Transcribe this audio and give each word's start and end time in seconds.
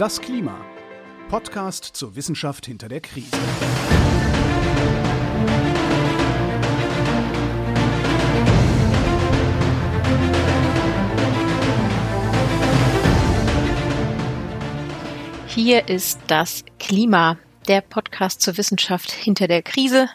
Das 0.00 0.18
Klima. 0.18 0.58
Podcast 1.28 1.84
zur 1.84 2.16
Wissenschaft 2.16 2.64
hinter 2.64 2.88
der 2.88 3.02
Krise. 3.02 3.36
Hier 15.48 15.86
ist 15.90 16.18
das 16.28 16.64
Klima, 16.78 17.36
der 17.68 17.82
Podcast 17.82 18.40
zur 18.40 18.56
Wissenschaft 18.56 19.10
hinter 19.10 19.48
der 19.48 19.60
Krise. 19.60 20.08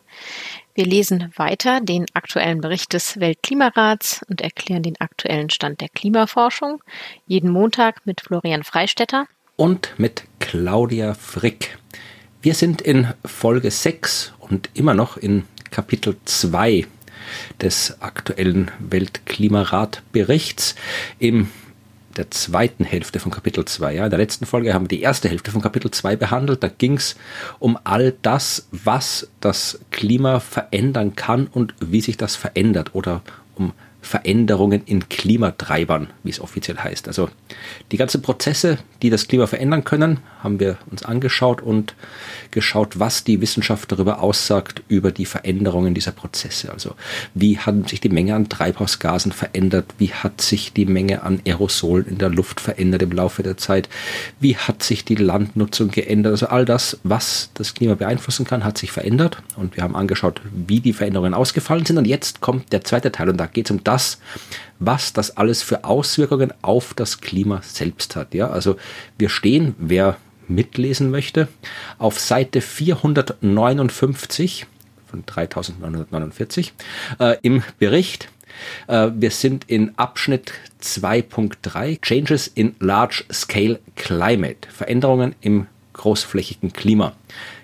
Wir 0.74 0.88
lesen 0.88 1.32
weiter 1.36 1.80
den 1.80 2.08
aktuellen 2.16 2.60
Bericht 2.60 2.92
des 2.94 3.20
Weltklimarats 3.20 4.26
und 4.28 4.42
erklären 4.42 4.82
den 4.82 5.00
aktuellen 5.00 5.52
Stand 5.52 5.80
der 5.80 5.90
Klimaforschung. 5.90 6.82
Jeden 7.28 7.52
Montag 7.52 8.04
mit 8.08 8.22
Florian 8.22 8.64
Freistetter. 8.64 9.28
Und 9.58 9.94
mit 9.98 10.24
Claudia 10.40 11.14
Frick. 11.14 11.78
Wir 12.42 12.56
sind 12.56 12.82
in 12.82 13.14
Folge 13.24 13.72
6 13.72 14.34
und 14.40 14.70
immer 14.74 14.94
noch 14.94 15.16
in 15.16 15.44
Kapitel 15.72 16.18
2 16.26 16.86
des 17.62 18.02
aktuellen 18.02 18.70
Weltklimarat-Berichts. 18.80 20.76
Im 21.20 21.50
der 22.18 22.32
zweiten 22.32 22.84
Hälfte 22.84 23.20
von 23.20 23.32
Kapitel 23.32 23.64
2. 23.64 23.96
Ja. 23.96 24.04
In 24.06 24.10
der 24.10 24.20
letzten 24.20 24.46
Folge 24.46 24.74
haben 24.74 24.86
wir 24.86 24.98
die 24.98 25.02
erste 25.02 25.30
Hälfte 25.30 25.52
von 25.52 25.62
Kapitel 25.62 25.90
2 25.90 26.18
behandelt. 26.18 26.62
Da 26.62 26.68
ging 26.68 26.96
es 26.96 27.16
um 27.60 27.78
all 27.86 28.14
das, 28.24 28.68
was 28.72 29.30
das 29.40 29.80
Klima 29.92 30.42
verändern 30.42 31.16
kann 31.16 31.48
und 31.48 31.74
wie 31.80 32.02
sich 32.02 32.18
das 32.18 32.36
verändert 32.36 32.94
oder 32.94 33.22
um 33.56 33.72
Veränderungen 34.06 34.84
in 34.86 35.10
Klimatreibern, 35.10 36.08
wie 36.24 36.30
es 36.30 36.40
offiziell 36.40 36.78
heißt. 36.78 37.08
Also 37.08 37.30
die 37.92 37.98
ganzen 37.98 38.22
Prozesse, 38.22 38.78
die 39.02 39.10
das 39.10 39.28
Klima 39.28 39.48
verändern 39.48 39.84
können, 39.84 40.20
haben 40.44 40.60
wir 40.60 40.78
uns 40.92 41.04
angeschaut 41.04 41.62
und 41.62 41.96
geschaut, 42.52 43.00
was 43.00 43.24
die 43.24 43.42
Wissenschaft 43.42 43.92
darüber 43.92 44.22
aussagt, 44.22 44.84
über 44.88 45.12
die 45.12 45.26
Veränderungen 45.26 45.96
dieser 45.96 46.12
Prozesse. 46.12 46.72
Also 46.72 46.94
wie 47.34 47.58
hat 47.58 47.90
sich 47.90 48.00
die 48.00 48.10
Menge 48.10 48.36
an 48.36 48.48
Treibhausgasen 48.48 49.32
verändert, 49.32 49.86
wie 49.98 50.14
hat 50.14 50.40
sich 50.40 50.72
die 50.72 50.86
Menge 50.86 51.24
an 51.24 51.42
Aerosolen 51.46 52.06
in 52.06 52.18
der 52.20 52.30
Luft 52.30 52.62
verändert 52.62 53.02
im 53.02 53.12
Laufe 53.12 53.42
der 53.42 53.58
Zeit, 53.58 53.90
wie 54.40 54.56
hat 54.56 54.84
sich 54.84 55.04
die 55.04 55.16
Landnutzung 55.16 55.90
geändert. 55.90 56.34
Also 56.34 56.48
all 56.48 56.66
das, 56.66 57.00
was 57.04 57.50
das 57.56 57.74
Klima 57.74 57.96
beeinflussen 57.96 58.46
kann, 58.46 58.64
hat 58.64 58.78
sich 58.78 58.92
verändert 58.92 59.40
und 59.56 59.76
wir 59.76 59.84
haben 59.84 59.96
angeschaut, 59.96 60.42
wie 60.54 60.80
die 60.80 60.94
Veränderungen 60.94 61.34
ausgefallen 61.34 61.86
sind. 61.86 61.98
Und 61.98 62.06
jetzt 62.06 62.42
kommt 62.42 62.72
der 62.72 62.84
zweite 62.84 63.12
Teil 63.12 63.30
und 63.30 63.38
da 63.38 63.48
geht 63.48 63.66
es 63.66 63.72
um 63.72 63.84
das, 63.84 63.95
was 64.80 65.14
das 65.14 65.38
alles 65.38 65.64
für 65.64 65.84
Auswirkungen 65.84 66.54
auf 66.62 66.94
das 66.94 67.22
Klima 67.22 67.62
selbst 67.64 68.16
hat. 68.16 68.34
Ja, 68.34 68.50
also 68.50 68.78
wir 69.18 69.30
stehen, 69.30 69.76
wer 69.78 70.18
mitlesen 70.48 71.12
möchte, 71.12 71.48
auf 71.98 72.20
Seite 72.20 72.62
459 72.62 74.68
von 75.08 75.26
3949 75.26 76.74
äh, 77.20 77.38
im 77.42 77.64
Bericht. 77.80 78.30
Äh, 78.88 79.10
wir 79.16 79.32
sind 79.32 79.70
in 79.70 79.98
Abschnitt 79.98 80.54
2.3 80.82 82.02
Changes 82.02 82.48
in 82.48 82.76
Large 82.80 83.24
Scale 83.32 83.80
Climate, 83.96 84.68
Veränderungen 84.70 85.36
im 85.42 85.68
großflächigen 85.94 86.74
Klima. 86.74 87.14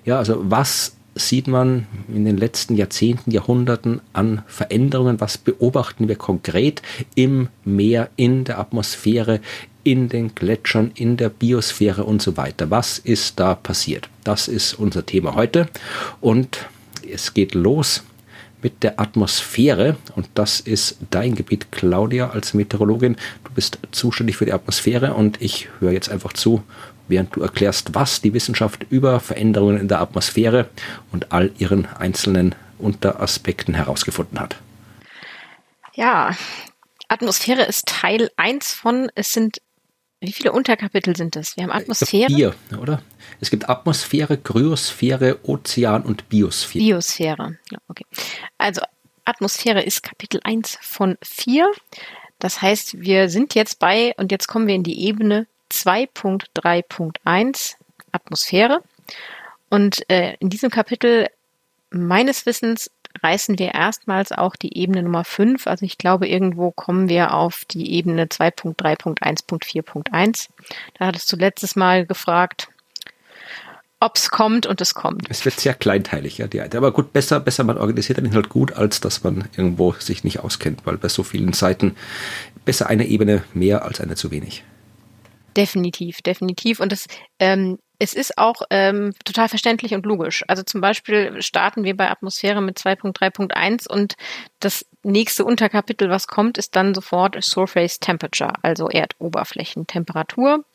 Ja, 0.05 0.17
also 0.17 0.39
was 0.49 0.95
sieht 1.15 1.47
man 1.47 1.87
in 2.07 2.25
den 2.25 2.37
letzten 2.37 2.75
Jahrzehnten, 2.75 3.31
Jahrhunderten 3.31 4.01
an 4.13 4.43
Veränderungen? 4.47 5.19
Was 5.19 5.37
beobachten 5.37 6.07
wir 6.07 6.15
konkret 6.15 6.81
im 7.15 7.49
Meer, 7.65 8.09
in 8.15 8.43
der 8.43 8.59
Atmosphäre, 8.59 9.41
in 9.83 10.09
den 10.09 10.35
Gletschern, 10.35 10.91
in 10.95 11.17
der 11.17 11.29
Biosphäre 11.29 12.03
und 12.03 12.21
so 12.21 12.37
weiter. 12.37 12.69
Was 12.69 12.97
ist 12.99 13.39
da 13.39 13.55
passiert? 13.55 14.09
Das 14.23 14.47
ist 14.47 14.73
unser 14.75 15.05
Thema 15.05 15.35
heute 15.35 15.67
und 16.19 16.65
es 17.09 17.33
geht 17.33 17.55
los 17.55 18.03
mit 18.61 18.83
der 18.83 18.99
Atmosphäre 18.99 19.97
und 20.15 20.29
das 20.35 20.59
ist 20.59 20.97
dein 21.09 21.33
Gebiet, 21.33 21.71
Claudia, 21.71 22.29
als 22.29 22.53
Meteorologin. 22.53 23.15
Du 23.43 23.51
bist 23.53 23.79
zuständig 23.91 24.37
für 24.37 24.45
die 24.45 24.53
Atmosphäre 24.53 25.15
und 25.15 25.41
ich 25.41 25.67
höre 25.79 25.91
jetzt 25.91 26.09
einfach 26.09 26.33
zu, 26.33 26.61
während 27.11 27.35
du 27.35 27.41
erklärst, 27.41 27.93
was 27.93 28.21
die 28.21 28.33
Wissenschaft 28.33 28.87
über 28.89 29.19
Veränderungen 29.19 29.77
in 29.77 29.87
der 29.87 30.01
Atmosphäre 30.01 30.69
und 31.11 31.31
all 31.31 31.51
ihren 31.59 31.85
einzelnen 31.85 32.55
Unteraspekten 32.79 33.75
herausgefunden 33.75 34.39
hat. 34.39 34.55
Ja, 35.93 36.35
Atmosphäre 37.07 37.63
ist 37.63 37.85
Teil 37.85 38.31
1 38.37 38.73
von, 38.73 39.11
es 39.13 39.31
sind 39.33 39.61
wie 40.23 40.31
viele 40.31 40.51
Unterkapitel 40.51 41.15
sind 41.15 41.35
das? 41.35 41.57
Wir 41.57 41.63
haben 41.63 41.71
Atmosphäre. 41.71 42.31
Vier, 42.31 42.55
oder? 42.79 43.01
Es 43.39 43.49
gibt 43.49 43.67
Atmosphäre, 43.69 44.37
Kryosphäre, 44.37 45.39
Ozean 45.41 46.03
und 46.03 46.29
Biosphäre. 46.29 46.85
Biosphäre, 46.85 47.57
ja, 47.71 47.79
okay. 47.87 48.05
Also 48.59 48.81
Atmosphäre 49.25 49.81
ist 49.81 50.03
Kapitel 50.03 50.39
1 50.43 50.77
von 50.81 51.17
4. 51.23 51.71
Das 52.37 52.61
heißt, 52.61 53.01
wir 53.01 53.29
sind 53.29 53.55
jetzt 53.55 53.79
bei, 53.79 54.13
und 54.17 54.31
jetzt 54.31 54.47
kommen 54.47 54.67
wir 54.67 54.75
in 54.75 54.83
die 54.83 55.07
Ebene 55.07 55.47
2.3.1 55.71 57.75
Atmosphäre. 58.11 58.81
Und 59.69 60.09
äh, 60.09 60.35
in 60.39 60.49
diesem 60.49 60.69
Kapitel 60.69 61.27
meines 61.91 62.45
Wissens 62.45 62.91
reißen 63.23 63.59
wir 63.59 63.73
erstmals 63.73 64.31
auch 64.31 64.55
die 64.55 64.77
Ebene 64.77 65.03
Nummer 65.03 65.23
5. 65.23 65.67
Also 65.67 65.85
ich 65.85 65.97
glaube, 65.97 66.27
irgendwo 66.27 66.71
kommen 66.71 67.09
wir 67.09 67.33
auf 67.33 67.65
die 67.65 67.93
Ebene 67.93 68.25
2.3.1.4.1. 68.25 70.47
Da 70.97 71.07
hattest 71.07 71.31
du 71.31 71.37
letztes 71.37 71.75
Mal 71.75 72.05
gefragt, 72.05 72.69
ob 73.99 74.15
es 74.15 74.31
kommt 74.31 74.65
und 74.65 74.81
es 74.81 74.95
kommt. 74.95 75.27
Es 75.29 75.45
wird 75.45 75.59
sehr 75.59 75.75
kleinteilig, 75.75 76.39
ja, 76.39 76.47
die. 76.47 76.61
Aber 76.61 76.91
gut, 76.91 77.13
besser, 77.13 77.39
besser 77.39 77.63
man 77.63 77.77
organisiert 77.77 78.17
den 78.17 78.25
Inhalt 78.25 78.49
gut, 78.49 78.73
als 78.73 78.99
dass 78.99 79.23
man 79.23 79.47
irgendwo 79.55 79.91
sich 79.93 80.23
nicht 80.23 80.39
auskennt, 80.39 80.81
weil 80.85 80.97
bei 80.97 81.07
so 81.07 81.21
vielen 81.23 81.53
Seiten 81.53 81.95
besser 82.65 82.87
eine 82.87 83.05
Ebene 83.05 83.43
mehr 83.53 83.85
als 83.85 84.01
eine 84.01 84.15
zu 84.15 84.31
wenig. 84.31 84.63
Definitiv, 85.55 86.21
definitiv. 86.21 86.79
Und 86.79 86.91
das 86.91 87.07
ähm, 87.39 87.77
es 88.01 88.15
ist 88.15 88.39
auch 88.39 88.63
ähm, 88.71 89.13
total 89.25 89.47
verständlich 89.47 89.93
und 89.93 90.07
logisch. 90.07 90.43
Also 90.47 90.63
zum 90.63 90.81
Beispiel 90.81 91.39
starten 91.43 91.83
wir 91.83 91.95
bei 91.95 92.09
Atmosphäre 92.09 92.59
mit 92.59 92.79
2.3.1 92.79 93.87
und 93.87 94.15
das 94.59 94.87
nächste 95.03 95.45
Unterkapitel, 95.45 96.09
was 96.09 96.25
kommt, 96.25 96.57
ist 96.57 96.75
dann 96.75 96.95
sofort 96.95 97.37
Surface 97.43 97.99
Temperature, 97.99 98.53
also 98.63 98.89
Erdoberflächentemperatur. 98.89 100.65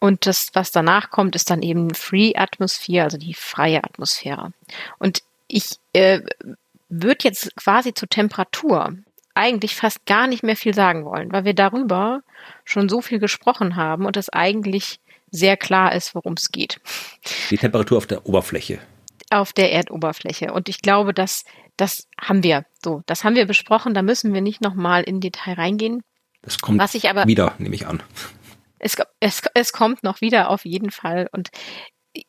Und 0.00 0.26
das, 0.26 0.50
was 0.52 0.72
danach 0.72 1.10
kommt, 1.10 1.36
ist 1.36 1.50
dann 1.50 1.62
eben 1.62 1.94
Free 1.94 2.32
Atmosphere, 2.34 3.04
also 3.04 3.16
die 3.16 3.34
freie 3.34 3.84
Atmosphäre. 3.84 4.52
Und 4.98 5.22
ich 5.46 5.76
äh, 5.92 6.20
würde 6.88 7.20
jetzt 7.22 7.54
quasi 7.54 7.94
zur 7.94 8.08
Temperatur 8.08 8.96
eigentlich 9.34 9.76
fast 9.76 10.06
gar 10.06 10.26
nicht 10.26 10.42
mehr 10.42 10.56
viel 10.56 10.74
sagen 10.74 11.04
wollen, 11.04 11.32
weil 11.32 11.44
wir 11.44 11.54
darüber 11.54 12.22
schon 12.64 12.88
so 12.88 13.00
viel 13.00 13.18
gesprochen 13.18 13.76
haben 13.76 14.06
und 14.06 14.16
es 14.16 14.28
eigentlich 14.28 15.00
sehr 15.30 15.56
klar 15.56 15.94
ist, 15.94 16.14
worum 16.14 16.34
es 16.34 16.50
geht. 16.50 16.80
Die 17.50 17.58
Temperatur 17.58 17.98
auf 17.98 18.06
der 18.06 18.26
Oberfläche. 18.26 18.78
Auf 19.30 19.52
der 19.52 19.72
Erdoberfläche. 19.72 20.52
Und 20.52 20.68
ich 20.68 20.82
glaube, 20.82 21.14
dass 21.14 21.44
das 21.76 22.08
haben 22.20 22.42
wir 22.42 22.66
so. 22.84 23.02
Das 23.06 23.24
haben 23.24 23.36
wir 23.36 23.46
besprochen. 23.46 23.94
Da 23.94 24.02
müssen 24.02 24.34
wir 24.34 24.42
nicht 24.42 24.60
nochmal 24.60 25.02
in 25.02 25.20
Detail 25.20 25.54
reingehen. 25.54 26.02
Das 26.42 26.58
kommt 26.58 26.78
Was 26.78 26.94
ich 26.94 27.08
aber, 27.08 27.26
wieder, 27.26 27.54
nehme 27.58 27.74
ich 27.74 27.86
an. 27.86 28.02
Es, 28.78 28.96
es, 29.20 29.42
es 29.54 29.72
kommt 29.72 30.02
noch 30.02 30.20
wieder 30.20 30.50
auf 30.50 30.64
jeden 30.64 30.90
Fall. 30.90 31.28
Und 31.32 31.50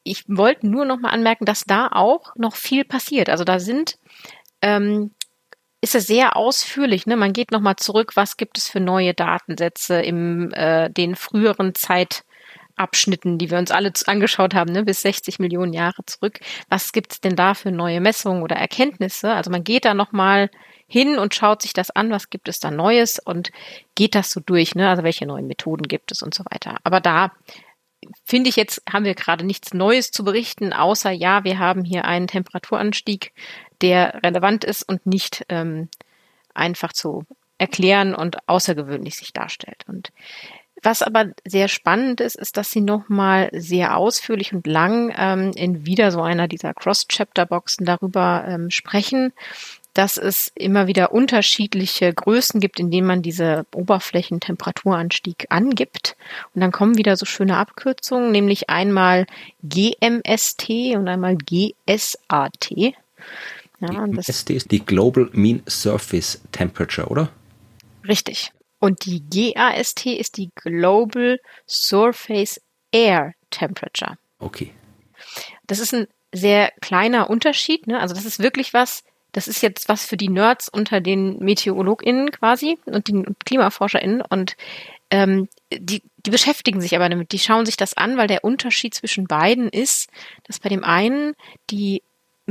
ich 0.03 0.25
wollte 0.27 0.67
nur 0.67 0.85
nochmal 0.85 1.13
anmerken, 1.13 1.45
dass 1.45 1.65
da 1.65 1.87
auch 1.91 2.35
noch 2.35 2.55
viel 2.55 2.85
passiert. 2.85 3.29
Also 3.29 3.43
da 3.43 3.59
sind 3.59 3.97
ähm, 4.61 5.11
ist 5.81 5.95
es 5.95 6.07
sehr 6.07 6.37
ausführlich. 6.37 7.07
Ne? 7.07 7.17
Man 7.17 7.33
geht 7.33 7.51
nochmal 7.51 7.75
zurück, 7.75 8.15
was 8.15 8.37
gibt 8.37 8.57
es 8.57 8.69
für 8.69 8.79
neue 8.79 9.13
Datensätze 9.13 10.01
im 10.01 10.51
äh, 10.53 10.89
den 10.89 11.15
früheren 11.15 11.75
Zeit, 11.75 12.23
Abschnitten, 12.75 13.37
die 13.37 13.51
wir 13.51 13.57
uns 13.57 13.69
alle 13.71 13.91
angeschaut 14.07 14.53
haben, 14.53 14.71
ne, 14.71 14.83
bis 14.83 15.01
60 15.01 15.39
Millionen 15.39 15.73
Jahre 15.73 16.03
zurück. 16.05 16.39
Was 16.69 16.91
gibt 16.91 17.13
es 17.13 17.21
denn 17.21 17.35
da 17.35 17.53
für 17.53 17.71
neue 17.71 18.01
Messungen 18.01 18.41
oder 18.41 18.55
Erkenntnisse? 18.55 19.33
Also 19.33 19.51
man 19.51 19.63
geht 19.63 19.85
da 19.85 19.93
nochmal 19.93 20.49
hin 20.87 21.17
und 21.19 21.35
schaut 21.35 21.61
sich 21.61 21.73
das 21.73 21.91
an, 21.91 22.09
was 22.11 22.29
gibt 22.29 22.47
es 22.47 22.59
da 22.59 22.71
Neues 22.71 23.19
und 23.19 23.51
geht 23.95 24.15
das 24.15 24.31
so 24.31 24.39
durch, 24.39 24.73
ne? 24.73 24.89
Also 24.89 25.03
welche 25.03 25.25
neuen 25.25 25.47
Methoden 25.47 25.87
gibt 25.87 26.11
es 26.11 26.21
und 26.21 26.33
so 26.33 26.43
weiter. 26.49 26.77
Aber 26.83 26.99
da 26.99 27.31
finde 28.25 28.49
ich 28.49 28.55
jetzt, 28.55 28.81
haben 28.91 29.05
wir 29.05 29.15
gerade 29.15 29.45
nichts 29.45 29.73
Neues 29.73 30.11
zu 30.11 30.23
berichten, 30.23 30.73
außer 30.73 31.11
ja, 31.11 31.43
wir 31.43 31.59
haben 31.59 31.83
hier 31.83 32.05
einen 32.05 32.27
Temperaturanstieg, 32.27 33.31
der 33.81 34.21
relevant 34.23 34.63
ist 34.63 34.83
und 34.83 35.05
nicht 35.05 35.45
ähm, 35.49 35.89
einfach 36.53 36.93
zu 36.93 37.25
erklären 37.57 38.15
und 38.15 38.47
außergewöhnlich 38.47 39.15
sich 39.15 39.33
darstellt. 39.33 39.83
Und 39.87 40.11
was 40.83 41.03
aber 41.03 41.27
sehr 41.45 41.67
spannend 41.67 42.21
ist, 42.21 42.35
ist, 42.35 42.57
dass 42.57 42.71
sie 42.71 42.81
nochmal 42.81 43.49
sehr 43.53 43.97
ausführlich 43.97 44.51
und 44.51 44.65
lang 44.65 45.13
ähm, 45.15 45.51
in 45.55 45.85
wieder 45.85 46.11
so 46.11 46.21
einer 46.21 46.47
dieser 46.47 46.73
Cross-Chapter-Boxen 46.73 47.85
darüber 47.85 48.43
ähm, 48.47 48.71
sprechen, 48.71 49.31
dass 49.93 50.17
es 50.17 50.51
immer 50.55 50.87
wieder 50.87 51.11
unterschiedliche 51.11 52.13
Größen 52.13 52.59
gibt, 52.59 52.79
in 52.79 52.89
denen 52.89 53.05
man 53.05 53.21
diese 53.21 53.65
Oberflächentemperaturanstieg 53.75 55.47
angibt. 55.49 56.15
Und 56.55 56.61
dann 56.61 56.71
kommen 56.71 56.97
wieder 56.97 57.15
so 57.17 57.25
schöne 57.25 57.57
Abkürzungen, 57.57 58.31
nämlich 58.31 58.69
einmal 58.69 59.27
GMST 59.63 60.95
und 60.95 61.07
einmal 61.07 61.35
GSAT. 61.35 62.95
Ja, 63.81 64.05
die 64.07 64.31
ST 64.31 64.49
ist 64.51 64.71
die 64.71 64.85
Global 64.85 65.29
Mean 65.33 65.63
Surface 65.67 66.41
Temperature, 66.51 67.07
oder? 67.07 67.29
Richtig. 68.07 68.51
Und 68.79 69.05
die 69.05 69.21
GAST 69.29 70.05
ist 70.05 70.37
die 70.37 70.49
Global 70.55 71.39
Surface 71.67 72.61
Air 72.91 73.33
Temperature. 73.49 74.17
Okay. 74.39 74.71
Das 75.67 75.79
ist 75.79 75.93
ein 75.93 76.07
sehr 76.31 76.71
kleiner 76.81 77.29
Unterschied. 77.29 77.87
Ne? 77.87 77.99
Also 77.99 78.15
das 78.15 78.25
ist 78.25 78.39
wirklich 78.39 78.73
was, 78.73 79.03
das 79.31 79.47
ist 79.47 79.61
jetzt 79.61 79.89
was 79.89 80.05
für 80.05 80.17
die 80.17 80.29
Nerds 80.29 80.69
unter 80.69 81.01
den 81.01 81.39
MeteorologInnen 81.39 82.31
quasi 82.31 82.77
und 82.85 83.07
den 83.07 83.35
KlimaforscherInnen 83.45 84.21
und 84.21 84.55
ähm, 85.09 85.49
die, 85.71 86.01
die 86.25 86.31
beschäftigen 86.31 86.79
sich 86.81 86.95
aber 86.95 87.09
damit, 87.09 87.33
die 87.33 87.39
schauen 87.39 87.65
sich 87.65 87.77
das 87.77 87.95
an, 87.95 88.17
weil 88.17 88.27
der 88.27 88.43
Unterschied 88.43 88.93
zwischen 88.93 89.27
beiden 89.27 89.67
ist, 89.67 90.09
dass 90.45 90.59
bei 90.59 90.69
dem 90.69 90.83
einen 90.83 91.33
die 91.69 92.01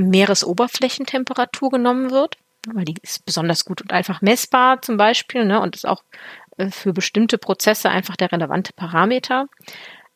Meeresoberflächentemperatur 0.09 1.71
genommen 1.71 2.11
wird, 2.11 2.37
weil 2.73 2.85
die 2.85 2.97
ist 3.03 3.25
besonders 3.25 3.65
gut 3.65 3.83
und 3.83 3.93
einfach 3.93 4.23
messbar 4.23 4.83
zum 4.83 4.97
Beispiel 4.97 5.45
ne, 5.45 5.61
und 5.61 5.77
ist 5.77 5.87
auch 5.87 6.03
äh, 6.57 6.71
für 6.71 6.93
bestimmte 6.93 7.39
Prozesse 7.39 7.91
einfach 7.91 8.17
der 8.17 8.33
relevante 8.33 8.73
Parameter. 8.73 9.47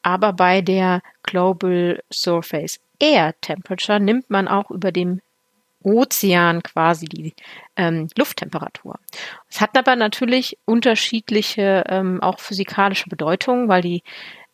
Aber 0.02 0.32
bei 0.32 0.60
der 0.60 1.00
Global 1.22 2.02
Surface 2.12 2.80
Air 2.98 3.34
Temperature 3.40 4.00
nimmt 4.00 4.30
man 4.30 4.48
auch 4.48 4.70
über 4.70 4.92
dem 4.92 5.20
Ozean 5.82 6.62
quasi 6.62 7.06
die 7.06 7.34
ähm, 7.76 8.08
Lufttemperatur. 8.16 8.98
Es 9.50 9.60
hat 9.60 9.76
aber 9.76 9.96
natürlich 9.96 10.58
unterschiedliche 10.64 11.84
ähm, 11.88 12.22
auch 12.22 12.38
physikalische 12.38 13.08
Bedeutungen, 13.08 13.68
weil 13.68 13.82
die 13.82 14.02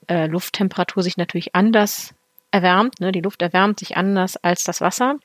äh, 0.08 0.26
Lufttemperatur 0.26 1.02
sich 1.02 1.16
natürlich 1.16 1.54
anders 1.54 2.14
erwärmt. 2.50 3.00
Ne? 3.00 3.12
Die 3.12 3.20
Luft 3.20 3.42
erwärmt 3.42 3.78
sich 3.78 3.96
anders 3.96 4.36
als 4.36 4.64
das 4.64 4.80
Wasser. 4.80 5.16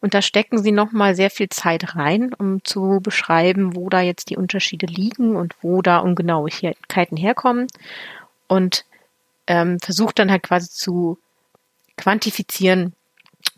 Und 0.00 0.14
da 0.14 0.22
stecken 0.22 0.62
sie 0.62 0.72
nochmal 0.72 1.14
sehr 1.14 1.30
viel 1.30 1.48
Zeit 1.48 1.96
rein, 1.96 2.34
um 2.34 2.64
zu 2.64 3.00
beschreiben, 3.02 3.74
wo 3.74 3.88
da 3.88 4.00
jetzt 4.00 4.30
die 4.30 4.36
Unterschiede 4.36 4.86
liegen 4.86 5.36
und 5.36 5.54
wo 5.60 5.82
da 5.82 5.98
Ungenauigkeiten 5.98 7.16
herkommen. 7.16 7.66
Und 8.46 8.84
ähm, 9.46 9.78
versucht 9.80 10.18
dann 10.18 10.30
halt 10.30 10.42
quasi 10.42 10.70
zu 10.70 11.18
quantifizieren, 11.96 12.94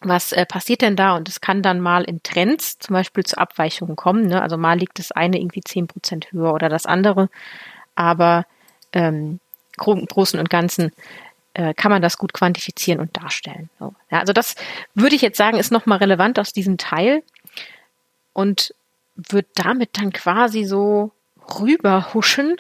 was 0.03 0.33
äh, 0.33 0.47
passiert 0.47 0.83
denn 0.83 0.97
da? 0.97 1.17
Und 1.17 1.29
es 1.29 1.41
kann 1.41 1.63
dann 1.63 1.81
mal 1.81 2.05
in 2.05 2.23
Trends 2.23 2.79
zum 2.79 2.95
Beispiel 2.95 3.25
zu 3.25 3.37
Abweichungen 3.39 3.97
kommen. 3.97 4.27
Ne? 4.27 4.41
Also 4.41 4.57
mal 4.57 4.79
liegt 4.79 4.99
das 4.99 5.13
eine 5.13 5.39
irgendwie 5.39 5.61
zehn 5.61 5.87
Prozent 5.87 6.33
höher 6.33 6.55
oder 6.55 6.69
das 6.69 6.87
andere. 6.87 7.29
Aber 7.95 8.47
ähm, 8.93 9.41
Großen 9.77 10.39
und 10.39 10.51
Ganzen 10.51 10.93
äh, 11.55 11.75
kann 11.75 11.91
man 11.91 12.03
das 12.03 12.19
gut 12.19 12.33
quantifizieren 12.33 13.01
und 13.01 13.17
darstellen. 13.17 13.71
So. 13.79 13.95
Ja, 14.11 14.21
also 14.21 14.33
das 14.33 14.55
würde 14.95 15.17
ich 15.17 15.23
jetzt 15.23 15.37
sagen, 15.37 15.59
ist 15.59 15.73
nochmal 15.73 15.99
relevant 15.99 16.39
aus 16.39 16.53
diesem 16.53 16.79
Teil 16.79 17.23
und 18.33 18.75
wird 19.17 19.47
damit 19.55 19.91
dann 19.99 20.13
quasi 20.13 20.65
so 20.65 21.11
rüberhuschen 21.59 22.57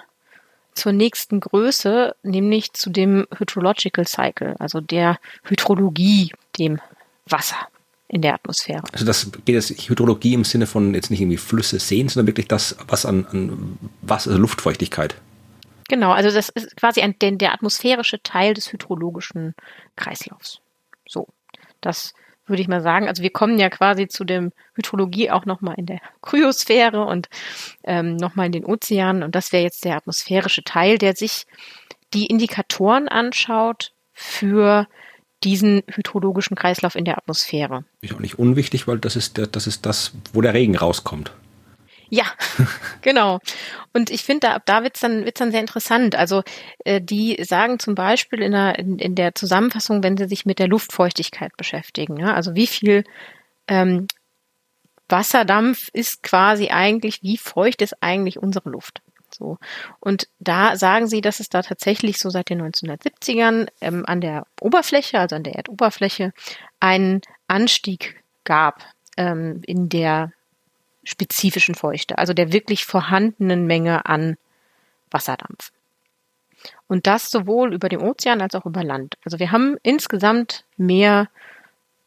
zur 0.75 0.92
nächsten 0.92 1.40
Größe, 1.40 2.14
nämlich 2.22 2.72
zu 2.72 2.90
dem 2.90 3.26
Hydrological 3.37 4.06
Cycle, 4.06 4.56
also 4.58 4.81
der 4.81 5.19
Hydrologie, 5.44 6.32
dem 6.58 6.81
Wasser 7.26 7.69
in 8.08 8.22
der 8.22 8.34
Atmosphäre. 8.34 8.82
Also 8.93 9.04
das 9.04 9.31
geht 9.44 9.54
jetzt 9.54 9.70
Hydrologie 9.70 10.34
im 10.34 10.44
Sinne 10.44 10.66
von 10.66 10.94
jetzt 10.94 11.10
nicht 11.10 11.20
irgendwie 11.20 11.36
Flüsse, 11.36 11.78
Seen, 11.78 12.08
sondern 12.08 12.26
wirklich 12.26 12.48
das, 12.48 12.76
was 12.88 13.06
an, 13.06 13.26
an 13.31 13.78
Wasser, 14.02 14.31
also 14.31 14.40
Luftfeuchtigkeit. 14.40 15.14
Genau, 15.90 16.12
also 16.12 16.31
das 16.31 16.50
ist 16.50 16.76
quasi 16.76 17.00
ein, 17.00 17.19
der, 17.19 17.32
der 17.32 17.52
atmosphärische 17.52 18.22
Teil 18.22 18.54
des 18.54 18.72
hydrologischen 18.72 19.56
Kreislaufs. 19.96 20.60
So, 21.04 21.26
das 21.81 22.14
würde 22.46 22.62
ich 22.62 22.69
mal 22.69 22.81
sagen. 22.81 23.08
Also 23.08 23.25
wir 23.25 23.31
kommen 23.31 23.58
ja 23.58 23.69
quasi 23.70 24.06
zu 24.06 24.22
dem 24.22 24.52
Hydrologie 24.76 25.32
auch 25.32 25.46
nochmal 25.46 25.75
in 25.78 25.87
der 25.87 25.98
Kryosphäre 26.22 27.04
und 27.04 27.28
ähm, 27.82 28.14
nochmal 28.14 28.46
in 28.46 28.52
den 28.52 28.64
Ozeanen. 28.64 29.25
Und 29.25 29.34
das 29.34 29.52
wäre 29.52 29.64
jetzt 29.64 29.84
der 29.84 29.96
atmosphärische 29.96 30.62
Teil, 30.62 30.96
der 30.96 31.16
sich 31.16 31.48
die 32.14 32.26
Indikatoren 32.26 33.08
anschaut 33.08 33.93
für 34.12 34.86
diesen 35.43 35.82
hydrologischen 35.88 36.56
Kreislauf 36.56 36.94
in 36.94 37.04
der 37.04 37.19
Atmosphäre. 37.19 37.84
Ist 38.00 38.14
auch 38.14 38.20
nicht 38.20 38.38
unwichtig, 38.38 38.86
weil 38.86 39.00
das 39.00 39.16
ist, 39.16 39.40
das 39.50 39.66
ist 39.66 39.86
das, 39.86 40.12
wo 40.32 40.40
der 40.40 40.54
Regen 40.54 40.76
rauskommt. 40.76 41.32
Ja, 42.10 42.24
genau. 43.02 43.38
Und 43.92 44.10
ich 44.10 44.24
finde, 44.24 44.48
da, 44.48 44.58
da 44.64 44.82
wird's 44.82 45.00
dann, 45.00 45.24
wird's 45.24 45.38
dann 45.38 45.52
sehr 45.52 45.60
interessant. 45.60 46.16
Also 46.16 46.42
äh, 46.84 47.00
die 47.00 47.42
sagen 47.44 47.78
zum 47.78 47.94
Beispiel 47.94 48.42
in 48.42 48.52
der, 48.52 48.78
in, 48.78 48.98
in 48.98 49.14
der 49.14 49.34
Zusammenfassung, 49.34 50.02
wenn 50.02 50.16
sie 50.16 50.26
sich 50.26 50.44
mit 50.44 50.58
der 50.58 50.68
Luftfeuchtigkeit 50.68 51.56
beschäftigen, 51.56 52.18
ja, 52.18 52.34
also 52.34 52.54
wie 52.54 52.66
viel 52.66 53.04
ähm, 53.68 54.08
Wasserdampf 55.08 55.88
ist 55.92 56.22
quasi 56.22 56.68
eigentlich, 56.68 57.22
wie 57.22 57.36
feucht 57.36 57.82
ist 57.82 58.02
eigentlich 58.02 58.38
unsere 58.38 58.70
Luft? 58.70 59.02
So. 59.32 59.58
Und 60.00 60.28
da 60.40 60.76
sagen 60.76 61.06
sie, 61.06 61.20
dass 61.20 61.38
es 61.38 61.48
da 61.48 61.62
tatsächlich 61.62 62.18
so 62.18 62.30
seit 62.30 62.50
den 62.50 62.62
1970ern 62.62 63.68
ähm, 63.80 64.04
an 64.06 64.20
der 64.20 64.44
Oberfläche, 64.60 65.20
also 65.20 65.36
an 65.36 65.44
der 65.44 65.54
Erdoberfläche, 65.54 66.32
einen 66.80 67.20
Anstieg 67.46 68.22
gab 68.44 68.84
ähm, 69.16 69.62
in 69.66 69.88
der 69.88 70.32
spezifischen 71.10 71.74
Feuchte, 71.74 72.18
also 72.18 72.32
der 72.32 72.52
wirklich 72.52 72.84
vorhandenen 72.84 73.66
Menge 73.66 74.06
an 74.06 74.36
Wasserdampf. 75.10 75.72
Und 76.86 77.06
das 77.06 77.30
sowohl 77.30 77.74
über 77.74 77.88
dem 77.88 78.02
Ozean 78.02 78.40
als 78.40 78.54
auch 78.54 78.66
über 78.66 78.84
Land. 78.84 79.16
Also 79.24 79.38
wir 79.38 79.50
haben 79.50 79.76
insgesamt 79.82 80.64
mehr 80.76 81.28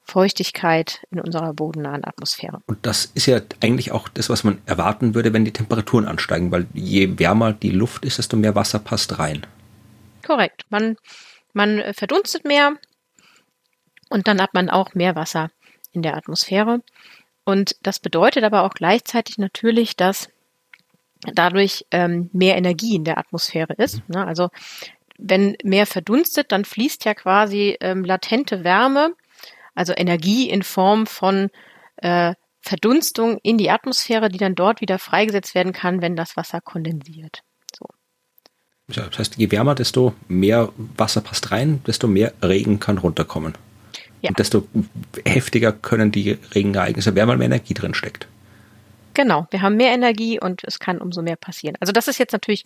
Feuchtigkeit 0.05 1.05
in 1.11 1.19
unserer 1.19 1.53
bodennahen 1.53 2.05
Atmosphäre. 2.05 2.61
Und 2.67 2.85
das 2.85 3.05
ist 3.13 3.25
ja 3.25 3.41
eigentlich 3.61 3.91
auch 3.91 4.09
das, 4.09 4.29
was 4.29 4.43
man 4.43 4.61
erwarten 4.65 5.15
würde, 5.15 5.33
wenn 5.33 5.45
die 5.45 5.53
Temperaturen 5.53 6.07
ansteigen, 6.07 6.51
weil 6.51 6.67
je 6.73 7.19
wärmer 7.19 7.53
die 7.53 7.71
Luft 7.71 8.05
ist, 8.05 8.19
desto 8.19 8.37
mehr 8.37 8.55
Wasser 8.55 8.79
passt 8.79 9.19
rein. 9.19 9.45
Korrekt. 10.25 10.65
Man, 10.69 10.97
man 11.53 11.81
verdunstet 11.93 12.45
mehr 12.45 12.73
und 14.09 14.27
dann 14.27 14.41
hat 14.41 14.53
man 14.53 14.69
auch 14.69 14.93
mehr 14.93 15.15
Wasser 15.15 15.49
in 15.91 16.03
der 16.03 16.15
Atmosphäre. 16.15 16.81
Und 17.45 17.75
das 17.83 17.99
bedeutet 17.99 18.43
aber 18.43 18.63
auch 18.63 18.73
gleichzeitig 18.73 19.37
natürlich, 19.37 19.95
dass 19.95 20.29
dadurch 21.33 21.85
ähm, 21.91 22.29
mehr 22.33 22.57
Energie 22.57 22.95
in 22.95 23.03
der 23.03 23.17
Atmosphäre 23.17 23.73
ist. 23.77 24.07
Ne? 24.09 24.25
Also 24.25 24.49
wenn 25.17 25.55
mehr 25.63 25.85
verdunstet, 25.85 26.51
dann 26.51 26.65
fließt 26.65 27.05
ja 27.05 27.13
quasi 27.13 27.77
ähm, 27.79 28.03
latente 28.03 28.63
Wärme, 28.63 29.13
also 29.75 29.93
Energie 29.95 30.49
in 30.49 30.63
Form 30.63 31.05
von 31.05 31.49
äh, 31.97 32.33
Verdunstung 32.61 33.39
in 33.43 33.57
die 33.57 33.69
Atmosphäre, 33.69 34.29
die 34.29 34.37
dann 34.37 34.55
dort 34.55 34.81
wieder 34.81 34.99
freigesetzt 34.99 35.53
werden 35.53 35.73
kann, 35.73 36.01
wenn 36.01 36.15
das 36.15 36.37
Wasser 36.37 36.61
kondensiert. 36.61 37.41
So. 37.77 37.85
Das 38.87 39.19
heißt, 39.19 39.37
je 39.37 39.51
wärmer, 39.51 39.75
desto 39.75 40.13
mehr 40.27 40.69
Wasser 40.77 41.21
passt 41.21 41.51
rein, 41.51 41.81
desto 41.85 42.07
mehr 42.07 42.33
Regen 42.41 42.79
kann 42.79 42.97
runterkommen. 42.97 43.53
Ja. 44.23 44.29
Und 44.29 44.39
desto 44.39 44.65
heftiger 45.25 45.73
können 45.73 46.11
die 46.11 46.37
Regenereignisse 46.55 47.13
werden, 47.13 47.27
weil 47.27 47.37
mehr 47.37 47.47
Energie 47.47 47.73
drin 47.73 47.93
steckt. 47.93 48.27
Genau, 49.13 49.47
wir 49.51 49.61
haben 49.61 49.75
mehr 49.75 49.91
Energie 49.91 50.39
und 50.39 50.63
es 50.63 50.79
kann 50.79 50.99
umso 50.99 51.21
mehr 51.21 51.35
passieren. 51.35 51.75
Also 51.81 51.91
das 51.91 52.07
ist 52.07 52.17
jetzt 52.17 52.31
natürlich 52.31 52.65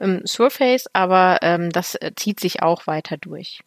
ähm, 0.00 0.20
Surface, 0.26 0.86
aber 0.92 1.38
ähm, 1.42 1.70
das 1.70 1.94
äh, 1.94 2.10
zieht 2.16 2.40
sich 2.40 2.62
auch 2.62 2.86
weiter 2.86 3.16
durch. 3.16 3.60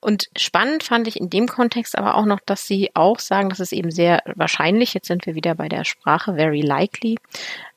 Und 0.00 0.28
spannend 0.36 0.84
fand 0.84 1.08
ich 1.08 1.20
in 1.20 1.30
dem 1.30 1.48
Kontext 1.48 1.98
aber 1.98 2.14
auch 2.14 2.24
noch, 2.24 2.38
dass 2.46 2.66
sie 2.66 2.90
auch 2.94 3.18
sagen, 3.18 3.48
dass 3.48 3.58
es 3.58 3.72
eben 3.72 3.90
sehr 3.90 4.22
wahrscheinlich, 4.36 4.94
jetzt 4.94 5.08
sind 5.08 5.26
wir 5.26 5.34
wieder 5.34 5.56
bei 5.56 5.68
der 5.68 5.84
Sprache, 5.84 6.34
very 6.34 6.60
likely, 6.60 7.18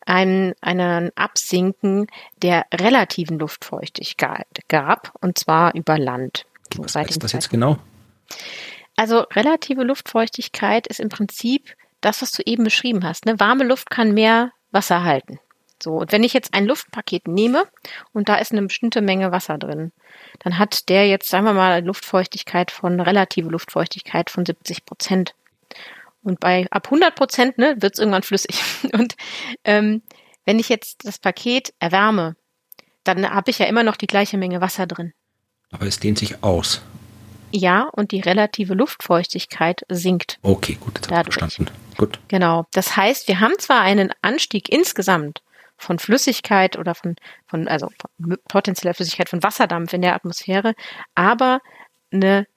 ein, 0.05 0.53
einen 0.61 1.11
Absinken 1.17 2.05
der 2.43 2.65
relativen 2.71 3.39
Luftfeuchtigkeit 3.39 4.47
gab, 4.67 5.11
und 5.21 5.39
zwar 5.39 5.73
über 5.73 5.97
Land. 5.97 6.45
Was 6.77 6.95
heißt 6.95 7.21
das 7.21 7.33
jetzt 7.33 7.49
genau? 7.49 7.77
Also 8.95 9.21
relative 9.33 9.83
Luftfeuchtigkeit 9.83 10.87
ist 10.87 10.99
im 10.99 11.09
Prinzip 11.09 11.75
das, 12.01 12.21
was 12.21 12.31
du 12.31 12.43
eben 12.45 12.63
beschrieben 12.63 13.03
hast. 13.03 13.25
Ne? 13.25 13.39
Warme 13.39 13.63
Luft 13.63 13.89
kann 13.89 14.13
mehr 14.13 14.51
Wasser 14.71 15.03
halten. 15.03 15.39
So, 15.81 15.93
und 15.93 16.11
wenn 16.11 16.23
ich 16.23 16.33
jetzt 16.33 16.53
ein 16.53 16.65
Luftpaket 16.65 17.27
nehme 17.27 17.65
und 18.13 18.29
da 18.29 18.35
ist 18.35 18.51
eine 18.51 18.61
bestimmte 18.61 19.01
Menge 19.01 19.31
Wasser 19.31 19.57
drin, 19.57 19.91
dann 20.39 20.59
hat 20.59 20.89
der 20.89 21.07
jetzt, 21.07 21.29
sagen 21.29 21.45
wir 21.45 21.53
mal, 21.53 21.83
Luftfeuchtigkeit 21.83 22.69
von 22.69 22.99
relative 22.99 23.49
Luftfeuchtigkeit 23.49 24.29
von 24.29 24.45
70 24.45 24.85
Prozent. 24.85 25.33
Und 26.21 26.39
bei 26.39 26.67
ab 26.69 26.85
100 26.85 27.15
Prozent 27.15 27.57
ne, 27.57 27.75
wird 27.79 27.93
es 27.93 27.99
irgendwann 27.99 28.21
flüssig. 28.21 28.61
Und 28.93 29.15
ähm, 29.63 30.03
wenn 30.45 30.59
ich 30.59 30.69
jetzt 30.69 31.05
das 31.05 31.17
Paket 31.17 31.73
erwärme, 31.79 32.35
dann 33.03 33.27
habe 33.27 33.49
ich 33.49 33.57
ja 33.57 33.65
immer 33.65 33.83
noch 33.83 33.97
die 33.97 34.07
gleiche 34.07 34.37
Menge 34.37 34.61
Wasser 34.61 34.85
drin. 34.85 35.13
Aber 35.71 35.87
es 35.87 35.99
dehnt 35.99 36.19
sich 36.19 36.43
aus. 36.43 36.81
Ja, 37.51 37.89
und 37.91 38.11
die 38.11 38.21
relative 38.21 38.73
Luftfeuchtigkeit 38.73 39.85
sinkt. 39.89 40.39
Okay, 40.41 40.77
gut, 40.79 40.95
jetzt 40.95 41.11
dadurch. 41.11 41.35
verstanden. 41.35 41.71
Gut. 41.97 42.19
Genau. 42.27 42.65
Das 42.73 42.95
heißt, 42.95 43.27
wir 43.27 43.39
haben 43.39 43.57
zwar 43.59 43.81
einen 43.81 44.11
Anstieg 44.21 44.69
insgesamt 44.69 45.41
von 45.77 45.99
Flüssigkeit 45.99 46.77
oder 46.77 46.95
von, 46.95 47.15
von 47.47 47.67
also 47.67 47.89
von 47.99 48.37
potenzieller 48.47 48.93
Flüssigkeit 48.93 49.29
von 49.29 49.43
Wasserdampf 49.43 49.93
in 49.93 50.01
der 50.01 50.15
Atmosphäre, 50.15 50.75
aber 51.15 51.59
eine 52.11 52.47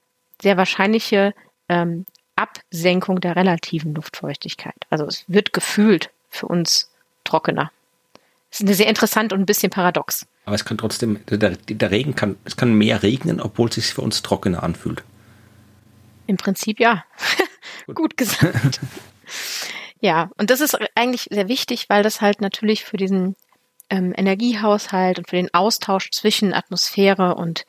sehr 0.43 0.57
wahrscheinliche 0.57 1.35
ähm, 1.69 2.07
Absenkung 2.37 3.21
der 3.21 3.37
relativen 3.37 3.95
Luftfeuchtigkeit. 3.95 4.75
Also 4.91 5.07
es 5.07 5.25
wird 5.29 5.53
gefühlt 5.53 6.11
für 6.29 6.47
uns 6.47 6.91
trockener. 7.25 7.71
Das 8.61 8.71
ist 8.71 8.77
sehr 8.77 8.89
interessant 8.89 9.33
und 9.33 9.41
ein 9.41 9.47
bisschen 9.47 9.71
paradox. 9.71 10.27
Aber 10.45 10.55
es 10.55 10.65
kann 10.65 10.79
trotzdem, 10.79 11.19
der, 11.27 11.57
der 11.57 11.91
Regen 11.91 12.15
kann, 12.15 12.37
es 12.45 12.57
kann 12.57 12.73
mehr 12.73 13.03
regnen, 13.03 13.41
obwohl 13.41 13.69
es 13.69 13.75
sich 13.75 13.87
für 13.87 14.03
uns 14.03 14.23
trockener 14.23 14.63
anfühlt. 14.63 15.03
Im 16.27 16.37
Prinzip 16.37 16.79
ja. 16.79 17.05
Gut, 17.87 17.97
Gut 17.97 18.17
gesagt. 18.17 18.81
ja, 20.01 20.31
und 20.39 20.51
das 20.51 20.61
ist 20.61 20.79
eigentlich 20.95 21.29
sehr 21.31 21.49
wichtig, 21.49 21.87
weil 21.89 22.03
das 22.03 22.21
halt 22.21 22.41
natürlich 22.41 22.85
für 22.85 22.97
diesen 22.97 23.35
ähm, 23.91 24.15
Energiehaushalt 24.17 25.19
und 25.19 25.29
für 25.29 25.37
den 25.37 25.53
Austausch 25.53 26.11
zwischen 26.11 26.55
Atmosphäre 26.55 27.35
und 27.35 27.67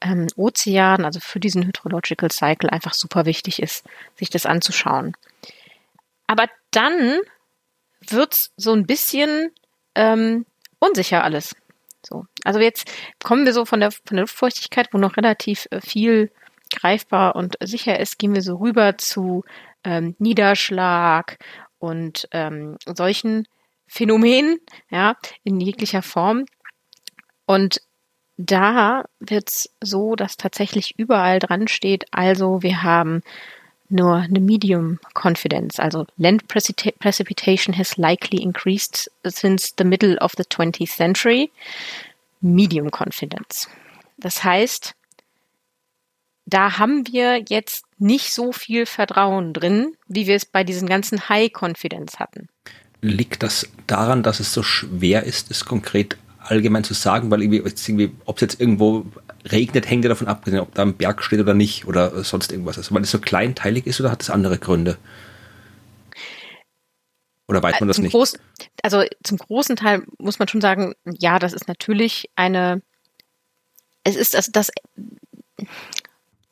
ähm, 0.00 0.28
Ozean, 0.36 1.04
also 1.04 1.20
für 1.20 1.40
diesen 1.40 1.66
Hydrological 1.66 2.30
Cycle 2.30 2.70
einfach 2.70 2.94
super 2.94 3.26
wichtig 3.26 3.62
ist, 3.62 3.84
sich 4.16 4.30
das 4.30 4.46
anzuschauen. 4.46 5.16
Aber 6.26 6.46
dann 6.70 7.20
wird's 8.00 8.50
so 8.56 8.72
ein 8.72 8.86
bisschen 8.86 9.52
ähm, 9.94 10.46
unsicher 10.78 11.24
alles. 11.24 11.54
So. 12.04 12.26
Also 12.44 12.60
jetzt 12.60 12.90
kommen 13.22 13.44
wir 13.44 13.52
so 13.52 13.64
von 13.64 13.80
der, 13.80 13.90
von 13.90 14.16
der 14.16 14.22
Luftfeuchtigkeit, 14.22 14.88
wo 14.92 14.98
noch 14.98 15.16
relativ 15.16 15.66
äh, 15.70 15.80
viel 15.80 16.30
greifbar 16.74 17.36
und 17.36 17.56
sicher 17.62 18.00
ist, 18.00 18.18
gehen 18.18 18.34
wir 18.34 18.42
so 18.42 18.56
rüber 18.56 18.96
zu 18.98 19.44
ähm, 19.84 20.16
Niederschlag 20.18 21.38
und 21.78 22.28
ähm, 22.32 22.76
solchen 22.86 23.46
Phänomenen, 23.86 24.58
ja, 24.90 25.16
in 25.44 25.60
jeglicher 25.60 26.02
Form. 26.02 26.46
Und 27.46 27.82
da 28.38 29.04
wird's 29.20 29.68
so, 29.82 30.14
dass 30.16 30.36
tatsächlich 30.36 30.98
überall 30.98 31.38
dran 31.38 31.68
steht, 31.68 32.06
also 32.10 32.62
wir 32.62 32.82
haben 32.82 33.22
nur 33.92 34.16
eine 34.16 34.40
Medium 34.40 34.98
Confidence, 35.14 35.78
also 35.78 36.06
Land 36.16 36.48
Precipitation 36.48 37.76
has 37.76 37.96
likely 37.96 38.42
increased 38.42 39.10
since 39.26 39.72
the 39.76 39.84
middle 39.84 40.18
of 40.18 40.32
the 40.36 40.44
20th 40.44 40.90
century. 40.90 41.50
Medium 42.40 42.90
Confidence. 42.90 43.68
Das 44.18 44.42
heißt, 44.42 44.94
da 46.46 46.78
haben 46.78 47.06
wir 47.06 47.44
jetzt 47.48 47.84
nicht 47.98 48.32
so 48.32 48.52
viel 48.52 48.84
Vertrauen 48.86 49.52
drin, 49.52 49.96
wie 50.08 50.26
wir 50.26 50.34
es 50.34 50.44
bei 50.44 50.64
diesen 50.64 50.88
ganzen 50.88 51.28
High 51.28 51.52
Confidence 51.52 52.18
hatten. 52.18 52.48
Liegt 53.00 53.42
das 53.42 53.68
daran, 53.86 54.22
dass 54.22 54.40
es 54.40 54.52
so 54.52 54.62
schwer 54.62 55.24
ist, 55.24 55.50
es 55.50 55.64
konkret 55.64 56.16
allgemein 56.38 56.84
zu 56.84 56.94
sagen, 56.94 57.30
weil 57.30 57.42
irgendwie 57.42 58.10
ob 58.24 58.36
es 58.36 58.40
jetzt 58.40 58.60
irgendwo 58.60 59.06
regnet, 59.50 59.88
hängt 59.88 60.04
ja 60.04 60.08
davon 60.08 60.28
ab, 60.28 60.46
ob 60.46 60.74
da 60.74 60.82
ein 60.82 60.96
Berg 60.96 61.22
steht 61.22 61.40
oder 61.40 61.54
nicht 61.54 61.86
oder 61.86 62.22
sonst 62.24 62.52
irgendwas. 62.52 62.78
Also 62.78 62.94
weil 62.94 63.02
es 63.02 63.10
so 63.10 63.18
kleinteilig 63.18 63.86
ist 63.86 64.00
oder 64.00 64.10
hat 64.10 64.22
es 64.22 64.30
andere 64.30 64.58
Gründe? 64.58 64.96
Oder 67.48 67.62
weiß 67.62 67.80
man 67.80 67.88
das 67.88 67.96
zum 67.96 68.04
nicht? 68.04 68.12
Groß, 68.12 68.38
also 68.82 69.04
zum 69.22 69.38
großen 69.38 69.76
Teil 69.76 70.04
muss 70.18 70.38
man 70.38 70.48
schon 70.48 70.60
sagen, 70.60 70.94
ja, 71.04 71.38
das 71.38 71.52
ist 71.52 71.68
natürlich 71.68 72.30
eine, 72.36 72.82
es 74.04 74.16
ist 74.16 74.36
also 74.36 74.50
das, 74.52 74.70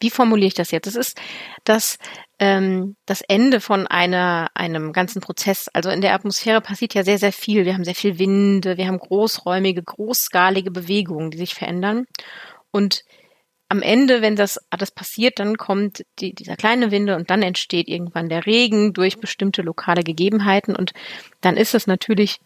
wie 0.01 0.11
formuliere 0.11 0.49
ich 0.49 0.55
das 0.55 0.71
jetzt? 0.71 0.87
Es 0.87 0.97
ist 0.97 1.21
das, 1.65 1.99
ähm, 2.39 2.97
das 3.07 3.21
Ende 3.21 3.61
von 3.61 3.87
einer, 3.87 4.49
einem 4.55 4.93
ganzen 4.93 5.21
Prozess. 5.21 5.69
Also 5.73 5.91
in 5.91 6.01
der 6.01 6.15
Atmosphäre 6.15 6.61
passiert 6.61 6.95
ja 6.95 7.05
sehr, 7.05 7.19
sehr 7.19 7.33
viel. 7.33 7.67
Wir 7.67 7.75
haben 7.75 7.85
sehr 7.85 7.95
viel 7.95 8.19
Winde, 8.19 8.77
wir 8.77 8.87
haben 8.87 8.99
großräumige, 8.99 9.83
großskalige 9.83 10.71
Bewegungen, 10.71 11.31
die 11.31 11.39
sich 11.39 11.55
verändern. 11.55 12.07
Und 12.71 13.05
am 13.69 13.83
Ende, 13.83 14.21
wenn 14.21 14.35
das 14.35 14.59
alles 14.71 14.91
passiert, 14.91 15.39
dann 15.39 15.57
kommt 15.57 16.05
die, 16.19 16.35
dieser 16.35 16.57
kleine 16.57 16.91
Winde 16.91 17.15
und 17.15 17.31
dann 17.31 17.43
entsteht 17.43 17.89
irgendwann 17.89 18.29
der 18.29 18.47
Regen 18.47 18.93
durch 18.93 19.19
bestimmte 19.19 19.63
lokale 19.63 20.03
Gegebenheiten 20.03 20.75
und 20.75 20.93
dann 21.41 21.57
ist 21.57 21.75
es 21.75 21.87
natürlich 21.87 22.41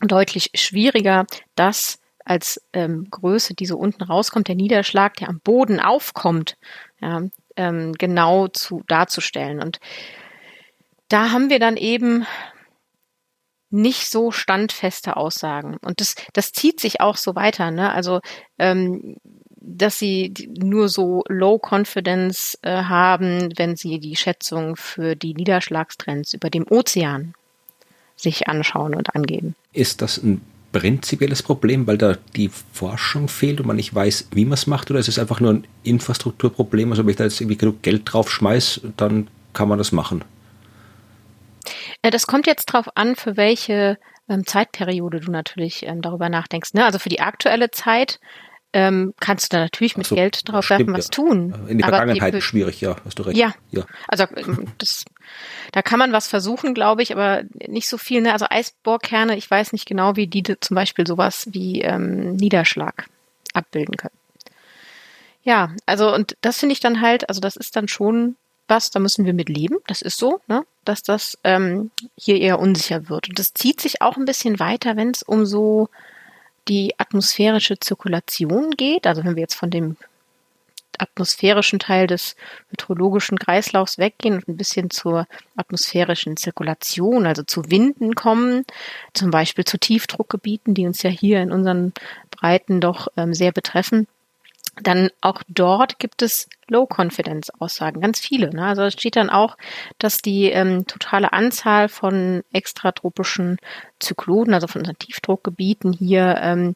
deutlich 0.00 0.50
schwieriger, 0.54 1.26
das 1.54 2.00
als 2.24 2.60
ähm, 2.72 3.08
Größe, 3.10 3.54
die 3.54 3.66
so 3.66 3.76
unten 3.76 4.02
rauskommt, 4.02 4.48
der 4.48 4.54
Niederschlag, 4.54 5.14
der 5.14 5.28
am 5.28 5.40
Boden 5.40 5.80
aufkommt, 5.80 6.56
ja, 7.00 7.22
ähm, 7.56 7.92
genau 7.92 8.48
zu 8.48 8.82
darzustellen. 8.86 9.62
Und 9.62 9.80
da 11.08 11.30
haben 11.30 11.50
wir 11.50 11.58
dann 11.58 11.76
eben 11.76 12.26
nicht 13.72 14.10
so 14.10 14.30
standfeste 14.30 15.16
Aussagen. 15.16 15.76
Und 15.82 16.00
das, 16.00 16.14
das 16.32 16.52
zieht 16.52 16.80
sich 16.80 17.00
auch 17.00 17.16
so 17.16 17.34
weiter. 17.34 17.70
Ne? 17.70 17.92
Also, 17.92 18.20
ähm, 18.58 19.16
dass 19.56 19.98
sie 19.98 20.34
nur 20.58 20.88
so 20.88 21.24
Low 21.28 21.58
Confidence 21.58 22.58
äh, 22.62 22.82
haben, 22.84 23.52
wenn 23.56 23.76
sie 23.76 24.00
die 24.00 24.16
Schätzung 24.16 24.76
für 24.76 25.14
die 25.14 25.34
Niederschlagstrends 25.34 26.34
über 26.34 26.50
dem 26.50 26.66
Ozean 26.68 27.34
sich 28.16 28.48
anschauen 28.48 28.94
und 28.94 29.14
angeben. 29.14 29.54
Ist 29.72 30.02
das 30.02 30.18
ein 30.18 30.42
prinzipielles 30.72 31.42
Problem, 31.42 31.86
weil 31.86 31.98
da 31.98 32.16
die 32.34 32.50
Forschung 32.72 33.28
fehlt 33.28 33.60
und 33.60 33.66
man 33.66 33.76
nicht 33.76 33.94
weiß, 33.94 34.28
wie 34.32 34.44
man 34.44 34.54
es 34.54 34.66
macht, 34.66 34.90
oder 34.90 35.00
ist 35.00 35.08
es 35.08 35.18
einfach 35.18 35.40
nur 35.40 35.52
ein 35.52 35.66
Infrastrukturproblem? 35.84 36.90
Also 36.90 37.04
wenn 37.04 37.10
ich 37.10 37.16
da 37.16 37.24
jetzt 37.24 37.40
irgendwie 37.40 37.58
genug 37.58 37.82
Geld 37.82 38.02
drauf 38.04 38.30
schmeiße, 38.30 38.92
dann 38.96 39.28
kann 39.52 39.68
man 39.68 39.78
das 39.78 39.92
machen. 39.92 40.24
Äh, 42.02 42.10
das 42.10 42.26
kommt 42.26 42.46
jetzt 42.46 42.66
drauf 42.66 42.88
an, 42.96 43.16
für 43.16 43.36
welche 43.36 43.98
ähm, 44.28 44.46
Zeitperiode 44.46 45.20
du 45.20 45.30
natürlich 45.30 45.86
ähm, 45.86 46.02
darüber 46.02 46.28
nachdenkst. 46.28 46.74
Ne? 46.74 46.84
Also 46.84 46.98
für 46.98 47.08
die 47.08 47.20
aktuelle 47.20 47.70
Zeit 47.70 48.20
ähm, 48.74 49.12
kannst 49.20 49.52
du 49.52 49.56
da 49.56 49.62
natürlich 49.62 49.96
mit 49.96 50.06
so, 50.06 50.14
Geld 50.14 50.48
drauf 50.48 50.64
stimmt, 50.64 50.80
werfen, 50.80 50.94
was 50.94 51.06
ja. 51.06 51.10
tun. 51.10 51.54
In 51.68 51.78
der 51.78 51.88
Vergangenheit 51.88 52.34
ist 52.34 52.44
schwierig, 52.44 52.80
ja, 52.80 52.96
hast 53.04 53.18
du 53.18 53.22
recht. 53.24 53.36
Ja, 53.36 53.52
ja. 53.70 53.84
also 54.08 54.26
das, 54.78 55.04
da 55.72 55.82
kann 55.82 55.98
man 55.98 56.12
was 56.12 56.26
versuchen, 56.26 56.72
glaube 56.72 57.02
ich, 57.02 57.12
aber 57.12 57.42
nicht 57.68 57.88
so 57.88 57.98
viel. 57.98 58.22
Ne? 58.22 58.32
Also 58.32 58.46
Eisbohrkerne, 58.48 59.36
ich 59.36 59.50
weiß 59.50 59.72
nicht 59.72 59.86
genau, 59.86 60.16
wie 60.16 60.26
die 60.26 60.42
zum 60.42 60.74
Beispiel 60.74 61.06
sowas 61.06 61.48
wie 61.50 61.82
ähm, 61.82 62.34
Niederschlag 62.36 63.06
abbilden 63.52 63.96
können. 63.96 64.16
Ja, 65.42 65.74
also 65.86 66.14
und 66.14 66.36
das 66.40 66.58
finde 66.58 66.72
ich 66.72 66.80
dann 66.80 67.00
halt, 67.00 67.28
also 67.28 67.40
das 67.40 67.56
ist 67.56 67.76
dann 67.76 67.88
schon 67.88 68.36
was, 68.72 68.90
da 68.90 69.00
müssen 69.00 69.26
wir 69.26 69.34
mit 69.34 69.50
leben, 69.50 69.76
das 69.86 70.00
ist 70.00 70.16
so, 70.16 70.40
ne? 70.48 70.64
dass 70.86 71.02
das 71.02 71.38
ähm, 71.44 71.90
hier 72.16 72.40
eher 72.40 72.58
unsicher 72.58 73.10
wird. 73.10 73.28
Und 73.28 73.38
das 73.38 73.52
zieht 73.52 73.80
sich 73.82 74.00
auch 74.00 74.16
ein 74.16 74.24
bisschen 74.24 74.58
weiter, 74.58 74.96
wenn 74.96 75.10
es 75.10 75.22
um 75.22 75.44
so 75.44 75.90
die 76.68 76.94
atmosphärische 76.98 77.78
Zirkulation 77.78 78.70
geht. 78.70 79.06
Also 79.06 79.24
wenn 79.24 79.36
wir 79.36 79.42
jetzt 79.42 79.56
von 79.56 79.70
dem 79.70 79.96
atmosphärischen 80.98 81.80
Teil 81.80 82.06
des 82.06 82.34
hydrologischen 82.70 83.38
Kreislaufs 83.38 83.98
weggehen 83.98 84.36
und 84.36 84.48
ein 84.48 84.56
bisschen 84.56 84.88
zur 84.90 85.26
atmosphärischen 85.56 86.36
Zirkulation, 86.38 87.26
also 87.26 87.42
zu 87.42 87.70
Winden 87.70 88.14
kommen, 88.14 88.64
zum 89.12 89.30
Beispiel 89.30 89.64
zu 89.64 89.78
Tiefdruckgebieten, 89.78 90.74
die 90.74 90.86
uns 90.86 91.02
ja 91.02 91.10
hier 91.10 91.42
in 91.42 91.52
unseren 91.52 91.92
Breiten 92.30 92.80
doch 92.80 93.08
ähm, 93.16 93.34
sehr 93.34 93.52
betreffen, 93.52 94.06
dann 94.80 95.10
auch 95.20 95.42
dort 95.48 95.98
gibt 95.98 96.22
es 96.22 96.48
Low-Confidence-Aussagen, 96.68 98.00
ganz 98.00 98.20
viele. 98.20 98.50
Ne? 98.50 98.64
Also 98.64 98.82
es 98.82 98.94
steht 98.94 99.16
dann 99.16 99.28
auch, 99.28 99.56
dass 99.98 100.22
die 100.22 100.46
ähm, 100.46 100.86
totale 100.86 101.32
Anzahl 101.32 101.88
von 101.88 102.42
extratropischen 102.52 103.58
Zyklonen, 103.98 104.54
also 104.54 104.66
von 104.66 104.80
unseren 104.80 104.98
Tiefdruckgebieten 104.98 105.92
hier 105.92 106.36
ähm, 106.40 106.74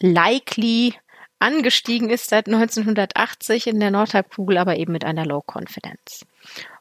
likely 0.00 0.94
angestiegen 1.38 2.10
ist 2.10 2.30
seit 2.30 2.46
1980 2.48 3.66
in 3.66 3.78
der 3.78 3.90
Nordhalbkugel, 3.90 4.58
aber 4.58 4.76
eben 4.76 4.92
mit 4.92 5.04
einer 5.04 5.26
Low-Confidence. 5.26 6.26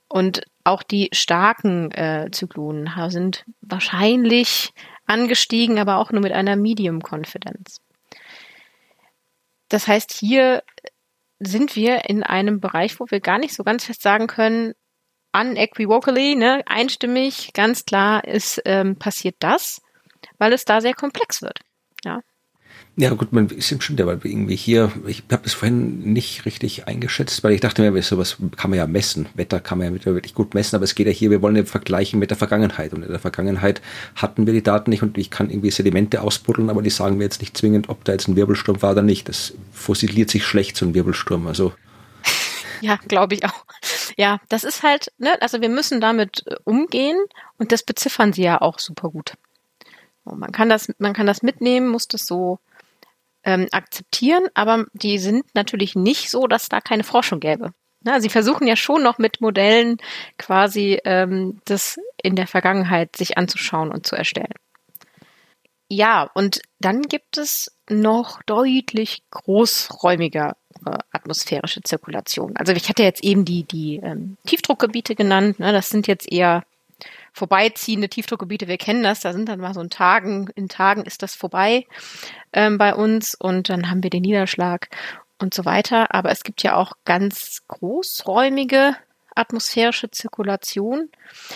Und 0.07 0.43
auch 0.63 0.83
die 0.83 1.09
starken 1.11 1.91
äh, 1.91 2.29
Zyklonen 2.31 2.89
sind 3.09 3.45
wahrscheinlich 3.61 4.73
angestiegen, 5.05 5.79
aber 5.79 5.97
auch 5.97 6.11
nur 6.11 6.21
mit 6.21 6.31
einer 6.31 6.55
Medium 6.55 7.01
Confidence. 7.01 7.81
Das 9.69 9.87
heißt, 9.87 10.11
hier 10.13 10.63
sind 11.39 11.75
wir 11.75 12.09
in 12.09 12.23
einem 12.23 12.59
Bereich, 12.59 12.99
wo 12.99 13.05
wir 13.09 13.19
gar 13.19 13.37
nicht 13.37 13.53
so 13.53 13.63
ganz 13.63 13.85
fest 13.85 14.01
sagen 14.01 14.27
können, 14.27 14.73
unequivocally, 15.33 16.35
ne, 16.35 16.63
einstimmig, 16.65 17.51
ganz 17.53 17.85
klar 17.85 18.23
ist 18.25 18.61
ähm, 18.65 18.97
passiert 18.97 19.35
das, 19.39 19.81
weil 20.37 20.53
es 20.53 20.65
da 20.65 20.79
sehr 20.79 20.93
komplex 20.93 21.41
wird. 21.41 21.59
Ja. 22.95 23.09
Gut, 23.09 23.33
man 23.33 23.47
ist 23.47 23.73
stimmt 23.81 24.05
weil 24.05 24.19
irgendwie 24.23 24.55
hier, 24.55 24.91
ich 25.07 25.23
habe 25.31 25.41
das 25.43 25.53
vorhin 25.53 26.13
nicht 26.13 26.45
richtig 26.45 26.87
eingeschätzt, 26.87 27.43
weil 27.43 27.53
ich 27.53 27.61
dachte 27.61 27.81
mir, 27.89 28.01
sowas 28.03 28.37
kann 28.55 28.69
man 28.69 28.77
ja 28.77 28.85
messen, 28.85 29.27
Wetter 29.33 29.59
kann 29.59 29.79
man 29.79 29.95
ja 29.95 30.05
wirklich 30.05 30.35
gut 30.35 30.53
messen, 30.53 30.75
aber 30.75 30.83
es 30.83 30.93
geht 30.93 31.07
ja 31.07 31.13
hier, 31.13 31.31
wir 31.31 31.41
wollen 31.41 31.55
ja 31.55 31.65
vergleichen 31.65 32.19
mit 32.19 32.29
der 32.29 32.37
Vergangenheit 32.37 32.93
und 32.93 33.01
in 33.01 33.09
der 33.09 33.19
Vergangenheit 33.19 33.81
hatten 34.15 34.45
wir 34.45 34.53
die 34.53 34.61
Daten 34.61 34.91
nicht 34.91 35.01
und 35.01 35.17
ich 35.17 35.31
kann 35.31 35.49
irgendwie 35.49 35.71
Sedimente 35.71 36.21
ausbuddeln, 36.21 36.69
aber 36.69 36.83
die 36.83 36.91
sagen 36.91 37.17
mir 37.17 37.23
jetzt 37.23 37.41
nicht 37.41 37.57
zwingend, 37.57 37.89
ob 37.89 38.03
da 38.03 38.11
jetzt 38.11 38.27
ein 38.27 38.35
Wirbelsturm 38.35 38.83
war 38.83 38.91
oder 38.91 39.01
nicht. 39.01 39.27
Das 39.27 39.53
fossiliert 39.71 40.29
sich 40.29 40.45
schlecht, 40.45 40.77
so 40.77 40.85
ein 40.85 40.93
Wirbelsturm, 40.93 41.47
also 41.47 41.73
Ja, 42.81 42.97
glaube 43.07 43.33
ich 43.33 43.45
auch. 43.45 43.65
Ja, 44.17 44.39
das 44.49 44.63
ist 44.63 44.83
halt, 44.83 45.11
ne, 45.17 45.41
also 45.41 45.61
wir 45.61 45.69
müssen 45.69 45.99
damit 45.99 46.43
äh, 46.45 46.57
umgehen 46.63 47.17
und 47.57 47.71
das 47.71 47.81
beziffern 47.81 48.33
sie 48.33 48.43
ja 48.43 48.61
auch 48.61 48.77
super 48.77 49.09
gut. 49.09 49.33
man 50.25 50.51
kann 50.51 50.69
das, 50.69 50.89
man 50.99 51.13
kann 51.13 51.25
das 51.25 51.41
mitnehmen, 51.41 51.87
muss 51.87 52.07
das 52.07 52.25
so 52.25 52.59
ähm, 53.43 53.67
akzeptieren, 53.71 54.47
aber 54.53 54.85
die 54.93 55.17
sind 55.17 55.45
natürlich 55.53 55.95
nicht 55.95 56.29
so, 56.29 56.47
dass 56.47 56.69
da 56.69 56.81
keine 56.81 57.03
Forschung 57.03 57.39
gäbe. 57.39 57.73
Na, 58.01 58.19
sie 58.19 58.29
versuchen 58.29 58.67
ja 58.67 58.75
schon 58.75 59.01
noch 59.01 59.17
mit 59.17 59.39
Modellen 59.39 59.97
quasi 60.37 60.99
ähm, 61.05 61.61
das 61.65 61.97
in 62.21 62.35
der 62.35 62.47
Vergangenheit 62.47 63.15
sich 63.15 63.37
anzuschauen 63.37 63.91
und 63.91 64.05
zu 64.05 64.15
erstellen. 64.15 64.53
Ja, 65.89 66.29
und 66.33 66.61
dann 66.79 67.03
gibt 67.03 67.37
es 67.37 67.71
noch 67.89 68.41
deutlich 68.43 69.23
großräumiger 69.31 70.57
äh, 70.85 70.97
atmosphärische 71.11 71.81
Zirkulation. 71.81 72.57
Also 72.57 72.73
ich 72.73 72.89
hatte 72.89 73.03
jetzt 73.03 73.23
eben 73.23 73.45
die, 73.45 73.63
die 73.63 73.97
ähm, 73.97 74.37
Tiefdruckgebiete 74.47 75.15
genannt. 75.15 75.59
Ne? 75.59 75.71
Das 75.71 75.89
sind 75.89 76.07
jetzt 76.07 76.31
eher 76.31 76.63
vorbeiziehende 77.33 78.09
Tiefdruckgebiete. 78.09 78.67
Wir 78.67 78.77
kennen 78.77 79.03
das, 79.03 79.21
da 79.21 79.33
sind 79.33 79.49
dann 79.49 79.59
mal 79.59 79.73
so 79.73 79.81
in 79.81 79.89
Tagen, 79.89 80.49
in 80.55 80.69
Tagen 80.69 81.03
ist 81.03 81.23
das 81.23 81.35
vorbei 81.35 81.85
ähm, 82.53 82.77
bei 82.77 82.95
uns 82.95 83.35
und 83.35 83.69
dann 83.69 83.89
haben 83.89 84.03
wir 84.03 84.09
den 84.09 84.21
Niederschlag 84.21 84.87
und 85.39 85.53
so 85.53 85.65
weiter. 85.65 86.13
Aber 86.13 86.31
es 86.31 86.43
gibt 86.43 86.63
ja 86.63 86.75
auch 86.75 86.93
ganz 87.05 87.63
großräumige 87.67 88.95
atmosphärische 89.35 90.11
Zirkulation. 90.11 91.09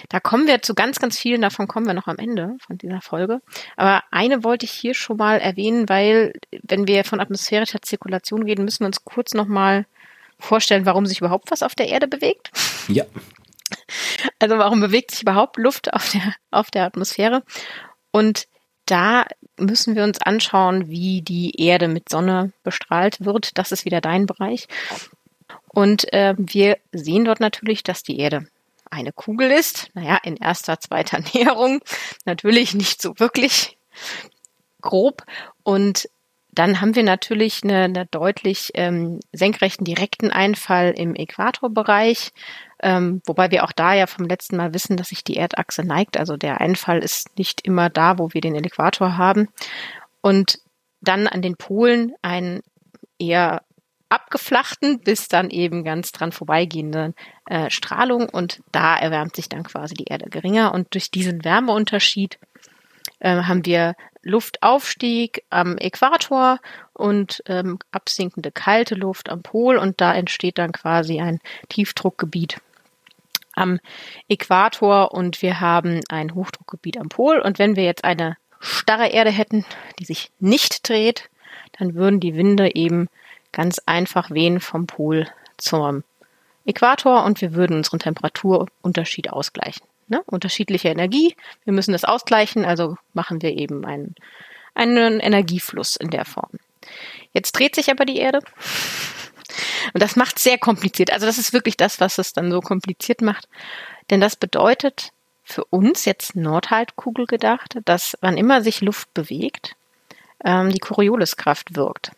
Da 0.10 0.20
kommen 0.20 0.48
wir 0.48 0.64
zu 0.64 0.74
ganz, 0.74 1.00
ganz 1.00 1.20
vielen, 1.20 1.42
davon 1.42 1.68
kommen 1.68 1.86
wir 1.86 1.94
noch 1.94 2.08
am 2.08 2.18
Ende 2.18 2.56
von 2.66 2.78
dieser 2.78 3.02
Folge. 3.02 3.40
Aber 3.76 4.04
eine 4.12 4.44
wollte 4.44 4.66
ich 4.66 4.72
hier 4.72 4.96
schon 4.96 5.18
mal 5.18 5.40
erwähnen, 5.40 5.88
weil 5.88 6.34
wenn 6.64 6.88
wir 6.88 7.04
von 7.04 7.20
atmosphärischer 7.20 7.82
Zirkulation 7.82 8.44
reden, 8.44 8.66
müssen 8.66 8.80
wir 8.82 8.88
uns 8.88 9.06
kurz 9.06 9.36
nochmal 9.36 9.86
vorstellen, 10.40 10.86
warum 10.86 11.06
sich 11.06 11.20
überhaupt 11.20 11.52
was 11.52 11.64
auf 11.64 11.76
der 11.76 11.88
Erde 11.88 12.08
bewegt. 12.08 12.52
Ja. 12.88 13.06
Also 14.40 14.58
warum 14.58 14.82
bewegt 14.82 15.12
sich 15.12 15.24
überhaupt 15.24 15.58
Luft 15.58 15.94
auf 15.94 16.12
der, 16.12 16.34
auf 16.52 16.72
der 16.72 16.86
Atmosphäre? 16.86 17.44
Und 18.12 18.48
da 18.86 19.26
müssen 19.58 19.96
wir 19.96 20.04
uns 20.04 20.22
anschauen, 20.22 20.90
wie 20.90 21.22
die 21.22 21.60
Erde 21.62 21.88
mit 21.88 22.10
Sonne 22.10 22.54
bestrahlt 22.64 23.24
wird. 23.26 23.58
Das 23.58 23.72
ist 23.72 23.86
wieder 23.86 24.02
dein 24.02 24.26
Bereich. 24.26 24.68
Und 25.68 26.12
äh, 26.14 26.36
wir 26.38 26.78
sehen 26.92 27.26
dort 27.26 27.40
natürlich, 27.40 27.84
dass 27.84 28.04
die 28.04 28.20
Erde 28.20 28.48
eine 28.90 29.12
Kugel 29.12 29.52
ist. 29.52 29.90
Naja, 29.94 30.18
in 30.24 30.38
erster, 30.38 30.80
zweiter 30.80 31.20
Näherung. 31.34 31.82
Natürlich 32.26 32.74
nicht 32.74 33.02
so 33.02 33.20
wirklich 33.20 33.78
grob. 34.82 35.24
Und 35.64 36.10
dann 36.52 36.82
haben 36.82 36.96
wir 36.96 37.04
natürlich 37.04 37.64
eine, 37.64 37.84
eine 37.84 38.06
deutlich 38.08 38.72
ähm, 38.74 39.20
senkrechten 39.32 39.86
direkten 39.86 40.32
Einfall 40.32 40.94
im 40.98 41.14
Äquatorbereich, 41.14 42.32
ähm, 42.82 43.22
wobei 43.26 43.52
wir 43.52 43.64
auch 43.64 43.72
da 43.72 43.94
ja 43.94 44.08
vom 44.08 44.26
letzten 44.26 44.58
Mal 44.58 44.74
wissen, 44.74 44.98
dass 44.98 45.10
sich 45.10 45.24
die 45.24 45.38
Erdachse 45.38 45.84
neigt. 45.84 46.18
Also 46.18 46.38
der 46.38 46.62
Einfall 46.62 47.00
ist 47.00 47.38
nicht 47.38 47.62
immer 47.62 47.90
da, 47.90 48.20
wo 48.20 48.34
wir 48.34 48.42
den 48.42 48.56
Äquator 48.56 49.18
haben. 49.18 49.50
Und 50.22 50.60
dann 51.02 51.28
an 51.28 51.42
den 51.42 51.58
Polen 51.58 52.14
einen 52.22 52.62
eher 53.20 53.62
abgeflachten 54.10 55.00
bis 55.00 55.28
dann 55.28 55.50
eben 55.50 55.84
ganz 55.84 56.12
dran 56.12 56.32
vorbeigehende 56.32 57.14
äh, 57.46 57.70
Strahlung 57.70 58.30
und 58.30 58.62
da 58.72 58.98
erwärmt 58.98 59.36
sich 59.36 59.50
dann 59.50 59.64
quasi 59.64 59.96
die 59.96 60.06
Erde 60.06 60.30
geringer 60.30 60.74
und 60.74 60.94
durch 60.94 61.12
diesen 61.12 61.44
Wärmeunterschied 61.44 62.40
äh, 63.20 63.44
haben 63.44 63.66
wir 63.66 63.96
Luftaufstieg 64.22 65.44
am 65.50 65.78
Äquator 65.78 66.60
und 66.94 67.44
ähm, 67.48 67.80
absinkende 67.92 68.52
kalte 68.52 68.96
Luft 68.96 69.30
am 69.30 69.42
Pol 69.42 69.78
und 69.78 70.00
da 70.00 70.14
entsteht 70.14 70.58
dann 70.58 70.72
quasi 70.72 71.20
ein 71.20 71.40
Tiefdruckgebiet 71.70 72.62
am 73.58 73.80
Äquator 74.30 75.14
und 75.14 75.42
wir 75.42 75.60
haben 75.60 76.02
ein 76.10 76.34
Hochdruckgebiet 76.34 76.98
am 76.98 77.10
Pol 77.10 77.40
und 77.40 77.60
wenn 77.60 77.76
wir 77.76 77.84
jetzt 77.84 78.04
eine 78.04 78.38
starre 78.60 79.08
Erde 79.08 79.32
hätten, 79.32 79.66
die 80.00 80.06
sich 80.06 80.32
nicht 80.40 80.88
dreht, 80.88 81.30
dann 81.78 81.96
würden 81.96 82.20
die 82.20 82.36
Winde 82.36 82.76
eben 82.76 83.08
ganz 83.52 83.80
einfach 83.86 84.32
wehen 84.32 84.60
vom 84.60 84.88
Pol 84.88 85.28
zum 85.58 86.04
Äquator 86.66 87.24
und 87.24 87.42
wir 87.42 87.54
würden 87.54 87.78
unseren 87.78 88.00
Temperaturunterschied 88.00 89.32
ausgleichen. 89.32 89.86
Ne? 90.08 90.22
Unterschiedliche 90.26 90.90
Energie, 90.90 91.36
wir 91.64 91.74
müssen 91.74 91.92
das 91.92 92.04
ausgleichen, 92.04 92.66
also 92.66 92.98
machen 93.14 93.42
wir 93.42 93.52
eben 93.58 93.86
einen, 93.86 94.16
einen 94.74 95.20
Energiefluss 95.20 95.96
in 95.96 96.10
der 96.10 96.26
Form. 96.26 96.52
Jetzt 97.34 97.54
dreht 97.54 97.76
sich 97.76 97.90
aber 97.90 98.06
die 98.06 98.18
Erde 98.18 98.40
und 99.94 100.02
das 100.04 100.16
macht 100.16 100.40
sehr 100.40 100.58
kompliziert. 100.58 101.12
Also 101.12 101.26
das 101.26 101.38
ist 101.38 101.54
wirklich 101.54 101.78
das, 101.78 102.00
was 102.00 102.18
es 102.18 102.34
dann 102.34 102.52
so 102.52 102.62
kompliziert 102.62 103.22
macht. 103.22 103.48
Denn 104.10 104.22
das 104.22 104.36
bedeutet 104.36 105.12
für 105.44 105.64
uns 105.66 106.06
jetzt 106.06 106.36
Nordhalbkugel 106.36 107.26
gedacht, 107.26 107.78
dass 107.86 108.18
wann 108.22 108.38
immer 108.38 108.62
sich 108.62 108.82
Luft 108.82 109.14
bewegt, 109.14 109.76
ähm, 110.44 110.72
die 110.72 110.80
Corioliskraft 110.80 111.76
wirkt. 111.76 112.12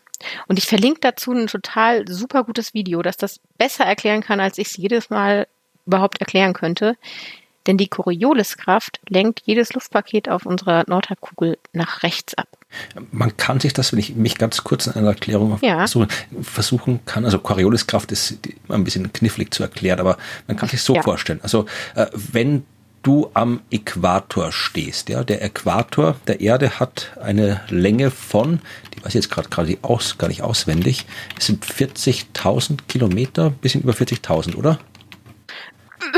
Und 0.48 0.58
ich 0.58 0.66
verlinke 0.66 1.00
dazu 1.02 1.32
ein 1.32 1.48
total 1.48 2.08
super 2.08 2.44
gutes 2.44 2.74
Video, 2.74 3.02
das 3.02 3.18
das 3.18 3.40
besser 3.58 3.86
erklären 3.86 4.22
kann, 4.22 4.40
als 4.40 4.58
ich 4.58 4.68
es 4.68 4.78
jedes 4.78 5.10
Mal 5.10 5.48
überhaupt 5.86 6.20
erklären 6.20 6.54
könnte. 6.54 6.98
Denn 7.68 7.78
die 7.78 7.88
Corioliskraft 7.88 9.00
lenkt 9.10 9.42
jedes 9.46 9.74
Luftpaket 9.74 10.30
auf 10.30 10.46
unserer 10.46 10.84
Nordhalbkugel 10.88 11.58
nach 11.74 12.04
rechts 12.04 12.34
ab. 12.36 12.48
Man 13.12 13.36
kann 13.38 13.60
sich 13.60 13.74
das, 13.74 13.92
wenn 13.92 14.00
ich 14.00 14.16
mich 14.16 14.38
ganz 14.38 14.64
kurz 14.64 14.88
in 14.88 14.94
einer 14.94 15.10
Erklärung 15.10 15.58
ja. 15.62 15.86
versuchen 16.42 17.00
kann, 17.06 17.26
also 17.26 17.40
Corioliskraft 17.40 18.12
ist 18.12 18.38
ein 18.70 18.84
bisschen 18.84 19.12
knifflig 19.12 19.54
zu 19.54 19.64
erklären, 19.64 20.00
aber 20.00 20.18
man 20.48 20.56
kann 20.56 20.70
sich 20.70 20.82
so 20.82 20.96
ja. 20.96 21.02
vorstellen. 21.02 21.40
Also 21.42 21.66
äh, 21.96 22.08
wenn 22.14 22.64
du 23.04 23.30
am 23.34 23.62
Äquator 23.72 24.52
stehst. 24.52 25.10
Ja, 25.10 25.24
der 25.24 25.42
Äquator 25.42 26.16
der 26.28 26.42
Erde 26.42 26.80
hat 26.80 27.12
eine 27.22 27.62
Länge 27.70 28.12
von, 28.12 28.60
die 28.94 29.00
weiß 29.00 29.10
ich 29.10 29.16
jetzt 29.16 29.32
gerade 29.32 29.50
gerade 29.50 29.78
aus, 29.82 30.18
gar 30.18 30.28
nicht 30.28 30.42
auswendig, 30.42 31.06
es 31.38 31.46
sind 31.46 31.66
40.000 31.66 32.80
Kilometer, 32.88 33.50
bisschen 33.50 33.82
über 33.82 33.94
40.000, 33.94 34.56
oder? 34.56 34.80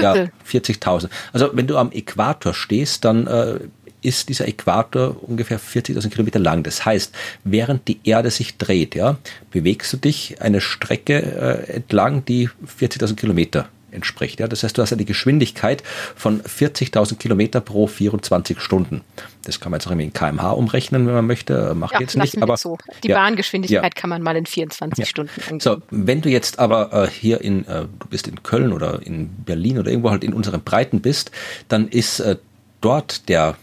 Ja, 0.01 0.13
40.000. 0.49 1.09
Also 1.33 1.49
wenn 1.53 1.67
du 1.67 1.77
am 1.77 1.91
Äquator 1.91 2.53
stehst, 2.53 3.05
dann 3.05 3.27
äh, 3.27 3.59
ist 4.01 4.29
dieser 4.29 4.47
Äquator 4.47 5.15
ungefähr 5.21 5.59
40.000 5.59 6.09
Kilometer 6.09 6.39
lang. 6.39 6.63
Das 6.63 6.85
heißt, 6.85 7.13
während 7.43 7.87
die 7.87 7.99
Erde 8.03 8.31
sich 8.31 8.57
dreht, 8.57 8.95
ja, 8.95 9.17
bewegst 9.51 9.93
du 9.93 9.97
dich 9.97 10.41
eine 10.41 10.61
Strecke 10.61 11.21
äh, 11.21 11.73
entlang, 11.73 12.25
die 12.25 12.49
40.000 12.79 13.15
Kilometer 13.15 13.67
entspricht. 13.91 14.39
Ja, 14.39 14.47
das 14.47 14.63
heißt, 14.63 14.77
du 14.77 14.81
hast 14.81 14.93
eine 14.93 15.05
Geschwindigkeit 15.05 15.83
von 16.15 16.41
40.000 16.41 17.17
Kilometer 17.17 17.61
pro 17.61 17.87
24 17.87 18.59
Stunden. 18.59 19.01
Das 19.43 19.59
kann 19.59 19.71
man 19.71 19.79
jetzt 19.79 19.87
auch 19.87 19.91
in 19.91 20.13
kmh 20.13 20.51
umrechnen, 20.51 21.07
wenn 21.07 21.13
man 21.13 21.27
möchte. 21.27 21.73
Macht 21.73 21.93
ja, 21.93 22.01
jetzt 22.01 22.17
nicht. 22.17 22.41
Aber 22.41 22.57
so. 22.57 22.77
Die 23.03 23.09
ja, 23.09 23.17
Bahngeschwindigkeit 23.17 23.83
ja. 23.83 24.01
kann 24.01 24.09
man 24.09 24.21
mal 24.21 24.35
in 24.35 24.45
24 24.45 25.07
Stunden 25.07 25.31
angeben. 25.41 25.59
So, 25.59 25.81
wenn 25.89 26.21
du 26.21 26.29
jetzt 26.29 26.59
aber 26.59 26.93
äh, 26.93 27.07
hier 27.09 27.41
in, 27.41 27.65
äh, 27.67 27.85
du 27.99 28.07
bist 28.09 28.27
in 28.27 28.43
Köln 28.43 28.73
oder 28.73 29.01
in 29.03 29.29
Berlin 29.43 29.79
oder 29.79 29.89
irgendwo 29.89 30.11
halt 30.11 30.23
in 30.23 30.33
unseren 30.33 30.61
Breiten 30.61 31.01
bist, 31.01 31.31
dann 31.67 31.87
ist 31.87 32.19
äh, 32.19 32.37
dort 32.81 33.29
der 33.29 33.57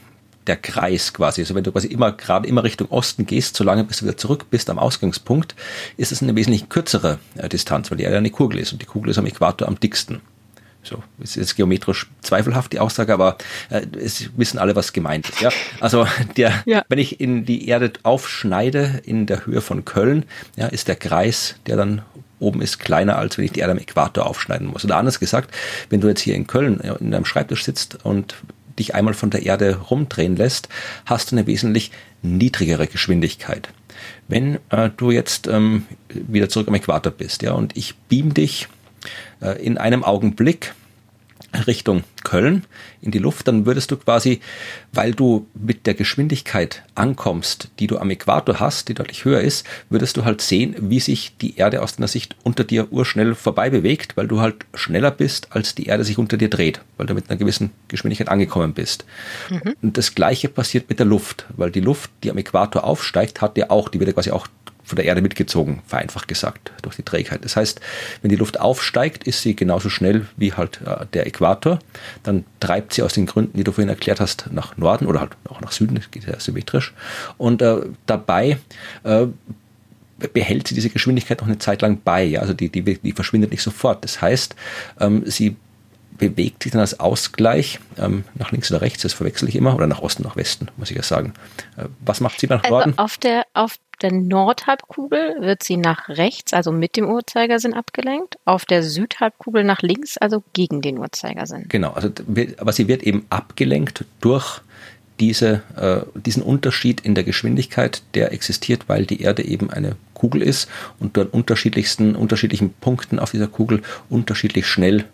der 0.49 0.57
Kreis 0.57 1.13
quasi. 1.13 1.43
Also 1.43 1.55
wenn 1.55 1.65
du 1.65 1.73
quasi 1.73 1.89
immer 1.89 2.13
gerade 2.13 2.49
immer 2.49 2.65
Richtung 2.65 2.91
Osten 2.91 3.27
gehst, 3.27 3.57
solange 3.57 3.85
bis 3.85 3.99
du 3.99 4.07
wieder 4.07 4.17
zurück 4.17 4.47
bist 4.51 4.71
am 4.71 4.79
Ausgangspunkt, 4.79 5.55
ist 5.97 6.13
es 6.13 6.23
eine 6.23 6.35
wesentlich 6.35 6.69
kürzere 6.69 7.19
äh, 7.37 7.49
Distanz, 7.49 7.91
weil 7.91 7.99
die 7.99 8.05
Erde 8.05 8.17
eine 8.17 8.31
Kugel 8.31 8.59
ist 8.59 8.73
und 8.73 8.83
die 8.83 8.87
Kugel 8.87 9.11
ist 9.11 9.19
am 9.19 9.27
Äquator 9.27 9.69
am 9.69 9.79
dicksten. 9.79 10.21
So, 10.83 11.03
ist 11.21 11.37
jetzt 11.37 11.57
geometrisch 11.57 12.07
zweifelhaft 12.23 12.73
die 12.73 12.79
Aussage, 12.79 13.13
aber 13.13 13.37
äh, 13.69 13.83
es 14.01 14.31
wissen 14.37 14.59
alle, 14.59 14.75
was 14.75 14.93
gemeint 14.93 15.29
ist. 15.29 15.41
Ja? 15.41 15.51
Also 15.81 16.07
der, 16.37 16.63
ja. 16.67 16.85
wenn 16.89 16.99
ich 16.99 17.21
in 17.21 17.45
die 17.45 17.69
Erde 17.69 17.93
aufschneide 18.05 19.03
in 19.05 19.27
der 19.27 19.45
Höhe 19.45 19.61
von 19.61 19.85
Köln, 19.85 20.25
ja, 20.57 20.67
ist 20.67 20.89
der 20.89 20.97
Kreis, 20.97 21.57
der 21.67 21.77
dann 21.77 22.03
oben 22.39 22.63
ist, 22.63 22.79
kleiner, 22.79 23.19
als 23.19 23.37
wenn 23.37 23.45
ich 23.45 23.53
die 23.53 23.61
Erde 23.61 23.73
am 23.73 23.79
Äquator 23.79 24.27
aufschneiden 24.27 24.69
muss. 24.69 24.85
Oder 24.85 24.97
anders 24.97 25.21
gesagt, 25.21 25.55
wenn 25.91 26.01
du 26.01 26.09
jetzt 26.09 26.21
hier 26.21 26.37
in 26.37 26.47
Köln 26.47 26.81
äh, 26.81 26.95
in 27.01 27.11
deinem 27.11 27.25
Schreibtisch 27.25 27.65
sitzt 27.65 28.05
und 28.05 28.37
dich 28.79 28.95
einmal 28.95 29.15
von 29.15 29.31
der 29.31 29.45
Erde 29.45 29.79
rumdrehen 29.91 30.37
lässt, 30.37 30.69
hast 31.07 31.31
du 31.31 31.37
eine 31.37 31.47
wesentlich 31.47 31.91
niedrigere 32.23 32.87
Geschwindigkeit. 32.87 33.69
Wenn 34.29 34.59
äh, 34.71 34.91
du 34.97 35.11
jetzt 35.11 35.47
ähm, 35.47 35.87
wieder 36.09 36.49
zurück 36.49 36.69
am 36.69 36.75
Äquator 36.75 37.13
bist, 37.13 37.43
ja, 37.43 37.53
und 37.53 37.77
ich 37.77 37.97
beam 38.09 38.35
dich 38.35 38.69
äh, 39.41 39.63
in 39.65 39.79
einem 39.79 40.05
Augenblick 40.05 40.75
Richtung 41.67 42.05
Köln 42.25 42.65
in 43.01 43.11
die 43.11 43.19
Luft, 43.19 43.49
dann 43.49 43.65
würdest 43.65 43.91
du 43.91 43.97
quasi, 43.97 44.41
weil 44.93 45.13
du 45.13 45.47
mit 45.55 45.87
der 45.87 45.95
Geschwindigkeit 45.95 46.83
ankommst, 46.95 47.71
die 47.79 47.87
du 47.87 47.99
am 47.99 48.11
Äquator 48.11 48.61
hast, 48.61 48.89
die 48.89 48.95
deutlich 48.95 49.25
höher 49.25 49.41
ist, 49.41 49.67
würdest 49.89 50.17
du 50.17 50.25
halt 50.25 50.43
sehen, 50.43 50.77
wie 50.79 51.01
sich 51.01 51.37
die 51.41 51.57
Erde 51.57 51.83
aus 51.83 51.97
deiner 51.97 52.09
Sicht 52.09 52.37
unter 52.43 52.65
dir 52.65 52.93
urschnell 52.93 53.35
vorbei 53.35 53.71
bewegt, 53.71 54.17
weil 54.17 54.29
du 54.29 54.41
halt 54.41 54.67
schneller 54.75 55.11
bist, 55.11 55.49
als 55.51 55.75
die 55.75 55.87
Erde 55.87 56.05
sich 56.05 56.19
unter 56.19 56.37
dir 56.37 56.51
dreht, 56.51 56.81
weil 56.97 57.07
du 57.07 57.15
mit 57.15 57.31
einer 57.31 57.39
gewissen 57.39 57.71
Geschwindigkeit 57.89 58.29
angekommen 58.29 58.75
bist. 58.75 59.07
Mhm. 59.49 59.75
Und 59.81 59.97
das 59.97 60.15
gleiche 60.15 60.49
passiert 60.49 60.89
mit 60.89 60.99
der 60.99 61.07
Luft, 61.07 61.47
weil 61.57 61.71
die 61.71 61.81
Luft, 61.81 62.11
die 62.23 62.31
am 62.31 62.39
Äquator 62.39 62.85
aufsteigt, 62.85 63.41
hat 63.41 63.57
ja 63.57 63.71
auch, 63.71 63.89
die 63.89 64.01
wird 64.01 64.09
ja 64.09 64.15
quasi 64.15 64.33
auch 64.33 64.49
von 64.89 64.97
der 64.97 65.05
Erde 65.05 65.21
mitgezogen, 65.21 65.83
vereinfacht 65.87 66.29
gesagt, 66.29 66.73
durch 66.83 66.97
die 66.97 67.03
Trägheit. 67.03 67.45
Das 67.45 67.57
heißt, 67.57 67.81
wenn 68.23 68.31
die 68.31 68.37
Luft 68.37 68.59
aufsteigt, 68.59 69.25
ist 69.25 69.43
sie 69.43 69.55
genauso 69.55 69.91
schnell 69.91 70.27
wie 70.37 70.55
halt 70.55 70.81
äh, 70.85 71.07
der 71.13 71.27
Äquator. 71.27 71.79
Dann 72.23 72.45
treibt 72.61 72.95
sie 72.95 73.03
aus 73.03 73.13
den 73.13 73.27
Gründen, 73.27 73.57
die 73.57 73.65
du 73.65 73.73
vorhin 73.73 73.91
erklärt 73.91 74.21
hast, 74.21 74.49
nach 74.51 74.77
Norden 74.77 75.07
oder 75.07 75.21
halt 75.21 75.33
auch 75.49 75.61
nach 75.61 75.73
Süden, 75.73 75.95
das 75.95 76.11
geht 76.11 76.27
ja 76.27 76.41
symmetrisch. 76.41 76.95
Und 77.37 77.61
äh, 77.63 77.83
dabei 78.07 78.59
äh, 79.05 79.27
behält 80.33 80.67
sie 80.67 80.75
diese 80.75 80.91
Geschwindigkeit 80.91 81.41
noch 81.41 81.49
eine 81.49 81.59
Zeit 81.59 81.83
lang 81.83 82.01
bei. 82.03 82.25
Ja? 82.25 82.41
Also 82.41 82.55
die, 82.55 82.71
die, 82.71 82.83
die 82.83 83.13
verschwindet 83.13 83.51
nicht 83.51 83.63
sofort. 83.63 84.03
Das 84.05 84.21
heißt, 84.21 84.57
ähm, 85.01 85.23
sie 85.27 85.57
bewegt 86.19 86.65
sich 86.65 86.73
dann 86.73 86.81
als 86.81 86.99
Ausgleich 86.99 87.79
ähm, 87.97 88.25
nach 88.35 88.51
links 88.51 88.71
oder 88.71 88.81
rechts, 88.81 89.03
das 89.03 89.13
verwechsel 89.13 89.49
ich 89.49 89.57
immer, 89.57 89.75
oder 89.75 89.87
nach 89.87 90.01
Osten, 90.01 90.25
nach 90.25 90.37
Westen, 90.37 90.69
muss 90.77 90.91
ich 90.91 90.97
ja 90.97 91.03
sagen. 91.03 91.33
Äh, 91.77 91.85
was 92.01 92.21
macht 92.21 92.41
sie 92.41 92.49
nach 92.49 92.63
also 92.65 92.75
Norden? 92.75 92.99
Auf 92.99 93.19
der, 93.19 93.47
auf 93.55 93.77
der 94.03 94.13
Nordhalbkugel 94.13 95.37
wird 95.41 95.63
sie 95.63 95.77
nach 95.77 96.09
rechts, 96.09 96.53
also 96.53 96.73
mit 96.73 96.97
dem 96.97 97.09
Uhrzeigersinn 97.09 97.75
abgelenkt, 97.75 98.39
auf 98.45 98.65
der 98.65 98.83
Südhalbkugel 98.83 99.65
nach 99.65 99.83
links, 99.83 100.19
also 100.19 100.43
gegen 100.53 100.81
den 100.81 100.99
Uhrzeigersinn. 100.99 101.67
Genau, 101.69 101.93
also, 101.93 102.11
aber 102.59 102.73
sie 102.73 102.89
wird 102.89 103.03
eben 103.03 103.27
abgelenkt 103.31 104.05
durch 104.21 104.61
diese, 105.21 105.63
äh, 105.77 106.21
diesen 106.21 106.43
Unterschied 106.43 107.01
in 107.01 107.15
der 107.15 107.25
Geschwindigkeit, 107.25 108.03
der 108.15 108.33
existiert, 108.33 108.89
weil 108.89 109.05
die 109.05 109.21
Erde 109.23 109.45
eben 109.45 109.71
eine 109.71 109.97
Kugel 110.15 110.43
ist 110.43 110.69
und 110.99 111.19
an 111.19 111.27
unterschiedlichsten, 111.29 112.15
unterschiedlichen 112.15 112.73
Punkten 112.73 113.19
auf 113.19 113.33
dieser 113.33 113.49
Kugel 113.49 113.83
unterschiedlich 114.09 114.67
schnell 114.67 115.05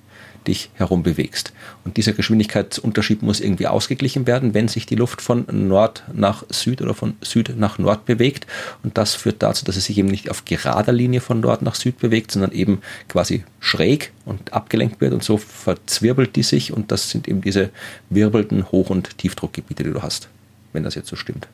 dich 0.47 0.71
herum 0.75 1.03
bewegst. 1.03 1.53
Und 1.85 1.97
dieser 1.97 2.13
Geschwindigkeitsunterschied 2.13 3.23
muss 3.23 3.41
irgendwie 3.41 3.67
ausgeglichen 3.67 4.27
werden, 4.27 4.55
wenn 4.55 4.69
sich 4.69 4.87
die 4.87 4.95
Luft 4.95 5.23
von 5.23 5.47
Nord 5.51 6.05
nach 6.13 6.45
Süd 6.51 6.83
oder 6.83 6.95
von 6.95 7.15
Süd 7.23 7.57
nach 7.57 7.79
Nord 7.79 8.05
bewegt. 8.07 8.47
Und 8.83 8.97
das 8.99 9.15
führt 9.15 9.43
dazu, 9.43 9.65
dass 9.65 9.77
es 9.77 9.87
sich 9.87 9.99
eben 9.99 10.09
nicht 10.09 10.31
auf 10.31 10.45
gerader 10.45 10.93
Linie 10.93 11.21
von 11.21 11.41
Nord 11.41 11.63
nach 11.63 11.75
Süd 11.75 11.99
bewegt, 11.99 12.31
sondern 12.31 12.53
eben 12.53 12.81
quasi 13.09 13.45
schräg 13.61 14.13
und 14.25 14.53
abgelenkt 14.53 15.01
wird. 15.01 15.13
Und 15.13 15.25
so 15.25 15.37
verzwirbelt 15.37 16.37
die 16.37 16.43
sich. 16.43 16.73
Und 16.73 16.93
das 16.93 17.11
sind 17.11 17.29
eben 17.29 17.41
diese 17.41 17.71
wirbelnden 18.11 18.71
Hoch- 18.71 18.91
und 18.91 19.19
Tiefdruckgebiete, 19.19 19.85
die 19.85 19.93
du 19.93 20.03
hast, 20.03 20.29
wenn 20.73 20.83
das 20.83 20.95
jetzt 20.95 21.09
so 21.09 21.17
stimmt. 21.17 21.49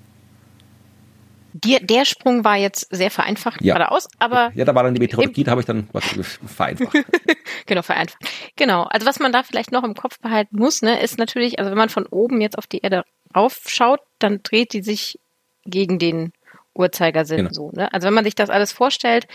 Der, 1.52 1.80
der 1.80 2.04
Sprung 2.04 2.44
war 2.44 2.56
jetzt 2.56 2.86
sehr 2.94 3.10
vereinfacht 3.10 3.60
Ja. 3.62 3.74
geradeaus, 3.74 4.08
aber 4.18 4.50
Ja, 4.54 4.64
da 4.64 4.74
war 4.74 4.82
dann 4.84 4.94
die 4.94 5.00
Meteorologie, 5.00 5.44
da 5.44 5.50
habe 5.52 5.60
ich 5.60 5.66
dann 5.66 5.88
was 5.92 6.04
vereinfacht. 6.46 6.96
genau, 7.66 7.82
vereinfacht. 7.82 8.22
Genau. 8.56 8.84
Also 8.84 9.06
was 9.06 9.18
man 9.20 9.32
da 9.32 9.42
vielleicht 9.42 9.72
noch 9.72 9.84
im 9.84 9.94
Kopf 9.94 10.18
behalten 10.20 10.56
muss, 10.56 10.82
ne, 10.82 11.00
ist 11.02 11.18
natürlich, 11.18 11.58
also 11.58 11.70
wenn 11.70 11.78
man 11.78 11.88
von 11.88 12.06
oben 12.06 12.40
jetzt 12.40 12.56
auf 12.58 12.66
die 12.66 12.78
Erde 12.80 13.04
raufschaut, 13.34 14.00
dann 14.18 14.42
dreht 14.42 14.72
die 14.72 14.82
sich 14.82 15.18
gegen 15.64 15.98
den 15.98 16.32
Uhrzeigersinn 16.74 17.38
Genau. 17.38 17.50
so. 17.52 17.70
Ne? 17.72 17.92
Also 17.92 18.06
wenn 18.06 18.14
man 18.14 18.24
sich 18.24 18.34
das 18.34 18.50
alles 18.50 18.72
vorstellt, 18.72 19.26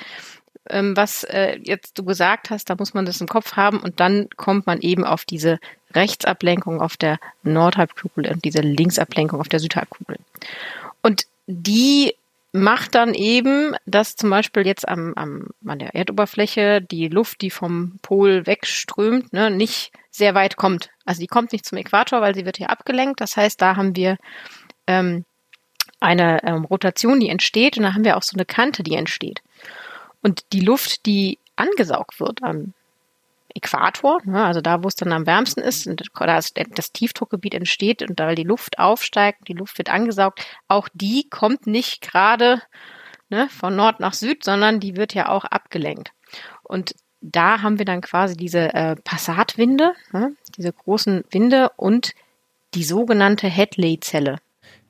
ähm, 0.69 0.95
was 0.97 1.23
äh, 1.25 1.59
jetzt 1.63 1.97
du 1.99 2.03
gesagt 2.05 2.49
hast, 2.49 2.69
da 2.69 2.75
muss 2.75 2.93
man 2.93 3.05
das 3.05 3.21
im 3.21 3.27
Kopf 3.27 3.55
haben 3.55 3.79
und 3.79 3.99
dann 3.99 4.29
kommt 4.35 4.65
man 4.65 4.79
eben 4.81 5.03
auf 5.03 5.25
diese 5.25 5.59
Rechtsablenkung 5.93 6.81
auf 6.81 6.97
der 6.97 7.19
Nordhalbkugel 7.43 8.27
und 8.31 8.43
diese 8.45 8.61
Linksablenkung 8.61 9.39
auf 9.39 9.47
der 9.47 9.59
Südhalbkugel. 9.59 10.17
Und 11.01 11.25
die 11.47 12.15
macht 12.51 12.95
dann 12.95 13.13
eben, 13.13 13.75
dass 13.85 14.15
zum 14.15 14.29
Beispiel 14.29 14.65
jetzt 14.65 14.87
am, 14.87 15.13
am, 15.15 15.49
an 15.65 15.79
der 15.79 15.93
Erdoberfläche 15.93 16.81
die 16.81 17.09
Luft, 17.09 17.41
die 17.41 17.49
vom 17.49 17.99
Pol 18.01 18.45
wegströmt, 18.45 19.33
ne, 19.33 19.51
nicht 19.51 19.91
sehr 20.09 20.35
weit 20.35 20.55
kommt. 20.55 20.89
Also 21.03 21.19
die 21.19 21.27
kommt 21.27 21.51
nicht 21.51 21.65
zum 21.65 21.77
Äquator, 21.77 22.21
weil 22.21 22.33
sie 22.33 22.45
wird 22.45 22.57
hier 22.57 22.69
abgelenkt. 22.69 23.19
Das 23.19 23.35
heißt, 23.35 23.61
da 23.61 23.75
haben 23.75 23.95
wir 23.97 24.17
ähm, 24.87 25.25
eine 25.99 26.43
ähm, 26.43 26.63
Rotation, 26.63 27.19
die 27.19 27.29
entsteht 27.29 27.77
und 27.77 27.83
da 27.83 27.93
haben 27.93 28.05
wir 28.05 28.15
auch 28.15 28.23
so 28.23 28.35
eine 28.35 28.45
Kante, 28.45 28.83
die 28.83 28.95
entsteht. 28.95 29.41
Und 30.21 30.45
die 30.53 30.61
Luft, 30.61 31.05
die 31.05 31.39
angesaugt 31.57 32.19
wird 32.21 32.41
am 32.41 32.73
Äquator, 33.55 34.21
ne, 34.25 34.43
also 34.43 34.59
da, 34.61 34.83
wo 34.83 34.87
es 34.87 34.95
dann 34.95 35.13
am 35.13 35.25
wärmsten 35.25 35.61
ist, 35.61 35.87
und 35.87 36.03
da 36.19 36.39
das 36.75 36.91
Tiefdruckgebiet 36.91 37.53
entsteht 37.53 38.01
und 38.01 38.19
da 38.19 38.35
die 38.35 38.43
Luft 38.43 38.79
aufsteigt, 38.79 39.47
die 39.47 39.53
Luft 39.53 39.77
wird 39.77 39.89
angesaugt, 39.89 40.45
auch 40.67 40.89
die 40.93 41.29
kommt 41.29 41.65
nicht 41.65 42.01
gerade 42.01 42.61
ne, 43.29 43.47
von 43.49 43.75
Nord 43.75 44.01
nach 44.01 44.13
Süd, 44.13 44.43
sondern 44.43 44.79
die 44.79 44.97
wird 44.97 45.13
ja 45.13 45.29
auch 45.29 45.45
abgelenkt. 45.45 46.11
Und 46.63 46.95
da 47.21 47.61
haben 47.61 47.79
wir 47.79 47.85
dann 47.85 48.01
quasi 48.01 48.35
diese 48.35 48.73
äh, 48.73 48.95
Passatwinde, 48.97 49.93
ne, 50.11 50.35
diese 50.57 50.73
großen 50.73 51.23
Winde 51.31 51.71
und 51.77 52.13
die 52.73 52.83
sogenannte 52.83 53.49
Hadley-Zelle. 53.49 54.37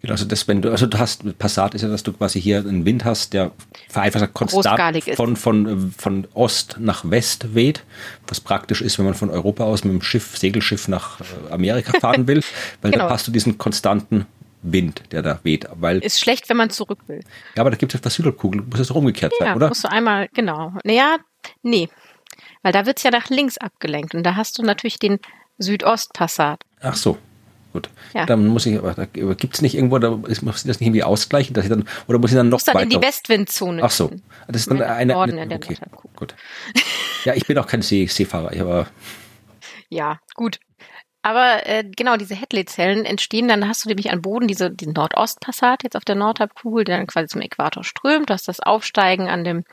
Genau, 0.06 0.14
also 0.14 0.26
das, 0.26 0.48
wenn 0.48 0.62
du, 0.62 0.70
also 0.70 0.86
du 0.86 1.00
hast, 1.00 1.38
Passat 1.40 1.74
ist 1.74 1.82
ja, 1.82 1.88
dass 1.88 2.04
du 2.04 2.14
quasi 2.14 2.40
hier 2.40 2.60
einen 2.60 2.86
Wind 2.86 3.06
hast, 3.06 3.34
der 3.34 3.52
vereinfacht 3.90 4.34
konstant 4.36 5.04
von, 5.16 5.36
von, 5.36 5.92
von 5.98 6.28
Ost 6.36 6.76
nach 6.80 7.10
West 7.10 7.56
weht, 7.56 7.84
was 8.28 8.40
praktisch 8.40 8.82
ist, 8.82 9.00
wenn 9.00 9.06
man 9.06 9.16
von 9.16 9.30
Europa 9.32 9.64
aus 9.64 9.84
mit 9.84 9.94
dem 9.94 10.02
Schiff, 10.04 10.38
Segelschiff 10.38 10.88
nach 10.88 11.20
äh, 11.22 11.52
Amerika 11.52 11.94
fahren 12.00 12.28
will, 12.28 12.42
weil 12.84 12.92
Genau. 12.92 13.06
da 13.08 13.14
hast 13.14 13.28
du 13.28 13.32
diesen 13.32 13.58
konstanten 13.58 14.28
Wind, 14.62 15.02
der 15.12 15.22
da 15.24 15.40
weht, 15.44 15.68
weil, 15.74 16.00
Ist 16.00 16.20
schlecht, 16.20 16.50
wenn 16.50 16.58
man 16.58 16.70
zurück 16.70 17.00
will. 17.08 17.22
ja, 17.56 17.62
aber 17.62 17.72
da 17.72 17.78
gibt 17.78 17.94
es 17.96 18.02
der 18.02 18.12
Südhalbkugel, 18.12 18.62
muss 18.62 18.80
es 18.80 18.88
doch 18.90 18.96
umgekehrt 18.96 19.34
Ja, 19.40 19.48
sein, 19.48 19.56
oder? 19.56 19.68
musst 19.70 19.84
du 19.84 19.92
einmal, 19.92 20.28
genau. 20.34 20.74
Naja, 20.84 21.18
nee. 21.64 21.90
Weil 22.64 22.74
da 22.74 22.86
wird's 22.86 23.02
ja 23.04 23.12
nach 23.12 23.30
links 23.30 23.58
abgelenkt 23.58 24.14
und 24.16 24.24
da 24.24 24.36
hast 24.36 24.58
du 24.58 24.64
natürlich 24.64 25.00
den 25.00 25.20
Südostpassat. 25.58 26.62
Ach 26.82 26.96
so. 26.96 27.18
Gut. 27.76 27.90
Ja. 28.14 28.26
Dann 28.26 28.48
muss 28.48 28.66
ich, 28.66 28.78
aber 28.78 28.94
da 28.94 29.04
gibt 29.04 29.56
es 29.56 29.62
nicht 29.62 29.76
irgendwo, 29.76 30.00
da 30.00 30.18
ist, 30.28 30.42
muss 30.42 30.60
ich 30.60 30.64
das 30.64 30.80
nicht 30.80 30.88
irgendwie 30.88 31.04
ausgleichen, 31.04 31.54
dass 31.54 31.66
ich 31.66 31.70
dann, 31.70 31.84
oder 32.08 32.20
muss 32.20 32.32
ich 32.32 32.38
dann 32.38 32.48
noch 32.48 32.62
dann 32.62 32.78
in 32.80 32.90
die 32.90 32.96
weiter? 32.96 33.08
Westwindzone. 33.08 33.84
Ach 33.84 33.92
so. 33.92 34.12
Das 34.48 34.62
ist 34.62 34.72
dann 34.72 34.78
Ja, 34.78 34.96
eine, 34.96 35.12
Norden 35.12 35.38
eine 35.38 35.56
okay, 35.56 35.76
gut. 36.16 36.36
Ja, 37.26 37.34
ich 37.34 37.46
bin 37.46 37.58
auch 37.58 37.68
kein 37.68 37.82
See, 37.82 38.06
Seefahrer, 38.06 38.54
ich 38.54 38.62
aber 38.62 38.88
Ja, 39.90 40.20
gut. 40.36 40.62
Aber 41.22 41.68
äh, 41.68 41.84
genau, 41.84 42.16
diese 42.16 42.40
Hadley-Zellen 42.40 43.04
entstehen 43.04 43.50
dann, 43.50 43.68
hast 43.68 43.84
du 43.84 43.90
nämlich 43.90 44.10
an 44.10 44.22
Boden 44.22 44.48
diese, 44.48 44.72
diesen 44.72 44.94
Nordostpassat 44.94 45.84
jetzt 45.84 45.98
auf 45.98 46.06
der 46.06 46.16
Nordhalbkugel, 46.16 46.86
der 46.86 46.96
dann 46.98 47.08
quasi 47.08 47.28
zum 47.28 47.42
Äquator 47.42 47.84
strömt. 47.84 48.30
Du 48.30 48.34
hast 48.34 48.48
das 48.48 48.62
Aufsteigen 48.62 49.28
an 49.28 49.44
dem, 49.44 49.66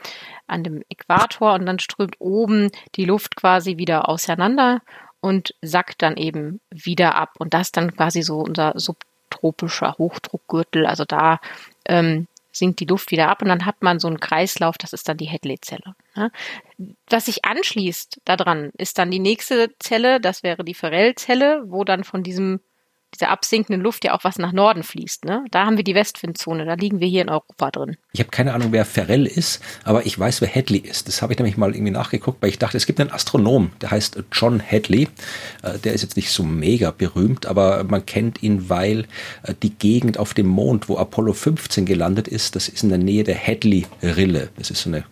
an 0.48 0.64
dem 0.64 0.82
Äquator 0.88 1.54
und 1.54 1.66
dann 1.66 1.78
strömt 1.78 2.16
oben 2.18 2.70
die 2.96 3.04
Luft 3.04 3.36
quasi 3.36 3.76
wieder 3.78 4.08
auseinander 4.08 4.80
und 5.22 5.54
sackt 5.62 6.02
dann 6.02 6.18
eben 6.18 6.60
wieder 6.68 7.14
ab. 7.14 7.36
Und 7.38 7.54
das 7.54 7.72
dann 7.72 7.96
quasi 7.96 8.22
so 8.22 8.40
unser 8.40 8.74
subtropischer 8.76 9.94
Hochdruckgürtel. 9.96 10.84
Also 10.84 11.04
da 11.06 11.40
ähm, 11.86 12.26
sinkt 12.50 12.80
die 12.80 12.84
Luft 12.84 13.10
wieder 13.10 13.28
ab 13.28 13.40
und 13.40 13.48
dann 13.48 13.64
hat 13.64 13.82
man 13.82 13.98
so 13.98 14.08
einen 14.08 14.20
Kreislauf, 14.20 14.76
das 14.76 14.92
ist 14.92 15.08
dann 15.08 15.16
die 15.16 15.30
Hadley-Zelle. 15.30 15.94
Ne? 16.14 16.30
Was 17.08 17.26
sich 17.26 17.44
anschließt 17.44 18.20
daran, 18.24 18.72
ist 18.76 18.98
dann 18.98 19.10
die 19.10 19.20
nächste 19.20 19.70
Zelle, 19.78 20.20
das 20.20 20.42
wäre 20.42 20.64
die 20.64 20.74
Ferrell-Zelle, 20.74 21.64
wo 21.66 21.84
dann 21.84 22.04
von 22.04 22.22
diesem 22.22 22.60
dieser 23.14 23.30
absinkenden 23.30 23.82
Luft 23.82 24.04
ja 24.04 24.14
auch 24.14 24.24
was 24.24 24.38
nach 24.38 24.52
Norden 24.52 24.82
fließt. 24.82 25.24
Ne? 25.24 25.44
Da 25.50 25.66
haben 25.66 25.76
wir 25.76 25.84
die 25.84 25.94
Westwindzone, 25.94 26.64
da 26.64 26.74
liegen 26.74 27.00
wir 27.00 27.08
hier 27.08 27.22
in 27.22 27.28
Europa 27.28 27.70
drin. 27.70 27.96
Ich 28.12 28.20
habe 28.20 28.30
keine 28.30 28.54
Ahnung, 28.54 28.72
wer 28.72 28.84
Ferrell 28.84 29.26
ist, 29.26 29.62
aber 29.84 30.06
ich 30.06 30.18
weiß, 30.18 30.40
wer 30.40 30.52
Hadley 30.52 30.78
ist. 30.78 31.08
Das 31.08 31.22
habe 31.22 31.32
ich 31.32 31.38
nämlich 31.38 31.56
mal 31.56 31.74
irgendwie 31.74 31.92
nachgeguckt, 31.92 32.42
weil 32.42 32.50
ich 32.50 32.58
dachte, 32.58 32.76
es 32.76 32.86
gibt 32.86 33.00
einen 33.00 33.10
Astronom, 33.10 33.70
der 33.80 33.90
heißt 33.90 34.22
John 34.32 34.62
Hadley. 34.62 35.08
Äh, 35.62 35.78
Der 35.78 35.92
ist 35.92 36.02
jetzt 36.02 36.16
nicht 36.16 36.30
so 36.30 36.42
mega 36.42 36.90
berühmt, 36.90 37.46
aber 37.46 37.84
man 37.84 38.04
kennt 38.06 38.42
ihn, 38.42 38.68
weil 38.68 39.06
äh, 39.42 39.54
die 39.62 39.74
Gegend 39.74 40.18
auf 40.18 40.34
dem 40.34 40.46
Mond, 40.46 40.88
wo 40.88 40.96
Apollo 40.96 41.32
15 41.34 41.86
gelandet 41.86 42.28
ist, 42.28 42.56
das 42.56 42.68
ist 42.68 42.82
in 42.82 42.88
der 42.88 42.98
Nähe 42.98 43.24
der 43.24 43.38
Hadley-Rille. 43.38 44.50
Das 44.56 44.70
ist 44.70 44.82
so 44.82 44.90
eine 44.90 45.04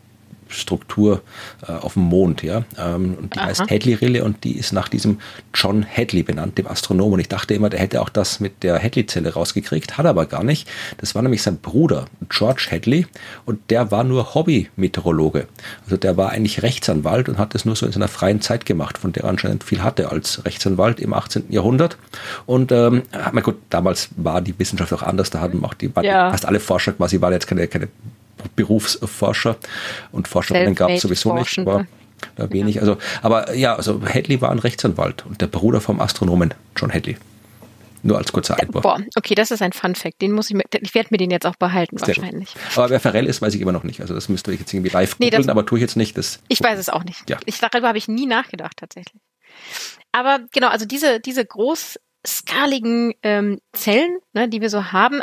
Struktur 0.50 1.22
äh, 1.66 1.72
auf 1.72 1.94
dem 1.94 2.02
Mond, 2.04 2.42
ja. 2.42 2.64
Ähm, 2.78 3.14
und 3.20 3.34
die 3.34 3.38
Aha. 3.38 3.46
heißt 3.46 3.70
Hadley-Rille 3.70 4.24
und 4.24 4.44
die 4.44 4.56
ist 4.58 4.72
nach 4.72 4.88
diesem 4.88 5.18
John 5.54 5.84
Hadley 5.86 6.22
benannt, 6.22 6.58
dem 6.58 6.66
Astronomen. 6.66 7.14
Und 7.14 7.20
ich 7.20 7.28
dachte 7.28 7.54
immer, 7.54 7.70
der 7.70 7.80
hätte 7.80 8.00
auch 8.02 8.08
das 8.08 8.40
mit 8.40 8.62
der 8.62 8.82
Hadley-Zelle 8.82 9.32
rausgekriegt, 9.34 9.96
hat 9.98 10.04
er 10.06 10.10
aber 10.10 10.26
gar 10.26 10.44
nicht. 10.44 10.68
Das 10.98 11.14
war 11.14 11.22
nämlich 11.22 11.42
sein 11.42 11.58
Bruder, 11.58 12.06
George 12.28 12.68
Hadley, 12.70 13.06
und 13.46 13.58
der 13.70 13.90
war 13.90 14.04
nur 14.04 14.34
Hobby-Meteorologe. 14.34 15.46
Also 15.84 15.96
der 15.96 16.16
war 16.16 16.30
eigentlich 16.30 16.62
Rechtsanwalt 16.62 17.28
und 17.28 17.38
hat 17.38 17.54
das 17.54 17.64
nur 17.64 17.76
so 17.76 17.86
in 17.86 17.92
seiner 17.92 18.08
freien 18.08 18.40
Zeit 18.40 18.66
gemacht, 18.66 18.98
von 18.98 19.12
der 19.12 19.24
er 19.24 19.30
anscheinend 19.30 19.64
viel 19.64 19.82
hatte 19.82 20.10
als 20.10 20.44
Rechtsanwalt 20.44 21.00
im 21.00 21.12
18. 21.12 21.44
Jahrhundert. 21.50 21.96
Und 22.46 22.72
ähm, 22.72 23.02
na 23.32 23.40
gut, 23.40 23.56
damals 23.70 24.08
war 24.16 24.40
die 24.40 24.58
Wissenschaft 24.58 24.92
auch 24.92 25.02
anders, 25.02 25.30
da 25.30 25.40
hatten 25.40 25.64
auch 25.64 25.74
die, 25.74 25.90
Ja. 26.02 26.30
fast 26.30 26.46
alle 26.46 26.60
Forscher 26.60 26.92
quasi, 26.92 27.20
waren 27.20 27.32
jetzt 27.32 27.46
keine, 27.46 27.66
keine 27.68 27.88
Berufsforscher 28.56 29.56
und 30.12 30.28
Forscherinnen 30.28 30.74
gab 30.74 30.90
es 30.90 31.02
sowieso 31.02 31.34
nicht, 31.34 31.58
aber 31.58 31.86
wenig. 32.36 32.80
Also, 32.80 32.96
aber 33.22 33.54
ja, 33.54 33.74
also 33.76 34.02
Hadley 34.04 34.40
war 34.40 34.50
ein 34.50 34.58
Rechtsanwalt 34.58 35.24
und 35.26 35.40
der 35.40 35.46
Bruder 35.46 35.80
vom 35.80 36.00
Astronomen 36.00 36.54
John 36.76 36.92
Hadley. 36.92 37.16
Nur 38.02 38.16
als 38.16 38.32
kurzer 38.32 38.58
Einwurf. 38.58 38.82
Boah, 38.82 38.98
okay, 39.16 39.34
das 39.34 39.50
ist 39.50 39.60
ein 39.60 39.72
Fun 39.72 39.94
Fact. 39.94 40.22
Den 40.22 40.32
muss 40.32 40.48
ich 40.48 40.56
mir, 40.56 40.64
ich 40.80 40.94
werde 40.94 41.08
mir 41.10 41.18
den 41.18 41.30
jetzt 41.30 41.46
auch 41.46 41.56
behalten 41.56 41.98
Sehr 41.98 42.14
gut. 42.14 42.22
wahrscheinlich. 42.22 42.54
Aber 42.74 42.88
wer 42.88 43.00
Ferrell 43.00 43.26
ist, 43.26 43.42
weiß 43.42 43.54
ich 43.54 43.60
immer 43.60 43.72
noch 43.72 43.84
nicht. 43.84 44.00
Also 44.00 44.14
das 44.14 44.30
müsste 44.30 44.52
ich 44.52 44.60
jetzt 44.60 44.72
irgendwie 44.72 44.90
live 44.90 45.18
Nee, 45.18 45.28
googeln, 45.28 45.50
aber 45.50 45.66
tue 45.66 45.78
ich 45.78 45.82
jetzt 45.82 45.96
nicht. 45.96 46.16
Das, 46.16 46.40
Ich 46.48 46.62
weiß 46.62 46.78
es 46.78 46.88
auch 46.88 47.04
nicht. 47.04 47.28
Ja. 47.28 47.36
Ich, 47.44 47.58
darüber 47.58 47.88
habe 47.88 47.98
ich 47.98 48.08
nie 48.08 48.26
nachgedacht 48.26 48.78
tatsächlich. 48.78 49.20
Aber 50.12 50.40
genau, 50.50 50.68
also 50.68 50.86
diese, 50.86 51.20
diese 51.20 51.44
großskaligen 51.44 53.12
ähm, 53.22 53.60
Zellen, 53.74 54.18
ne, 54.32 54.48
die 54.48 54.62
wir 54.62 54.70
so 54.70 54.92
haben, 54.92 55.20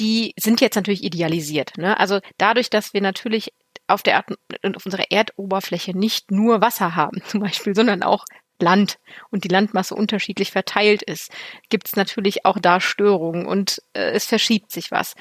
die 0.00 0.34
sind 0.38 0.60
jetzt 0.60 0.74
natürlich 0.74 1.04
idealisiert. 1.04 1.76
Ne? 1.76 1.98
Also 2.00 2.20
dadurch, 2.38 2.70
dass 2.70 2.94
wir 2.94 3.00
natürlich 3.00 3.52
auf 3.86 4.02
der 4.02 4.14
Erd 4.14 4.76
auf 4.76 4.86
unserer 4.86 5.10
Erdoberfläche 5.10 5.96
nicht 5.96 6.30
nur 6.30 6.60
Wasser 6.60 6.96
haben, 6.96 7.22
zum 7.26 7.40
Beispiel, 7.40 7.74
sondern 7.74 8.02
auch 8.02 8.24
Land 8.58 8.98
und 9.30 9.44
die 9.44 9.48
Landmasse 9.48 9.94
unterschiedlich 9.94 10.50
verteilt 10.50 11.02
ist, 11.02 11.30
gibt 11.70 11.86
es 11.86 11.96
natürlich 11.96 12.44
auch 12.44 12.58
da 12.58 12.80
Störungen 12.80 13.46
und 13.46 13.82
äh, 13.94 14.10
es 14.10 14.26
verschiebt 14.26 14.70
sich 14.70 14.90
was. 14.90 15.14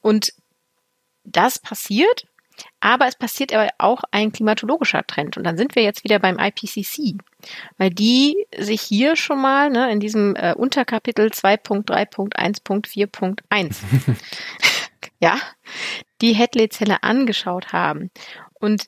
Und 0.00 0.32
das 1.24 1.58
passiert, 1.58 2.26
aber 2.86 3.06
es 3.08 3.16
passiert 3.16 3.52
aber 3.52 3.68
auch 3.78 4.04
ein 4.12 4.30
klimatologischer 4.30 5.04
Trend. 5.04 5.36
Und 5.36 5.42
dann 5.42 5.56
sind 5.56 5.74
wir 5.74 5.82
jetzt 5.82 6.04
wieder 6.04 6.20
beim 6.20 6.38
IPCC, 6.38 7.16
weil 7.78 7.90
die 7.90 8.46
sich 8.56 8.80
hier 8.80 9.16
schon 9.16 9.42
mal 9.42 9.70
ne, 9.70 9.90
in 9.90 9.98
diesem 9.98 10.36
äh, 10.36 10.54
Unterkapitel 10.54 11.26
2.3.1.4.1 11.26 13.76
ja, 15.18 15.36
die 16.20 16.36
Hadley-Zelle 16.36 17.02
angeschaut 17.02 17.72
haben. 17.72 18.12
Und 18.54 18.86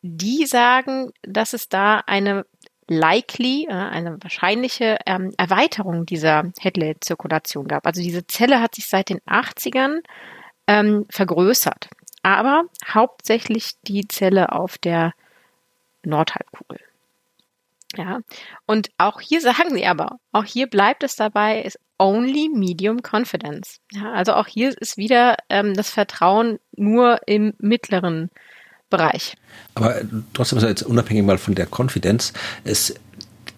die 0.00 0.46
sagen, 0.46 1.10
dass 1.20 1.52
es 1.52 1.68
da 1.68 2.04
eine 2.06 2.46
likely, 2.88 3.68
eine 3.68 4.16
wahrscheinliche 4.22 4.96
ähm, 5.04 5.34
Erweiterung 5.36 6.06
dieser 6.06 6.44
Hadley-Zirkulation 6.58 7.68
gab. 7.68 7.86
Also 7.86 8.00
diese 8.00 8.26
Zelle 8.26 8.62
hat 8.62 8.76
sich 8.76 8.86
seit 8.86 9.10
den 9.10 9.20
80ern 9.28 9.98
ähm, 10.66 11.04
vergrößert, 11.10 11.90
aber 12.26 12.64
hauptsächlich 12.84 13.74
die 13.86 14.08
Zelle 14.08 14.50
auf 14.50 14.78
der 14.78 15.12
Nordhalbkugel. 16.04 16.80
Ja, 17.96 18.18
und 18.66 18.90
auch 18.98 19.20
hier 19.20 19.40
sagen 19.40 19.70
sie 19.72 19.86
aber, 19.86 20.18
auch 20.32 20.44
hier 20.44 20.66
bleibt 20.66 21.04
es 21.04 21.14
dabei, 21.14 21.62
ist 21.62 21.78
only 21.98 22.50
medium 22.52 22.98
confidence. 23.00 23.78
Ja, 23.92 24.12
also 24.12 24.34
auch 24.34 24.48
hier 24.48 24.76
ist 24.80 24.96
wieder 24.96 25.36
ähm, 25.48 25.74
das 25.74 25.90
Vertrauen 25.90 26.58
nur 26.72 27.20
im 27.26 27.54
mittleren 27.58 28.30
Bereich. 28.90 29.36
Aber 29.76 30.00
trotzdem, 30.34 30.58
also 30.58 30.66
jetzt 30.66 30.82
unabhängig 30.82 31.24
mal 31.24 31.38
von 31.38 31.54
der 31.54 31.66
Konfidenz, 31.66 32.32
es, 32.64 32.92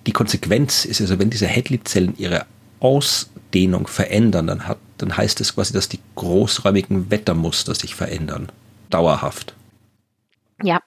die 0.06 0.12
Konsequenz 0.12 0.84
ist 0.84 1.00
also, 1.00 1.18
wenn 1.18 1.30
diese 1.30 1.48
Hadley-Zellen 1.48 2.14
ihre 2.18 2.44
Ausdehnung 2.80 3.86
verändern, 3.86 4.46
dann, 4.46 4.68
hat, 4.68 4.78
dann 4.98 5.16
heißt 5.16 5.40
es 5.40 5.54
quasi, 5.54 5.72
dass 5.72 5.88
die 5.88 6.00
großräumigen 6.14 7.10
Wettermuster 7.10 7.74
sich 7.74 7.94
verändern. 7.94 8.48
Dauerhaft. 8.90 9.54
Ja. 10.62 10.80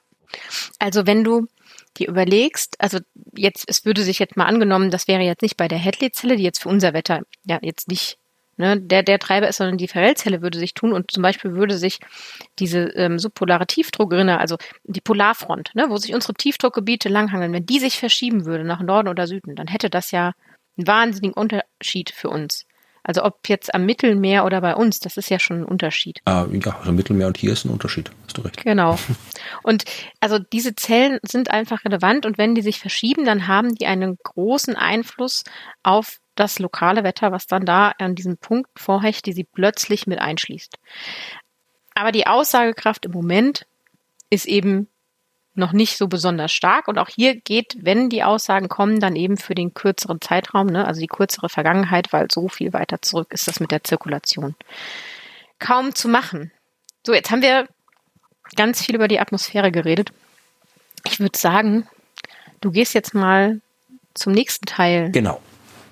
Also 0.79 1.05
wenn 1.05 1.23
du 1.23 1.47
dir 1.97 2.07
überlegst, 2.07 2.75
also 2.79 2.99
jetzt, 3.35 3.65
es 3.67 3.85
würde 3.85 4.03
sich 4.03 4.19
jetzt 4.19 4.37
mal 4.37 4.45
angenommen, 4.45 4.91
das 4.91 5.07
wäre 5.07 5.21
jetzt 5.21 5.41
nicht 5.41 5.57
bei 5.57 5.67
der 5.67 5.83
Hadley-Zelle, 5.83 6.37
die 6.37 6.43
jetzt 6.43 6.61
für 6.61 6.69
unser 6.69 6.93
Wetter 6.93 7.21
ja 7.45 7.59
jetzt 7.61 7.89
nicht 7.89 8.17
ne, 8.57 8.79
der, 8.79 9.03
der 9.03 9.19
Treiber 9.19 9.49
ist, 9.49 9.57
sondern 9.57 9.77
die 9.77 9.87
Ferrell-Zelle 9.87 10.41
würde 10.41 10.57
sich 10.57 10.73
tun 10.73 10.93
und 10.93 11.11
zum 11.11 11.23
Beispiel 11.23 11.55
würde 11.55 11.77
sich 11.77 11.99
diese 12.59 12.83
ähm, 12.95 13.19
subpolare 13.19 13.67
Tiefdruckrinne, 13.67 14.39
also 14.39 14.57
die 14.83 15.01
Polarfront, 15.01 15.71
ne, 15.73 15.87
wo 15.89 15.97
sich 15.97 16.13
unsere 16.13 16.33
Tiefdruckgebiete 16.33 17.09
langhangeln, 17.09 17.51
wenn 17.51 17.65
die 17.65 17.79
sich 17.79 17.99
verschieben 17.99 18.45
würde 18.45 18.63
nach 18.63 18.81
Norden 18.81 19.09
oder 19.09 19.27
Süden, 19.27 19.55
dann 19.55 19.67
hätte 19.67 19.89
das 19.89 20.11
ja 20.11 20.33
einen 20.77 20.87
wahnsinnigen 20.87 21.33
Unterschied 21.33 22.11
für 22.11 22.29
uns. 22.29 22.65
Also 23.03 23.23
ob 23.23 23.49
jetzt 23.49 23.73
am 23.73 23.85
Mittelmeer 23.85 24.45
oder 24.45 24.61
bei 24.61 24.75
uns, 24.75 24.99
das 24.99 25.17
ist 25.17 25.29
ja 25.29 25.39
schon 25.39 25.61
ein 25.61 25.65
Unterschied. 25.65 26.19
Ah, 26.25 26.45
ja, 26.51 26.77
also 26.77 26.91
Mittelmeer 26.91 27.27
und 27.27 27.37
hier 27.37 27.51
ist 27.51 27.65
ein 27.65 27.71
Unterschied, 27.71 28.11
hast 28.25 28.37
du 28.37 28.41
recht. 28.41 28.63
Genau. 28.63 28.97
Und 29.63 29.85
also 30.19 30.37
diese 30.37 30.75
Zellen 30.75 31.19
sind 31.23 31.49
einfach 31.49 31.83
relevant 31.83 32.25
und 32.25 32.37
wenn 32.37 32.55
die 32.55 32.61
sich 32.61 32.79
verschieben, 32.79 33.25
dann 33.25 33.47
haben 33.47 33.75
die 33.75 33.85
einen 33.85 34.17
großen 34.23 34.75
Einfluss 34.75 35.43
auf 35.83 36.19
das 36.35 36.59
lokale 36.59 37.03
Wetter, 37.03 37.31
was 37.31 37.47
dann 37.47 37.65
da 37.65 37.93
an 37.97 38.15
diesem 38.15 38.37
Punkt 38.37 38.69
vorhecht, 38.79 39.25
die 39.25 39.33
sie 39.33 39.43
plötzlich 39.43 40.07
mit 40.07 40.19
einschließt. 40.19 40.77
Aber 41.95 42.11
die 42.11 42.27
Aussagekraft 42.27 43.05
im 43.05 43.11
Moment 43.11 43.65
ist 44.29 44.45
eben 44.45 44.87
noch 45.53 45.73
nicht 45.73 45.97
so 45.97 46.07
besonders 46.07 46.51
stark. 46.51 46.87
Und 46.87 46.97
auch 46.97 47.09
hier 47.09 47.35
geht, 47.35 47.77
wenn 47.79 48.09
die 48.09 48.23
Aussagen 48.23 48.69
kommen, 48.69 48.99
dann 48.99 49.15
eben 49.15 49.37
für 49.37 49.55
den 49.55 49.73
kürzeren 49.73 50.21
Zeitraum, 50.21 50.67
ne, 50.67 50.85
also 50.85 51.01
die 51.01 51.07
kürzere 51.07 51.49
Vergangenheit, 51.49 52.13
weil 52.13 52.27
so 52.31 52.47
viel 52.47 52.73
weiter 52.73 53.01
zurück 53.01 53.27
ist 53.31 53.47
das 53.47 53.59
mit 53.59 53.71
der 53.71 53.83
Zirkulation. 53.83 54.55
Kaum 55.59 55.93
zu 55.93 56.07
machen. 56.07 56.51
So, 57.05 57.13
jetzt 57.13 57.31
haben 57.31 57.41
wir 57.41 57.67
ganz 58.55 58.83
viel 58.83 58.95
über 58.95 59.07
die 59.07 59.19
Atmosphäre 59.19 59.71
geredet. 59.71 60.11
Ich 61.05 61.19
würde 61.19 61.37
sagen, 61.37 61.87
du 62.61 62.71
gehst 62.71 62.93
jetzt 62.93 63.13
mal 63.13 63.61
zum 64.13 64.33
nächsten 64.33 64.65
Teil. 64.65 65.11
Genau 65.11 65.41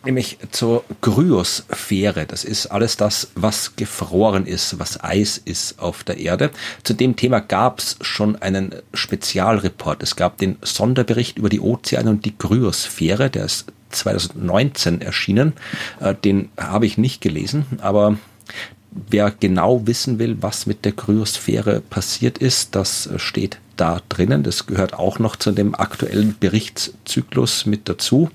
nämlich 0.03 0.37
zur 0.51 0.83
Kryosphäre. 1.01 2.25
Das 2.25 2.43
ist 2.43 2.67
alles 2.67 2.97
das, 2.97 3.31
was 3.35 3.75
gefroren 3.75 4.45
ist, 4.45 4.79
was 4.79 5.03
Eis 5.03 5.37
ist 5.37 5.79
auf 5.79 6.03
der 6.03 6.17
Erde. 6.17 6.51
Zu 6.83 6.93
dem 6.93 7.15
Thema 7.15 7.39
gab 7.39 7.79
es 7.79 7.97
schon 8.01 8.35
einen 8.37 8.75
Spezialreport. 8.93 10.03
Es 10.03 10.15
gab 10.15 10.37
den 10.37 10.57
Sonderbericht 10.61 11.37
über 11.37 11.49
die 11.49 11.59
Ozeane 11.59 12.09
und 12.09 12.25
die 12.25 12.37
Kryosphäre, 12.37 13.29
der 13.29 13.45
ist 13.45 13.65
2019 13.89 15.01
erschienen. 15.01 15.53
Äh, 15.99 16.15
den 16.15 16.49
habe 16.57 16.85
ich 16.85 16.97
nicht 16.97 17.21
gelesen, 17.21 17.65
aber 17.81 18.17
wer 18.91 19.31
genau 19.31 19.85
wissen 19.87 20.19
will, 20.19 20.37
was 20.41 20.65
mit 20.65 20.85
der 20.85 20.91
Kryosphäre 20.93 21.81
passiert 21.81 22.37
ist, 22.37 22.75
das 22.75 23.09
steht 23.17 23.59
da 23.79 24.01
drinnen. 24.09 24.43
Das 24.43 24.65
gehört 24.65 24.93
auch 24.93 25.19
noch 25.19 25.35
zu 25.35 25.51
dem 25.51 25.73
aktuellen 25.73 26.35
Berichtszyklus 26.37 27.65
mit 27.65 27.87
dazu, 27.87 28.29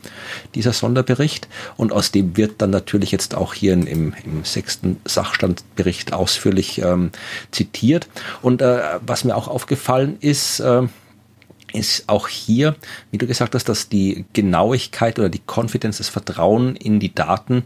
dieser 0.55 0.73
Sonderbericht. 0.73 1.49
Und 1.77 1.93
aus 1.93 2.11
dem 2.11 2.37
wird 2.37 2.63
dann 2.63 2.71
natürlich 2.71 3.13
jetzt 3.13 3.35
auch 3.35 3.53
hier 3.53 3.75
im, 3.75 3.87
im 3.87 4.45
sechsten 4.45 4.97
Sachstandbericht 5.05 6.13
ausführlich 6.13 6.81
ähm, 6.81 7.11
zitiert. 7.51 8.09
Und 8.41 8.63
äh, 8.63 8.81
was 9.05 9.25
mir 9.25 9.37
auch 9.37 9.49
aufgefallen 9.49 10.17
ist, 10.21 10.61
äh, 10.61 10.83
ist 11.73 12.09
auch 12.09 12.29
hier, 12.29 12.77
wie 13.11 13.19
du 13.19 13.27
gesagt 13.27 13.55
hast, 13.55 13.69
dass 13.69 13.89
die 13.89 14.25
Genauigkeit 14.33 15.19
oder 15.19 15.29
die 15.29 15.43
Konfidenz, 15.45 15.99
das 15.99 16.09
Vertrauen 16.09 16.77
in 16.77 17.01
die 17.01 17.15
Daten 17.15 17.65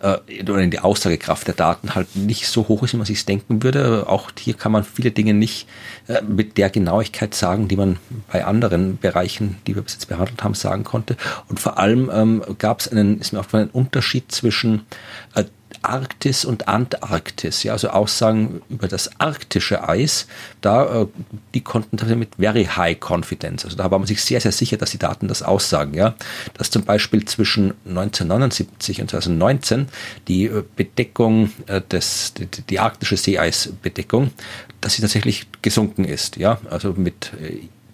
äh, 0.00 0.42
oder 0.42 0.66
die 0.66 0.78
Aussagekraft 0.78 1.46
der 1.46 1.54
Daten 1.54 1.94
halt 1.94 2.16
nicht 2.16 2.46
so 2.48 2.68
hoch 2.68 2.82
ist, 2.82 2.92
wie 2.92 2.98
man 2.98 3.06
sich 3.06 3.24
denken 3.24 3.62
würde. 3.62 4.06
Auch 4.08 4.30
hier 4.38 4.54
kann 4.54 4.72
man 4.72 4.84
viele 4.84 5.10
Dinge 5.10 5.34
nicht 5.34 5.68
äh, 6.06 6.22
mit 6.22 6.58
der 6.58 6.70
Genauigkeit 6.70 7.34
sagen, 7.34 7.68
die 7.68 7.76
man 7.76 7.98
bei 8.30 8.44
anderen 8.44 8.98
Bereichen, 8.98 9.56
die 9.66 9.74
wir 9.74 9.82
bis 9.82 9.94
jetzt 9.94 10.06
behandelt 10.06 10.42
haben, 10.42 10.54
sagen 10.54 10.84
konnte. 10.84 11.16
Und 11.48 11.60
vor 11.60 11.78
allem 11.78 12.10
ähm, 12.12 12.42
gab 12.58 12.80
es 12.80 12.88
einen, 12.88 13.20
ist 13.20 13.32
mir 13.32 13.40
aufgefallen, 13.40 13.70
einen 13.72 13.84
Unterschied 13.84 14.30
zwischen 14.32 14.82
äh, 15.34 15.44
Arktis 15.82 16.44
und 16.44 16.68
Antarktis, 16.68 17.62
ja, 17.62 17.72
also 17.72 17.88
Aussagen 17.88 18.62
über 18.68 18.88
das 18.88 19.20
arktische 19.20 19.88
Eis, 19.88 20.26
da, 20.60 21.02
äh, 21.02 21.06
die 21.54 21.60
konnten 21.60 21.96
mit 22.18 22.36
very 22.36 22.64
high 22.64 22.98
confidence, 22.98 23.64
also 23.64 23.76
da 23.76 23.90
war 23.90 23.98
man 23.98 24.06
sich 24.06 24.22
sehr, 24.22 24.40
sehr 24.40 24.52
sicher, 24.52 24.76
dass 24.76 24.90
die 24.90 24.98
Daten 24.98 25.28
das 25.28 25.42
aussagen, 25.42 25.94
ja, 25.94 26.14
dass 26.54 26.70
zum 26.70 26.84
Beispiel 26.84 27.24
zwischen 27.24 27.74
1979 27.86 29.00
und 29.00 29.10
2019 29.10 29.88
die 30.26 30.46
äh, 30.46 30.62
Bedeckung 30.76 31.52
äh, 31.66 31.80
des, 31.80 32.34
die, 32.34 32.46
die 32.46 32.78
arktische 32.80 33.16
Seeeisbedeckung, 33.16 34.32
dass 34.80 34.94
sie 34.94 35.02
tatsächlich 35.02 35.46
gesunken 35.62 36.04
ist, 36.04 36.36
ja, 36.36 36.58
also 36.70 36.92
mit 36.92 37.32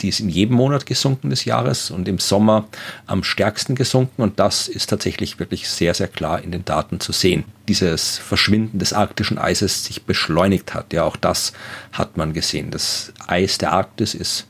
die 0.00 0.08
ist 0.08 0.20
in 0.20 0.28
jedem 0.28 0.56
Monat 0.56 0.86
gesunken 0.86 1.30
des 1.30 1.44
Jahres 1.44 1.90
und 1.90 2.08
im 2.08 2.18
Sommer 2.18 2.66
am 3.06 3.22
stärksten 3.24 3.74
gesunken 3.74 4.22
und 4.22 4.38
das 4.38 4.68
ist 4.68 4.90
tatsächlich 4.90 5.38
wirklich 5.38 5.68
sehr, 5.68 5.94
sehr 5.94 6.08
klar 6.08 6.42
in 6.42 6.52
den 6.52 6.64
Daten 6.64 7.00
zu 7.00 7.12
sehen. 7.12 7.44
Dieses 7.68 8.18
Verschwinden 8.18 8.78
des 8.78 8.92
arktischen 8.92 9.38
Eises 9.38 9.84
sich 9.84 10.04
beschleunigt 10.04 10.74
hat, 10.74 10.92
ja 10.92 11.04
auch 11.04 11.16
das 11.16 11.52
hat 11.92 12.16
man 12.16 12.32
gesehen. 12.32 12.70
Das 12.70 13.12
Eis 13.26 13.58
der 13.58 13.72
Arktis 13.72 14.14
ist 14.14 14.46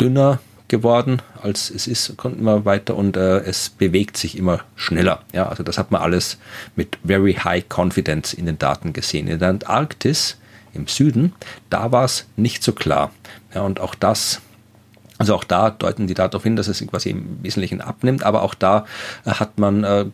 dünner 0.00 0.38
geworden, 0.68 1.22
als 1.42 1.70
es 1.70 1.86
ist, 1.86 2.16
kommt 2.16 2.38
immer 2.38 2.64
weiter 2.64 2.96
und 2.96 3.16
äh, 3.16 3.38
es 3.40 3.70
bewegt 3.70 4.16
sich 4.16 4.36
immer 4.36 4.60
schneller. 4.74 5.22
Ja, 5.32 5.48
also 5.48 5.62
das 5.62 5.78
hat 5.78 5.90
man 5.90 6.02
alles 6.02 6.38
mit 6.74 6.98
very 7.04 7.34
high 7.34 7.64
confidence 7.68 8.34
in 8.34 8.46
den 8.46 8.58
Daten 8.58 8.92
gesehen. 8.92 9.28
In 9.28 9.38
der 9.38 9.48
Antarktis 9.48 10.38
im 10.74 10.86
Süden, 10.86 11.32
da 11.70 11.92
war 11.92 12.04
es 12.04 12.26
nicht 12.36 12.62
so 12.62 12.72
klar. 12.72 13.12
Ja, 13.54 13.62
und 13.62 13.80
auch 13.80 13.94
das 13.94 14.40
also 15.18 15.34
auch 15.34 15.44
da 15.44 15.70
deuten 15.70 16.06
die 16.06 16.14
darauf 16.14 16.42
hin, 16.42 16.56
dass 16.56 16.68
es 16.68 16.84
quasi 16.86 17.10
im 17.10 17.42
Wesentlichen 17.42 17.80
abnimmt, 17.80 18.22
aber 18.22 18.42
auch 18.42 18.54
da 18.54 18.84
äh, 19.24 19.30
hat 19.30 19.58
man, 19.58 19.84
äh, 19.84 20.06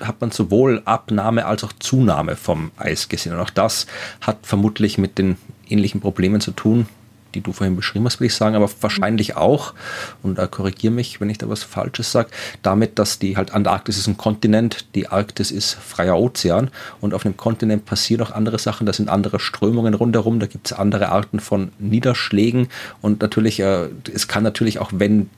hat 0.00 0.20
man 0.20 0.30
sowohl 0.30 0.82
Abnahme 0.84 1.46
als 1.46 1.64
auch 1.64 1.72
Zunahme 1.78 2.36
vom 2.36 2.70
Eis 2.76 3.08
gesehen. 3.08 3.34
Und 3.34 3.40
auch 3.40 3.50
das 3.50 3.86
hat 4.20 4.38
vermutlich 4.42 4.98
mit 4.98 5.18
den 5.18 5.36
ähnlichen 5.68 6.00
Problemen 6.00 6.40
zu 6.40 6.52
tun, 6.52 6.86
die 7.34 7.40
du 7.40 7.52
vorhin 7.52 7.76
beschrieben 7.76 8.04
hast, 8.06 8.20
würde 8.20 8.26
ich 8.26 8.34
sagen, 8.34 8.56
aber 8.56 8.70
wahrscheinlich 8.80 9.36
auch, 9.36 9.74
und 10.22 10.38
da 10.38 10.46
korrigiere 10.46 10.92
mich, 10.92 11.20
wenn 11.20 11.30
ich 11.30 11.38
da 11.38 11.48
was 11.48 11.62
Falsches 11.62 12.12
sage, 12.12 12.30
damit, 12.62 12.98
dass 12.98 13.18
die 13.18 13.36
halt 13.36 13.52
Antarktis 13.52 13.98
ist 13.98 14.06
ein 14.06 14.16
Kontinent, 14.16 14.86
die 14.94 15.08
Arktis 15.08 15.50
ist 15.50 15.74
freier 15.74 16.18
Ozean 16.18 16.70
und 17.00 17.14
auf 17.14 17.24
einem 17.24 17.36
Kontinent 17.36 17.84
passieren 17.84 18.26
auch 18.26 18.30
andere 18.30 18.58
Sachen, 18.58 18.86
da 18.86 18.92
sind 18.92 19.08
andere 19.08 19.40
Strömungen 19.40 19.94
rundherum, 19.94 20.40
da 20.40 20.46
gibt 20.46 20.66
es 20.66 20.72
andere 20.72 21.10
Arten 21.10 21.40
von 21.40 21.72
Niederschlägen 21.78 22.68
und 23.02 23.20
natürlich, 23.20 23.60
äh, 23.60 23.88
es 24.12 24.28
kann 24.28 24.42
natürlich 24.42 24.78
auch, 24.78 24.90
wenn 24.94 25.30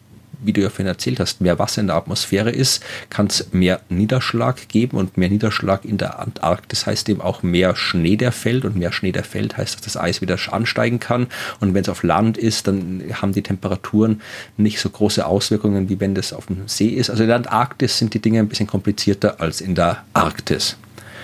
wie 0.43 0.53
du 0.53 0.61
ja 0.61 0.69
vorhin 0.69 0.87
erzählt 0.87 1.21
hast, 1.21 1.41
mehr 1.41 1.59
Wasser 1.59 1.81
in 1.81 1.89
der 1.89 1.97
Atmosphäre 1.97 2.51
ist, 2.51 2.83
kann 3.11 3.27
es 3.27 3.53
mehr 3.53 3.81
Niederschlag 3.89 4.69
geben 4.69 4.97
und 4.97 5.17
mehr 5.17 5.29
Niederschlag 5.29 5.85
in 5.85 5.99
der 5.99 6.19
Antarktis 6.19 6.87
heißt 6.87 7.09
eben 7.09 7.21
auch 7.21 7.43
mehr 7.43 7.77
Schnee, 7.77 8.17
der 8.17 8.33
fällt 8.33 8.65
und 8.65 8.77
mehr 8.77 8.93
Schnee, 8.93 9.13
der 9.13 9.25
fällt, 9.25 9.57
heißt, 9.57 9.75
dass 9.75 9.83
das 9.83 9.97
Eis 9.97 10.21
wieder 10.21 10.39
ansteigen 10.51 11.01
kann 11.01 11.27
und 11.61 11.75
wenn 11.75 11.83
es 11.83 11.89
auf 11.89 12.03
Land 12.03 12.39
ist, 12.39 12.67
dann 12.67 13.03
haben 13.21 13.33
die 13.33 13.43
Temperaturen 13.43 14.21
nicht 14.57 14.81
so 14.81 14.89
große 14.89 15.25
Auswirkungen, 15.25 15.89
wie 15.89 16.01
wenn 16.01 16.15
das 16.15 16.33
auf 16.33 16.47
dem 16.47 16.69
See 16.69 16.89
ist. 16.89 17.11
Also 17.11 17.23
in 17.23 17.29
der 17.29 17.37
Antarktis 17.37 17.99
sind 17.99 18.15
die 18.15 18.21
Dinge 18.21 18.39
ein 18.39 18.49
bisschen 18.49 18.67
komplizierter 18.67 19.41
als 19.41 19.61
in 19.61 19.75
der 19.75 20.05
Arktis. 20.13 20.77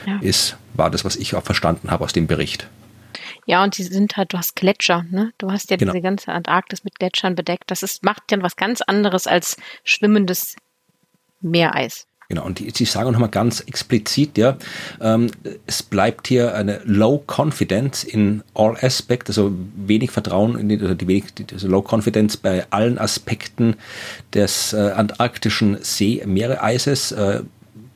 Ja. 0.06 0.18
Ist, 0.20 0.56
war 0.74 0.90
das, 0.90 1.04
was 1.04 1.16
ich 1.16 1.34
auch 1.34 1.42
verstanden 1.42 1.90
habe 1.90 2.04
aus 2.04 2.12
dem 2.12 2.26
Bericht. 2.26 2.68
Ja, 3.46 3.62
und 3.62 3.78
die 3.78 3.84
sind 3.84 4.16
halt, 4.16 4.32
du 4.32 4.38
hast 4.38 4.56
Gletscher, 4.56 5.04
ne? 5.10 5.32
Du 5.38 5.52
hast 5.52 5.70
ja 5.70 5.76
genau. 5.76 5.92
diese 5.92 6.02
ganze 6.02 6.32
Antarktis 6.32 6.82
mit 6.82 6.98
Gletschern 6.98 7.36
bedeckt. 7.36 7.70
Das 7.70 7.82
ist, 7.82 8.04
macht 8.04 8.30
ja 8.30 8.42
was 8.42 8.56
ganz 8.56 8.82
anderes 8.82 9.26
als 9.26 9.56
schwimmendes 9.84 10.56
Meereis. 11.40 12.06
Genau, 12.28 12.44
und 12.44 12.58
die, 12.58 12.72
die 12.72 12.84
sagen 12.84 13.12
nochmal 13.12 13.28
ganz 13.28 13.60
explizit, 13.60 14.36
ja, 14.36 14.56
ähm, 15.00 15.30
es 15.66 15.84
bleibt 15.84 16.26
hier 16.26 16.56
eine 16.56 16.80
Low 16.84 17.22
Confidence 17.24 18.02
in 18.02 18.42
all 18.52 18.76
aspects, 18.80 19.30
also 19.30 19.52
wenig 19.76 20.10
Vertrauen 20.10 20.58
in 20.58 20.68
die, 20.68 20.80
also 20.80 20.94
die 20.94 21.06
wenig, 21.06 21.34
die, 21.34 21.46
also 21.52 21.68
Low 21.68 21.84
Confidence 21.88 22.36
bei 22.36 22.66
allen 22.70 22.98
Aspekten 22.98 23.76
des 24.34 24.72
äh, 24.72 24.90
antarktischen 24.90 25.78
See-Meereises, 25.80 27.12
äh, 27.12 27.42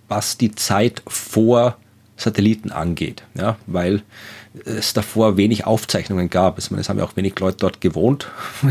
was 0.06 0.38
die 0.38 0.54
Zeit 0.54 1.02
vor 1.08 1.76
Satelliten 2.16 2.70
angeht, 2.70 3.24
ja, 3.34 3.56
weil 3.66 4.02
es 4.64 4.92
davor 4.92 5.36
wenig 5.36 5.66
Aufzeichnungen 5.66 6.30
gab. 6.30 6.58
Es 6.58 6.70
haben 6.70 6.98
ja 6.98 7.04
auch 7.04 7.16
wenig 7.16 7.38
Leute 7.38 7.58
dort 7.58 7.80
gewohnt, 7.80 8.28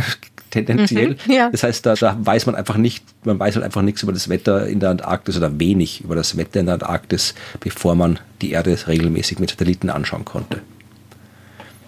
tendenziell. 0.52 1.18
Mhm, 1.26 1.32
ja. 1.32 1.50
Das 1.50 1.64
heißt, 1.64 1.86
da, 1.86 1.96
da 1.96 2.18
weiß 2.20 2.46
man 2.46 2.56
einfach 2.56 2.78
nicht, 2.78 3.04
man 3.24 3.40
weiß 3.40 3.56
halt 3.56 3.66
einfach 3.66 3.82
nichts 3.82 4.04
über 4.04 4.12
das 4.12 4.30
Wetter 4.30 4.68
in 4.68 4.80
der 4.80 4.90
Antarktis 4.90 5.38
oder 5.38 5.60
wenig 5.60 6.02
über 6.02 6.16
das 6.16 6.38
Wetter 6.38 6.60
in 6.60 6.66
der 6.66 6.76
Antarktis, 6.76 7.34
bevor 7.60 7.96
man 7.96 8.20
die 8.42 8.52
Erde 8.52 8.78
regelmäßig 8.88 9.40
mit 9.40 9.52
Satelliten 9.52 9.90
anschauen 9.90 10.26
konnte. 10.26 10.62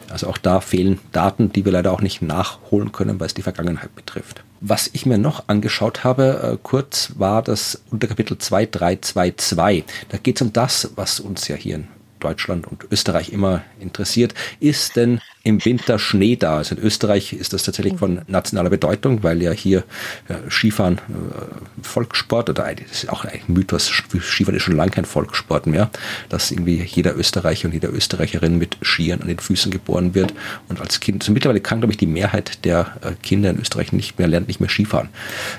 Also 0.10 0.28
auch 0.28 0.38
da 0.38 0.60
fehlen 0.60 1.00
Daten, 1.14 1.54
die 1.54 1.64
wir 1.64 1.72
leider 1.72 1.92
auch 1.92 2.02
nicht 2.02 2.22
nachholen 2.22 2.92
können, 2.92 3.20
weil 3.20 3.28
es 3.28 3.34
die 3.34 3.42
Vergangenheit 3.42 3.96
betrifft. 3.96 4.44
Was 4.60 4.90
ich 4.94 5.06
mir 5.06 5.18
noch 5.18 5.48
angeschaut 5.48 6.04
habe, 6.04 6.54
äh, 6.54 6.58
kurz, 6.62 7.14
war 7.16 7.42
das 7.42 7.82
Unterkapitel 7.90 8.38
2322. 8.38 9.86
Da 10.10 10.18
geht 10.18 10.36
es 10.36 10.42
um 10.42 10.54
das, 10.54 10.92
was 10.96 11.20
uns 11.20 11.48
ja 11.48 11.56
hier 11.56 11.76
in 11.76 11.88
Deutschland 12.22 12.68
und 12.68 12.86
Österreich 12.92 13.32
immer 13.34 13.64
interessiert. 13.80 14.34
Ist 14.60 14.96
denn 14.96 15.20
im 15.44 15.64
Winter 15.66 16.00
Schnee 16.00 16.36
da? 16.36 16.58
Also 16.58 16.76
in 16.76 16.82
Österreich 16.82 17.34
ist 17.34 17.54
das 17.54 17.64
tatsächlich 17.64 17.98
von 17.98 18.22
nationaler 18.28 18.70
Bedeutung, 18.70 19.24
weil 19.24 19.42
ja 19.42 19.52
hier 19.52 19.84
ja, 20.30 20.40
Skifahren 20.50 20.98
äh, 20.98 21.82
Volkssport 21.82 22.50
oder 22.50 22.74
das 22.74 23.04
ist 23.04 23.10
auch 23.10 23.26
ein 23.26 23.42
Mythos, 23.48 23.88
Skifahren 23.88 24.56
ist 24.56 24.64
schon 24.64 24.76
lange 24.76 24.92
kein 24.92 25.06
Volkssport 25.06 25.68
mehr, 25.68 25.90
dass 26.30 26.52
irgendwie 26.52 26.84
jeder 26.84 27.18
Österreicher 27.18 27.68
und 27.68 27.74
jede 27.74 27.88
Österreicherin 27.88 28.58
mit 28.58 28.78
Skiern 28.82 29.22
an 29.22 29.28
den 29.28 29.40
Füßen 29.40 29.72
geboren 29.72 30.16
wird 30.16 30.34
und 30.70 30.80
als 30.80 31.00
Kind, 31.00 31.24
also 31.24 31.32
mittlerweile 31.32 31.62
kann 31.62 31.80
glaube 31.80 31.94
ich 31.94 31.98
die 31.98 32.08
Mehrheit 32.08 32.64
der 32.66 32.98
äh, 33.02 33.12
Kinder 33.22 33.50
in 33.50 33.60
Österreich 33.60 33.92
nicht 33.92 34.20
mehr, 34.20 34.28
lernt 34.28 34.48
nicht 34.48 34.60
mehr 34.60 34.70
Skifahren. 34.70 35.10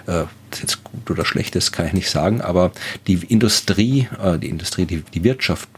Äh, 0.06 0.24
jetzt 0.60 0.84
gut 0.84 1.10
oder 1.10 1.24
schlecht 1.24 1.56
ist, 1.56 1.72
kann 1.72 1.86
ich 1.86 1.92
nicht 1.92 2.10
sagen, 2.10 2.40
aber 2.40 2.72
die 3.06 3.14
Industrie, 3.14 4.08
äh, 4.22 4.38
die 4.38 4.48
Industrie, 4.48 4.86
die, 4.86 5.02
die 5.02 5.24
Wirtschaft 5.24 5.68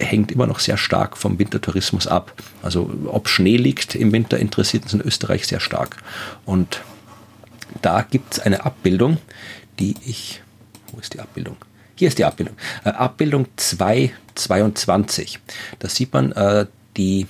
hängt 0.00 0.32
immer 0.32 0.46
noch 0.46 0.58
sehr 0.58 0.76
stark 0.76 1.16
vom 1.16 1.38
Wintertourismus 1.38 2.06
ab. 2.06 2.32
Also 2.62 2.90
ob 3.06 3.28
Schnee 3.28 3.56
liegt 3.56 3.94
im 3.94 4.12
Winter, 4.12 4.38
interessiert 4.38 4.84
uns 4.84 4.94
in 4.94 5.00
Österreich 5.00 5.46
sehr 5.46 5.60
stark. 5.60 5.98
Und 6.44 6.82
da 7.82 8.02
gibt 8.02 8.34
es 8.34 8.40
eine 8.40 8.64
Abbildung, 8.64 9.18
die 9.78 9.94
ich, 10.04 10.42
wo 10.92 10.98
ist 10.98 11.14
die 11.14 11.20
Abbildung? 11.20 11.56
Hier 11.94 12.08
ist 12.08 12.18
die 12.18 12.24
Abbildung. 12.24 12.56
Äh, 12.84 12.90
Abbildung 12.90 13.46
222. 13.56 15.40
Da 15.78 15.88
sieht 15.88 16.12
man 16.12 16.32
äh, 16.32 16.66
die 16.96 17.26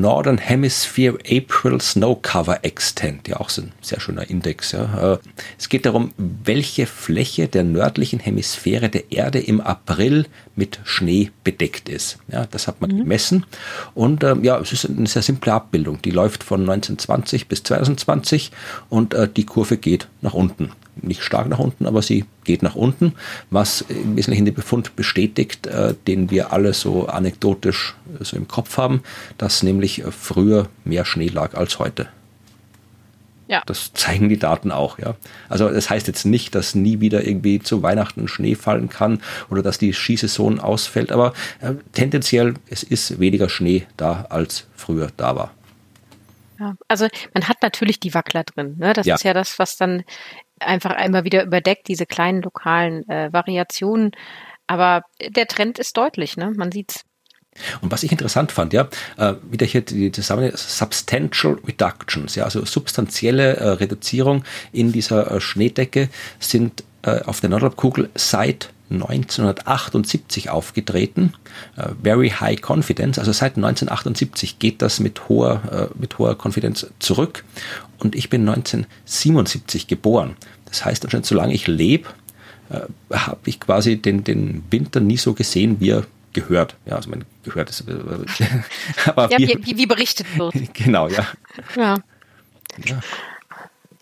Northern 0.00 0.38
Hemisphere 0.38 1.18
April 1.30 1.80
Snow 1.80 2.20
Cover 2.20 2.58
Extent, 2.62 3.28
ja 3.28 3.40
auch 3.40 3.48
so 3.48 3.62
ein 3.62 3.72
sehr 3.80 4.00
schöner 4.00 4.28
Index. 4.28 4.72
Ja. 4.72 5.14
Äh, 5.14 5.18
es 5.58 5.68
geht 5.68 5.86
darum, 5.86 6.12
welche 6.16 6.86
Fläche 6.86 7.48
der 7.48 7.64
nördlichen 7.64 8.20
Hemisphäre 8.20 8.88
der 8.88 9.12
Erde 9.12 9.40
im 9.40 9.60
April 9.60 10.26
mit 10.56 10.80
Schnee 10.84 11.30
bedeckt 11.42 11.88
ist. 11.88 12.18
Ja, 12.28 12.46
das 12.46 12.66
hat 12.66 12.80
man 12.80 12.90
mhm. 12.90 12.98
gemessen 12.98 13.46
und 13.94 14.22
äh, 14.22 14.36
ja, 14.42 14.58
es 14.58 14.72
ist 14.72 14.88
eine 14.88 15.06
sehr 15.06 15.22
simple 15.22 15.52
Abbildung. 15.52 16.00
Die 16.02 16.10
läuft 16.10 16.44
von 16.44 16.60
1920 16.60 17.48
bis 17.48 17.62
2020 17.62 18.52
und 18.88 19.14
äh, 19.14 19.28
die 19.28 19.46
Kurve 19.46 19.76
geht 19.76 20.08
nach 20.20 20.34
unten 20.34 20.70
nicht 21.00 21.22
stark 21.22 21.48
nach 21.48 21.58
unten, 21.58 21.86
aber 21.86 22.02
sie 22.02 22.24
geht 22.44 22.62
nach 22.62 22.74
unten, 22.74 23.14
was 23.50 23.82
im 23.82 24.16
Wesentlichen 24.16 24.44
den 24.44 24.54
Befund 24.54 24.96
bestätigt, 24.96 25.66
äh, 25.66 25.94
den 26.06 26.30
wir 26.30 26.52
alle 26.52 26.74
so 26.74 27.06
anekdotisch 27.06 27.94
äh, 28.20 28.24
so 28.24 28.36
im 28.36 28.48
Kopf 28.48 28.76
haben, 28.76 29.02
dass 29.38 29.62
nämlich 29.62 30.04
äh, 30.04 30.10
früher 30.10 30.68
mehr 30.84 31.04
Schnee 31.04 31.28
lag 31.28 31.54
als 31.54 31.78
heute. 31.78 32.08
Ja. 33.46 33.62
Das 33.66 33.92
zeigen 33.92 34.30
die 34.30 34.38
Daten 34.38 34.72
auch, 34.72 34.98
ja. 34.98 35.16
Also 35.50 35.68
das 35.68 35.90
heißt 35.90 36.06
jetzt 36.06 36.24
nicht, 36.24 36.54
dass 36.54 36.74
nie 36.74 37.00
wieder 37.00 37.26
irgendwie 37.26 37.60
zu 37.60 37.82
Weihnachten 37.82 38.26
Schnee 38.26 38.54
fallen 38.54 38.88
kann 38.88 39.20
oder 39.50 39.62
dass 39.62 39.78
die 39.78 39.92
Skisaison 39.92 40.60
ausfällt, 40.60 41.12
aber 41.12 41.34
äh, 41.60 41.74
tendenziell 41.92 42.54
es 42.70 42.82
ist 42.82 43.20
weniger 43.20 43.50
Schnee 43.50 43.86
da 43.96 44.26
als 44.30 44.66
früher 44.74 45.08
da 45.16 45.36
war. 45.36 45.50
Ja, 46.58 46.74
also 46.88 47.08
man 47.34 47.48
hat 47.48 47.62
natürlich 47.62 48.00
die 48.00 48.14
Wackler 48.14 48.44
drin. 48.44 48.76
Ne? 48.78 48.92
Das 48.92 49.06
ja. 49.06 49.16
ist 49.16 49.24
ja 49.24 49.34
das, 49.34 49.58
was 49.58 49.76
dann 49.76 50.04
einfach 50.60 50.92
einmal 50.92 51.24
wieder 51.24 51.44
überdeckt, 51.44 51.88
diese 51.88 52.06
kleinen 52.06 52.42
lokalen 52.42 53.08
äh, 53.08 53.32
Variationen. 53.32 54.12
Aber 54.66 55.02
der 55.20 55.46
Trend 55.46 55.78
ist 55.78 55.96
deutlich, 55.96 56.36
ne? 56.36 56.52
Man 56.56 56.72
sieht's. 56.72 57.04
Und 57.80 57.92
was 57.92 58.02
ich 58.02 58.10
interessant 58.10 58.52
fand, 58.52 58.72
ja, 58.72 58.88
äh, 59.16 59.34
wieder 59.48 59.66
hier 59.66 59.82
die 59.82 60.10
zusammen 60.10 60.50
Substantial 60.54 61.58
Reductions, 61.66 62.34
ja, 62.34 62.44
also 62.44 62.64
substanzielle 62.64 63.56
äh, 63.56 63.68
Reduzierung 63.68 64.44
in 64.72 64.92
dieser 64.92 65.30
äh, 65.30 65.40
Schneedecke 65.40 66.08
sind 66.38 66.84
auf 67.26 67.42
der 67.42 67.50
Nordhalbkugel 67.50 68.08
seit 68.14 68.70
1978 68.90 70.50
aufgetreten. 70.50 71.32
Uh, 71.76 71.94
very 72.02 72.30
High 72.30 72.60
Confidence, 72.60 73.18
also 73.18 73.32
seit 73.32 73.56
1978 73.56 74.58
geht 74.58 74.82
das 74.82 75.00
mit 75.00 75.28
hoher, 75.28 75.90
uh, 75.92 75.98
mit 75.98 76.18
hoher 76.18 76.36
Konfidenz 76.36 76.86
zurück. 76.98 77.44
Und 77.98 78.14
ich 78.14 78.30
bin 78.30 78.42
1977 78.48 79.86
geboren. 79.86 80.36
Das 80.66 80.84
heißt 80.84 81.04
anscheinend, 81.04 81.26
solange 81.26 81.54
ich 81.54 81.66
lebe, 81.66 82.08
uh, 82.70 83.16
habe 83.16 83.40
ich 83.46 83.60
quasi 83.60 83.96
den, 83.96 84.24
den 84.24 84.64
Winter 84.70 85.00
nie 85.00 85.16
so 85.16 85.34
gesehen, 85.34 85.80
wie 85.80 85.90
er 85.90 86.06
gehört. 86.34 86.76
Ja, 86.84 86.96
also 86.96 87.08
man 87.08 87.24
gehört 87.42 87.70
ist. 87.70 87.84
aber 89.06 89.30
ja, 89.30 89.38
wie, 89.38 89.58
wie, 89.64 89.76
wie 89.78 89.86
berichtet 89.86 90.26
wird. 90.36 90.54
genau, 90.74 91.08
ja. 91.08 91.26
ja. 91.76 91.96
Ja. 92.84 93.00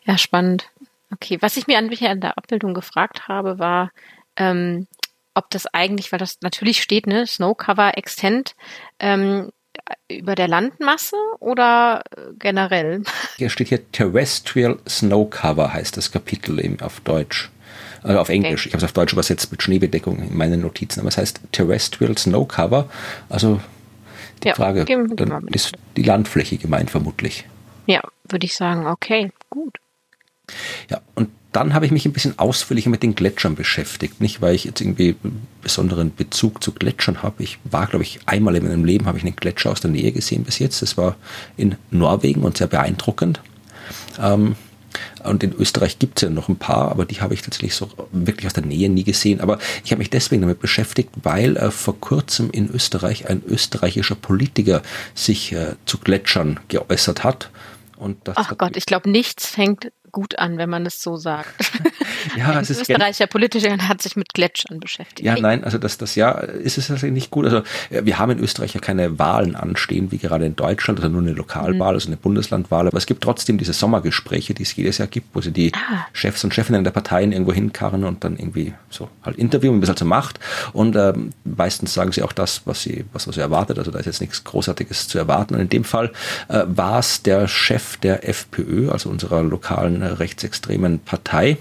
Ja, 0.04 0.18
spannend. 0.18 0.68
Okay, 1.12 1.38
was 1.40 1.56
ich 1.56 1.66
mir 1.66 1.78
an, 1.78 1.90
an 1.90 2.20
der 2.20 2.38
Abbildung 2.38 2.74
gefragt 2.74 3.28
habe, 3.28 3.58
war, 3.58 3.90
ähm, 4.36 4.86
ob 5.34 5.50
das 5.50 5.66
eigentlich, 5.66 6.12
weil 6.12 6.18
das 6.18 6.38
natürlich 6.42 6.82
steht, 6.82 7.06
ne, 7.06 7.26
Snow 7.26 7.56
Cover 7.56 7.96
Extent, 7.96 8.54
ähm, 8.98 9.50
über 10.10 10.34
der 10.34 10.48
Landmasse 10.48 11.16
oder 11.40 12.02
generell? 12.38 13.02
Hier 13.38 13.50
steht 13.50 13.68
hier 13.68 13.90
Terrestrial 13.90 14.78
Snow 14.88 15.28
Cover 15.28 15.72
heißt 15.72 15.96
das 15.96 16.12
Kapitel 16.12 16.62
eben 16.62 16.80
auf 16.80 17.00
Deutsch. 17.00 17.50
Also 18.02 18.18
auf 18.18 18.28
Englisch. 18.28 18.62
Okay. 18.62 18.68
Ich 18.68 18.74
habe 18.74 18.78
es 18.78 18.84
auf 18.84 18.92
Deutsch 18.92 19.12
übersetzt 19.12 19.50
mit 19.50 19.62
Schneebedeckung 19.62 20.18
in 20.18 20.36
meinen 20.36 20.60
Notizen. 20.60 21.00
Aber 21.00 21.08
es 21.08 21.16
heißt 21.16 21.40
Terrestrial 21.52 22.16
Snow 22.18 22.46
Cover. 22.46 22.88
Also 23.28 23.60
die 24.42 24.48
ja, 24.48 24.54
Frage, 24.54 24.84
dann 24.84 25.48
ist 25.48 25.72
die 25.96 26.02
Landfläche 26.02 26.58
gemeint 26.58 26.90
vermutlich. 26.90 27.46
Ja, 27.86 28.02
würde 28.28 28.44
ich 28.44 28.54
sagen, 28.54 28.86
okay, 28.86 29.30
gut. 29.50 29.78
Ja, 30.90 31.00
und 31.14 31.28
dann 31.52 31.74
habe 31.74 31.84
ich 31.84 31.92
mich 31.92 32.06
ein 32.06 32.12
bisschen 32.12 32.38
ausführlicher 32.38 32.88
mit 32.88 33.02
den 33.02 33.14
Gletschern 33.14 33.54
beschäftigt. 33.54 34.20
Nicht, 34.20 34.40
weil 34.40 34.54
ich 34.54 34.64
jetzt 34.64 34.80
irgendwie 34.80 35.16
besonderen 35.60 36.14
Bezug 36.14 36.62
zu 36.64 36.72
Gletschern 36.72 37.22
habe. 37.22 37.42
Ich 37.42 37.58
war, 37.64 37.86
glaube 37.86 38.04
ich, 38.04 38.20
einmal 38.24 38.56
in 38.56 38.64
meinem 38.64 38.84
Leben 38.86 39.06
habe 39.06 39.18
ich 39.18 39.24
einen 39.24 39.36
Gletscher 39.36 39.70
aus 39.70 39.80
der 39.80 39.90
Nähe 39.90 40.12
gesehen 40.12 40.44
bis 40.44 40.58
jetzt. 40.58 40.80
Das 40.80 40.96
war 40.96 41.16
in 41.58 41.76
Norwegen 41.90 42.42
und 42.42 42.56
sehr 42.56 42.68
beeindruckend. 42.68 43.40
Ähm, 44.18 44.56
und 45.24 45.42
in 45.42 45.52
Österreich 45.52 45.98
gibt 45.98 46.18
es 46.18 46.22
ja 46.22 46.30
noch 46.30 46.48
ein 46.48 46.56
paar, 46.56 46.90
aber 46.90 47.04
die 47.04 47.20
habe 47.20 47.34
ich 47.34 47.42
tatsächlich 47.42 47.74
so 47.74 47.88
wirklich 48.12 48.46
aus 48.46 48.52
der 48.54 48.64
Nähe 48.64 48.88
nie 48.88 49.04
gesehen. 49.04 49.40
Aber 49.40 49.58
ich 49.84 49.90
habe 49.90 49.98
mich 49.98 50.10
deswegen 50.10 50.42
damit 50.42 50.60
beschäftigt, 50.60 51.10
weil 51.22 51.56
äh, 51.56 51.70
vor 51.70 52.00
kurzem 52.00 52.50
in 52.50 52.70
Österreich 52.70 53.28
ein 53.28 53.42
österreichischer 53.46 54.14
Politiker 54.14 54.82
sich 55.14 55.52
äh, 55.52 55.74
zu 55.84 55.98
Gletschern 55.98 56.60
geäußert 56.68 57.24
hat. 57.24 57.50
Und 57.96 58.16
das 58.24 58.36
Ach 58.38 58.56
Gott, 58.56 58.76
ich 58.76 58.86
glaube, 58.86 59.10
nichts 59.10 59.46
fängt 59.46 59.92
gut 60.12 60.38
an, 60.38 60.58
wenn 60.58 60.68
man 60.68 60.84
es 60.84 61.02
so 61.02 61.16
sagt. 61.16 61.72
ja, 62.36 62.60
es 62.60 62.70
ist 62.70 62.82
Österreicher 62.82 63.26
Politiker 63.26 63.76
hat 63.88 64.02
sich 64.02 64.14
mit 64.14 64.34
Gletschern 64.34 64.78
beschäftigt. 64.78 65.26
Ja, 65.26 65.36
nein, 65.38 65.64
also 65.64 65.78
das, 65.78 65.98
das 65.98 66.14
ja 66.14 66.32
ist 66.32 66.78
es 66.78 66.88
tatsächlich 66.88 67.14
nicht 67.14 67.30
gut. 67.30 67.46
Also 67.46 67.62
wir 67.90 68.18
haben 68.18 68.32
in 68.32 68.38
Österreich 68.38 68.74
ja 68.74 68.80
keine 68.80 69.18
Wahlen 69.18 69.56
anstehen, 69.56 70.12
wie 70.12 70.18
gerade 70.18 70.44
in 70.44 70.54
Deutschland, 70.54 71.00
also 71.00 71.10
nur 71.10 71.22
eine 71.22 71.32
Lokalwahl, 71.32 71.92
mhm. 71.92 71.96
also 71.96 72.08
eine 72.08 72.18
Bundeslandwahl. 72.18 72.86
Aber 72.86 72.98
es 72.98 73.06
gibt 73.06 73.24
trotzdem 73.24 73.56
diese 73.56 73.72
Sommergespräche, 73.72 74.54
die 74.54 74.62
es 74.62 74.76
jedes 74.76 74.98
Jahr 74.98 75.08
gibt, 75.08 75.34
wo 75.34 75.40
sie 75.40 75.50
die 75.50 75.72
ah. 75.74 76.06
Chefs 76.12 76.44
und 76.44 76.52
Chefinnen 76.52 76.84
der 76.84 76.90
Parteien 76.90 77.32
irgendwo 77.32 77.52
hinkarren 77.52 78.04
und 78.04 78.22
dann 78.22 78.36
irgendwie 78.36 78.74
so 78.90 79.08
halt 79.24 79.36
interviewen, 79.36 79.80
wie 79.80 79.84
es 79.84 79.88
halt 79.88 79.98
so 79.98 80.04
macht. 80.04 80.38
Und 80.74 80.94
ähm, 80.94 81.30
meistens 81.44 81.94
sagen 81.94 82.12
sie 82.12 82.22
auch 82.22 82.32
das, 82.32 82.62
was 82.66 82.82
sie, 82.82 83.06
was, 83.14 83.26
was 83.26 83.36
sie 83.36 83.40
erwartet. 83.40 83.78
Also 83.78 83.90
da 83.90 83.98
ist 83.98 84.06
jetzt 84.06 84.20
nichts 84.20 84.44
Großartiges 84.44 85.08
zu 85.08 85.18
erwarten. 85.18 85.54
Und 85.54 85.60
in 85.60 85.68
dem 85.70 85.84
Fall 85.84 86.12
äh, 86.48 86.64
war 86.66 86.98
es 86.98 87.22
der 87.22 87.48
Chef 87.48 87.96
der 87.96 88.28
FPÖ, 88.28 88.90
also 88.90 89.08
unserer 89.08 89.42
lokalen 89.42 90.01
äh, 90.02 90.06
rechtsextremen 90.06 91.00
Partei, 91.00 91.58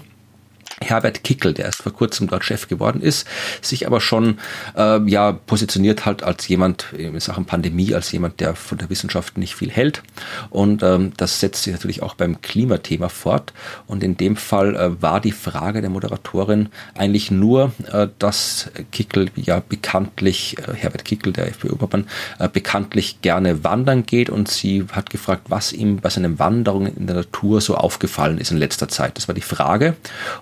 Herbert 0.82 1.24
Kickel, 1.24 1.54
der 1.54 1.66
erst 1.66 1.82
vor 1.82 1.92
kurzem 1.92 2.28
dort 2.28 2.44
Chef 2.44 2.68
geworden 2.68 3.00
ist, 3.00 3.26
sich 3.60 3.86
aber 3.86 4.00
schon 4.00 4.38
äh, 4.76 5.00
ja 5.08 5.32
positioniert 5.32 6.04
halt 6.04 6.22
als 6.22 6.48
jemand 6.48 6.92
in 6.96 7.18
Sachen 7.20 7.44
Pandemie, 7.44 7.94
als 7.94 8.12
jemand, 8.12 8.40
der 8.40 8.54
von 8.54 8.78
der 8.78 8.90
Wissenschaft 8.90 9.38
nicht 9.38 9.54
viel 9.54 9.70
hält. 9.70 10.02
Und 10.50 10.82
ähm, 10.82 11.12
das 11.16 11.40
setzt 11.40 11.62
sich 11.62 11.72
natürlich 11.72 12.02
auch 12.02 12.14
beim 12.14 12.40
Klimathema 12.42 13.08
fort. 13.08 13.52
Und 13.86 14.02
in 14.02 14.16
dem 14.16 14.36
Fall 14.36 14.74
äh, 14.76 15.02
war 15.02 15.20
die 15.20 15.32
Frage 15.32 15.80
der 15.80 15.90
Moderatorin 15.90 16.68
eigentlich 16.94 17.30
nur, 17.30 17.72
äh, 17.92 18.08
dass 18.18 18.70
Kickel 18.90 19.30
ja 19.36 19.62
bekanntlich, 19.66 20.56
äh, 20.58 20.74
Herbert 20.74 21.04
Kickel, 21.04 21.32
der 21.32 21.48
FPÖ-Obmann, 21.48 22.06
äh, 22.38 22.48
bekanntlich 22.48 23.20
gerne 23.22 23.64
wandern 23.64 24.04
geht. 24.04 24.30
Und 24.30 24.48
sie 24.48 24.84
hat 24.92 25.10
gefragt, 25.10 25.44
was 25.48 25.72
ihm 25.72 25.96
bei 25.96 26.10
seinen 26.10 26.38
Wanderungen 26.38 26.96
in 26.96 27.06
der 27.06 27.16
Natur 27.16 27.60
so 27.60 27.76
aufgefallen 27.76 28.38
ist 28.38 28.50
in 28.50 28.58
letzter 28.58 28.88
Zeit. 28.88 29.16
Das 29.16 29.28
war 29.28 29.34
die 29.34 29.40
Frage. 29.40 29.96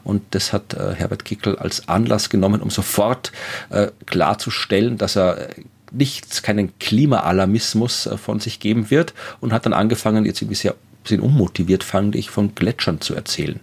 Und 0.04 0.29
das 0.30 0.52
hat 0.52 0.74
äh, 0.74 0.94
Herbert 0.94 1.24
Kickel 1.24 1.56
als 1.56 1.88
Anlass 1.88 2.30
genommen, 2.30 2.60
um 2.62 2.70
sofort 2.70 3.32
äh, 3.70 3.88
klarzustellen, 4.06 4.98
dass 4.98 5.16
er 5.16 5.48
nichts, 5.92 6.42
keinen 6.42 6.78
Klimaalarmismus 6.78 8.06
äh, 8.06 8.16
von 8.16 8.40
sich 8.40 8.60
geben 8.60 8.90
wird 8.90 9.14
und 9.40 9.52
hat 9.52 9.66
dann 9.66 9.72
angefangen, 9.72 10.24
jetzt 10.24 10.40
irgendwie 10.40 10.56
sehr 10.56 10.74
bisschen 11.02 11.20
unmotiviert, 11.20 11.82
fand 11.82 12.14
ich, 12.14 12.30
von 12.30 12.54
Gletschern 12.54 13.00
zu 13.00 13.14
erzählen. 13.14 13.60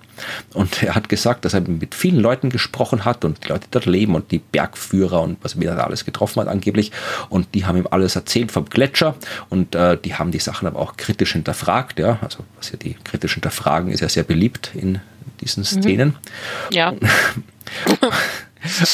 Und 0.53 0.81
er 0.83 0.95
hat 0.95 1.09
gesagt, 1.09 1.45
dass 1.45 1.53
er 1.53 1.61
mit 1.61 1.93
vielen 1.93 2.19
Leuten 2.19 2.49
gesprochen 2.49 3.05
hat 3.05 3.23
und 3.25 3.43
die 3.43 3.49
Leute, 3.49 3.67
dort 3.71 3.85
leben 3.85 4.15
und 4.15 4.31
die 4.31 4.39
Bergführer 4.39 5.21
und 5.21 5.37
was 5.43 5.55
er 5.55 5.75
da 5.75 5.83
alles 5.83 6.05
getroffen 6.05 6.41
hat 6.41 6.47
angeblich. 6.47 6.91
Und 7.29 7.53
die 7.53 7.65
haben 7.65 7.77
ihm 7.77 7.87
alles 7.89 8.15
erzählt 8.15 8.51
vom 8.51 8.65
Gletscher 8.65 9.15
und 9.49 9.75
äh, 9.75 9.97
die 9.97 10.15
haben 10.15 10.31
die 10.31 10.39
Sachen 10.39 10.67
aber 10.67 10.79
auch 10.79 10.97
kritisch 10.97 11.33
hinterfragt. 11.33 11.99
Ja, 11.99 12.19
also 12.21 12.39
was 12.57 12.71
ja 12.71 12.77
die 12.77 12.95
kritisch 13.03 13.35
hinterfragen 13.35 13.91
ist 13.91 13.99
ja 13.99 14.09
sehr 14.09 14.23
beliebt 14.23 14.71
in 14.73 14.99
diesen 15.41 15.61
mhm. 15.61 15.65
Szenen. 15.65 16.15
Ja. 16.71 16.93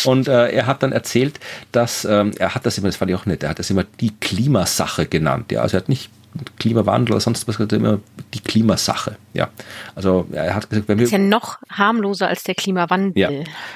Und 0.06 0.28
äh, 0.28 0.50
er 0.50 0.68
hat 0.68 0.84
dann 0.84 0.92
erzählt, 0.92 1.40
dass 1.72 2.06
ähm, 2.06 2.32
er 2.38 2.54
hat 2.54 2.66
das 2.66 2.78
immer, 2.78 2.88
das 2.88 2.98
fand 2.98 3.12
ich 3.12 3.18
auch 3.18 3.26
nett, 3.26 3.44
er 3.44 3.50
hat 3.50 3.60
das 3.60 3.70
immer 3.70 3.86
die 4.00 4.12
Klimasache 4.20 5.06
genannt. 5.06 5.52
Ja, 5.52 5.62
also 5.62 5.78
er 5.78 5.82
hat 5.82 5.90
nicht 5.90 6.10
Klimawandel 6.58 7.14
oder 7.14 7.22
sonst 7.22 7.48
was, 7.48 7.60
immer 7.60 8.00
die 8.34 8.40
Klimasache. 8.40 9.18
Ja, 9.34 9.50
also 9.96 10.28
er 10.32 10.56
hat 10.56 10.70
gesagt, 10.70 10.88
wenn 10.88 10.98
wir. 10.98 11.06
Das 11.06 11.12
ist 11.12 11.18
ja 11.18 11.24
noch 11.24 11.60
harmloser 11.70 12.28
als 12.28 12.44
der 12.44 12.56
Klimawandel. 12.56 13.18
Ja. 13.22 13.30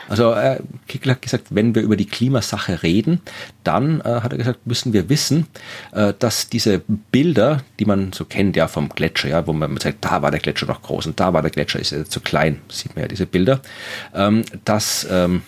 Also 0.10 0.34
äh, 0.34 0.60
Kickel 0.88 1.12
hat 1.12 1.22
gesagt, 1.22 1.48
wenn 1.50 1.76
wir 1.76 1.82
über 1.82 1.96
die 1.96 2.06
Klimasache 2.06 2.84
reden, 2.84 3.22
dann 3.64 4.02
äh, 4.02 4.22
hat 4.22 4.32
er 4.32 4.38
gesagt, 4.38 4.66
müssen 4.66 4.94
wir 4.94 5.10
wissen, 5.10 5.48
äh, 5.92 6.14
dass 6.18 6.50
diese 6.50 6.82
Bilder, 7.12 7.64
die 7.80 7.86
man 7.86 8.14
so 8.14 8.26
kennt, 8.26 8.56
ja 8.56 8.68
vom 8.68 8.90
Gletscher, 8.90 9.30
ja, 9.30 9.48
wo 9.48 9.54
man 9.54 9.78
sagt, 9.78 10.04
da 10.06 10.22
war 10.22 10.32
der 10.32 10.40
Gletscher 10.40 10.66
noch 10.66 10.82
groß 10.82 11.08
und 11.08 11.20
da 11.20 11.34
war 11.34 11.42
der 11.42 11.52
Gletscher 11.52 11.80
ist 11.80 11.92
ja 11.92 12.06
zu 12.06 12.20
klein, 12.22 12.62
sieht 12.70 12.96
man 12.96 13.04
ja 13.04 13.08
diese 13.08 13.26
Bilder, 13.26 13.62
ähm, 14.14 14.44
dass 14.66 15.08
ähm, 15.10 15.42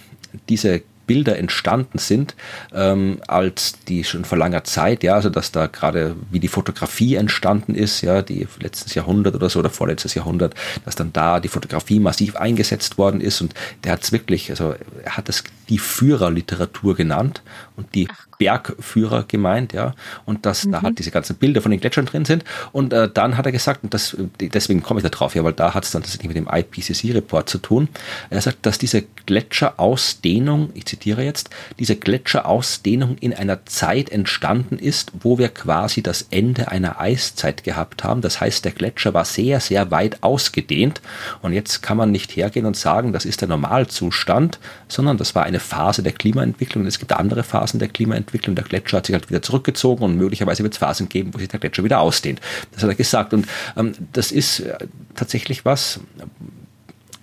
diese 0.47 0.82
Bilder 1.10 1.39
entstanden 1.39 1.97
sind, 1.97 2.36
ähm, 2.72 3.20
als 3.28 3.74
die 3.88 4.03
schon 4.03 4.26
vor 4.26 4.38
langer 4.38 4.64
Zeit, 4.64 5.01
ja, 5.01 5.16
also 5.16 5.32
dass 5.32 5.51
da 5.51 5.66
gerade 5.66 6.16
wie 6.30 6.39
die 6.39 6.47
Fotografie 6.47 7.16
entstanden 7.16 7.74
ist, 7.74 8.01
ja, 8.01 8.22
die 8.22 8.47
letztes 8.60 8.93
Jahrhundert 8.93 9.34
oder 9.34 9.49
so 9.49 9.57
oder 9.57 9.72
vorletztes 9.72 10.14
Jahrhundert, 10.14 10.53
dass 10.86 10.93
dann 10.93 11.12
da 11.12 11.39
die 11.39 11.47
Fotografie 11.47 11.99
massiv 11.99 12.36
eingesetzt 12.36 12.99
worden 12.99 13.22
ist. 13.22 13.41
Und 13.41 13.55
der 13.84 13.93
hat 13.93 14.03
es 14.03 14.12
wirklich, 14.12 14.51
also 14.51 14.76
er 15.03 15.18
hat 15.18 15.30
es 15.30 15.43
die 15.68 15.80
Führerliteratur 15.80 16.95
genannt 16.95 17.41
und 17.80 17.96
die 17.96 18.08
Bergführer 18.38 19.26
gemeint, 19.28 19.74
ja, 19.74 19.94
und 20.26 20.46
dass 20.46 20.66
mhm. 20.66 20.72
da 20.72 20.82
halt 20.82 21.00
diese 21.00 21.12
ganzen 21.12 21.36
Bilder 21.36 21.62
von 21.62 21.72
den 21.72 21.80
Gletschern 21.80 22.06
drin 22.06 22.26
sind. 22.26 22.44
Und 22.72 22.94
äh, 22.94 23.10
dann 23.10 23.38
hat 23.38 23.46
er 23.46 23.52
gesagt, 23.52 23.84
und 23.84 23.94
das, 23.94 24.16
deswegen 24.40 24.82
komme 24.82 25.00
ich 25.00 25.04
da 25.04 25.10
drauf, 25.10 25.36
ja, 25.36 25.44
weil 25.44 25.54
da 25.54 25.74
hat 25.74 25.84
es 25.84 25.92
dann 25.92 26.04
tatsächlich 26.04 26.28
mit 26.28 26.38
dem 26.38 26.48
IPCC-Report 26.52 27.50
zu 27.50 27.58
tun. 27.58 27.90
Er 28.30 28.42
sagt, 28.42 28.66
dass 28.66 28.78
diese 28.78 29.04
Gletscherausdehnung, 29.26 30.72
ich 30.74 30.86
zitiere 30.86 31.24
jetzt, 31.24 31.50
diese 31.80 31.96
Gletscherausdehnung 31.96 33.18
in 33.20 33.34
einer 33.34 33.66
Zeit 33.66 34.10
entstanden 34.10 34.80
ist, 34.80 35.12
wo 35.20 35.38
wir 35.38 35.50
quasi 35.50 36.02
das 36.02 36.28
Ende 36.32 36.70
einer 36.70 37.00
Eiszeit 37.00 37.64
gehabt 37.64 38.04
haben. 38.04 38.22
Das 38.22 38.40
heißt, 38.40 38.64
der 38.64 38.72
Gletscher 38.72 39.14
war 39.14 39.26
sehr, 39.26 39.60
sehr 39.60 39.92
weit 39.92 40.24
ausgedehnt. 40.24 41.02
Und 41.42 41.54
jetzt 41.54 41.82
kann 41.82 41.98
man 41.98 42.12
nicht 42.12 42.36
hergehen 42.36 42.66
und 42.66 42.78
sagen, 42.78 43.14
das 43.14 43.26
ist 43.26 43.42
der 43.42 43.48
Normalzustand, 43.50 44.60
sondern 44.88 45.18
das 45.18 45.36
war 45.36 45.44
eine 45.44 45.60
Phase 45.60 46.04
der 46.04 46.14
Klimaentwicklung. 46.14 46.86
Es 46.86 47.00
gibt 47.00 47.12
andere 47.12 47.44
Phasen 47.44 47.69
der 47.78 47.90
Klimaentwicklung 47.90 48.40
Entwicklung. 48.40 48.56
Der 48.56 48.66
Gletscher 48.66 48.98
hat 48.98 49.06
sich 49.06 49.14
halt 49.14 49.30
wieder 49.30 49.42
zurückgezogen 49.42 50.04
und 50.04 50.16
möglicherweise 50.16 50.64
wird 50.64 50.74
es 50.74 50.80
Phasen 50.80 51.10
geben, 51.10 51.34
wo 51.34 51.40
sich 51.40 51.50
der 51.50 51.60
Gletscher 51.60 51.84
wieder 51.84 52.00
ausdehnt. 52.00 52.42
Das 52.72 52.84
hat 52.84 52.90
er 52.90 52.96
gesagt. 52.96 53.34
Und 53.34 53.48
ähm, 53.78 53.94
das 54.14 54.32
ist 54.32 54.62
äh, 54.62 54.78
tatsächlich 55.16 55.66
was, 55.66 56.00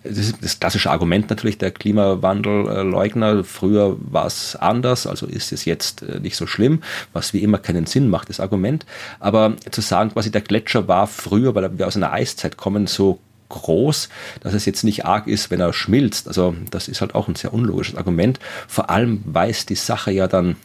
das 0.05 0.19
ist 0.19 0.37
das 0.41 0.61
klassische 0.61 0.91
Argument 0.91 1.31
natürlich 1.31 1.59
der 1.59 1.71
Klimawandelleugner. 1.71 3.45
Früher 3.45 3.97
war 3.99 4.27
es 4.27 4.57
anders, 4.57 5.07
also 5.07 5.27
ist 5.27 5.53
es 5.53 5.65
jetzt 5.65 6.03
äh, 6.03 6.21
nicht 6.21 6.37
so 6.37 6.47
schlimm, 6.47 6.83
was 7.13 7.33
wie 7.33 7.43
immer 7.43 7.59
keinen 7.59 7.87
Sinn 7.87 8.09
macht, 8.09 8.29
das 8.29 8.41
Argument. 8.41 8.87
Aber 9.19 9.57
zu 9.71 9.81
sagen, 9.81 10.13
quasi 10.13 10.31
der 10.31 10.43
Gletscher 10.43 10.89
war 10.89 11.07
früher, 11.07 11.55
weil 11.55 11.79
wir 11.79 11.87
aus 11.87 11.97
einer 11.97 12.13
Eiszeit 12.13 12.57
kommen, 12.57 12.87
so 12.87 13.19
groß, 13.49 14.09
dass 14.41 14.55
es 14.55 14.67
jetzt 14.67 14.85
nicht 14.85 15.05
arg 15.05 15.27
ist, 15.27 15.51
wenn 15.51 15.61
er 15.61 15.73
schmilzt. 15.73 16.29
Also 16.29 16.55
das 16.71 16.89
ist 16.89 17.01
halt 17.01 17.15
auch 17.15 17.29
ein 17.29 17.35
sehr 17.35 17.55
unlogisches 17.55 17.97
Argument. 17.97 18.39
Vor 18.69 18.91
allem, 18.91 19.23
weil 19.27 19.51
es 19.51 19.67
die 19.67 19.75
Sache 19.75 20.11
ja 20.11 20.27
dann 20.29 20.57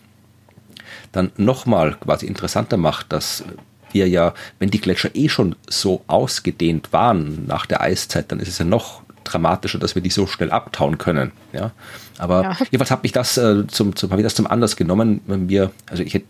dann 1.12 1.32
nochmal 1.38 1.96
quasi 1.96 2.26
interessanter 2.26 2.78
macht, 2.78 3.12
dass 3.12 3.44
wir 3.92 4.08
ja, 4.08 4.34
wenn 4.60 4.70
die 4.70 4.80
Gletscher 4.80 5.14
eh 5.14 5.30
schon 5.30 5.56
so 5.70 6.04
ausgedehnt 6.08 6.94
waren 6.94 7.46
nach 7.46 7.66
der 7.66 7.82
Eiszeit, 7.82 8.32
dann 8.32 8.40
ist 8.40 8.48
es 8.48 8.58
ja 8.58 8.66
noch 8.66 9.01
dramatischer, 9.24 9.80
dass 9.80 9.95
wir 9.95 10.01
die 10.01 10.09
so 10.09 10.28
schnell 10.28 10.51
abtauen 10.51 10.97
können. 10.97 11.32
Ja, 11.53 11.72
aber 12.17 12.43
ja. 12.43 12.57
jedenfalls 12.72 12.91
habe 12.91 13.05
ich 13.05 13.11
das 13.11 13.38
äh, 13.38 13.65
zum, 13.67 13.95
zum 13.95 14.11
ich 14.17 14.24
das 14.24 14.36
zum 14.36 14.47
Anlass 14.47 14.76
genommen, 14.76 15.22
wir, 15.26 15.72
also 15.89 16.03
ich 16.03 16.13
hätte 16.13 16.28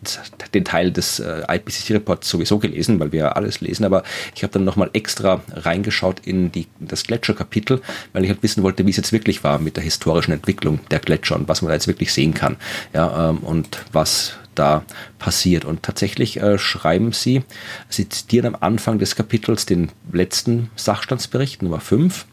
den 0.53 0.65
Teil 0.65 0.91
des 0.91 1.19
äh, 1.19 1.43
IPCC-Reports 1.47 2.29
sowieso 2.29 2.59
gelesen, 2.59 2.99
weil 2.99 3.11
wir 3.11 3.19
ja 3.19 3.31
alles 3.33 3.61
lesen, 3.61 3.85
aber 3.85 4.03
ich 4.35 4.43
habe 4.43 4.53
dann 4.53 4.63
nochmal 4.63 4.89
extra 4.93 5.41
reingeschaut 5.53 6.21
in 6.25 6.51
die, 6.51 6.67
das 6.79 7.03
Gletscherkapitel, 7.03 7.81
weil 8.13 8.23
ich 8.23 8.29
halt 8.29 8.43
wissen 8.43 8.63
wollte, 8.63 8.85
wie 8.85 8.91
es 8.91 8.97
jetzt 8.97 9.11
wirklich 9.11 9.43
war 9.43 9.59
mit 9.59 9.75
der 9.75 9.83
historischen 9.83 10.31
Entwicklung 10.31 10.79
der 10.89 10.99
Gletscher 10.99 11.35
und 11.35 11.47
was 11.47 11.61
man 11.61 11.69
da 11.69 11.75
jetzt 11.75 11.87
wirklich 11.87 12.13
sehen 12.13 12.33
kann. 12.33 12.57
Ja, 12.93 13.29
ähm, 13.29 13.37
und 13.39 13.83
was 13.91 14.35
da 14.55 14.83
passiert. 15.19 15.65
Und 15.65 15.83
tatsächlich 15.83 16.37
äh, 16.37 16.57
schreiben 16.57 17.11
sie, 17.13 17.43
sie 17.89 18.09
zitieren 18.09 18.55
am 18.55 18.61
Anfang 18.61 18.99
des 18.99 19.15
Kapitels 19.15 19.65
den 19.65 19.91
letzten 20.11 20.69
Sachstandsbericht, 20.75 21.61
Nummer 21.61 21.79
5, 21.79 22.25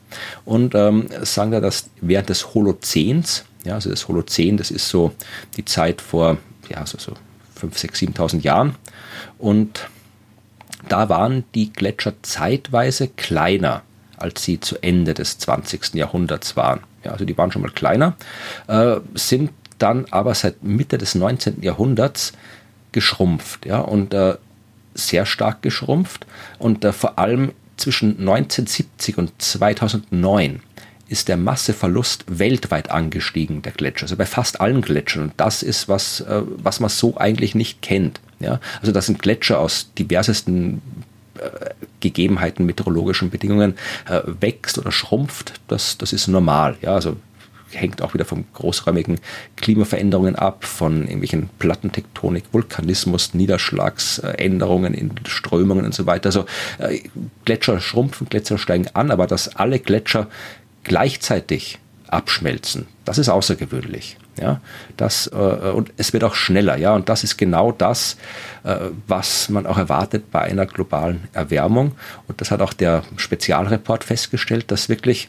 und 0.45 0.75
ähm, 0.75 1.07
sagen 1.23 1.51
da, 1.51 1.61
dass 1.61 1.91
während 2.01 2.29
des 2.29 2.55
Holozäns, 2.55 3.45
ja, 3.65 3.75
also 3.75 3.91
das 3.91 4.09
Holozän, 4.09 4.57
das 4.57 4.71
ist 4.71 4.89
so 4.89 5.13
die 5.57 5.65
Zeit 5.65 6.01
vor, 6.01 6.39
ja, 6.69 6.85
so, 6.87 6.99
so 6.99 7.13
5, 7.57 7.77
6, 7.77 8.01
7.000 8.01 8.41
Jahren, 8.43 8.75
und 9.39 9.89
da 10.89 11.09
waren 11.09 11.45
die 11.55 11.73
Gletscher 11.73 12.15
zeitweise 12.23 13.09
kleiner, 13.09 13.83
als 14.17 14.45
sie 14.45 14.61
zu 14.61 14.83
Ende 14.83 15.15
des 15.15 15.39
20. 15.39 15.95
Jahrhunderts 15.95 16.57
waren. 16.57 16.81
Ja, 17.05 17.13
also 17.13 17.25
die 17.25 17.37
waren 17.37 17.53
schon 17.53 17.63
mal 17.63 17.71
kleiner, 17.71 18.17
äh, 18.67 18.97
sind 19.15 19.51
dann 19.79 20.07
aber 20.11 20.35
seit 20.35 20.63
Mitte 20.63 20.99
des 20.99 21.15
19. 21.15 21.63
Jahrhunderts 21.63 22.33
geschrumpft, 22.93 23.67
ja, 23.67 23.81
und 23.81 24.15
äh, 24.15 24.37
sehr 24.95 25.27
stark 25.27 25.63
geschrumpft 25.63 26.27
und 26.59 26.85
äh, 26.85 26.93
vor 26.93 27.19
allem 27.19 27.53
zwischen 27.77 28.19
1970 28.19 29.19
und 29.19 29.33
2009 29.41 30.61
ist 31.09 31.29
der 31.29 31.37
Masseverlust 31.37 32.25
weltweit 32.27 32.91
angestiegen, 32.91 33.63
der 33.63 33.73
Gletscher, 33.73 34.05
also 34.05 34.17
bei 34.17 34.27
fast 34.27 34.61
allen 34.61 34.83
Gletschern. 34.83 35.25
Und 35.25 35.33
das 35.39 35.63
ist 35.63 35.89
was, 35.89 36.21
äh, 36.21 36.43
was 36.57 36.81
man 36.81 36.91
so 36.91 37.17
eigentlich 37.17 37.55
nicht 37.55 37.81
kennt. 37.81 38.21
Ja? 38.41 38.61
Also 38.81 38.93
das 38.93 39.07
sind 39.07 39.21
Gletscher 39.23 39.59
aus 39.59 39.91
diversesten 39.99 40.83
äh, 41.39 41.71
Gegebenheiten, 42.01 42.67
meteorologischen 42.67 43.31
Bedingungen 43.31 43.75
äh, 44.09 44.21
wächst 44.41 44.79
oder 44.79 44.93
schrumpft, 44.93 45.55
das, 45.67 45.99
das 45.99 46.13
ist 46.13 46.29
normal. 46.29 46.77
Ja, 46.83 46.95
also 46.95 47.17
hängt 47.73 48.03
auch 48.03 48.15
wieder 48.15 48.25
von 48.25 48.45
großräumigen 48.55 49.21
Klimaveränderungen 49.57 50.37
ab, 50.37 50.65
von 50.65 51.03
irgendwelchen 51.03 51.51
Plattentektonik, 51.59 52.45
Vulkanismus, 52.53 53.35
Niederschlagsänderungen 53.35 54.95
in 54.95 55.13
Strömungen 55.27 55.85
und 55.85 55.95
so 55.95 56.07
weiter. 56.07 56.29
Also 56.29 56.47
äh, 56.79 57.01
Gletscher 57.45 57.81
schrumpfen, 57.81 58.29
Gletscher 58.29 58.59
steigen 58.59 58.89
an, 58.95 59.11
aber 59.11 59.27
dass 59.27 59.57
alle 59.57 59.79
Gletscher 59.79 60.29
gleichzeitig 60.85 61.79
abschmelzen. 62.09 62.87
Das 63.05 63.19
ist 63.19 63.29
außergewöhnlich. 63.29 64.17
Ja, 64.41 64.61
das, 64.97 65.27
äh, 65.27 65.37
und 65.37 65.93
es 65.97 66.13
wird 66.13 66.23
auch 66.23 66.37
schneller, 66.37 66.77
ja, 66.77 66.95
und 66.95 67.09
das 67.09 67.25
ist 67.25 67.39
genau 67.39 67.73
das, 67.73 68.17
äh, 68.63 68.77
was 69.09 69.49
man 69.49 69.67
auch 69.67 69.79
erwartet 69.79 70.31
bei 70.31 70.43
einer 70.43 70.65
globalen 70.65 71.27
Erwärmung. 71.33 71.93
Und 72.29 72.41
das 72.41 72.53
hat 72.53 72.61
auch 72.61 72.73
der 72.73 73.03
Spezialreport 73.17 74.05
festgestellt, 74.05 74.71
dass 74.71 74.89
wirklich 74.89 75.29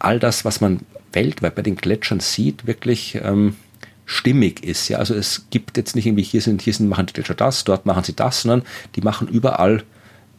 all 0.00 0.18
das, 0.18 0.44
was 0.44 0.60
man 0.60 0.80
weltweit 1.16 1.56
bei 1.56 1.62
den 1.62 1.74
Gletschern 1.74 2.20
sieht, 2.20 2.66
wirklich 2.66 3.18
ähm, 3.22 3.56
stimmig 4.04 4.62
ist. 4.62 4.88
Ja, 4.88 4.98
also 4.98 5.14
es 5.14 5.46
gibt 5.50 5.76
jetzt 5.76 5.96
nicht 5.96 6.06
irgendwie 6.06 6.22
hier 6.22 6.40
sind, 6.40 6.62
hier 6.62 6.72
sind, 6.72 6.88
machen 6.88 7.06
die 7.06 7.12
Gletscher 7.12 7.34
das, 7.34 7.64
dort 7.64 7.86
machen 7.86 8.04
sie 8.04 8.14
das, 8.14 8.42
sondern 8.42 8.62
die 8.94 9.00
machen 9.00 9.26
überall 9.26 9.82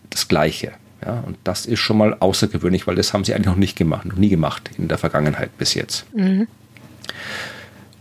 das 0.09 0.29
Gleiche. 0.29 0.71
Ja, 1.05 1.23
und 1.25 1.37
das 1.43 1.65
ist 1.65 1.79
schon 1.79 1.97
mal 1.97 2.15
außergewöhnlich, 2.19 2.87
weil 2.87 2.95
das 2.95 3.13
haben 3.13 3.23
sie 3.23 3.33
eigentlich 3.33 3.47
noch 3.47 3.55
nicht 3.55 3.75
gemacht, 3.75 4.05
noch 4.05 4.15
nie 4.15 4.29
gemacht 4.29 4.71
in 4.77 4.87
der 4.87 4.97
Vergangenheit 4.97 5.55
bis 5.57 5.73
jetzt. 5.73 6.05
Mhm. 6.15 6.47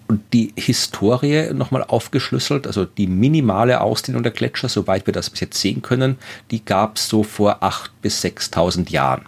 Und 0.08 0.22
die 0.32 0.52
Historie 0.56 1.52
nochmal 1.52 1.82
aufgeschlüsselt, 1.82 2.66
also 2.66 2.84
die 2.84 3.08
minimale 3.08 3.80
Ausdehnung 3.80 4.22
der 4.22 4.32
Gletscher, 4.32 4.68
soweit 4.68 5.06
wir 5.06 5.12
das 5.12 5.30
bis 5.30 5.40
jetzt 5.40 5.60
sehen 5.60 5.82
können, 5.82 6.16
die 6.52 6.64
gab 6.64 6.96
es 6.96 7.08
so 7.08 7.24
vor 7.24 7.62
8.000 7.64 7.88
bis 8.02 8.24
6.000 8.24 8.90
Jahren. 8.90 9.26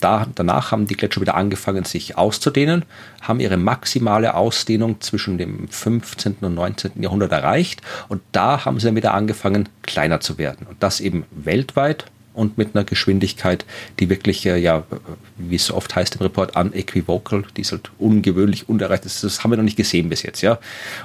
Da, 0.00 0.26
danach 0.34 0.72
haben 0.72 0.86
die 0.86 0.94
Gletscher 0.94 1.20
wieder 1.20 1.34
angefangen, 1.34 1.84
sich 1.84 2.16
auszudehnen, 2.16 2.84
haben 3.20 3.40
ihre 3.40 3.56
maximale 3.56 4.34
Ausdehnung 4.34 5.00
zwischen 5.00 5.38
dem 5.38 5.68
15. 5.68 6.36
und 6.40 6.54
19. 6.54 7.02
Jahrhundert 7.02 7.32
erreicht 7.32 7.82
und 8.08 8.22
da 8.32 8.64
haben 8.64 8.78
sie 8.78 8.86
dann 8.86 8.96
wieder 8.96 9.14
angefangen, 9.14 9.68
kleiner 9.82 10.20
zu 10.20 10.38
werden. 10.38 10.66
Und 10.68 10.82
das 10.82 11.00
eben 11.00 11.24
weltweit 11.30 12.04
und 12.38 12.56
mit 12.56 12.74
einer 12.74 12.84
Geschwindigkeit, 12.84 13.66
die 13.98 14.08
wirklich, 14.08 14.46
äh, 14.46 14.56
ja, 14.56 14.84
wie 15.36 15.56
es 15.56 15.66
so 15.66 15.74
oft 15.74 15.94
heißt 15.94 16.16
im 16.16 16.22
Report, 16.22 16.56
unequivocal, 16.56 17.44
die 17.56 17.62
ist 17.62 17.72
halt 17.72 17.90
ungewöhnlich, 17.98 18.68
unerreicht. 18.68 19.04
Das, 19.04 19.20
das 19.20 19.42
haben 19.42 19.50
wir 19.50 19.56
noch 19.56 19.64
nicht 19.64 19.76
gesehen 19.76 20.08
bis 20.08 20.22
jetzt, 20.22 20.40
ja. 20.40 20.58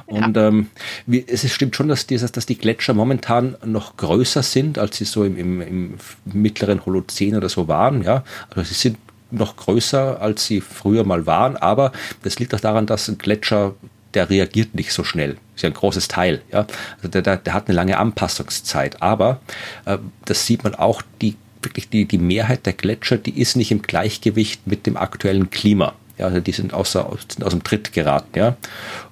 Und 0.06 0.38
ja. 0.38 0.48
Ähm, 0.48 0.68
wie, 1.08 1.26
es 1.28 1.52
stimmt 1.52 1.76
schon, 1.76 1.88
dass, 1.88 2.06
dieses, 2.06 2.32
dass 2.32 2.46
die 2.46 2.58
Gletscher 2.58 2.94
momentan 2.94 3.56
noch 3.66 3.98
größer 3.98 4.44
sind, 4.44 4.78
als 4.78 4.98
sie 4.98 5.06
so 5.06 5.24
im, 5.24 5.38
im, 5.38 5.62
im 5.62 5.94
mittleren 6.26 6.86
Holozän 6.86 7.36
oder 7.36 7.50
so 7.50 7.68
waren, 7.68 8.04
ja. 8.04 8.24
Also 8.50 8.62
sie 8.64 8.76
sind 8.76 8.98
noch 9.32 9.56
größer, 9.56 10.22
als 10.22 10.46
sie 10.46 10.62
früher 10.62 11.04
mal 11.04 11.26
waren, 11.26 11.58
aber 11.58 11.92
das 12.22 12.38
liegt 12.38 12.54
auch 12.54 12.60
daran, 12.60 12.86
dass 12.86 13.12
Gletscher 13.18 13.74
der 14.14 14.30
reagiert 14.30 14.76
nicht 14.76 14.94
so 14.94 15.04
schnell. 15.04 15.38
Ist 15.56 15.64
ja 15.64 15.70
ein 15.70 15.74
großes 15.74 16.08
Teil. 16.08 16.42
Ja? 16.52 16.66
Also 16.98 17.08
der, 17.10 17.22
der, 17.22 17.38
der 17.38 17.54
hat 17.54 17.68
eine 17.68 17.76
lange 17.76 17.98
Anpassungszeit. 17.98 19.02
Aber 19.02 19.40
äh, 19.86 19.98
das 20.26 20.46
sieht 20.46 20.64
man 20.64 20.76
auch, 20.76 21.02
die, 21.22 21.36
wirklich 21.62 21.90
die, 21.90 22.06
die 22.06 22.18
Mehrheit 22.18 22.66
der 22.66 22.74
Gletscher, 22.74 23.18
die 23.18 23.40
ist 23.40 23.56
nicht 23.56 23.72
im 23.72 23.82
Gleichgewicht 23.82 24.68
mit 24.68 24.86
dem 24.86 24.98
aktuellen 24.98 25.50
Klima. 25.50 25.94
Ja, 26.18 26.28
also 26.28 26.40
die 26.40 26.52
sind, 26.52 26.74
außer, 26.74 27.10
sind 27.28 27.44
aus 27.44 27.52
dem 27.52 27.64
Tritt 27.64 27.94
geraten. 27.94 28.38
Ja? 28.38 28.56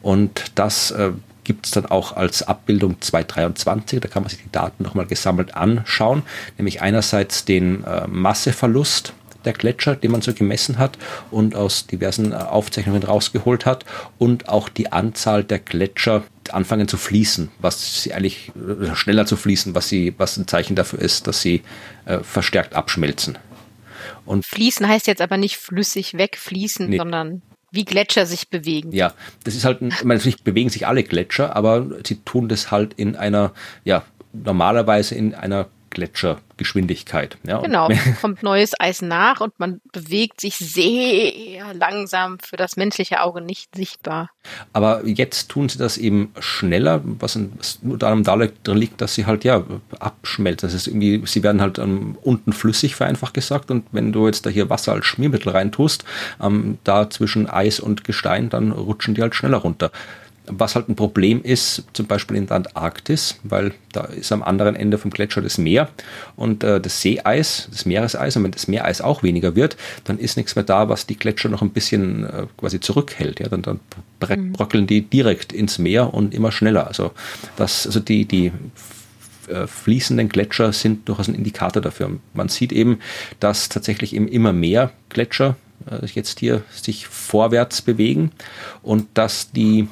Und 0.01 0.51
das 0.55 0.91
äh, 0.91 1.11
gibt 1.43 1.65
es 1.65 1.71
dann 1.71 1.85
auch 1.85 2.15
als 2.15 2.43
Abbildung 2.43 3.01
223. 3.01 3.99
Da 3.99 4.07
kann 4.07 4.23
man 4.23 4.29
sich 4.29 4.41
die 4.41 4.51
Daten 4.51 4.83
nochmal 4.83 5.05
gesammelt 5.05 5.55
anschauen. 5.55 6.23
Nämlich 6.57 6.81
einerseits 6.81 7.45
den 7.45 7.83
äh, 7.83 8.07
Masseverlust 8.07 9.13
der 9.45 9.53
Gletscher, 9.53 9.95
den 9.95 10.11
man 10.11 10.21
so 10.21 10.33
gemessen 10.33 10.77
hat 10.77 10.97
und 11.29 11.55
aus 11.55 11.87
diversen 11.87 12.31
äh, 12.31 12.35
Aufzeichnungen 12.35 13.03
rausgeholt 13.03 13.65
hat 13.65 13.85
und 14.17 14.49
auch 14.49 14.69
die 14.69 14.91
Anzahl 14.91 15.43
der 15.43 15.59
Gletscher 15.59 16.23
anfangen 16.51 16.87
zu 16.87 16.97
fließen, 16.97 17.51
was 17.59 18.03
sie 18.03 18.13
eigentlich 18.13 18.51
äh, 18.55 18.95
schneller 18.95 19.25
zu 19.25 19.37
fließen, 19.37 19.75
was 19.75 19.89
sie, 19.89 20.13
was 20.17 20.37
ein 20.37 20.47
Zeichen 20.47 20.75
dafür 20.75 20.99
ist, 20.99 21.27
dass 21.27 21.41
sie 21.41 21.61
äh, 22.05 22.19
verstärkt 22.19 22.75
abschmelzen. 22.75 23.37
Und 24.25 24.45
fließen 24.45 24.87
heißt 24.87 25.07
jetzt 25.07 25.21
aber 25.21 25.37
nicht 25.37 25.57
flüssig 25.57 26.17
wegfließen, 26.17 26.89
nee. 26.89 26.97
sondern 26.97 27.41
wie 27.71 27.85
Gletscher 27.85 28.25
sich 28.25 28.49
bewegen. 28.49 28.91
Ja, 28.91 29.13
das 29.43 29.55
ist 29.55 29.65
halt, 29.65 29.81
ich 29.81 30.03
meine, 30.03 30.17
natürlich 30.17 30.43
bewegen 30.43 30.69
sich 30.69 30.87
alle 30.87 31.03
Gletscher, 31.03 31.55
aber 31.55 31.87
sie 32.05 32.17
tun 32.17 32.49
das 32.49 32.69
halt 32.69 32.93
in 32.93 33.15
einer, 33.15 33.53
ja, 33.85 34.03
normalerweise 34.33 35.15
in 35.15 35.33
einer 35.33 35.67
Gletschergeschwindigkeit. 35.91 37.37
Ja, 37.43 37.59
genau, 37.59 37.89
kommt 38.21 38.41
neues 38.41 38.73
Eis 38.79 39.01
nach 39.01 39.41
und 39.41 39.53
man 39.59 39.81
bewegt 39.91 40.41
sich 40.41 40.55
sehr 40.55 41.73
langsam, 41.73 42.39
für 42.39 42.57
das 42.57 42.77
menschliche 42.77 43.21
Auge 43.21 43.41
nicht 43.41 43.75
sichtbar. 43.75 44.31
Aber 44.73 45.05
jetzt 45.05 45.49
tun 45.49 45.69
sie 45.69 45.77
das 45.77 45.97
eben 45.97 46.33
schneller, 46.39 47.01
was, 47.03 47.37
was 47.57 47.79
unter 47.83 48.07
anderem 48.07 48.23
darin 48.23 48.77
liegt, 48.77 49.01
dass 49.01 49.13
sie 49.13 49.25
halt 49.25 49.43
ja 49.43 49.63
abschmelzen. 49.99 50.67
Das 50.67 50.73
ist 50.73 50.87
irgendwie, 50.87 51.21
sie 51.25 51.43
werden 51.43 51.61
halt 51.61 51.77
ähm, 51.77 52.17
unten 52.23 52.53
flüssig, 52.53 52.95
vereinfacht 52.95 53.33
gesagt, 53.33 53.69
und 53.69 53.85
wenn 53.91 54.11
du 54.11 54.25
jetzt 54.25 54.45
da 54.45 54.49
hier 54.49 54.69
Wasser 54.69 54.93
als 54.93 55.05
Schmiermittel 55.05 55.51
reintust, 55.51 56.05
ähm, 56.41 56.79
da 56.83 57.09
zwischen 57.09 57.47
Eis 57.49 57.79
und 57.79 58.03
Gestein, 58.03 58.49
dann 58.49 58.71
rutschen 58.71 59.13
die 59.13 59.21
halt 59.21 59.35
schneller 59.35 59.57
runter. 59.57 59.91
Was 60.53 60.75
halt 60.75 60.89
ein 60.89 60.95
Problem 60.95 61.41
ist, 61.43 61.83
zum 61.93 62.07
Beispiel 62.07 62.37
in 62.37 62.47
der 62.47 62.57
Antarktis, 62.57 63.39
weil 63.43 63.73
da 63.93 64.01
ist 64.01 64.31
am 64.31 64.43
anderen 64.43 64.75
Ende 64.75 64.97
vom 64.97 65.11
Gletscher 65.11 65.41
das 65.41 65.57
Meer 65.57 65.89
und 66.35 66.63
äh, 66.63 66.79
das 66.79 67.01
Seeeis, 67.01 67.67
das 67.71 67.85
Meereseis, 67.85 68.35
und 68.35 68.43
wenn 68.43 68.51
das 68.51 68.67
Meereis 68.67 69.01
auch 69.01 69.23
weniger 69.23 69.55
wird, 69.55 69.77
dann 70.03 70.17
ist 70.17 70.37
nichts 70.37 70.55
mehr 70.55 70.63
da, 70.63 70.89
was 70.89 71.07
die 71.07 71.17
Gletscher 71.17 71.49
noch 71.49 71.61
ein 71.61 71.71
bisschen 71.71 72.25
äh, 72.25 72.47
quasi 72.57 72.79
zurückhält. 72.79 73.39
Ja, 73.39 73.47
dann, 73.47 73.61
dann 73.61 73.79
mhm. 74.19 74.53
bröckeln 74.53 74.87
die 74.87 75.01
direkt 75.01 75.53
ins 75.53 75.79
Meer 75.79 76.13
und 76.13 76.33
immer 76.33 76.51
schneller. 76.51 76.87
Also 76.87 77.11
das, 77.55 77.85
also 77.85 77.99
die, 77.99 78.25
die 78.25 78.51
äh, 79.47 79.67
fließenden 79.67 80.29
Gletscher 80.29 80.71
sind 80.73 81.07
durchaus 81.07 81.27
ein 81.27 81.35
Indikator 81.35 81.81
dafür. 81.81 82.11
Man 82.33 82.49
sieht 82.49 82.71
eben, 82.71 82.99
dass 83.39 83.69
tatsächlich 83.69 84.15
eben 84.15 84.27
immer 84.27 84.53
mehr 84.53 84.91
Gletscher 85.09 85.55
äh, 85.89 86.05
jetzt 86.05 86.39
hier 86.39 86.63
sich 86.71 87.07
vorwärts 87.07 87.81
bewegen 87.81 88.31
und 88.81 89.07
dass 89.13 89.51
die 89.51 89.87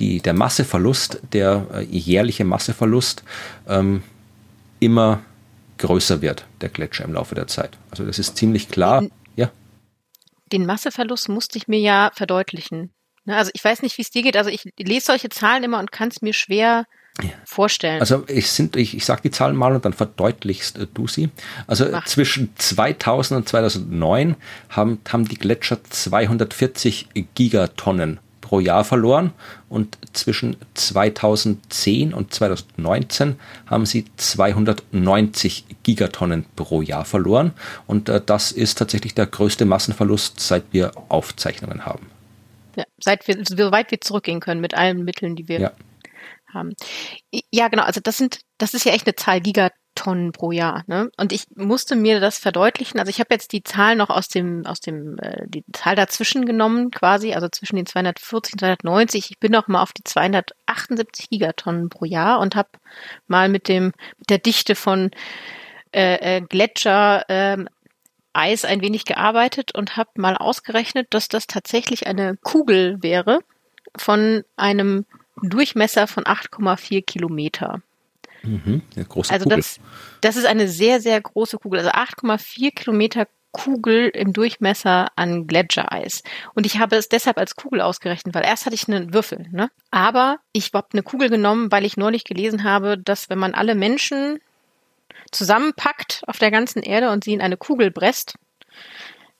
die, 0.00 0.20
der 0.20 0.34
Masseverlust, 0.34 1.20
der 1.32 1.66
äh, 1.72 1.82
jährliche 1.82 2.44
Masseverlust 2.44 3.22
ähm, 3.68 4.02
immer 4.80 5.20
größer 5.78 6.22
wird, 6.22 6.46
der 6.60 6.68
Gletscher 6.68 7.04
im 7.04 7.14
Laufe 7.14 7.34
der 7.34 7.46
Zeit. 7.46 7.76
Also 7.90 8.04
das 8.04 8.18
ist 8.18 8.36
ziemlich 8.36 8.68
klar. 8.68 9.02
Den, 9.02 9.10
ja. 9.36 9.50
Den 10.52 10.66
Masseverlust 10.66 11.28
musste 11.28 11.58
ich 11.58 11.68
mir 11.68 11.80
ja 11.80 12.10
verdeutlichen. 12.14 12.92
Ne, 13.24 13.36
also 13.36 13.50
ich 13.54 13.64
weiß 13.64 13.82
nicht, 13.82 13.96
wie 13.98 14.02
es 14.02 14.10
dir 14.10 14.22
geht. 14.22 14.36
Also 14.36 14.50
ich 14.50 14.64
lese 14.78 15.06
solche 15.06 15.28
Zahlen 15.28 15.64
immer 15.64 15.78
und 15.78 15.92
kann 15.92 16.08
es 16.08 16.22
mir 16.22 16.32
schwer 16.32 16.86
vorstellen. 17.44 18.00
Also 18.00 18.24
ich, 18.28 18.50
sind, 18.50 18.76
ich, 18.76 18.94
ich 18.94 19.04
sage 19.04 19.22
die 19.22 19.30
Zahlen 19.30 19.56
mal 19.56 19.74
und 19.74 19.84
dann 19.84 19.92
verdeutlichst 19.92 20.78
äh, 20.78 20.86
du 20.92 21.08
sie. 21.08 21.30
Also 21.66 21.86
Mach. 21.90 22.04
zwischen 22.04 22.52
2000 22.56 23.38
und 23.38 23.48
2009 23.48 24.36
haben, 24.68 25.00
haben 25.08 25.26
die 25.26 25.36
Gletscher 25.36 25.82
240 25.82 27.08
Gigatonnen 27.34 28.20
pro 28.46 28.60
Jahr 28.60 28.84
verloren 28.84 29.32
und 29.68 29.98
zwischen 30.12 30.56
2010 30.74 32.14
und 32.14 32.32
2019 32.32 33.40
haben 33.66 33.86
sie 33.86 34.04
290 34.16 35.64
Gigatonnen 35.82 36.46
pro 36.54 36.80
Jahr 36.80 37.04
verloren 37.04 37.52
und 37.88 38.08
äh, 38.08 38.20
das 38.24 38.52
ist 38.52 38.78
tatsächlich 38.78 39.14
der 39.14 39.26
größte 39.26 39.64
Massenverlust, 39.64 40.38
seit 40.38 40.62
wir 40.70 40.92
Aufzeichnungen 41.08 41.84
haben. 41.84 42.06
Ja, 42.76 42.84
seit 43.00 43.26
wir, 43.26 43.36
soweit 43.44 43.90
wir 43.90 44.00
zurückgehen 44.00 44.38
können 44.38 44.60
mit 44.60 44.74
allen 44.74 45.04
Mitteln, 45.04 45.34
die 45.34 45.48
wir 45.48 45.58
ja. 45.58 45.72
haben. 46.54 46.74
Ja, 47.50 47.66
genau, 47.66 47.82
also 47.82 48.00
das 48.00 48.16
sind, 48.16 48.38
das 48.58 48.74
ist 48.74 48.84
ja 48.84 48.92
echt 48.92 49.08
eine 49.08 49.16
Zahl, 49.16 49.40
Gigatonnen. 49.40 49.85
Tonnen 49.96 50.30
pro 50.30 50.52
Jahr. 50.52 50.84
Ne? 50.86 51.10
Und 51.16 51.32
ich 51.32 51.46
musste 51.56 51.96
mir 51.96 52.20
das 52.20 52.38
verdeutlichen. 52.38 53.00
Also 53.00 53.10
ich 53.10 53.18
habe 53.18 53.34
jetzt 53.34 53.52
die 53.52 53.64
Zahl 53.64 53.96
noch 53.96 54.10
aus 54.10 54.28
dem, 54.28 54.64
aus 54.66 54.78
dem, 54.80 55.18
äh, 55.18 55.46
die 55.48 55.64
Zahl 55.72 55.96
dazwischen 55.96 56.46
genommen, 56.46 56.92
quasi, 56.92 57.34
also 57.34 57.48
zwischen 57.48 57.74
den 57.74 57.86
240 57.86 58.54
und 58.54 58.60
290. 58.60 59.30
Ich 59.32 59.40
bin 59.40 59.50
noch 59.50 59.66
mal 59.66 59.82
auf 59.82 59.92
die 59.92 60.04
278 60.04 61.30
Gigatonnen 61.30 61.88
pro 61.88 62.04
Jahr 62.04 62.38
und 62.38 62.54
habe 62.54 62.68
mal 63.26 63.48
mit 63.48 63.66
dem, 63.66 63.86
mit 64.18 64.30
der 64.30 64.38
Dichte 64.38 64.76
von 64.76 65.10
äh, 65.92 66.36
äh, 66.36 66.40
Gletscher 66.42 67.24
ähm, 67.28 67.68
Eis 68.32 68.64
ein 68.64 68.82
wenig 68.82 69.06
gearbeitet 69.06 69.74
und 69.74 69.96
habe 69.96 70.10
mal 70.16 70.36
ausgerechnet, 70.36 71.08
dass 71.10 71.28
das 71.28 71.46
tatsächlich 71.46 72.06
eine 72.06 72.36
Kugel 72.42 73.02
wäre 73.02 73.40
von 73.96 74.44
einem 74.56 75.06
Durchmesser 75.42 76.06
von 76.06 76.24
8,4 76.24 77.04
Kilometer. 77.04 77.80
Mhm, 78.46 78.82
große 79.08 79.32
also 79.32 79.44
Kugel. 79.44 79.58
Das, 79.58 79.80
das 80.20 80.36
ist 80.36 80.46
eine 80.46 80.68
sehr, 80.68 81.00
sehr 81.00 81.20
große 81.20 81.58
Kugel. 81.58 81.80
Also 81.80 81.90
8,4 81.90 82.74
Kilometer 82.74 83.26
Kugel 83.52 84.08
im 84.08 84.34
Durchmesser 84.34 85.08
an 85.16 85.46
Gletschereis. 85.46 86.22
Und 86.54 86.66
ich 86.66 86.78
habe 86.78 86.96
es 86.96 87.08
deshalb 87.08 87.38
als 87.38 87.56
Kugel 87.56 87.80
ausgerechnet, 87.80 88.34
weil 88.34 88.44
erst 88.44 88.66
hatte 88.66 88.74
ich 88.74 88.86
einen 88.86 89.14
Würfel. 89.14 89.46
Ne? 89.50 89.70
Aber 89.90 90.38
ich 90.52 90.72
habe 90.74 90.88
eine 90.92 91.02
Kugel 91.02 91.30
genommen, 91.30 91.72
weil 91.72 91.86
ich 91.86 91.96
neulich 91.96 92.24
gelesen 92.24 92.64
habe, 92.64 92.98
dass 92.98 93.30
wenn 93.30 93.38
man 93.38 93.54
alle 93.54 93.74
Menschen 93.74 94.40
zusammenpackt 95.32 96.22
auf 96.26 96.38
der 96.38 96.50
ganzen 96.50 96.82
Erde 96.82 97.10
und 97.10 97.24
sie 97.24 97.32
in 97.32 97.40
eine 97.40 97.56
Kugel 97.56 97.90
presst, 97.90 98.34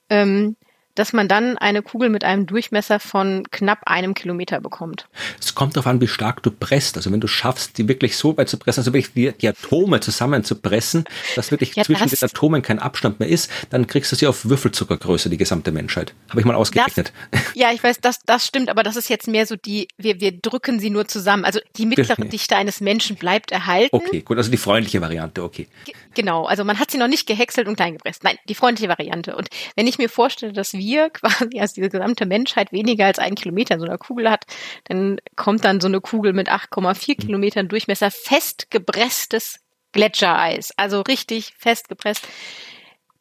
ähm, 0.09 0.55
dass 0.97 1.13
man 1.13 1.27
dann 1.27 1.57
eine 1.57 1.81
Kugel 1.81 2.09
mit 2.09 2.23
einem 2.23 2.47
Durchmesser 2.47 2.99
von 2.99 3.43
knapp 3.51 3.81
einem 3.85 4.13
Kilometer 4.13 4.59
bekommt. 4.59 5.07
Es 5.39 5.53
kommt 5.53 5.75
darauf 5.75 5.87
an, 5.87 6.01
wie 6.01 6.07
stark 6.07 6.41
du 6.41 6.49
presst. 6.49 6.97
Also 6.97 7.11
wenn 7.11 7.21
du 7.21 7.27
schaffst, 7.27 7.77
die 7.77 7.87
wirklich 7.87 8.17
so 8.17 8.35
weit 8.37 8.49
zu 8.49 8.57
pressen, 8.57 8.81
also 8.81 8.93
wirklich 8.93 9.13
die, 9.13 9.31
die 9.31 9.47
Atome 9.47 9.99
zusammen 9.99 10.43
zu 10.43 10.55
pressen, 10.55 11.05
dass 11.35 11.51
wirklich 11.51 11.75
ja, 11.75 11.83
zwischen 11.83 12.09
das 12.09 12.19
den 12.19 12.29
Atomen 12.29 12.63
kein 12.63 12.79
Abstand 12.79 13.19
mehr 13.19 13.29
ist, 13.29 13.51
dann 13.69 13.85
kriegst 13.85 14.11
du 14.11 14.15
sie 14.15 14.25
auf 14.25 14.45
Würfelzuckergröße, 14.45 15.29
die 15.29 15.37
gesamte 15.37 15.71
Menschheit. 15.71 16.13
Habe 16.29 16.39
ich 16.39 16.45
mal 16.45 16.55
ausgerechnet. 16.55 17.13
Das, 17.31 17.41
ja, 17.53 17.71
ich 17.71 17.83
weiß, 17.83 17.99
das, 18.01 18.19
das 18.25 18.45
stimmt, 18.45 18.69
aber 18.69 18.81
das 18.81 18.95
ist 18.95 19.09
jetzt 19.09 19.27
mehr 19.27 19.45
so 19.45 19.55
die, 19.55 19.87
wir, 19.97 20.19
wir 20.19 20.31
drücken 20.31 20.79
sie 20.79 20.89
nur 20.89 21.07
zusammen. 21.07 21.45
Also 21.45 21.59
die 21.77 21.85
mittlere 21.85 22.25
Dichte 22.25 22.55
eines 22.55 22.81
Menschen 22.81 23.17
bleibt 23.17 23.51
erhalten. 23.51 23.95
Okay, 23.95 24.21
gut, 24.21 24.37
also 24.37 24.49
die 24.49 24.57
freundliche 24.57 25.01
Variante, 25.01 25.43
okay. 25.43 25.67
G 25.85 25.93
genau, 26.15 26.45
also 26.45 26.63
man 26.63 26.79
hat 26.79 26.89
sie 26.89 26.97
noch 26.97 27.07
nicht 27.07 27.27
gehäckselt 27.27 27.67
und 27.67 27.75
klein 27.75 27.93
gepresst. 27.93 28.23
Nein, 28.23 28.37
die 28.49 28.55
freundliche 28.55 28.89
Variante. 28.89 29.35
Und 29.35 29.49
wenn 29.75 29.85
ich 29.85 29.99
mir 29.99 30.09
vorstelle, 30.09 30.53
dass 30.53 30.73
wir 30.73 30.86
quasi, 31.13 31.59
also 31.59 31.75
diese 31.75 31.89
gesamte 31.89 32.25
Menschheit 32.25 32.71
weniger 32.71 33.05
als 33.05 33.19
einen 33.19 33.35
Kilometer 33.35 33.75
in 33.75 33.79
so 33.79 33.85
einer 33.85 33.97
Kugel 33.97 34.29
hat, 34.29 34.45
dann 34.85 35.19
kommt 35.35 35.65
dann 35.65 35.81
so 35.81 35.87
eine 35.87 36.01
Kugel 36.01 36.33
mit 36.33 36.49
8,4 36.49 37.09
mhm. 37.09 37.17
Kilometern 37.17 37.67
Durchmesser 37.67 38.11
festgepresstes 38.11 39.59
Gletschereis. 39.91 40.73
Also 40.77 41.01
richtig 41.01 41.53
festgepresst 41.57 42.27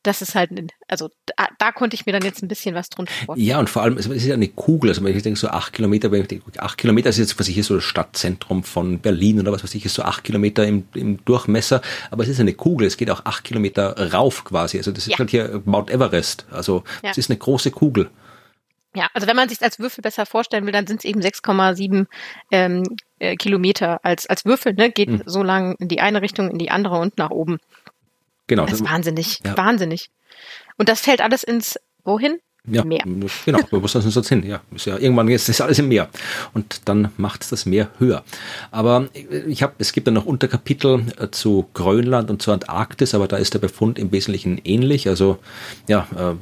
das 0.07 0.23
ist 0.23 0.35
halt, 0.35 0.51
also 0.89 1.11
da, 1.27 1.49
da, 1.59 1.73
konnte 1.73 1.95
ich 1.95 2.07
mir 2.07 2.13
dann 2.13 2.23
jetzt 2.23 2.43
ein 2.43 2.49
bisschen 2.49 2.75
was 2.75 2.89
drunter 2.89 3.13
vorstellen. 3.25 3.49
Ja, 3.49 3.59
und 3.59 3.69
vor 3.69 3.83
allem, 3.83 3.97
es 3.99 4.07
ist 4.07 4.25
ja 4.25 4.35
eine 4.35 4.49
Kugel, 4.49 4.91
also 4.91 5.03
wenn 5.03 5.17
ich 5.17 5.23
denke, 5.23 5.39
so 5.39 5.49
acht 5.49 5.73
Kilometer, 5.73 6.13
wenn 6.13 6.23
ich 6.23 6.29
denke, 6.29 6.63
acht 6.63 6.79
Kilometer 6.79 7.09
ist 7.09 7.19
jetzt, 7.19 7.39
was 7.39 7.49
ich 7.49 7.55
hier 7.55 7.65
so 7.65 7.75
das 7.75 7.85
Stadtzentrum 7.85 8.63
von 8.63 9.01
Berlin 9.01 9.41
oder 9.41 9.53
was 9.53 9.65
weiß 9.65 9.75
ich, 9.75 9.85
ist 9.85 9.95
so 9.95 10.03
acht 10.03 10.25
Kilometer 10.25 10.67
im, 10.67 10.87
im 10.95 11.25
Durchmesser, 11.25 11.83
aber 12.11 12.23
es 12.23 12.29
ist 12.29 12.41
eine 12.41 12.55
Kugel, 12.55 12.87
es 12.87 12.97
geht 12.97 13.11
auch 13.11 13.25
acht 13.25 13.45
Kilometer 13.45 14.13
rauf 14.13 14.45
quasi, 14.45 14.79
also 14.79 14.93
das 14.93 15.07
ist 15.07 15.13
ja. 15.13 15.19
halt 15.19 15.31
hier 15.31 15.63
Mount 15.65 15.91
Everest, 15.91 16.47
also 16.51 16.85
ja. 17.03 17.11
es 17.11 17.19
ist 17.19 17.31
eine 17.31 17.39
große 17.39 17.71
Kugel. 17.73 18.11
Ja, 18.95 19.09
also 19.13 19.27
wenn 19.27 19.37
man 19.37 19.51
sich 19.51 19.61
als 19.61 19.79
Würfel 19.79 20.01
besser 20.01 20.25
vorstellen 20.25 20.65
will, 20.65 20.73
dann 20.73 20.87
sind 20.87 21.01
es 21.01 21.05
eben 21.05 21.21
6,7 21.21 22.07
ähm, 22.51 22.83
äh, 23.19 23.37
Kilometer 23.37 24.01
als, 24.03 24.27
als 24.27 24.47
Würfel, 24.47 24.73
ne? 24.73 24.91
geht 24.91 25.11
mhm. 25.11 25.23
so 25.27 25.43
lang 25.43 25.77
in 25.79 25.89
die 25.89 26.01
eine 26.01 26.23
Richtung, 26.23 26.51
in 26.51 26.57
die 26.57 26.71
andere 26.71 26.99
und 26.99 27.19
nach 27.19 27.31
oben. 27.31 27.59
Genau. 28.47 28.65
Das 28.65 28.81
ist 28.81 28.85
wahnsinnig, 28.85 29.41
ja. 29.45 29.57
wahnsinnig. 29.57 30.11
Und 30.77 30.89
das 30.89 31.01
fällt 31.01 31.21
alles 31.21 31.43
ins, 31.43 31.79
wohin? 32.05 32.39
Ja, 32.69 32.85
Meer. 32.85 33.05
genau, 33.45 33.61
wo 33.71 33.79
muss 33.79 33.93
das 33.93 34.03
denn 34.03 34.11
sonst 34.11 34.29
hin? 34.29 34.43
Ja, 34.45 34.61
ist 34.75 34.87
ja 34.87 34.99
irgendwann 34.99 35.29
ist 35.29 35.61
alles 35.61 35.79
im 35.79 35.89
Meer 35.89 36.09
und 36.53 36.81
dann 36.87 37.13
macht 37.17 37.51
das 37.53 37.65
Meer 37.65 37.91
höher. 37.99 38.25
Aber 38.73 39.09
ich 39.47 39.63
habe, 39.63 39.75
es 39.79 39.93
gibt 39.93 40.09
dann 40.09 40.15
noch 40.15 40.27
Unterkapitel 40.27 41.05
äh, 41.19 41.29
zu 41.31 41.69
Grönland 41.75 42.29
und 42.29 42.43
zur 42.43 42.55
Antarktis, 42.55 43.15
aber 43.15 43.29
da 43.29 43.37
ist 43.37 43.55
der 43.55 43.61
Befund 43.61 43.99
im 43.99 44.11
Wesentlichen 44.11 44.61
ähnlich. 44.65 45.09
Also 45.09 45.39
ja, 45.87 46.09
äh, 46.17 46.35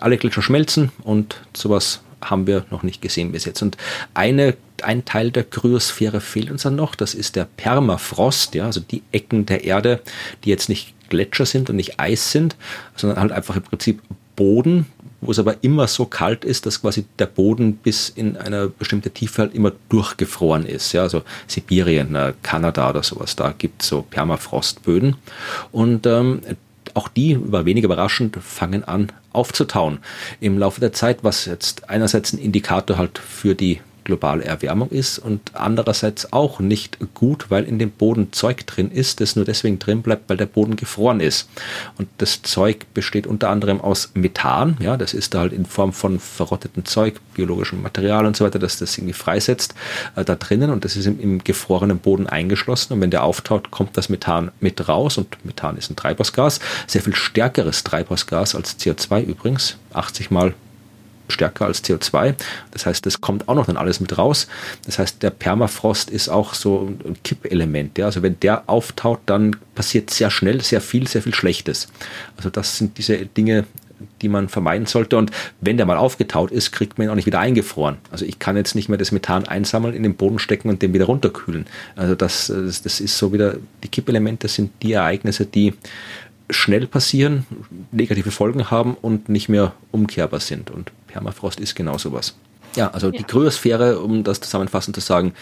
alle 0.00 0.16
Gletscher 0.16 0.42
schmelzen 0.42 0.90
und 1.02 1.42
sowas 1.54 2.00
haben 2.22 2.46
wir 2.46 2.64
noch 2.70 2.82
nicht 2.82 3.02
gesehen 3.02 3.32
bis 3.32 3.44
jetzt. 3.44 3.62
Und 3.62 3.76
eine, 4.14 4.56
ein 4.82 5.04
Teil 5.04 5.30
der 5.30 5.44
Kryosphäre 5.44 6.20
fehlt 6.20 6.50
uns 6.50 6.62
dann 6.62 6.76
noch, 6.76 6.94
das 6.94 7.14
ist 7.14 7.36
der 7.36 7.46
Permafrost, 7.56 8.54
ja, 8.54 8.66
also 8.66 8.80
die 8.80 9.02
Ecken 9.12 9.44
der 9.44 9.64
Erde, 9.64 10.00
die 10.44 10.50
jetzt 10.50 10.68
nicht 10.68 10.94
Gletscher 11.12 11.44
sind 11.44 11.68
und 11.68 11.76
nicht 11.76 12.00
Eis 12.00 12.32
sind, 12.32 12.56
sondern 12.96 13.20
halt 13.20 13.32
einfach 13.32 13.56
im 13.56 13.62
Prinzip 13.62 14.00
Boden, 14.34 14.86
wo 15.20 15.30
es 15.30 15.38
aber 15.38 15.62
immer 15.62 15.86
so 15.86 16.06
kalt 16.06 16.44
ist, 16.44 16.64
dass 16.64 16.80
quasi 16.80 17.04
der 17.18 17.26
Boden 17.26 17.74
bis 17.74 18.08
in 18.08 18.36
eine 18.38 18.68
bestimmte 18.68 19.10
Tiefe 19.10 19.42
halt 19.42 19.54
immer 19.54 19.72
durchgefroren 19.90 20.64
ist. 20.64 20.92
Ja, 20.92 21.02
also 21.02 21.22
Sibirien, 21.46 22.14
äh, 22.14 22.32
Kanada 22.42 22.88
oder 22.90 23.02
sowas, 23.02 23.36
da 23.36 23.54
gibt 23.56 23.82
es 23.82 23.88
so 23.88 24.02
Permafrostböden. 24.02 25.16
Und 25.70 26.06
ähm, 26.06 26.40
auch 26.94 27.08
die, 27.08 27.32
über 27.32 27.66
weniger 27.66 27.86
überraschend, 27.86 28.36
fangen 28.36 28.84
an 28.84 29.12
aufzutauen 29.32 29.98
im 30.40 30.58
Laufe 30.58 30.80
der 30.80 30.92
Zeit, 30.92 31.22
was 31.22 31.44
jetzt 31.44 31.88
einerseits 31.88 32.32
ein 32.32 32.38
Indikator 32.38 32.96
halt 32.96 33.18
für 33.18 33.54
die 33.54 33.80
globale 34.04 34.44
Erwärmung 34.44 34.90
ist 34.90 35.18
und 35.18 35.54
andererseits 35.54 36.32
auch 36.32 36.60
nicht 36.60 36.98
gut, 37.14 37.50
weil 37.50 37.64
in 37.64 37.78
dem 37.78 37.90
Boden 37.90 38.32
Zeug 38.32 38.66
drin 38.66 38.90
ist, 38.90 39.20
das 39.20 39.36
nur 39.36 39.44
deswegen 39.44 39.78
drin 39.78 40.02
bleibt, 40.02 40.28
weil 40.28 40.36
der 40.36 40.46
Boden 40.46 40.76
gefroren 40.76 41.20
ist. 41.20 41.48
Und 41.98 42.08
das 42.18 42.42
Zeug 42.42 42.86
besteht 42.94 43.26
unter 43.26 43.50
anderem 43.50 43.80
aus 43.80 44.10
Methan, 44.14 44.76
ja, 44.80 44.96
das 44.96 45.14
ist 45.14 45.34
da 45.34 45.40
halt 45.40 45.52
in 45.52 45.66
Form 45.66 45.92
von 45.92 46.18
verrottetem 46.18 46.84
Zeug, 46.84 47.20
biologischem 47.34 47.82
Material 47.82 48.26
und 48.26 48.36
so 48.36 48.44
weiter, 48.44 48.58
dass 48.58 48.78
das 48.78 48.96
irgendwie 48.96 49.14
freisetzt 49.14 49.74
äh, 50.16 50.24
da 50.24 50.34
drinnen. 50.34 50.70
Und 50.70 50.84
das 50.84 50.96
ist 50.96 51.06
im, 51.06 51.20
im 51.20 51.44
gefrorenen 51.44 51.98
Boden 51.98 52.26
eingeschlossen. 52.26 52.94
Und 52.94 53.00
wenn 53.00 53.10
der 53.10 53.24
auftaut, 53.24 53.70
kommt 53.70 53.96
das 53.96 54.08
Methan 54.08 54.50
mit 54.60 54.88
raus. 54.88 55.18
Und 55.18 55.44
Methan 55.44 55.76
ist 55.76 55.90
ein 55.90 55.96
Treibhausgas, 55.96 56.60
sehr 56.86 57.02
viel 57.02 57.14
stärkeres 57.14 57.84
Treibhausgas 57.84 58.54
als 58.54 58.78
CO2 58.78 59.22
übrigens, 59.24 59.76
80 59.92 60.30
mal 60.30 60.54
stärker 61.28 61.66
als 61.66 61.84
CO2. 61.84 62.34
Das 62.70 62.86
heißt, 62.86 63.04
das 63.06 63.20
kommt 63.20 63.48
auch 63.48 63.54
noch 63.54 63.66
dann 63.66 63.76
alles 63.76 64.00
mit 64.00 64.16
raus. 64.18 64.46
Das 64.84 64.98
heißt, 64.98 65.22
der 65.22 65.30
Permafrost 65.30 66.10
ist 66.10 66.28
auch 66.28 66.54
so 66.54 66.92
ein 67.04 67.16
Kippelement. 67.22 67.98
Ja? 67.98 68.06
Also 68.06 68.22
wenn 68.22 68.38
der 68.40 68.68
auftaut, 68.68 69.20
dann 69.26 69.56
passiert 69.74 70.10
sehr 70.10 70.30
schnell 70.30 70.60
sehr 70.62 70.80
viel, 70.80 71.06
sehr 71.06 71.22
viel 71.22 71.34
Schlechtes. 71.34 71.88
Also 72.36 72.50
das 72.50 72.78
sind 72.78 72.98
diese 72.98 73.16
Dinge, 73.26 73.64
die 74.20 74.28
man 74.28 74.48
vermeiden 74.48 74.86
sollte. 74.86 75.16
Und 75.16 75.30
wenn 75.60 75.76
der 75.76 75.86
mal 75.86 75.96
aufgetaut 75.96 76.50
ist, 76.50 76.72
kriegt 76.72 76.98
man 76.98 77.06
ihn 77.06 77.10
auch 77.10 77.16
nicht 77.16 77.26
wieder 77.26 77.40
eingefroren. 77.40 77.98
Also 78.10 78.24
ich 78.24 78.38
kann 78.38 78.56
jetzt 78.56 78.74
nicht 78.74 78.88
mehr 78.88 78.98
das 78.98 79.12
Methan 79.12 79.46
einsammeln, 79.46 79.94
in 79.94 80.02
den 80.02 80.14
Boden 80.14 80.38
stecken 80.38 80.68
und 80.68 80.82
den 80.82 80.92
wieder 80.92 81.06
runterkühlen. 81.06 81.66
Also 81.96 82.14
das, 82.14 82.46
das 82.46 83.00
ist 83.00 83.16
so 83.16 83.32
wieder, 83.32 83.56
die 83.82 83.88
Kippelemente 83.88 84.48
sind 84.48 84.70
die 84.82 84.92
Ereignisse, 84.92 85.46
die 85.46 85.74
schnell 86.50 86.86
passieren, 86.86 87.46
negative 87.92 88.30
Folgen 88.30 88.70
haben 88.70 88.96
und 89.00 89.28
nicht 89.28 89.48
mehr 89.48 89.72
umkehrbar 89.90 90.40
sind. 90.40 90.70
Und 90.70 90.92
Permafrost 91.12 91.60
ist 91.60 91.74
genau 91.74 91.98
sowas. 91.98 92.34
Ja, 92.74 92.90
also 92.90 93.08
ja. 93.08 93.18
die 93.18 93.24
Kryosphäre, 93.24 94.00
um 94.00 94.24
das 94.24 94.40
zusammenfassend 94.40 94.96
zu 94.96 95.02
sagen, 95.02 95.34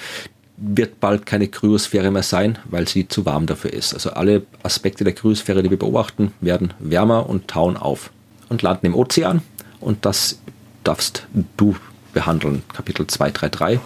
wird 0.57 1.01
bald 1.01 1.25
keine 1.25 1.49
Kryosphäre 1.49 2.11
mehr 2.11 2.23
sein, 2.23 2.59
weil 2.65 2.87
sie 2.87 3.09
zu 3.09 3.25
warm 3.25 3.47
dafür 3.47 3.73
ist. 3.73 3.95
Also 3.95 4.11
alle 4.11 4.43
Aspekte 4.63 5.05
der 5.05 5.15
Kryosphäre, 5.15 5.63
die 5.63 5.71
wir 5.71 5.79
beobachten, 5.79 6.33
werden 6.41 6.75
wärmer 6.79 7.29
und 7.29 7.49
tauen 7.49 7.77
auf 7.77 8.11
und 8.49 8.63
landen 8.63 8.87
im 8.87 8.95
Ozean. 8.95 9.43
Und 9.81 10.05
das 10.05 10.39
darfst 10.85 11.27
du 11.57 11.77
behandeln. 12.13 12.63
Kapitel 12.75 13.07
233. 13.07 13.81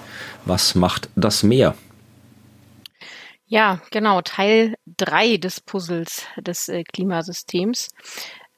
Was 0.46 0.74
macht 0.74 1.08
das 1.14 1.42
Meer? 1.42 1.74
Ja, 3.46 3.80
genau. 3.90 4.22
Teil 4.22 4.74
3 4.96 5.36
des 5.36 5.60
Puzzles 5.60 6.22
des 6.38 6.68
äh, 6.68 6.82
Klimasystems 6.82 7.90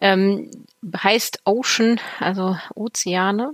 ähm, 0.00 0.50
heißt 0.96 1.40
Ocean, 1.44 2.00
also 2.20 2.56
Ozeane 2.74 3.52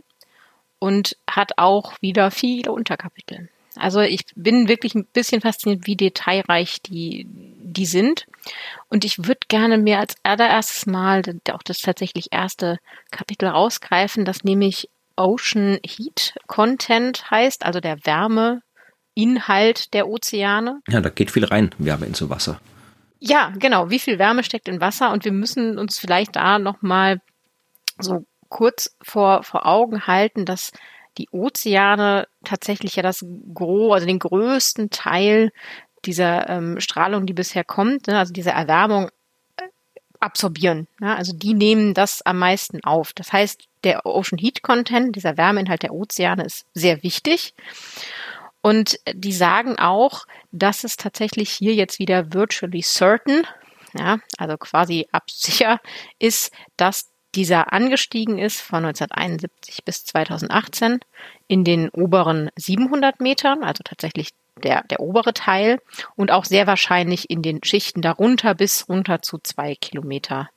und 0.79 1.17
hat 1.29 1.53
auch 1.59 1.95
wieder 2.01 2.31
viele 2.31 2.73
Unterkapitel. 2.73 3.49
Also 3.77 4.01
ich 4.01 4.27
bin 4.35 4.69
wirklich 4.69 4.95
ein 4.95 5.07
bisschen 5.07 5.41
fasziniert, 5.41 5.87
wie 5.87 5.97
detailreich 5.97 6.83
die, 6.83 7.27
die 7.29 7.87
sind. 7.87 8.27
Und 8.89 9.05
ich 9.05 9.19
würde 9.27 9.41
gerne 9.49 9.79
mir 9.79 9.99
als 9.99 10.17
allererstes 10.23 10.87
Mal 10.87 11.23
auch 11.51 11.63
das 11.63 11.79
tatsächlich 11.79 12.33
erste 12.33 12.79
Kapitel 13.11 13.49
rausgreifen, 13.49 14.25
das 14.25 14.45
nämlich 14.45 14.91
Ocean 15.17 15.79
Heat 15.87 16.35
Content 16.47 17.31
heißt, 17.31 17.65
also 17.65 17.81
der 17.81 18.05
Wärmeinhalt 18.05 19.95
der 19.95 20.09
Ozeane. 20.09 20.81
Ja, 20.89 21.01
da 21.01 21.09
geht 21.09 21.31
viel 21.31 21.45
rein, 21.45 21.75
Wärme 21.79 22.07
in 22.07 22.15
so 22.15 22.29
Wasser. 22.29 22.61
Ja, 23.25 23.53
genau. 23.57 23.89
Wie 23.89 24.01
viel 24.01 24.19
Wärme 24.19 24.43
steckt 24.43 24.67
in 24.67 24.81
Wasser? 24.81 25.13
Und 25.13 25.25
wir 25.25 25.31
müssen 25.31 25.79
uns 25.79 26.01
vielleicht 26.01 26.35
da 26.35 26.59
nochmal 26.59 27.21
so 27.97 28.25
kurz 28.49 28.97
vor, 29.01 29.45
vor 29.45 29.65
Augen 29.65 30.09
halten, 30.09 30.45
dass 30.45 30.73
die 31.19 31.29
Ozeane 31.31 32.27
tatsächlich 32.43 32.97
ja 32.97 33.05
das 33.05 33.25
Gros, 33.55 33.95
also 33.95 34.07
den 34.09 34.19
größten 34.19 34.91
Teil 34.91 35.53
dieser 36.05 36.49
ähm, 36.49 36.81
Strahlung, 36.81 37.25
die 37.27 37.33
bisher 37.33 37.63
kommt, 37.63 38.09
ne, 38.09 38.19
also 38.19 38.33
dieser 38.33 38.55
Erwärmung, 38.55 39.09
äh, 39.57 39.69
absorbieren. 40.19 40.89
Ja, 41.01 41.15
also 41.15 41.33
die 41.33 41.55
nehmen 41.55 41.95
das 41.95 42.23
am 42.23 42.41
meisten 42.41 42.83
auf. 42.83 43.13
Das 43.13 43.33
heißt, 43.33 43.69
der 43.85 44.05
Ocean 44.05 44.39
Heat 44.39 44.63
Content, 44.63 45.15
dieser 45.15 45.37
Wärmeinhalt 45.37 45.85
der 45.85 45.95
Ozeane 45.95 46.45
ist 46.45 46.67
sehr 46.75 47.05
wichtig. 47.05 47.55
Und 48.63 48.99
die 49.13 49.33
sagen 49.33 49.79
auch, 49.79 50.25
dass 50.53 50.85
es 50.85 50.97
tatsächlich 50.97 51.51
hier 51.51 51.75
jetzt 51.75 51.99
wieder 51.99 52.33
virtually 52.33 52.83
certain, 52.83 53.45
ja, 53.93 54.19
also 54.39 54.57
quasi 54.57 55.09
absicher 55.13 55.81
ist, 56.19 56.53
dass 56.77 57.11
dieser 57.35 57.73
angestiegen 57.73 58.39
ist 58.39 58.61
von 58.61 58.85
1971 58.85 59.85
bis 59.85 60.05
2018 60.05 61.01
in 61.49 61.65
den 61.65 61.89
oberen 61.91 62.51
700 62.57 63.21
Metern, 63.21 63.65
also 63.65 63.83
tatsächlich 63.85 64.31
der, 64.63 64.85
der 64.85 65.01
obere 65.01 65.33
Teil 65.33 65.81
und 66.15 66.31
auch 66.31 66.45
sehr 66.45 66.67
wahrscheinlich 66.67 67.31
in 67.31 67.43
den 67.43 67.65
Schichten 67.65 68.03
darunter 68.03 68.55
bis 68.55 68.89
runter 68.89 69.23
zu 69.23 69.39
zwei 69.39 69.75
Kilometer 69.75 70.51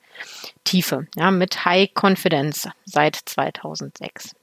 Tiefe, 0.63 1.07
ja, 1.15 1.31
mit 1.31 1.65
High 1.65 1.89
Confidence 1.93 2.69
seit 2.85 3.15
2006. 3.25 4.35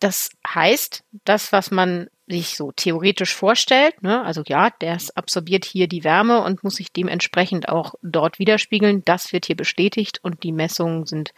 Das 0.00 0.30
heißt, 0.46 1.04
das, 1.24 1.52
was 1.52 1.70
man 1.70 2.08
sich 2.26 2.56
so 2.56 2.72
theoretisch 2.72 3.34
vorstellt, 3.34 4.02
ne, 4.02 4.24
also 4.24 4.42
ja, 4.46 4.70
der 4.70 4.98
absorbiert 5.14 5.64
hier 5.64 5.86
die 5.86 6.04
Wärme 6.04 6.42
und 6.42 6.64
muss 6.64 6.76
sich 6.76 6.92
dementsprechend 6.92 7.68
auch 7.68 7.94
dort 8.02 8.38
widerspiegeln, 8.38 9.04
das 9.04 9.32
wird 9.32 9.46
hier 9.46 9.56
bestätigt 9.56 10.20
und 10.22 10.42
die 10.42 10.52
Messungen 10.52 11.06
sind 11.06 11.32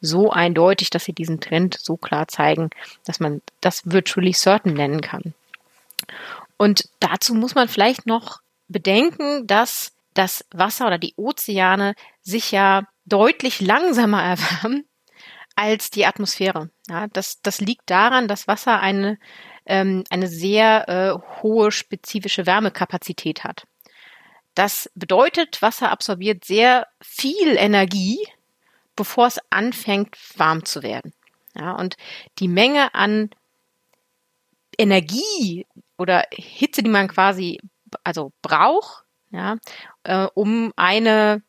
so 0.00 0.30
eindeutig, 0.30 0.90
dass 0.90 1.04
sie 1.04 1.12
diesen 1.12 1.40
Trend 1.40 1.78
so 1.80 1.96
klar 1.96 2.28
zeigen, 2.28 2.70
dass 3.06 3.20
man 3.20 3.40
das 3.60 3.82
virtually 3.90 4.34
certain 4.34 4.74
nennen 4.74 5.00
kann. 5.00 5.32
Und 6.56 6.88
dazu 7.00 7.34
muss 7.34 7.54
man 7.54 7.68
vielleicht 7.68 8.06
noch 8.06 8.40
bedenken, 8.68 9.46
dass 9.46 9.92
das 10.14 10.44
Wasser 10.52 10.86
oder 10.86 10.98
die 10.98 11.14
Ozeane 11.16 11.94
sich 12.22 12.52
ja 12.52 12.86
deutlich 13.06 13.60
langsamer 13.60 14.22
erwärmen 14.62 14.84
als 15.56 15.90
die 15.90 16.06
Atmosphäre. 16.06 16.70
Ja, 16.88 17.06
das, 17.08 17.40
das 17.42 17.60
liegt 17.60 17.90
daran, 17.90 18.28
dass 18.28 18.48
Wasser 18.48 18.80
eine, 18.80 19.18
ähm, 19.66 20.04
eine 20.10 20.28
sehr 20.28 20.88
äh, 20.88 21.42
hohe 21.42 21.70
spezifische 21.70 22.46
Wärmekapazität 22.46 23.44
hat. 23.44 23.66
Das 24.54 24.90
bedeutet, 24.94 25.62
Wasser 25.62 25.90
absorbiert 25.90 26.44
sehr 26.44 26.86
viel 27.00 27.56
Energie, 27.56 28.18
bevor 28.94 29.26
es 29.26 29.40
anfängt, 29.50 30.16
warm 30.36 30.64
zu 30.64 30.82
werden. 30.82 31.12
Ja, 31.56 31.72
und 31.72 31.96
die 32.38 32.48
Menge 32.48 32.94
an 32.94 33.30
Energie 34.76 35.66
oder 35.98 36.24
Hitze, 36.32 36.82
die 36.82 36.90
man 36.90 37.08
quasi 37.08 37.60
also 38.02 38.32
braucht, 38.42 39.04
ja, 39.30 39.56
äh, 40.02 40.26
um 40.34 40.72
eine 40.76 41.42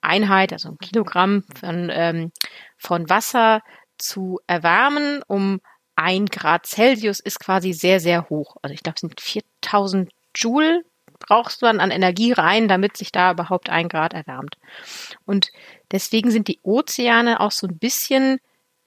Einheit, 0.00 0.52
also 0.52 0.70
ein 0.70 0.78
Kilogramm 0.78 1.44
von, 1.58 1.90
ähm, 1.92 2.32
von 2.76 3.08
Wasser 3.08 3.62
zu 3.98 4.40
erwärmen, 4.46 5.22
um 5.26 5.60
ein 5.96 6.26
Grad 6.26 6.66
Celsius 6.66 7.20
ist 7.20 7.40
quasi 7.40 7.72
sehr, 7.72 8.00
sehr 8.00 8.30
hoch. 8.30 8.56
Also 8.62 8.72
ich 8.72 8.82
glaube, 8.82 8.94
es 8.96 9.00
sind 9.00 9.20
4000 9.20 10.10
Joule 10.34 10.82
brauchst 11.20 11.62
du 11.62 11.66
dann 11.66 11.78
an 11.78 11.92
Energie 11.92 12.32
rein, 12.32 12.66
damit 12.66 12.96
sich 12.96 13.12
da 13.12 13.30
überhaupt 13.30 13.70
ein 13.70 13.88
Grad 13.88 14.12
erwärmt. 14.14 14.56
Und 15.24 15.52
deswegen 15.92 16.32
sind 16.32 16.48
die 16.48 16.58
Ozeane 16.62 17.38
auch 17.38 17.52
so 17.52 17.68
ein 17.68 17.78
bisschen 17.78 18.38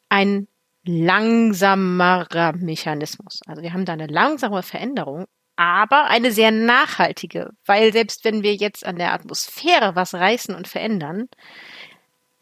ein 0.10 0.48
langsamerer 0.84 2.54
Mechanismus. 2.54 3.40
Also 3.48 3.62
wir 3.62 3.72
haben 3.72 3.86
da 3.86 3.94
eine 3.94 4.08
langsame 4.08 4.64
Veränderung, 4.64 5.26
aber 5.56 6.06
eine 6.06 6.32
sehr 6.32 6.52
nachhaltige, 6.52 7.52
weil 7.66 7.94
selbst 7.94 8.26
wenn 8.26 8.44
wir 8.44 8.56
jetzt 8.56 8.86
an 8.86 8.96
der 8.96 9.14
Atmosphäre 9.14 9.96
was 9.96 10.14
reißen 10.14 10.56
und 10.56 10.68
verändern, 10.68 11.28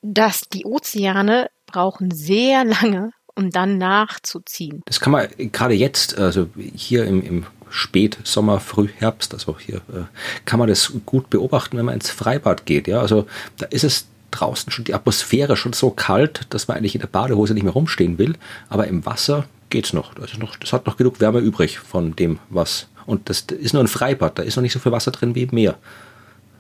dass 0.02 0.42
die 0.42 0.66
Ozeane 0.66 1.50
brauchen 1.66 2.12
sehr 2.12 2.64
lange, 2.66 3.12
um 3.36 3.50
dann 3.50 3.78
nachzuziehen. 3.78 4.82
Das 4.86 5.00
kann 5.00 5.12
man 5.12 5.28
gerade 5.38 5.74
jetzt, 5.74 6.18
also 6.18 6.50
hier 6.56 7.06
im, 7.06 7.22
im 7.24 7.46
Spätsommer, 7.70 8.60
Frühherbst, 8.60 9.34
also 9.34 9.58
hier 9.58 9.78
äh, 9.78 10.04
kann 10.46 10.60
man 10.60 10.68
das 10.68 10.94
gut 11.06 11.30
beobachten, 11.30 11.78
wenn 11.78 11.86
man 11.86 11.96
ins 11.96 12.10
Freibad 12.10 12.66
geht. 12.66 12.88
Ja, 12.88 13.00
also 13.00 13.28
da 13.58 13.68
ist 13.68 13.84
es 13.84 14.08
draußen 14.32 14.72
schon 14.72 14.86
die 14.86 14.94
Atmosphäre 14.94 15.58
schon 15.58 15.74
so 15.74 15.90
kalt, 15.90 16.42
dass 16.50 16.68
man 16.68 16.78
eigentlich 16.78 16.96
in 16.96 17.02
der 17.02 17.08
Badehose 17.08 17.54
nicht 17.54 17.64
mehr 17.64 17.74
rumstehen 17.74 18.18
will. 18.18 18.36
Aber 18.70 18.88
im 18.88 19.06
Wasser 19.06 19.46
geht's 19.70 19.94
noch. 19.94 20.14
Das, 20.14 20.38
noch, 20.38 20.56
das 20.56 20.74
hat 20.74 20.86
noch 20.86 20.98
genug 20.98 21.20
Wärme 21.20 21.40
übrig 21.40 21.80
von 21.80 22.16
dem, 22.16 22.40
was. 22.50 22.88
Und 23.06 23.30
das 23.30 23.42
ist 23.42 23.74
nur 23.74 23.84
ein 23.84 23.88
Freibad, 23.88 24.38
da 24.40 24.44
ist 24.44 24.56
noch 24.56 24.62
nicht 24.62 24.74
so 24.74 24.80
viel 24.80 24.92
Wasser 24.92 25.12
drin 25.12 25.36
wie 25.36 25.44
im 25.44 25.50
Meer. 25.52 25.78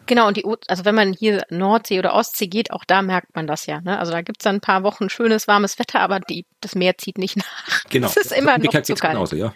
Genau, 0.08 0.28
und 0.28 0.36
die, 0.36 0.46
also 0.68 0.84
wenn 0.84 0.96
man 0.96 1.14
hier 1.14 1.46
Nordsee 1.50 2.00
oder 2.00 2.14
Ostsee 2.14 2.48
geht, 2.48 2.72
auch 2.72 2.84
da 2.84 3.02
merkt 3.02 3.36
man 3.36 3.48
das 3.48 3.66
ja. 3.66 3.82
Ne? 3.82 3.98
Also 3.98 4.12
da 4.12 4.22
gibt's 4.22 4.44
dann 4.44 4.56
ein 4.56 4.62
paar 4.62 4.84
Wochen 4.84 5.10
schönes, 5.10 5.48
warmes 5.48 5.80
Wetter, 5.80 6.02
aber 6.02 6.20
die, 6.20 6.46
das 6.60 6.76
Meer 6.76 6.98
zieht 6.98 7.18
nicht 7.18 7.38
nach. 7.38 7.84
Genau. 7.89 8.08
Es 8.08 8.18
ist 8.18 8.32
immer 8.32 8.58
noch 8.58 8.82
zu 8.82 8.96
kalt. 8.96 9.14
Genauso, 9.14 9.36
ja. 9.36 9.54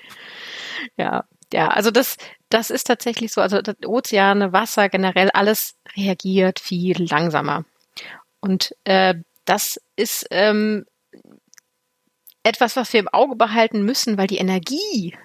Ja, 0.98 1.26
ja, 1.52 1.68
also 1.70 1.92
das, 1.92 2.18
das 2.50 2.70
ist 2.70 2.86
tatsächlich 2.86 3.34
so. 3.34 3.42
Also 3.42 3.60
Ozeane, 3.86 4.54
Wasser 4.54 4.90
generell, 4.90 5.30
alles 5.32 5.76
reagiert 5.96 6.60
viel 6.60 7.04
langsamer. 7.10 7.66
Und 8.40 8.76
äh, 8.84 9.16
das 9.46 9.80
ist 9.96 10.28
ähm, 10.32 10.86
etwas, 12.44 12.76
was 12.76 12.94
wir 12.94 13.00
im 13.00 13.08
Auge 13.08 13.36
behalten 13.36 13.84
müssen, 13.84 14.18
weil 14.18 14.28
die 14.28 14.38
Energie, 14.38 15.16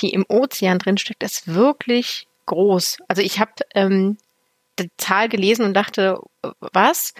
die 0.00 0.10
im 0.10 0.24
Ozean 0.28 0.78
drin 0.78 0.98
steckt, 0.98 1.22
ist 1.22 1.54
wirklich 1.54 2.26
groß. 2.46 2.98
Also 3.08 3.22
ich 3.22 3.40
habe 3.40 3.52
ähm, 3.74 4.18
die 4.78 4.90
Zahl 4.96 5.28
gelesen 5.28 5.64
und 5.64 5.74
dachte, 5.74 6.18
was? 6.60 7.14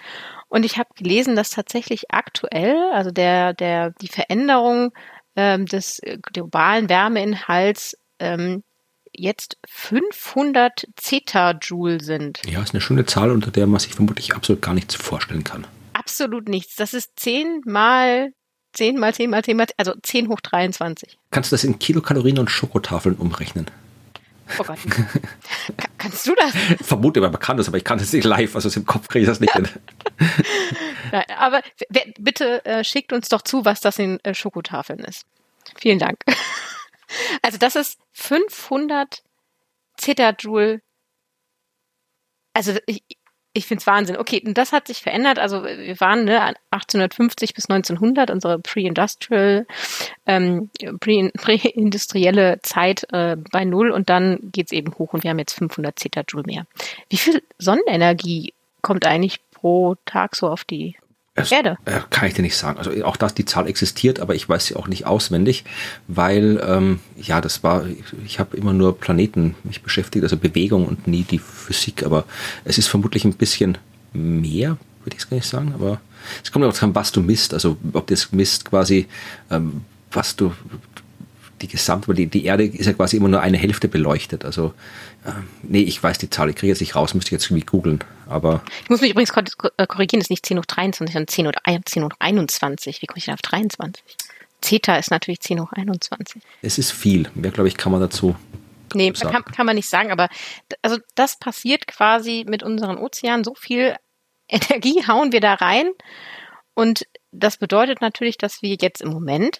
Und 0.47 0.63
ich 0.63 0.77
habe 0.77 0.89
gelesen, 0.95 1.35
dass 1.35 1.49
tatsächlich 1.49 2.11
aktuell, 2.11 2.77
also 2.93 3.11
der, 3.11 3.53
der, 3.53 3.91
die 4.01 4.07
Veränderung 4.07 4.91
ähm, 5.35 5.65
des 5.65 6.01
globalen 6.33 6.89
Wärmeinhalts 6.89 7.97
ähm, 8.19 8.63
jetzt 9.11 9.57
500 9.67 10.87
Zeta-Joule 10.95 12.01
sind. 12.01 12.41
Ja, 12.45 12.61
ist 12.61 12.73
eine 12.73 12.81
schöne 12.81 13.05
Zahl, 13.05 13.31
unter 13.31 13.51
der 13.51 13.67
man 13.67 13.79
sich 13.79 13.93
vermutlich 13.93 14.33
absolut 14.35 14.61
gar 14.61 14.73
nichts 14.73 14.95
vorstellen 14.95 15.43
kann. 15.43 15.65
Absolut 15.93 16.49
nichts. 16.49 16.75
Das 16.75 16.93
ist 16.93 17.19
10 18.75 18.99
mal 18.99 19.13
10 19.13 19.29
mal 19.29 19.43
10 19.43 19.57
mal 19.57 19.67
10 19.67 19.77
mal, 19.77 19.87
also 19.89 19.93
10 20.01 20.29
hoch 20.29 20.41
23. 20.41 21.17
Kannst 21.31 21.51
du 21.51 21.55
das 21.55 21.63
in 21.63 21.79
Kilokalorien 21.79 22.39
und 22.39 22.49
Schokotafeln 22.49 23.15
umrechnen? 23.15 23.65
Oh 24.59 24.63
Gott. 24.63 24.77
Kannst 25.97 26.27
du 26.27 26.35
das? 26.35 26.51
Vermute, 26.81 27.19
man 27.19 27.39
kann 27.39 27.57
das, 27.57 27.67
aber 27.67 27.77
ich 27.77 27.83
kann 27.83 27.97
das 27.97 28.13
nicht 28.13 28.25
live, 28.25 28.55
also 28.55 28.69
im 28.79 28.85
Kopf 28.85 29.07
kriege 29.07 29.23
ich 29.23 29.27
das 29.27 29.39
nicht 29.39 29.53
hin. 29.53 29.67
Nein, 31.11 31.25
aber 31.37 31.61
bitte 32.19 32.63
äh, 32.65 32.83
schickt 32.83 33.11
uns 33.11 33.29
doch 33.29 33.41
zu, 33.41 33.65
was 33.65 33.81
das 33.81 33.97
in 33.97 34.19
äh, 34.23 34.33
Schokotafeln 34.33 34.99
ist. 34.99 35.25
Vielen 35.77 35.99
Dank. 35.99 36.19
Also 37.43 37.59
das 37.59 37.75
ist 37.75 37.99
500 38.13 39.23
Zetajoule. 39.95 40.81
Also 42.51 42.73
ich, 42.87 43.03
ich 43.55 43.65
finde 43.65 43.79
es 43.79 43.87
Wahnsinn. 43.87 44.17
Okay, 44.17 44.43
und 44.45 44.57
das 44.57 44.73
hat 44.73 44.87
sich 44.87 45.01
verändert. 45.01 45.39
Also 45.39 45.63
wir 45.63 45.99
waren 46.01 46.25
ne, 46.25 46.55
1850 46.71 47.53
bis 47.53 47.69
1900, 47.69 48.29
unsere 48.29 48.59
Pre-Industrial, 48.59 49.65
ähm, 50.25 50.69
Pre-industrielle 50.99 52.59
Zeit 52.61 53.07
äh, 53.13 53.37
bei 53.51 53.63
Null 53.63 53.91
und 53.91 54.09
dann 54.09 54.39
geht's 54.51 54.73
eben 54.73 54.93
hoch 54.99 55.13
und 55.13 55.23
wir 55.23 55.31
haben 55.31 55.39
jetzt 55.39 55.53
500 55.53 55.97
Zetajoule 55.97 56.43
mehr. 56.45 56.65
Wie 57.09 57.17
viel 57.17 57.41
Sonnenenergie 57.57 58.53
kommt 58.81 59.05
eigentlich 59.05 59.39
pro 59.53 59.95
Tag 60.05 60.35
so 60.35 60.49
auf 60.49 60.65
die 60.65 60.97
es, 61.35 61.51
Erde. 61.51 61.77
Äh, 61.85 61.99
kann 62.09 62.27
ich 62.27 62.33
dir 62.33 62.41
nicht 62.41 62.55
sagen. 62.55 62.77
Also 62.77 62.91
auch 63.03 63.17
dass 63.17 63.33
die 63.33 63.45
Zahl 63.45 63.67
existiert, 63.67 64.19
aber 64.19 64.35
ich 64.35 64.47
weiß 64.47 64.65
sie 64.65 64.75
auch 64.75 64.87
nicht 64.87 65.05
auswendig, 65.05 65.65
weil 66.07 66.63
ähm, 66.65 66.99
ja, 67.17 67.41
das 67.41 67.61
war, 67.61 67.85
ich 68.25 68.39
habe 68.39 68.55
immer 68.55 68.73
nur 68.73 68.97
Planeten 68.97 69.55
mich 69.63 69.83
beschäftigt, 69.83 70.23
also 70.23 70.37
Bewegung 70.37 70.85
und 70.87 71.07
nie 71.07 71.23
die 71.23 71.39
Physik, 71.39 72.03
aber 72.03 72.23
es 72.63 72.77
ist 72.77 72.87
vermutlich 72.87 73.25
ein 73.25 73.33
bisschen 73.33 73.77
mehr, 74.13 74.77
würde 75.03 75.17
ich 75.17 75.23
es 75.23 75.29
gar 75.29 75.35
nicht 75.35 75.47
sagen, 75.47 75.73
aber 75.73 75.99
es 76.41 76.51
kommt 76.51 76.63
auch 76.65 76.73
dran, 76.73 76.95
was 76.95 77.11
du 77.11 77.21
misst, 77.21 77.53
also 77.53 77.77
ob 77.91 78.07
das 78.07 78.31
misst 78.31 78.65
quasi, 78.65 79.07
ähm, 79.51 79.81
was 80.11 80.37
du 80.37 80.53
die 81.61 81.67
Gesamt, 81.67 82.05
die, 82.07 82.27
die 82.27 82.45
Erde 82.45 82.65
ist 82.65 82.85
ja 82.85 82.93
quasi 82.93 83.17
immer 83.17 83.29
nur 83.29 83.41
eine 83.41 83.57
Hälfte 83.57 83.87
beleuchtet. 83.87 84.43
Also, 84.43 84.67
äh, 84.67 85.14
nee, 85.63 85.81
ich 85.81 86.01
weiß 86.01 86.17
die 86.17 86.29
Zahl, 86.29 86.49
ich 86.49 86.55
kriege 86.55 86.71
jetzt 86.71 86.81
nicht 86.81 86.95
raus, 86.95 87.13
müsste 87.13 87.29
ich 87.29 87.31
jetzt 87.33 87.45
irgendwie 87.45 87.65
googeln. 87.65 88.03
Aber. 88.27 88.61
Ich 88.83 88.89
muss 88.89 89.01
mich 89.01 89.11
übrigens 89.11 89.31
äh, 89.77 89.87
korrigieren, 89.87 90.21
es 90.21 90.25
ist 90.25 90.29
nicht 90.29 90.45
10 90.45 90.59
hoch 90.59 90.65
23, 90.65 91.13
sondern 91.13 91.27
10 91.27 91.47
hoch, 91.47 91.81
10 91.85 92.03
hoch 92.03 92.09
21. 92.19 93.01
Wie 93.01 93.05
komme 93.05 93.17
ich 93.17 93.25
denn 93.25 93.33
auf 93.33 93.41
23? 93.41 94.03
Zeta 94.61 94.95
ist 94.97 95.11
natürlich 95.11 95.41
10 95.41 95.61
hoch 95.61 95.71
21. 95.73 96.41
Es 96.61 96.77
ist 96.77 96.91
viel. 96.91 97.29
Mehr, 97.35 97.51
glaube 97.51 97.67
ich, 97.67 97.77
kann 97.77 97.91
man 97.91 98.01
dazu. 98.01 98.35
Nee, 98.93 99.11
kann, 99.11 99.43
kann 99.43 99.65
man 99.65 99.75
nicht 99.75 99.89
sagen, 99.89 100.11
aber 100.11 100.29
also 100.81 100.97
das 101.15 101.37
passiert 101.37 101.85
quasi 101.85 102.45
mit 102.47 102.63
unseren 102.63 102.97
Ozeanen. 102.97 103.43
So 103.43 103.53
viel 103.55 103.95
Energie 104.47 105.03
hauen 105.07 105.31
wir 105.31 105.41
da 105.41 105.55
rein. 105.55 105.89
Und 106.73 107.05
das 107.31 107.57
bedeutet 107.57 108.01
natürlich, 108.01 108.37
dass 108.37 108.61
wir 108.61 108.75
jetzt 108.79 109.01
im 109.01 109.09
Moment 109.09 109.59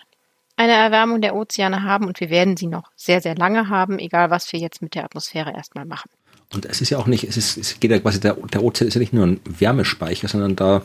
eine 0.58 0.74
Erwärmung 0.74 1.22
der 1.22 1.36
Ozeane 1.36 1.84
haben 1.84 2.06
und 2.06 2.20
wir 2.20 2.30
werden 2.30 2.58
sie 2.58 2.68
noch 2.68 2.92
sehr, 2.96 3.22
sehr 3.22 3.36
lange 3.36 3.70
haben, 3.70 4.00
egal 4.00 4.30
was 4.30 4.52
wir 4.54 4.60
jetzt 4.60 4.82
mit 4.82 4.96
der 4.96 5.04
Atmosphäre 5.04 5.54
erstmal 5.54 5.86
machen. 5.86 6.10
Und 6.54 6.66
es 6.66 6.82
ist 6.82 6.90
ja 6.90 6.98
auch 6.98 7.08
nicht, 7.08 7.24
es, 7.26 7.38
ist, 7.38 7.58
es 7.58 7.80
geht 7.80 7.92
ja 7.92 8.00
quasi, 8.00 8.20
der, 8.20 8.36
der 8.36 8.64
Ozean 8.64 8.88
ist 8.88 8.94
ja 8.94 9.00
nicht 9.00 9.14
nur 9.14 9.26
ein 9.26 9.40
Wärmespeicher, 9.46 10.28
sondern 10.28 10.56
da, 10.56 10.84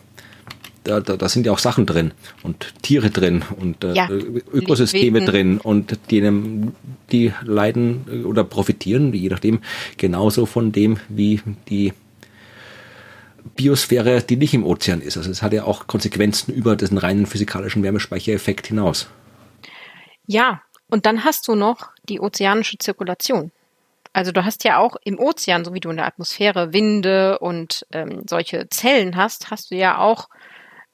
da, 0.85 1.01
da, 1.01 1.17
da 1.17 1.29
sind 1.29 1.47
ja 1.47 1.53
auch 1.53 1.59
Sachen 1.59 1.87
drin 1.87 2.13
und 2.43 2.75
Tiere 2.83 3.11
drin 3.11 3.45
und 3.59 3.85
äh, 3.85 3.95
ja, 3.95 4.09
Ökosysteme 4.09 5.25
drin 5.25 5.59
und 5.59 5.99
die, 6.11 6.73
die 7.13 7.33
leiden 7.43 8.25
oder 8.25 8.45
profitieren, 8.45 9.13
je 9.13 9.29
nachdem, 9.29 9.61
genauso 9.99 10.47
von 10.47 10.73
dem, 10.73 10.99
wie 11.09 11.41
die 11.69 11.93
Biosphäre, 13.57 14.23
die 14.23 14.37
nicht 14.37 14.55
im 14.55 14.65
Ozean 14.65 15.01
ist. 15.01 15.17
Also 15.17 15.31
es 15.31 15.43
hat 15.43 15.53
ja 15.53 15.65
auch 15.65 15.87
Konsequenzen 15.87 16.53
über 16.53 16.77
diesen 16.77 16.99
reinen 16.99 17.27
physikalischen 17.27 17.83
Wärmespeichereffekt 17.83 18.67
hinaus. 18.67 19.09
Ja, 20.31 20.63
und 20.89 21.07
dann 21.07 21.25
hast 21.25 21.49
du 21.49 21.57
noch 21.57 21.91
die 22.05 22.21
ozeanische 22.21 22.79
Zirkulation. 22.79 23.51
Also 24.13 24.31
du 24.31 24.45
hast 24.45 24.63
ja 24.63 24.79
auch 24.79 24.95
im 25.03 25.19
Ozean, 25.19 25.65
so 25.65 25.75
wie 25.75 25.81
du 25.81 25.91
in 25.91 25.97
der 25.97 26.07
Atmosphäre 26.07 26.73
Winde 26.73 27.41
und 27.41 27.85
ähm, 27.91 28.23
solche 28.31 28.69
Zellen 28.69 29.17
hast, 29.17 29.51
hast 29.51 29.73
du 29.73 29.75
ja 29.75 29.99
auch 29.99 30.29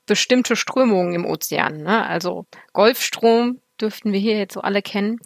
bestimmte 0.06 0.56
Strömungen 0.56 1.14
im 1.14 1.26
Ozean. 1.26 1.82
Ne? 1.82 2.06
Also 2.06 2.46
Golfstrom 2.72 3.60
dürften 3.78 4.14
wir 4.14 4.20
hier 4.20 4.38
jetzt 4.38 4.54
so 4.54 4.62
alle 4.62 4.80
kennen. 4.80 5.18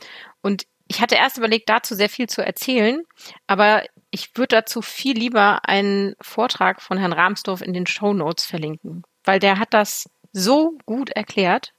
Und 0.42 0.66
ich 0.88 1.00
hatte 1.00 1.14
erst 1.14 1.38
überlegt, 1.38 1.68
dazu 1.68 1.94
sehr 1.94 2.08
viel 2.08 2.28
zu 2.28 2.44
erzählen, 2.44 3.04
aber 3.46 3.84
ich 4.10 4.36
würde 4.36 4.56
dazu 4.56 4.82
viel 4.82 5.16
lieber 5.16 5.68
einen 5.68 6.16
Vortrag 6.20 6.82
von 6.82 6.98
Herrn 6.98 7.12
Rahmsdorf 7.12 7.62
in 7.62 7.74
den 7.74 7.86
Show 7.86 8.12
Notes 8.12 8.44
verlinken, 8.44 9.04
weil 9.22 9.38
der 9.38 9.60
hat 9.60 9.72
das 9.72 10.10
so 10.32 10.76
gut 10.84 11.10
erklärt 11.10 11.74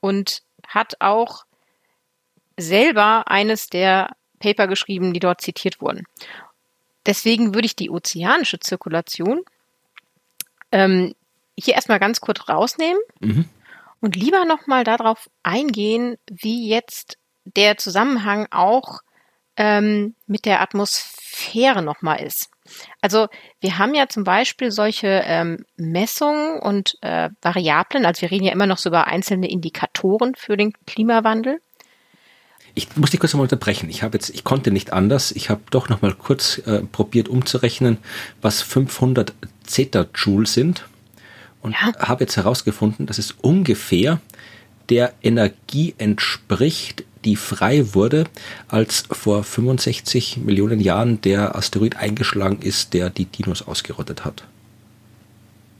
und 0.00 0.42
hat 0.66 0.94
auch 1.00 1.44
selber 2.56 3.28
eines 3.28 3.68
der 3.68 4.16
Paper 4.38 4.66
geschrieben, 4.66 5.12
die 5.12 5.20
dort 5.20 5.40
zitiert 5.40 5.80
wurden. 5.80 6.06
Deswegen 7.06 7.54
würde 7.54 7.66
ich 7.66 7.76
die 7.76 7.90
ozeanische 7.90 8.60
Zirkulation 8.60 9.42
ähm, 10.70 11.14
hier 11.56 11.74
erstmal 11.74 11.98
ganz 11.98 12.20
kurz 12.20 12.48
rausnehmen 12.48 13.00
mhm. 13.20 13.44
und 14.00 14.16
lieber 14.16 14.44
nochmal 14.44 14.84
darauf 14.84 15.28
eingehen, 15.42 16.16
wie 16.30 16.68
jetzt 16.68 17.18
der 17.44 17.76
Zusammenhang 17.76 18.46
auch 18.50 19.00
ähm, 19.56 20.14
mit 20.26 20.44
der 20.44 20.60
Atmosphäre 20.60 21.82
nochmal 21.82 22.20
ist. 22.22 22.50
Also 23.00 23.28
wir 23.60 23.78
haben 23.78 23.94
ja 23.94 24.08
zum 24.08 24.24
Beispiel 24.24 24.70
solche 24.70 25.22
ähm, 25.24 25.66
Messungen 25.76 26.60
und 26.60 26.96
äh, 27.02 27.30
Variablen, 27.42 28.06
also 28.06 28.22
wir 28.22 28.30
reden 28.30 28.44
ja 28.44 28.52
immer 28.52 28.66
noch 28.66 28.78
so 28.78 28.88
über 28.88 29.08
einzelne 29.08 29.50
Indikatoren 29.50 30.34
für 30.36 30.56
den 30.56 30.72
Klimawandel. 30.86 31.60
Ich 32.74 32.96
muss 32.96 33.10
dich 33.10 33.20
kurz 33.20 33.34
mal 33.34 33.42
unterbrechen. 33.42 33.90
Ich 33.90 34.02
habe 34.02 34.16
jetzt, 34.16 34.30
ich 34.30 34.44
konnte 34.44 34.70
nicht 34.70 34.92
anders. 34.92 35.30
Ich 35.32 35.50
habe 35.50 35.60
doch 35.70 35.88
noch 35.88 36.00
mal 36.00 36.14
kurz 36.14 36.58
äh, 36.58 36.80
probiert 36.80 37.28
umzurechnen, 37.28 37.98
was 38.40 38.62
500 38.62 39.34
Zeta-Joule 39.64 40.46
sind 40.46 40.84
und 41.60 41.72
ja. 41.72 41.92
habe 41.98 42.24
jetzt 42.24 42.36
herausgefunden, 42.36 43.06
dass 43.06 43.18
es 43.18 43.32
ungefähr 43.32 44.20
der 44.88 45.14
Energie 45.22 45.94
entspricht, 45.98 47.04
die 47.24 47.36
frei 47.36 47.94
wurde, 47.94 48.24
als 48.68 49.04
vor 49.10 49.44
65 49.44 50.38
Millionen 50.38 50.80
Jahren 50.80 51.20
der 51.20 51.54
Asteroid 51.54 51.96
eingeschlagen 51.96 52.60
ist, 52.62 52.94
der 52.94 53.10
die 53.10 53.26
Dinos 53.26 53.62
ausgerottet 53.62 54.24
hat. 54.24 54.44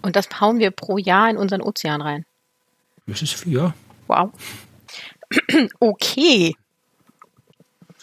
Und 0.02 0.16
das 0.16 0.28
hauen 0.40 0.58
wir 0.58 0.70
pro 0.70 0.98
Jahr 0.98 1.30
in 1.30 1.36
unseren 1.36 1.62
Ozean 1.62 2.00
rein. 2.00 2.24
Das 3.06 3.22
ist 3.22 3.34
viel, 3.34 3.54
ja. 3.54 3.74
Wow. 4.06 4.30
okay. 5.80 6.54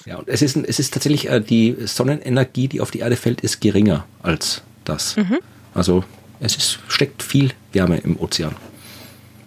Ja, 0.10 0.18
und 0.18 0.28
es 0.28 0.42
ist, 0.42 0.58
es 0.58 0.80
ist 0.80 0.92
tatsächlich, 0.92 1.30
äh, 1.30 1.40
die 1.40 1.76
Sonnenenergie, 1.86 2.68
die 2.68 2.82
auf 2.82 2.90
die 2.90 3.00
Erde 3.00 3.16
fällt, 3.16 3.42
ist 3.42 3.62
geringer 3.62 4.06
als 4.24 4.64
das. 4.84 5.16
Mhm. 5.16 5.38
Also 5.76 6.04
es 6.40 6.56
ist, 6.56 6.80
steckt 6.88 7.22
viel 7.22 7.52
Wärme 7.74 7.98
im 7.98 8.20
Ozean. 8.20 8.56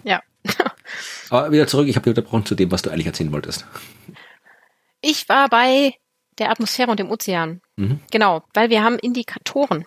Ja. 0.05 0.21
Aber 1.29 1.51
wieder 1.51 1.67
zurück, 1.67 1.89
ich 1.89 1.97
habe 1.97 2.05
dich 2.05 2.11
unterbrochen 2.17 2.45
zu 2.45 2.55
dem, 2.55 2.71
was 2.71 2.81
du 2.81 2.89
eigentlich 2.89 3.07
erzählen 3.07 3.33
wolltest. 3.33 3.65
Ich 5.01 5.27
war 5.27 5.49
bei 5.49 5.95
der 6.39 6.49
Atmosphäre 6.49 6.89
und 6.89 6.99
dem 6.99 7.11
Ozean. 7.11 7.59
Mhm. 7.75 7.99
Genau, 8.09 8.43
weil 8.53 8.69
wir 8.69 8.83
haben 8.83 8.97
Indikatoren. 8.99 9.85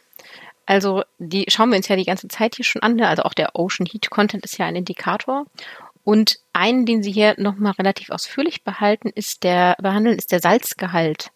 Also 0.66 1.04
die 1.18 1.46
schauen 1.48 1.70
wir 1.70 1.78
uns 1.78 1.88
ja 1.88 1.96
die 1.96 2.04
ganze 2.04 2.28
Zeit 2.28 2.56
hier 2.56 2.66
schon 2.66 2.82
an. 2.82 2.96
Ne? 2.96 3.08
Also 3.08 3.22
auch 3.22 3.32
der 3.32 3.56
Ocean 3.56 3.86
Heat 3.86 4.10
Content 4.10 4.44
ist 4.44 4.58
ja 4.58 4.66
ein 4.66 4.76
Indikator. 4.76 5.46
Und 6.06 6.38
einen, 6.52 6.86
den 6.86 7.02
Sie 7.02 7.10
hier 7.10 7.34
nochmal 7.36 7.72
relativ 7.72 8.10
ausführlich 8.10 8.62
behalten, 8.62 9.08
ist 9.08 9.42
der, 9.42 9.74
behandeln, 9.82 10.16
ist 10.16 10.30
der 10.30 10.38
Salzgehalt 10.38 11.32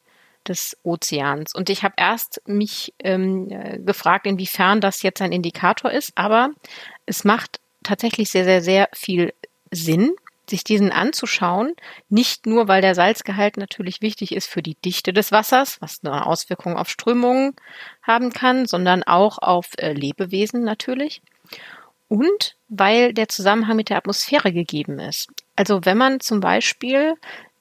des 0.46 0.76
Ozeans. 0.84 1.56
Und 1.56 1.70
ich 1.70 1.82
habe 1.82 1.94
erst 1.96 2.40
mich 2.46 2.94
ähm, 3.00 3.48
gefragt, 3.84 4.26
inwiefern 4.26 4.80
das 4.80 5.02
jetzt 5.02 5.20
ein 5.22 5.32
Indikator 5.32 5.90
ist, 5.90 6.12
aber 6.14 6.50
es 7.04 7.24
macht 7.24 7.58
tatsächlich 7.82 8.30
sehr, 8.30 8.44
sehr, 8.44 8.62
sehr 8.62 8.88
viel 8.92 9.34
Sinn, 9.72 10.12
sich 10.48 10.62
diesen 10.62 10.92
anzuschauen. 10.92 11.74
Nicht 12.08 12.46
nur, 12.46 12.68
weil 12.68 12.80
der 12.80 12.94
Salzgehalt 12.94 13.56
natürlich 13.56 14.02
wichtig 14.02 14.30
ist 14.30 14.48
für 14.48 14.62
die 14.62 14.76
Dichte 14.76 15.12
des 15.12 15.32
Wassers, 15.32 15.78
was 15.80 15.98
eine 16.04 16.26
Auswirkung 16.26 16.76
auf 16.76 16.88
Strömungen 16.88 17.56
haben 18.04 18.32
kann, 18.32 18.66
sondern 18.66 19.02
auch 19.02 19.38
auf 19.38 19.70
äh, 19.78 19.94
Lebewesen 19.94 20.62
natürlich. 20.62 21.22
Und 22.10 22.56
weil 22.68 23.14
der 23.14 23.28
Zusammenhang 23.28 23.76
mit 23.76 23.88
der 23.88 23.96
Atmosphäre 23.96 24.52
gegeben 24.52 24.98
ist. 24.98 25.28
Also 25.54 25.84
wenn 25.84 25.96
man 25.96 26.20
zum 26.20 26.40
Beispiel 26.40 27.14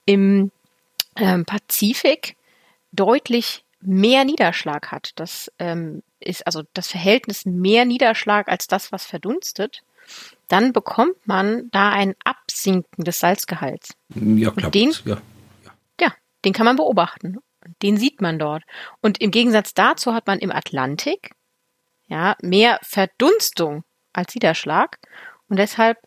im 0.06 0.50
äh, 1.14 1.38
Pazifik 1.44 2.36
deutlich 2.92 3.64
mehr 3.80 4.24
Niederschlag 4.24 4.90
hat. 4.90 5.12
Das 5.16 5.50
ähm, 5.58 6.02
ist 6.18 6.46
also 6.46 6.62
das 6.74 6.88
Verhältnis 6.88 7.46
mehr 7.46 7.84
Niederschlag 7.84 8.48
als 8.48 8.66
das, 8.66 8.92
was 8.92 9.04
verdunstet. 9.04 9.82
Dann 10.48 10.72
bekommt 10.72 11.26
man 11.26 11.70
da 11.70 11.90
ein 11.90 12.14
Absinken 12.24 13.04
des 13.04 13.20
Salzgehalts. 13.20 13.94
Ja, 14.14 14.50
klar. 14.50 14.70
Den, 14.70 14.92
ja. 15.04 15.18
ja, 16.00 16.12
den 16.44 16.52
kann 16.52 16.66
man 16.66 16.76
beobachten. 16.76 17.38
Den 17.82 17.96
sieht 17.96 18.20
man 18.20 18.38
dort. 18.38 18.64
Und 19.00 19.20
im 19.20 19.30
Gegensatz 19.30 19.74
dazu 19.74 20.12
hat 20.12 20.26
man 20.26 20.38
im 20.38 20.50
Atlantik 20.50 21.30
ja 22.08 22.36
mehr 22.42 22.80
Verdunstung 22.82 23.84
als 24.12 24.34
Niederschlag 24.34 24.98
und 25.48 25.58
deshalb 25.58 25.98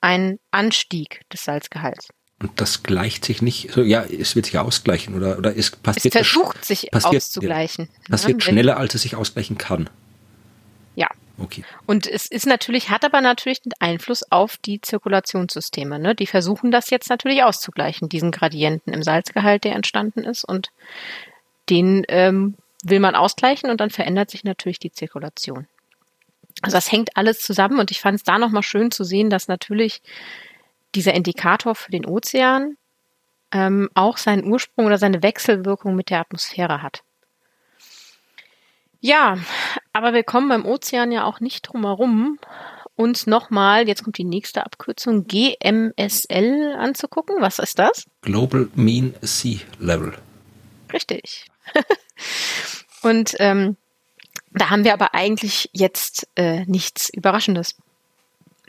einen 0.00 0.38
Anstieg 0.50 1.22
des 1.32 1.44
Salzgehalts. 1.44 2.08
Und 2.40 2.58
das 2.58 2.82
gleicht 2.82 3.24
sich 3.24 3.42
nicht, 3.42 3.70
so, 3.72 3.82
ja, 3.82 4.02
es 4.02 4.34
wird 4.34 4.46
sich 4.46 4.58
ausgleichen 4.58 5.14
oder, 5.14 5.36
oder 5.36 5.54
es 5.54 5.70
passiert. 5.70 6.14
Es 6.14 6.26
versucht 6.26 6.64
sich 6.64 6.90
passiert, 6.90 7.16
auszugleichen. 7.16 7.88
Passiert 8.08 8.42
ja, 8.42 8.50
schneller, 8.50 8.78
als 8.78 8.94
es 8.94 9.02
sich 9.02 9.14
ausgleichen 9.14 9.58
kann. 9.58 9.90
Ja. 10.94 11.08
Okay. 11.38 11.64
Und 11.86 12.06
es 12.06 12.26
ist 12.26 12.46
natürlich, 12.46 12.88
hat 12.88 13.04
aber 13.04 13.20
natürlich 13.20 13.60
einen 13.64 13.92
Einfluss 13.92 14.30
auf 14.30 14.56
die 14.56 14.80
Zirkulationssysteme. 14.80 15.98
Ne? 15.98 16.14
Die 16.14 16.26
versuchen 16.26 16.70
das 16.70 16.90
jetzt 16.90 17.10
natürlich 17.10 17.42
auszugleichen, 17.42 18.08
diesen 18.08 18.30
Gradienten 18.30 18.92
im 18.92 19.02
Salzgehalt, 19.02 19.64
der 19.64 19.74
entstanden 19.74 20.24
ist. 20.24 20.44
Und 20.44 20.70
den 21.68 22.04
ähm, 22.08 22.56
will 22.84 23.00
man 23.00 23.14
ausgleichen 23.14 23.70
und 23.70 23.80
dann 23.80 23.90
verändert 23.90 24.30
sich 24.30 24.44
natürlich 24.44 24.78
die 24.78 24.92
Zirkulation. 24.92 25.66
Also 26.62 26.76
das 26.76 26.92
hängt 26.92 27.16
alles 27.16 27.40
zusammen 27.40 27.78
und 27.78 27.90
ich 27.90 28.00
fand 28.00 28.16
es 28.16 28.24
da 28.24 28.38
nochmal 28.38 28.62
schön 28.62 28.90
zu 28.90 29.04
sehen, 29.04 29.30
dass 29.30 29.48
natürlich 29.48 30.02
dieser 30.94 31.14
Indikator 31.14 31.74
für 31.74 31.90
den 31.90 32.06
Ozean 32.06 32.76
ähm, 33.52 33.88
auch 33.94 34.16
seinen 34.16 34.44
Ursprung 34.44 34.86
oder 34.86 34.98
seine 34.98 35.22
Wechselwirkung 35.22 35.94
mit 35.94 36.10
der 36.10 36.20
Atmosphäre 36.20 36.82
hat. 36.82 37.02
Ja, 39.00 39.38
aber 39.92 40.12
wir 40.12 40.24
kommen 40.24 40.48
beim 40.48 40.66
Ozean 40.66 41.10
ja 41.10 41.24
auch 41.24 41.40
nicht 41.40 41.62
drum 41.62 41.84
herum, 41.84 42.38
uns 42.96 43.26
nochmal, 43.26 43.88
jetzt 43.88 44.04
kommt 44.04 44.18
die 44.18 44.24
nächste 44.24 44.64
Abkürzung, 44.64 45.26
GMSL 45.26 46.76
anzugucken. 46.78 47.36
Was 47.40 47.58
ist 47.58 47.78
das? 47.78 48.04
Global 48.20 48.68
Mean 48.74 49.14
Sea 49.22 49.60
Level. 49.78 50.12
Richtig. 50.92 51.46
Und 53.02 53.34
ähm, 53.38 53.76
da 54.52 54.70
haben 54.70 54.84
wir 54.84 54.92
aber 54.92 55.14
eigentlich 55.14 55.70
jetzt 55.72 56.28
äh, 56.36 56.64
nichts 56.66 57.08
Überraschendes. 57.08 57.76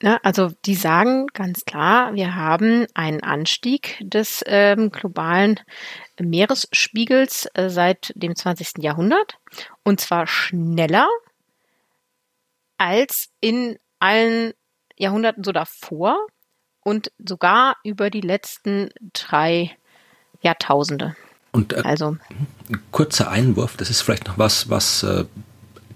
Ne? 0.02 0.24
Also 0.24 0.52
die 0.66 0.76
sagen 0.76 1.28
ganz 1.28 1.66
klar, 1.66 2.14
wir 2.14 2.36
haben 2.36 2.88
einen 2.94 3.22
Anstieg 3.22 3.98
des 4.02 4.44
ähm, 4.48 4.92
globalen 4.92 5.60
Meeresspiegels 6.20 7.48
äh, 7.54 7.70
seit 7.70 8.12
dem 8.16 8.36
20. 8.36 8.80
Jahrhundert 8.80 9.38
und 9.84 10.00
zwar 10.00 10.28
schneller 10.28 11.08
als 12.78 13.30
in 13.40 13.78
allen 14.00 14.54
Jahrhunderten 14.98 15.44
so 15.44 15.52
davor 15.52 16.18
und 16.84 17.12
sogar 17.20 17.78
über 17.84 18.10
die 18.10 18.22
letzten 18.22 18.90
drei 19.14 19.76
Jahrtausende. 20.42 21.16
Und 21.52 21.74
äh, 21.74 21.82
also 21.84 22.18
ein 22.70 22.82
kurzer 22.92 23.30
Einwurf, 23.30 23.78
das 23.78 23.92
ist 23.92 24.02
vielleicht 24.02 24.28
noch 24.28 24.40
was, 24.40 24.70
was 24.70 25.04
äh, 25.04 25.26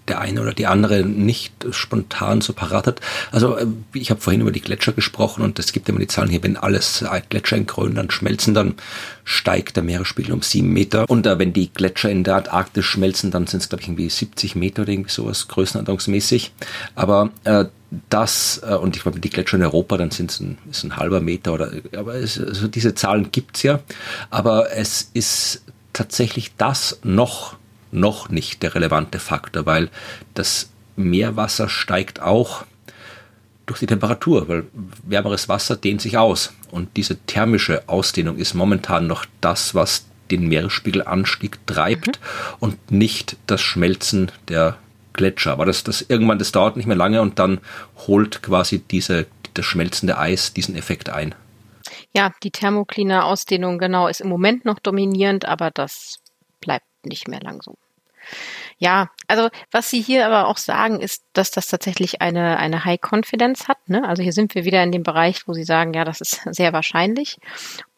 der 0.08 0.20
eine 0.20 0.42
oder 0.42 0.54
die 0.54 0.68
andere 0.68 1.04
nicht 1.04 1.54
spontan 1.72 2.42
so 2.42 2.54
parat 2.54 2.88
hat. 2.88 3.02
Also 3.32 3.58
äh, 3.58 3.66
ich 3.94 4.12
habe 4.12 4.22
vorhin 4.22 4.42
über 4.42 4.52
die 4.52 4.62
Gletscher 4.62 4.94
gesprochen 4.94 5.44
und 5.44 5.60
es 5.60 5.72
gibt 5.72 5.90
immer 5.90 6.00
die 6.00 6.08
Zahlen 6.08 6.30
hier, 6.30 6.44
wenn 6.44 6.58
alles 6.58 7.02
äh, 7.02 7.22
Gletscher 7.30 7.58
in 7.58 7.66
Grönland 7.66 8.14
schmelzen, 8.14 8.54
dann 8.54 8.76
steigt 9.24 9.76
der 9.76 9.84
Meeresspiegel 9.84 10.34
um 10.34 10.42
sieben 10.42 10.72
Meter. 10.72 11.10
Und 11.10 11.26
äh, 11.26 11.40
wenn 11.40 11.54
die 11.54 11.72
Gletscher 11.74 12.10
in 12.10 12.24
der 12.24 12.36
Antarktis 12.36 12.86
schmelzen, 12.86 13.32
dann 13.32 13.48
sind 13.48 13.62
es, 13.62 13.70
glaube 13.70 13.82
ich, 13.82 13.88
irgendwie 13.88 14.10
70 14.10 14.56
Meter 14.56 14.84
oder 14.84 14.92
irgendwie 14.92 15.12
sowas, 15.12 15.48
größenordnungsmäßig. 15.48 16.54
Aber 16.96 17.32
äh, 17.44 17.66
das, 18.10 18.62
äh, 18.68 18.76
und 18.76 18.96
ich 18.96 19.04
glaube, 19.04 19.20
die 19.20 19.30
Gletscher 19.30 19.58
in 19.58 19.64
Europa, 19.64 19.98
dann 19.98 20.12
sind 20.12 20.32
es 20.32 20.40
ein, 20.40 20.58
ein 20.84 20.98
halber 20.98 21.22
Meter 21.22 21.54
oder, 21.54 21.72
aber 21.96 22.16
es, 22.16 22.40
also 22.40 22.68
diese 22.68 22.94
Zahlen 22.96 23.32
gibt's 23.32 23.64
ja. 23.64 23.80
Aber 24.30 24.72
es 24.72 25.10
ist 25.14 25.64
tatsächlich 25.94 26.56
das 26.58 27.00
noch 27.04 27.56
noch 27.96 28.30
nicht 28.30 28.62
der 28.64 28.76
relevante 28.76 29.20
Faktor, 29.20 29.66
weil 29.66 29.90
das 30.34 30.70
Meerwasser 30.96 31.70
steigt 31.70 32.22
auch 32.22 32.66
durch 33.66 33.80
die 33.80 33.88
Temperatur, 33.88 34.48
weil 34.48 34.66
wärmeres 35.04 35.50
Wasser 35.50 35.76
dehnt 35.76 36.02
sich 36.02 36.18
aus. 36.18 36.54
Und 36.72 36.98
diese 36.98 37.18
thermische 37.18 37.84
Ausdehnung 37.88 38.38
ist 38.38 38.54
momentan 38.54 39.08
noch 39.08 39.26
das, 39.42 39.74
was 39.74 40.06
den 40.32 40.48
Meeresspiegelanstieg 40.48 41.66
treibt 41.68 42.08
mhm. 42.08 42.56
und 42.60 42.92
nicht 42.92 43.38
das 43.48 43.62
Schmelzen 43.62 44.32
der 44.48 44.78
Gletscher. 45.14 45.52
Aber 45.52 45.66
das, 45.66 45.84
das 45.84 46.02
irgendwann, 46.02 46.40
das 46.40 46.52
dauert 46.52 46.78
nicht 46.78 46.88
mehr 46.88 46.96
lange 46.96 47.22
und 47.22 47.40
dann 47.40 47.60
holt 48.08 48.42
quasi 48.42 48.80
diese, 48.80 49.28
das 49.54 49.66
schmelzende 49.66 50.18
Eis 50.18 50.54
diesen 50.54 50.76
Effekt 50.76 51.10
ein. 51.10 51.34
Ja, 52.16 52.32
die 52.44 52.52
thermokline 52.52 53.24
Ausdehnung, 53.24 53.78
genau, 53.78 54.08
ist 54.08 54.22
im 54.22 54.30
Moment 54.30 54.66
noch 54.66 54.80
dominierend, 54.80 55.46
aber 55.46 55.72
das 55.72 56.18
bleibt 56.60 56.86
nicht 57.04 57.28
mehr 57.28 57.42
lang 57.42 57.62
so. 57.62 57.76
Ja, 58.78 59.10
also 59.28 59.50
was 59.72 59.90
Sie 59.90 60.02
hier 60.02 60.26
aber 60.26 60.48
auch 60.48 60.58
sagen, 60.58 61.00
ist, 61.00 61.24
dass 61.34 61.52
das 61.52 61.68
tatsächlich 61.68 62.22
eine, 62.22 62.58
eine 62.58 62.86
High 62.86 63.00
Confidence 63.02 63.68
hat. 63.68 63.78
Ne? 63.88 64.08
Also 64.08 64.22
hier 64.22 64.34
sind 64.34 64.54
wir 64.56 64.66
wieder 64.66 64.84
in 64.84 64.92
dem 64.92 65.04
Bereich, 65.04 65.48
wo 65.48 65.54
Sie 65.54 65.64
sagen, 65.64 65.94
ja, 65.94 66.04
das 66.04 66.22
ist 66.22 66.42
sehr 66.52 66.74
wahrscheinlich. 66.74 67.38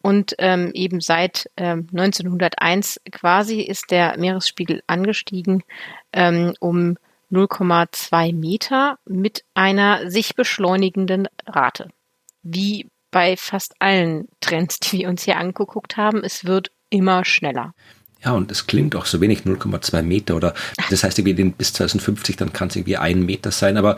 Und 0.02 0.34
ähm, 0.38 0.70
eben 0.74 1.00
seit 1.00 1.50
ähm, 1.56 1.88
1901 1.90 3.00
quasi 3.10 3.60
ist 3.60 3.90
der 3.90 4.16
Meeresspiegel 4.18 4.82
angestiegen 4.86 5.64
um 6.60 6.96
ähm, 6.96 6.98
0,2 7.30 8.34
Meter 8.34 8.98
mit 9.04 9.44
einer 9.54 10.10
sich 10.10 10.34
beschleunigenden 10.34 11.28
Rate. 11.46 11.88
Wie 12.42 12.88
bei 13.10 13.36
fast 13.36 13.74
allen 13.80 14.28
Trends, 14.40 14.80
die 14.80 14.98
wir 14.98 15.08
uns 15.08 15.24
hier 15.24 15.38
angeguckt 15.38 15.96
haben, 15.96 16.22
es 16.24 16.44
wird 16.44 16.70
immer 16.90 17.24
schneller. 17.24 17.74
Ja, 18.24 18.32
und 18.32 18.50
es 18.50 18.66
klingt 18.66 18.96
auch 18.96 19.06
so 19.06 19.20
wenig, 19.20 19.42
0,2 19.42 20.02
Meter 20.02 20.34
oder 20.34 20.54
das 20.90 21.04
heißt 21.04 21.18
irgendwie 21.18 21.44
bis 21.44 21.72
2050, 21.72 22.36
dann 22.36 22.52
kann 22.52 22.68
es 22.68 22.76
irgendwie 22.76 22.96
ein 22.96 23.24
Meter 23.24 23.50
sein, 23.50 23.76
aber 23.76 23.96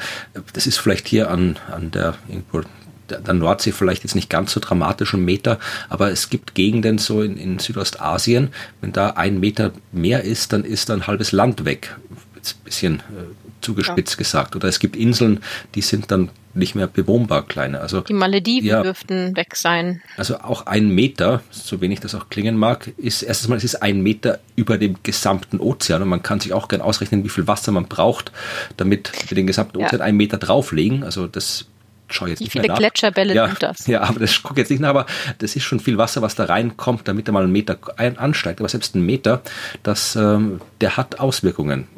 das 0.52 0.66
ist 0.66 0.78
vielleicht 0.78 1.08
hier 1.08 1.30
an, 1.30 1.58
an 1.70 1.90
der, 1.90 2.14
irgendwo 2.28 2.62
der 3.10 3.34
Nordsee 3.34 3.72
vielleicht 3.72 4.04
jetzt 4.04 4.14
nicht 4.14 4.30
ganz 4.30 4.52
so 4.52 4.60
dramatisch 4.60 5.14
ein 5.14 5.24
Meter, 5.24 5.58
aber 5.88 6.10
es 6.10 6.30
gibt 6.30 6.54
Gegenden 6.54 6.98
so 6.98 7.22
in, 7.22 7.36
in 7.36 7.58
Südostasien, 7.58 8.50
wenn 8.80 8.92
da 8.92 9.10
ein 9.10 9.40
Meter 9.40 9.72
mehr 9.92 10.22
ist, 10.24 10.52
dann 10.52 10.64
ist 10.64 10.90
ein 10.90 11.06
halbes 11.06 11.32
Land 11.32 11.64
weg. 11.64 11.96
Jetzt 12.36 12.56
ein 12.56 12.64
bisschen 12.64 12.94
äh, 12.96 13.34
zugespitzt 13.60 14.12
ja. 14.14 14.18
gesagt. 14.18 14.56
Oder 14.56 14.68
es 14.68 14.78
gibt 14.78 14.96
Inseln, 14.96 15.40
die 15.74 15.82
sind 15.82 16.10
dann 16.10 16.30
nicht 16.54 16.74
mehr 16.74 16.86
bewohnbar 16.86 17.46
kleiner. 17.46 17.80
Also 17.80 18.00
die 18.00 18.12
Malediven 18.12 18.68
ja, 18.68 18.82
dürften 18.82 19.36
weg 19.36 19.56
sein. 19.56 20.02
Also 20.16 20.38
auch 20.38 20.66
ein 20.66 20.88
Meter, 20.90 21.42
so 21.50 21.80
wenig 21.80 22.00
das 22.00 22.14
auch 22.14 22.28
klingen 22.28 22.56
mag, 22.56 22.92
ist 22.96 23.22
erstens 23.22 23.48
mal 23.48 23.56
es 23.56 23.64
ist 23.64 23.76
ein 23.76 24.00
Meter 24.00 24.40
über 24.56 24.78
dem 24.78 24.96
gesamten 25.02 25.60
Ozean 25.60 26.02
und 26.02 26.08
man 26.08 26.22
kann 26.22 26.40
sich 26.40 26.52
auch 26.52 26.68
gern 26.68 26.80
ausrechnen, 26.80 27.24
wie 27.24 27.28
viel 27.28 27.46
Wasser 27.46 27.72
man 27.72 27.86
braucht, 27.86 28.32
damit 28.76 29.12
wir 29.28 29.36
den 29.36 29.46
gesamten 29.46 29.78
Ozean 29.78 30.00
ja. 30.00 30.04
einen 30.06 30.16
Meter 30.16 30.38
drauflegen. 30.38 31.04
Also 31.04 31.26
das 31.26 31.66
schau 32.10 32.26
jetzt 32.26 32.40
Wie 32.40 32.44
nicht 32.44 32.52
viele 32.52 32.62
mehr 32.62 32.72
nach. 32.72 32.78
Gletscherbälle 32.78 33.34
ja, 33.34 33.46
sind 33.46 33.62
das? 33.62 33.86
Ja, 33.86 34.02
aber 34.02 34.20
das 34.20 34.42
gucke 34.42 34.60
jetzt 34.60 34.70
nicht 34.70 34.80
nach, 34.80 34.90
aber 34.90 35.06
das 35.38 35.56
ist 35.56 35.64
schon 35.64 35.80
viel 35.80 35.98
Wasser, 35.98 36.22
was 36.22 36.34
da 36.34 36.44
reinkommt, 36.44 37.08
damit 37.08 37.28
er 37.28 37.32
mal 37.32 37.44
einen 37.44 37.52
Meter 37.52 37.78
ein, 37.96 38.18
ansteigt. 38.18 38.60
Aber 38.60 38.68
selbst 38.68 38.94
ein 38.94 39.04
Meter, 39.04 39.42
das, 39.82 40.16
ähm, 40.16 40.60
der 40.80 40.96
hat 40.96 41.20
Auswirkungen. 41.20 41.88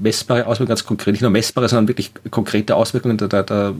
messbare 0.00 0.46
Auswirkungen, 0.46 0.68
ganz 0.68 0.84
konkret, 0.84 1.12
nicht 1.12 1.22
nur 1.22 1.30
messbare, 1.30 1.68
sondern 1.68 1.88
wirklich 1.88 2.12
konkrete 2.30 2.76
Auswirkungen. 2.76 3.16
Da, 3.16 3.26
da, 3.26 3.42
da, 3.42 3.74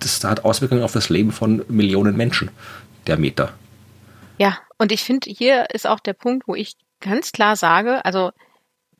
das 0.00 0.22
hat 0.24 0.44
Auswirkungen 0.44 0.82
auf 0.82 0.92
das 0.92 1.08
Leben 1.08 1.32
von 1.32 1.64
Millionen 1.68 2.16
Menschen, 2.16 2.50
der 3.06 3.18
Meter. 3.18 3.52
Ja, 4.38 4.58
und 4.78 4.92
ich 4.92 5.02
finde, 5.02 5.30
hier 5.30 5.66
ist 5.72 5.86
auch 5.86 6.00
der 6.00 6.12
Punkt, 6.12 6.46
wo 6.46 6.54
ich 6.54 6.74
ganz 7.00 7.32
klar 7.32 7.56
sage, 7.56 8.04
also 8.04 8.30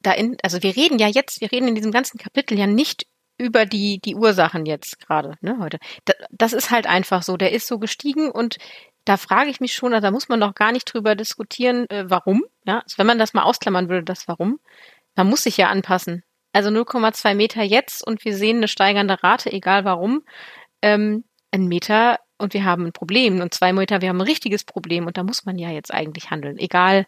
da 0.03 0.13
in, 0.13 0.37
also 0.43 0.63
wir 0.63 0.77
reden 0.77 0.99
ja 0.99 1.09
jetzt, 1.09 1.41
wir 1.41 1.51
reden 1.51 1.69
in 1.69 1.75
diesem 1.75 1.93
ganzen 1.93 2.19
Kapitel 2.19 2.59
ja 2.59 2.67
nicht 2.67 3.07
über 3.39 3.65
die, 3.65 4.01
die 4.01 4.17
Ursachen 4.17 4.67
jetzt 4.67 5.01
gerade, 5.01 5.35
ne, 5.41 5.57
heute. 5.61 5.79
das 6.31 6.53
ist 6.53 6.71
halt 6.71 6.87
einfach 6.87 7.23
so. 7.23 7.37
Der 7.37 7.53
ist 7.53 7.67
so 7.67 7.79
gestiegen 7.79 8.31
und 8.31 8.59
da 9.05 9.17
frage 9.17 9.49
ich 9.49 9.61
mich 9.61 9.73
schon, 9.73 9.95
also 9.95 10.07
da 10.07 10.11
muss 10.11 10.29
man 10.29 10.41
doch 10.41 10.55
gar 10.55 10.73
nicht 10.73 10.93
drüber 10.93 11.15
diskutieren, 11.15 11.89
äh, 11.89 12.05
warum. 12.09 12.45
Ja, 12.67 12.81
also 12.81 12.99
wenn 12.99 13.07
man 13.07 13.19
das 13.19 13.33
mal 13.33 13.45
ausklammern 13.45 13.89
würde, 13.89 14.05
das 14.05 14.29
Warum, 14.29 14.61
man 15.17 15.29
muss 15.29 15.45
sich 15.45 15.57
ja 15.57 15.69
anpassen. 15.69 16.23
Also 16.53 16.69
0,2 16.71 17.35
Meter 17.35 17.63
jetzt 17.63 18.07
und 18.07 18.25
wir 18.25 18.37
sehen 18.37 18.59
eine 18.59 18.69
steigernde 18.69 19.23
Rate, 19.23 19.53
egal 19.53 19.85
warum. 19.85 20.25
Ähm, 20.83 21.25
ein 21.51 21.67
Meter 21.67 22.19
und 22.37 22.55
wir 22.55 22.65
haben 22.65 22.87
ein 22.87 22.93
Problem 22.93 23.41
und 23.41 23.55
zwei 23.55 23.73
Meter, 23.73 24.01
wir 24.01 24.11
haben 24.11 24.19
ein 24.19 24.27
richtiges 24.27 24.65
Problem 24.65 25.07
und 25.07 25.17
da 25.17 25.23
muss 25.23 25.45
man 25.45 25.59
ja 25.59 25.71
jetzt 25.71 25.93
eigentlich 25.93 26.31
handeln, 26.31 26.59
egal 26.59 27.07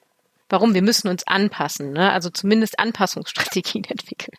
warum. 0.49 0.75
Wir 0.75 0.83
müssen 0.83 1.09
uns 1.09 1.27
anpassen, 1.27 1.93
ne? 1.93 2.13
also 2.13 2.31
zumindest 2.31 2.79
Anpassungsstrategien 2.79 3.85
entwickeln. 3.89 4.37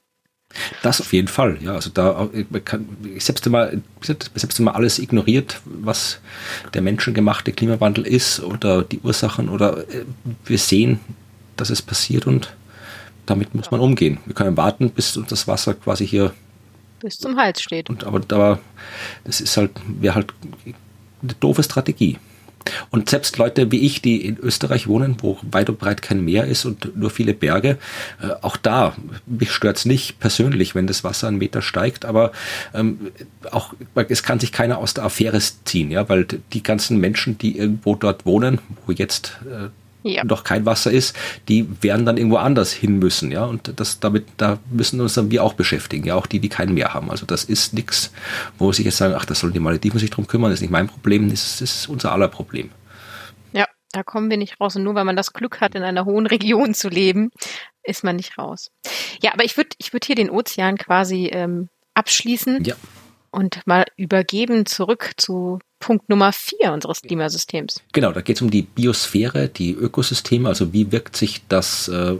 Das 0.82 1.02
auf 1.02 1.14
jeden 1.14 1.28
Fall, 1.28 1.58
ja. 1.62 1.74
Also 1.74 1.90
da 1.90 2.30
kann, 2.66 2.88
selbst 3.18 3.46
wenn 3.46 3.52
man, 3.52 3.84
selbst 4.02 4.60
wenn 4.60 4.66
man 4.66 4.76
alles 4.76 5.00
ignoriert, 5.00 5.62
was 5.66 6.20
der 6.74 6.82
menschengemachte 6.82 7.52
Klimawandel 7.52 8.06
ist 8.06 8.42
oder 8.42 8.84
die 8.84 9.00
Ursachen 9.00 9.50
oder 9.50 9.80
äh, 9.90 10.06
wir 10.46 10.58
sehen, 10.58 11.00
dass 11.58 11.70
es 11.70 11.82
passiert 11.82 12.28
und 12.28 12.54
damit 13.26 13.54
muss 13.56 13.72
man 13.72 13.80
umgehen. 13.80 14.18
Wir 14.26 14.36
können 14.36 14.58
warten, 14.58 14.90
bis 14.90 15.20
das 15.28 15.48
Wasser 15.48 15.74
quasi 15.74 16.08
hier 16.08 16.34
bis 17.02 17.18
zum 17.18 17.36
Hals 17.38 17.62
steht. 17.62 17.90
Und 17.90 18.04
aber 18.04 18.20
da, 18.20 18.60
das 19.24 19.42
ist 19.42 19.58
halt, 19.58 19.72
wäre 19.86 20.16
halt 20.16 20.34
eine 21.22 21.34
doofe 21.40 21.64
Strategie. 21.64 22.18
Und 22.90 23.10
selbst 23.10 23.38
Leute 23.38 23.72
wie 23.72 23.80
ich, 23.80 24.02
die 24.02 24.26
in 24.26 24.38
Österreich 24.38 24.88
wohnen, 24.88 25.18
wo 25.22 25.38
weit 25.44 25.70
und 25.70 25.80
breit 25.80 26.02
kein 26.02 26.24
Meer 26.24 26.46
ist 26.46 26.66
und 26.66 26.98
nur 26.98 27.10
viele 27.10 27.34
Berge, 27.34 27.78
äh, 28.22 28.30
auch 28.42 28.58
da, 28.58 28.96
mich 29.26 29.52
stört's 29.52 29.86
nicht 29.86 30.20
persönlich, 30.20 30.76
wenn 30.76 30.88
das 30.88 31.04
Wasser 31.04 31.28
einen 31.28 31.38
Meter 31.38 31.62
steigt, 31.62 32.06
aber 32.06 32.32
ähm, 32.74 33.12
auch 33.52 33.74
es 34.10 34.24
kann 34.24 34.40
sich 34.40 34.52
keiner 34.52 34.78
aus 34.78 34.94
der 34.94 35.06
Affäre 35.06 35.40
ziehen, 35.66 35.92
ja, 35.92 36.10
weil 36.10 36.26
die 36.54 36.64
ganzen 36.64 37.00
Menschen, 37.00 37.38
die 37.38 37.58
irgendwo 37.58 37.96
dort 37.96 38.26
wohnen, 38.26 38.60
wo 38.86 38.92
jetzt 38.92 39.38
äh, 39.46 39.70
ja. 40.04 40.24
noch 40.24 40.44
kein 40.44 40.66
Wasser 40.66 40.92
ist, 40.92 41.16
die 41.48 41.68
werden 41.82 42.06
dann 42.06 42.18
irgendwo 42.18 42.38
anders 42.38 42.72
hin 42.74 43.00
müssen, 43.00 43.32
ja. 43.32 43.46
Und 43.46 43.74
das 43.80 44.00
damit, 44.00 44.26
da 44.38 44.60
müssen 44.70 45.00
uns 45.02 45.14
dann 45.14 45.32
wir 45.32 45.44
auch 45.44 45.54
beschäftigen, 45.54 46.06
ja, 46.06 46.16
auch 46.16 46.28
die, 46.28 46.40
die 46.40 46.50
kein 46.50 46.74
Meer 46.74 46.94
haben. 46.94 47.12
Also 47.12 47.26
das 47.26 47.44
ist 47.44 47.74
nichts, 47.74 48.12
wo 48.58 48.72
sich 48.72 48.86
jetzt 48.86 48.98
sagen, 48.98 49.14
ach, 49.16 49.26
das 49.26 49.40
sollen 49.40 49.54
die 49.54 49.60
Malediven 49.60 50.00
sich 50.00 50.10
drum 50.10 50.28
kümmern, 50.28 50.52
das 50.52 50.58
ist 50.58 50.62
nicht 50.62 50.72
mein 50.72 50.88
Problem, 50.88 51.30
das 51.30 51.62
ist 51.62 51.88
unser 51.88 52.12
aller 52.12 52.28
Problem. 52.28 52.70
Ja, 53.54 53.66
da 53.92 54.04
kommen 54.04 54.30
wir 54.30 54.38
nicht 54.38 54.60
raus. 54.60 54.76
Und 54.76 54.84
nur 54.84 54.96
weil 54.96 55.06
man 55.06 55.16
das 55.16 55.34
Glück 55.34 55.62
hat, 55.62 55.76
in 55.76 55.84
einer 55.84 56.06
hohen 56.06 56.28
Region 56.28 56.74
zu 56.74 56.90
leben, 56.90 57.32
ist 57.84 58.04
man 58.04 58.16
nicht 58.16 58.38
raus. 58.38 58.72
Ja, 59.22 59.34
aber 59.34 59.44
ich 59.44 59.58
würde 59.58 59.70
ich 59.78 59.94
würde 59.94 60.06
hier 60.06 60.16
den 60.16 60.30
Ozean 60.30 60.78
quasi 60.78 61.28
ähm, 61.28 61.70
abschließen. 61.94 62.64
Ja 62.64 62.76
und 63.32 63.66
mal 63.66 63.86
übergeben 63.96 64.66
zurück 64.66 65.14
zu 65.18 65.60
Punkt 65.82 66.08
Nummer 66.08 66.32
vier 66.32 66.72
unseres 66.72 67.02
Klimasystems. 67.02 67.82
Genau, 67.92 68.14
da 68.14 68.22
geht 68.22 68.38
es 68.38 68.42
um 68.42 68.50
die 68.50 68.62
Biosphäre, 68.62 69.50
die 69.50 69.74
Ökosysteme, 69.74 70.48
also 70.48 70.72
wie 70.72 70.94
wirkt 70.94 71.18
sich 71.18 71.42
das 71.50 71.90
äh, 71.90 72.16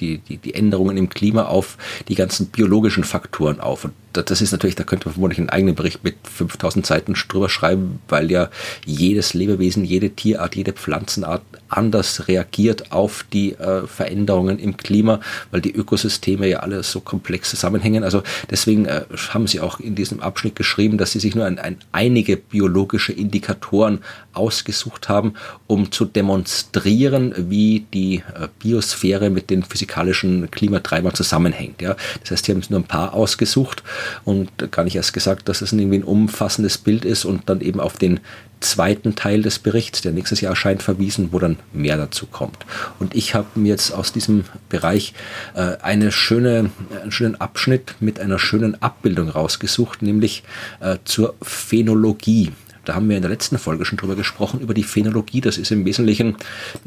die, 0.00 0.18
die, 0.18 0.36
die 0.38 0.54
Änderungen 0.54 0.96
im 0.96 1.08
Klima 1.08 1.44
auf 1.44 1.76
die 2.08 2.14
ganzen 2.14 2.46
biologischen 2.46 3.04
Faktoren 3.04 3.60
auf. 3.60 3.84
Und 3.84 3.92
das 4.12 4.40
ist 4.40 4.52
natürlich, 4.52 4.76
da 4.76 4.84
könnte 4.84 5.08
man 5.08 5.14
vermutlich 5.14 5.38
einen 5.38 5.50
eigenen 5.50 5.74
Bericht 5.74 6.04
mit 6.04 6.16
5000 6.22 6.86
Seiten 6.86 7.14
drüber 7.14 7.48
schreiben, 7.48 8.00
weil 8.08 8.30
ja 8.30 8.48
jedes 8.84 9.34
Lebewesen, 9.34 9.84
jede 9.84 10.10
Tierart, 10.10 10.54
jede 10.54 10.72
Pflanzenart 10.72 11.42
anders 11.68 12.28
reagiert 12.28 12.92
auf 12.92 13.24
die 13.32 13.52
äh, 13.54 13.86
Veränderungen 13.86 14.58
im 14.58 14.76
Klima, 14.76 15.20
weil 15.50 15.60
die 15.60 15.74
Ökosysteme 15.74 16.46
ja 16.46 16.60
alle 16.60 16.82
so 16.82 17.00
komplex 17.00 17.50
zusammenhängen. 17.50 18.04
Also 18.04 18.22
deswegen 18.50 18.86
äh, 18.86 19.04
haben 19.30 19.46
sie 19.46 19.60
auch 19.60 19.80
in 19.80 19.94
diesem 19.96 20.20
Abschnitt 20.20 20.54
geschrieben, 20.54 20.98
dass 20.98 21.12
sie 21.12 21.20
sich 21.20 21.34
nur 21.34 21.46
ein, 21.46 21.58
ein, 21.58 21.78
einige 21.90 22.36
biologische 22.36 23.12
Indikatoren 23.12 24.00
ausgesucht 24.32 25.08
haben, 25.08 25.34
um 25.66 25.90
zu 25.90 26.04
demonstrieren, 26.04 27.34
wie 27.50 27.86
die 27.92 28.16
äh, 28.16 28.48
Biosphäre 28.60 29.30
mit 29.30 29.50
den 29.50 29.64
physikalischen 29.64 29.83
Klimatreibern 29.86 31.14
zusammenhängt. 31.14 31.82
Ja. 31.82 31.96
Das 32.20 32.30
heißt, 32.30 32.44
sie 32.46 32.52
haben 32.52 32.62
nur 32.68 32.80
ein 32.80 32.84
paar 32.84 33.14
ausgesucht 33.14 33.82
und 34.24 34.70
gar 34.70 34.84
nicht 34.84 34.96
erst 34.96 35.12
gesagt, 35.12 35.48
dass 35.48 35.62
es 35.62 35.72
irgendwie 35.72 35.98
ein 35.98 36.04
umfassendes 36.04 36.78
Bild 36.78 37.04
ist 37.04 37.24
und 37.24 37.48
dann 37.48 37.60
eben 37.60 37.80
auf 37.80 37.96
den 37.96 38.20
zweiten 38.60 39.14
Teil 39.14 39.42
des 39.42 39.58
Berichts, 39.58 40.00
der 40.00 40.12
nächstes 40.12 40.40
Jahr 40.40 40.50
erscheint, 40.50 40.82
verwiesen, 40.82 41.28
wo 41.32 41.38
dann 41.38 41.58
mehr 41.72 41.96
dazu 41.96 42.26
kommt. 42.26 42.58
Und 42.98 43.14
ich 43.14 43.34
habe 43.34 43.46
mir 43.54 43.68
jetzt 43.68 43.92
aus 43.92 44.12
diesem 44.12 44.44
Bereich 44.68 45.12
äh, 45.54 45.76
eine 45.82 46.10
schöne, 46.10 46.70
einen 47.02 47.12
schönen 47.12 47.40
Abschnitt 47.40 47.96
mit 48.00 48.18
einer 48.18 48.38
schönen 48.38 48.80
Abbildung 48.82 49.28
rausgesucht, 49.28 50.02
nämlich 50.02 50.42
äh, 50.80 50.96
zur 51.04 51.34
Phänologie. 51.42 52.52
Da 52.84 52.94
haben 52.94 53.08
wir 53.08 53.16
in 53.16 53.22
der 53.22 53.30
letzten 53.30 53.58
Folge 53.58 53.84
schon 53.84 53.98
drüber 53.98 54.14
gesprochen, 54.16 54.60
über 54.60 54.74
die 54.74 54.82
Phänologie. 54.82 55.40
Das 55.40 55.58
ist 55.58 55.70
im 55.70 55.84
Wesentlichen 55.84 56.36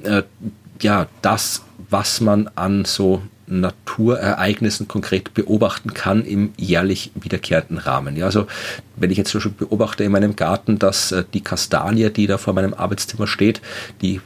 äh, 0.04 0.24
ja 0.84 1.08
das, 1.22 1.64
was 1.90 2.22
man 2.22 2.50
an 2.56 2.86
so 2.86 3.22
Naturereignissen 3.48 4.88
konkret 4.88 5.34
beobachten 5.34 5.94
kann 5.94 6.26
im 6.26 6.52
jährlich 6.58 7.12
wiederkehrenden 7.16 7.78
Rahmen. 7.78 8.18
Ja, 8.18 8.26
also 8.26 8.46
wenn 8.98 9.10
ich 9.10 9.18
jetzt 9.18 9.32
schon 9.32 9.56
beobachte 9.56 10.04
in 10.04 10.12
meinem 10.12 10.36
Garten, 10.36 10.80
dass 10.80 11.12
äh, 11.12 11.24
die 11.34 11.42
Kastanie, 11.42 12.10
die 12.10 12.28
da 12.28 12.38
vor 12.38 12.54
meinem 12.54 12.74
Arbeitszimmer 12.74 13.26
steht, 13.26 13.62
die 14.02 14.16
äh, 14.16 14.20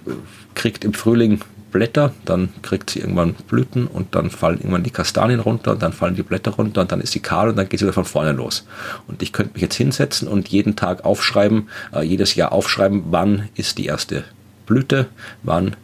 kriegt 0.56 0.84
im 0.84 0.94
Frühling 0.94 1.40
Blätter, 1.72 2.14
dann 2.26 2.50
kriegt 2.64 2.90
sie 2.90 3.00
irgendwann 3.00 3.34
Blüten 3.34 3.88
und 3.88 4.14
dann 4.14 4.30
fallen 4.30 4.58
irgendwann 4.58 4.84
die 4.84 4.92
Kastanien 4.92 5.40
runter 5.40 5.72
und 5.72 5.82
dann 5.82 5.94
fallen 5.94 6.16
die 6.16 6.24
Blätter 6.24 6.52
runter 6.52 6.82
und 6.82 6.92
dann 6.92 7.00
ist 7.00 7.14
sie 7.14 7.22
kahl 7.22 7.50
und 7.50 7.56
dann 7.56 7.70
geht 7.70 7.80
sie 7.80 7.86
wieder 7.86 7.94
von 7.94 8.06
vorne 8.06 8.34
los. 8.34 8.66
Und 9.08 9.22
ich 9.22 9.32
könnte 9.32 9.54
mich 9.54 9.62
jetzt 9.62 9.76
hinsetzen 9.76 10.28
und 10.28 10.50
jeden 10.50 10.76
Tag 10.76 11.06
aufschreiben, 11.06 11.70
äh, 11.94 12.02
jedes 12.02 12.36
Jahr 12.36 12.52
aufschreiben, 12.52 13.04
wann 13.12 13.50
ist 13.56 13.78
die 13.78 13.86
erste 13.86 14.26
Blüte, 14.66 15.08
wann 15.44 15.76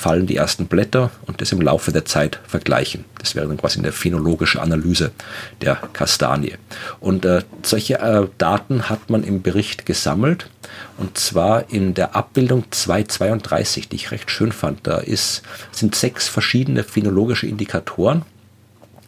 fallen 0.00 0.26
die 0.26 0.36
ersten 0.36 0.66
Blätter 0.66 1.10
und 1.26 1.40
das 1.40 1.52
im 1.52 1.60
Laufe 1.60 1.92
der 1.92 2.04
Zeit 2.04 2.40
vergleichen. 2.46 3.04
Das 3.18 3.34
wäre 3.34 3.46
dann 3.46 3.58
quasi 3.58 3.78
eine 3.78 3.92
phänologische 3.92 4.60
Analyse 4.60 5.12
der 5.60 5.76
Kastanie. 5.92 6.54
Und 7.00 7.24
äh, 7.24 7.42
solche 7.62 7.98
äh, 7.98 8.26
Daten 8.38 8.88
hat 8.88 9.10
man 9.10 9.22
im 9.22 9.42
Bericht 9.42 9.84
gesammelt 9.84 10.48
und 10.96 11.18
zwar 11.18 11.70
in 11.70 11.94
der 11.94 12.16
Abbildung 12.16 12.64
232, 12.70 13.88
die 13.88 13.96
ich 13.96 14.10
recht 14.10 14.30
schön 14.30 14.52
fand. 14.52 14.86
Da 14.86 14.98
ist, 14.98 15.42
sind 15.70 15.94
sechs 15.94 16.28
verschiedene 16.28 16.82
phänologische 16.82 17.46
Indikatoren 17.46 18.22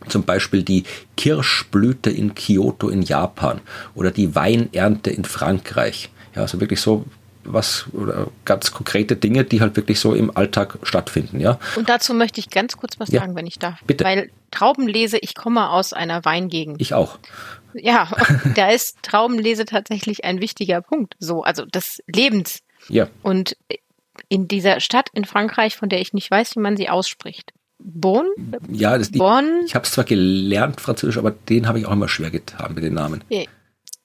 zum 0.09 0.25
Beispiel 0.25 0.65
die 0.65 0.83
Kirschblüte 1.17 2.11
in 2.11 2.35
Kyoto 2.35 2.89
in 2.89 3.03
Japan 3.03 3.61
oder 3.95 4.11
die 4.11 4.35
Weinernte 4.35 5.11
in 5.11 5.25
Frankreich. 5.25 6.11
Ja, 6.35 6.43
also 6.43 6.61
wirklich 6.61 6.81
so 6.81 7.05
was 7.45 7.87
oder 7.93 8.29
ganz 8.45 8.73
konkrete 8.73 9.17
Dinge, 9.17 9.45
die 9.45 9.61
halt 9.61 9.77
wirklich 9.77 9.99
so 10.01 10.15
im 10.15 10.37
Alltag 10.37 10.79
stattfinden, 10.83 11.41
ja. 11.41 11.59
Und 11.77 11.89
dazu 11.89 12.15
möchte 12.15 12.41
ich 12.41 12.51
ganz 12.51 12.77
kurz 12.77 12.99
was 13.01 13.11
Ja, 13.11 13.21
sagen, 13.21 13.35
wenn 13.35 13.47
ich 13.47 13.59
darf. 13.59 13.79
bitte. 13.87 14.05
Weil 14.05 14.31
Traubenlese, 14.51 15.19
ich 15.19 15.35
komme 15.35 15.71
aus 15.71 15.93
einer 15.93 16.25
Weingegend. 16.25 16.81
Ich 16.81 16.95
auch. 16.95 17.19
Ja, 17.75 18.09
da 18.55 18.69
ist 18.71 18.99
Traubenlese 19.03 19.65
tatsächlich 19.65 20.25
ein 20.25 20.41
wichtiger 20.41 20.83
Punkt. 20.83 21.15
So, 21.19 21.43
also 21.43 21.65
des 21.65 22.03
Lebens. 22.07 22.61
Ja, 22.89 23.09
Und 23.23 23.57
in 24.29 24.47
dieser 24.49 24.81
Stadt 24.81 25.09
in 25.15 25.25
Frankreich, 25.25 25.77
von 25.77 25.89
der 25.89 26.01
ich 26.01 26.13
nicht 26.13 26.31
weiß, 26.31 26.57
wie 26.57 26.61
man 26.61 26.77
sie 26.77 26.89
ausspricht. 26.91 27.53
Bonn? 27.79 28.27
ja, 28.71 28.97
das, 28.97 29.09
ich, 29.11 29.19
Bonn? 29.19 29.63
ich 29.67 29.75
habe 29.75 29.85
es 29.85 29.93
zwar 29.93 30.05
gelernt 30.05 30.81
Französisch, 30.81 31.19
aber 31.19 31.31
den 31.33 31.67
habe 31.67 31.79
ich 31.81 31.87
auch 31.87 31.93
immer 31.93 32.09
schwer 32.09 32.31
getan 32.31 32.75
mit 32.75 32.85
den 32.85 32.95
Namen. 32.95 33.25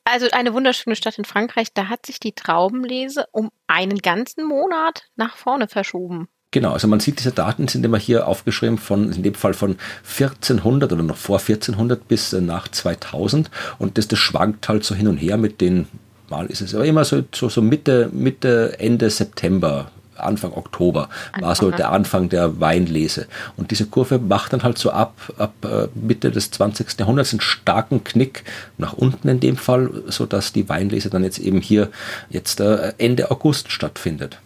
Also 0.09 0.27
eine 0.31 0.53
wunderschöne 0.53 0.95
Stadt 0.95 1.17
in 1.17 1.25
Frankreich, 1.25 1.73
da 1.73 1.89
hat 1.89 2.05
sich 2.05 2.21
die 2.21 2.31
Traubenlese 2.31 3.25
um 3.33 3.51
einen 3.67 3.97
ganzen 3.97 4.45
Monat 4.47 5.03
nach 5.17 5.35
vorne 5.35 5.67
verschoben. 5.67 6.29
Genau, 6.51 6.71
also 6.71 6.87
man 6.87 7.01
sieht, 7.01 7.19
diese 7.19 7.33
Daten 7.33 7.67
sind 7.67 7.83
immer 7.83 7.97
hier 7.97 8.25
aufgeschrieben 8.25 8.77
von, 8.77 9.11
in 9.11 9.21
dem 9.21 9.33
Fall 9.33 9.53
von 9.53 9.75
1400 10.09 10.93
oder 10.93 11.03
noch 11.03 11.17
vor 11.17 11.39
1400 11.39 12.07
bis 12.07 12.31
äh, 12.31 12.39
nach 12.39 12.69
2000 12.69 13.51
und 13.79 13.97
das, 13.97 14.07
das 14.07 14.17
schwankt 14.17 14.69
halt 14.69 14.85
so 14.85 14.95
hin 14.95 15.09
und 15.09 15.17
her 15.17 15.35
mit 15.35 15.59
den, 15.59 15.89
mal 16.29 16.45
ist 16.45 16.61
es 16.61 16.73
aber 16.73 16.85
immer 16.85 17.03
so, 17.03 17.25
so, 17.35 17.49
so 17.49 17.61
Mitte, 17.61 18.09
Mitte, 18.13 18.79
Ende 18.79 19.09
September, 19.09 19.91
Anfang 20.19 20.53
Oktober 20.53 21.09
war 21.39 21.55
so 21.55 21.71
der 21.71 21.91
Anfang 21.91 22.29
der 22.29 22.59
Weinlese. 22.59 23.27
Und 23.55 23.71
diese 23.71 23.85
Kurve 23.85 24.19
macht 24.19 24.53
dann 24.53 24.63
halt 24.63 24.77
so 24.77 24.91
ab, 24.91 25.15
ab 25.37 25.53
äh, 25.63 25.87
Mitte 25.95 26.31
des 26.31 26.51
20. 26.51 26.99
Jahrhunderts 26.99 27.33
einen 27.33 27.41
starken 27.41 28.03
Knick 28.03 28.43
nach 28.77 28.93
unten 28.93 29.27
in 29.27 29.39
dem 29.39 29.57
Fall, 29.57 29.89
so 30.07 30.25
dass 30.25 30.53
die 30.53 30.67
Weinlese 30.69 31.09
dann 31.09 31.23
jetzt 31.23 31.39
eben 31.39 31.61
hier 31.61 31.89
jetzt 32.29 32.59
äh, 32.59 32.93
Ende 32.97 33.31
August 33.31 33.71
stattfindet. 33.71 34.39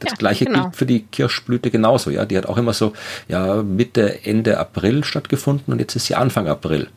Das 0.00 0.12
Ja, 0.12 0.16
gleiche 0.16 0.44
genau. 0.44 0.64
gilt 0.64 0.76
für 0.76 0.86
die 0.86 1.02
Kirschblüte 1.02 1.70
genauso, 1.70 2.10
ja. 2.10 2.24
Die 2.24 2.36
hat 2.36 2.46
auch 2.46 2.56
immer 2.56 2.72
so 2.72 2.92
ja, 3.28 3.62
Mitte, 3.62 4.24
Ende 4.24 4.58
April 4.58 5.04
stattgefunden 5.04 5.72
und 5.72 5.80
jetzt 5.80 5.96
ist 5.96 6.06
sie 6.06 6.14
Anfang 6.14 6.48
April. 6.48 6.88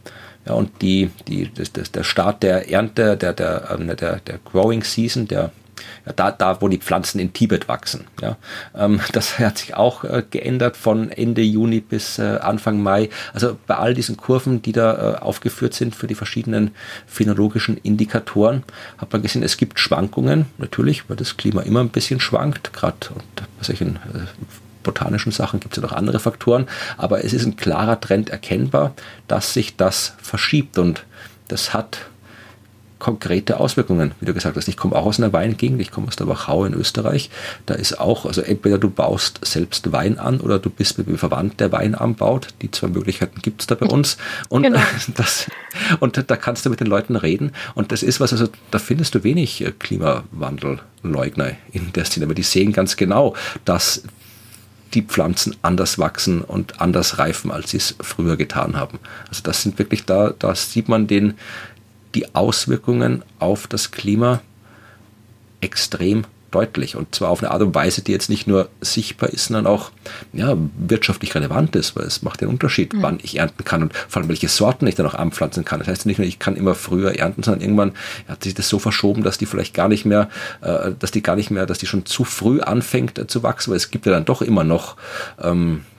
Ja, 0.45 0.53
und 0.53 0.81
die, 0.81 1.09
die, 1.27 1.51
das, 1.53 1.73
das, 1.73 1.91
der 1.91 2.03
Start 2.03 2.41
der 2.43 2.69
Ernte, 2.71 3.17
der, 3.17 3.33
der, 3.33 3.69
ähm, 3.71 3.87
der, 3.87 4.19
der 4.19 4.39
Growing 4.45 4.83
Season, 4.83 5.27
der 5.27 5.51
da, 6.15 6.31
da, 6.31 6.61
wo 6.61 6.67
die 6.67 6.77
Pflanzen 6.77 7.19
in 7.19 7.33
Tibet 7.33 7.67
wachsen. 7.67 8.05
Ja. 8.21 8.37
Ähm, 8.75 8.99
das 9.11 9.39
hat 9.39 9.57
sich 9.57 9.75
auch 9.75 10.03
äh, 10.03 10.23
geändert 10.29 10.77
von 10.77 11.11
Ende 11.11 11.41
Juni 11.41 11.79
bis 11.81 12.19
äh, 12.19 12.39
Anfang 12.41 12.81
Mai. 12.81 13.09
Also 13.33 13.57
bei 13.67 13.75
all 13.75 13.93
diesen 13.93 14.17
Kurven, 14.17 14.61
die 14.61 14.71
da 14.71 15.15
äh, 15.15 15.17
aufgeführt 15.19 15.73
sind 15.73 15.95
für 15.95 16.07
die 16.07 16.15
verschiedenen 16.15 16.71
phänologischen 17.05 17.77
Indikatoren, 17.77 18.63
hat 18.97 19.11
man 19.11 19.21
gesehen, 19.21 19.43
es 19.43 19.57
gibt 19.57 19.79
Schwankungen, 19.79 20.45
natürlich, 20.57 21.09
weil 21.09 21.17
das 21.17 21.37
Klima 21.37 21.61
immer 21.61 21.81
ein 21.81 21.89
bisschen 21.89 22.19
schwankt, 22.19 22.73
gerade 22.73 22.97
bei 23.35 23.43
solchen 23.61 23.97
äh, 23.97 24.25
botanischen 24.83 25.31
Sachen 25.31 25.59
gibt 25.59 25.77
es 25.77 25.83
ja 25.83 25.87
noch 25.87 25.95
andere 25.95 26.19
Faktoren, 26.19 26.67
aber 26.95 27.23
es 27.23 27.33
ist 27.33 27.45
ein 27.45 27.57
klarer 27.57 27.99
Trend 27.99 28.29
erkennbar, 28.29 28.93
dass 29.27 29.53
sich 29.53 29.75
das 29.75 30.13
verschiebt 30.21 30.77
und 30.77 31.03
das 31.49 31.73
hat 31.73 32.07
konkrete 32.99 33.59
Auswirkungen, 33.59 34.11
wie 34.19 34.25
du 34.25 34.33
gesagt 34.33 34.57
hast. 34.57 34.67
Ich 34.67 34.77
komme 34.77 34.95
auch 34.95 35.05
aus 35.05 35.19
einer 35.19 35.33
Weingegend, 35.33 35.79
ich 35.81 35.91
komme 35.91 36.07
aus 36.07 36.15
der 36.15 36.27
Wachau 36.27 36.65
in 36.65 36.73
Österreich. 36.73 37.29
Da 37.65 37.73
ist 37.73 37.99
auch, 37.99 38.25
also 38.25 38.41
entweder 38.41 38.77
du 38.77 38.89
baust 38.89 39.39
selbst 39.45 39.91
Wein 39.91 40.19
an 40.19 40.39
oder 40.39 40.59
du 40.59 40.69
bist 40.69 40.97
mit 40.97 41.07
einem 41.07 41.17
Verwandt, 41.17 41.59
der 41.59 41.71
Wein 41.71 41.95
anbaut. 41.95 42.49
Die 42.61 42.71
zwei 42.71 42.87
Möglichkeiten 42.87 43.41
gibt 43.41 43.61
es 43.61 43.67
da 43.67 43.75
bei 43.75 43.87
uns. 43.87 44.17
Und, 44.49 44.63
Genau. 44.63 44.79
das, 45.15 45.47
und 45.99 46.23
da 46.29 46.35
kannst 46.35 46.65
du 46.65 46.69
mit 46.69 46.79
den 46.79 46.87
Leuten 46.87 47.15
reden. 47.15 47.51
Und 47.75 47.91
das 47.91 48.03
ist 48.03 48.19
was, 48.19 48.31
also 48.31 48.49
da 48.71 48.79
findest 48.79 49.15
du 49.15 49.23
wenig 49.23 49.61
äh, 49.61 49.71
Klimawandelleugner 49.71 51.51
in 51.71 51.93
der 51.93 52.05
Szene, 52.05 52.25
aber 52.25 52.35
die 52.35 52.43
sehen 52.43 52.73
ganz 52.73 52.97
genau, 52.97 53.35
dass 53.65 54.03
die 54.93 55.01
Pflanzen 55.01 55.55
anders 55.61 55.99
wachsen 55.99 56.41
und 56.41 56.81
anders 56.81 57.17
reifen, 57.17 57.51
als 57.51 57.71
sie 57.71 57.77
es 57.77 57.95
früher 57.99 58.37
getan 58.37 58.77
haben. 58.77 58.99
Also 59.29 59.43
das 59.43 59.61
sind 59.61 59.77
wirklich 59.79 60.05
da, 60.05 60.33
da 60.37 60.55
sieht 60.55 60.87
man 60.87 61.07
den, 61.07 61.33
die 62.17 62.33
Auswirkungen 62.33 63.21
auf 63.37 63.67
das 63.67 63.91
Klima 63.91 64.41
extrem 65.61 66.25
deutlich 66.49 66.95
und 66.95 67.13
zwar 67.13 67.29
auf 67.29 67.43
eine 67.43 67.51
Art 67.51 67.61
und 67.61 67.75
Weise, 67.75 68.01
die 68.01 68.11
jetzt 68.11 68.29
nicht 68.31 68.47
nur 68.47 68.69
sichtbar 68.81 69.29
ist, 69.29 69.45
sondern 69.45 69.67
auch 69.67 69.91
ja, 70.33 70.57
wirtschaftlich 70.79 71.35
relevant 71.35 71.75
ist, 71.75 71.95
weil 71.95 72.05
es 72.05 72.23
macht 72.23 72.41
den 72.41 72.47
Unterschied, 72.47 72.93
wann 72.95 73.19
ich 73.21 73.37
ernten 73.37 73.63
kann 73.63 73.83
und 73.83 73.95
vor 73.95 74.21
allem 74.21 74.29
welche 74.29 74.47
Sorten 74.47 74.87
ich 74.87 74.95
dann 74.95 75.05
auch 75.05 75.13
anpflanzen 75.13 75.63
kann. 75.63 75.77
Das 75.79 75.87
heißt 75.87 76.07
nicht 76.07 76.17
nur, 76.17 76.27
ich 76.27 76.39
kann 76.39 76.55
immer 76.55 76.73
früher 76.73 77.19
ernten, 77.19 77.43
sondern 77.43 77.61
irgendwann 77.61 77.91
hat 78.27 78.43
sich 78.43 78.55
das 78.55 78.67
so 78.67 78.79
verschoben, 78.79 79.23
dass 79.23 79.37
die 79.37 79.45
vielleicht 79.45 79.75
gar 79.75 79.89
nicht 79.89 80.05
mehr, 80.05 80.29
äh, 80.61 80.93
dass 80.97 81.11
die 81.11 81.21
gar 81.21 81.35
nicht 81.35 81.51
mehr, 81.51 81.67
dass 81.67 81.77
die 81.77 81.85
schon 81.85 82.07
zu 82.07 82.23
früh 82.23 82.61
anfängt 82.61 83.19
äh, 83.19 83.27
zu 83.27 83.43
wachsen, 83.43 83.69
weil 83.69 83.77
es 83.77 83.91
gibt 83.91 84.07
ja 84.07 84.11
dann 84.11 84.25
doch 84.25 84.41
immer 84.41 84.63
noch 84.63 84.95
ähm, 85.39 85.81
äh, 85.81 85.96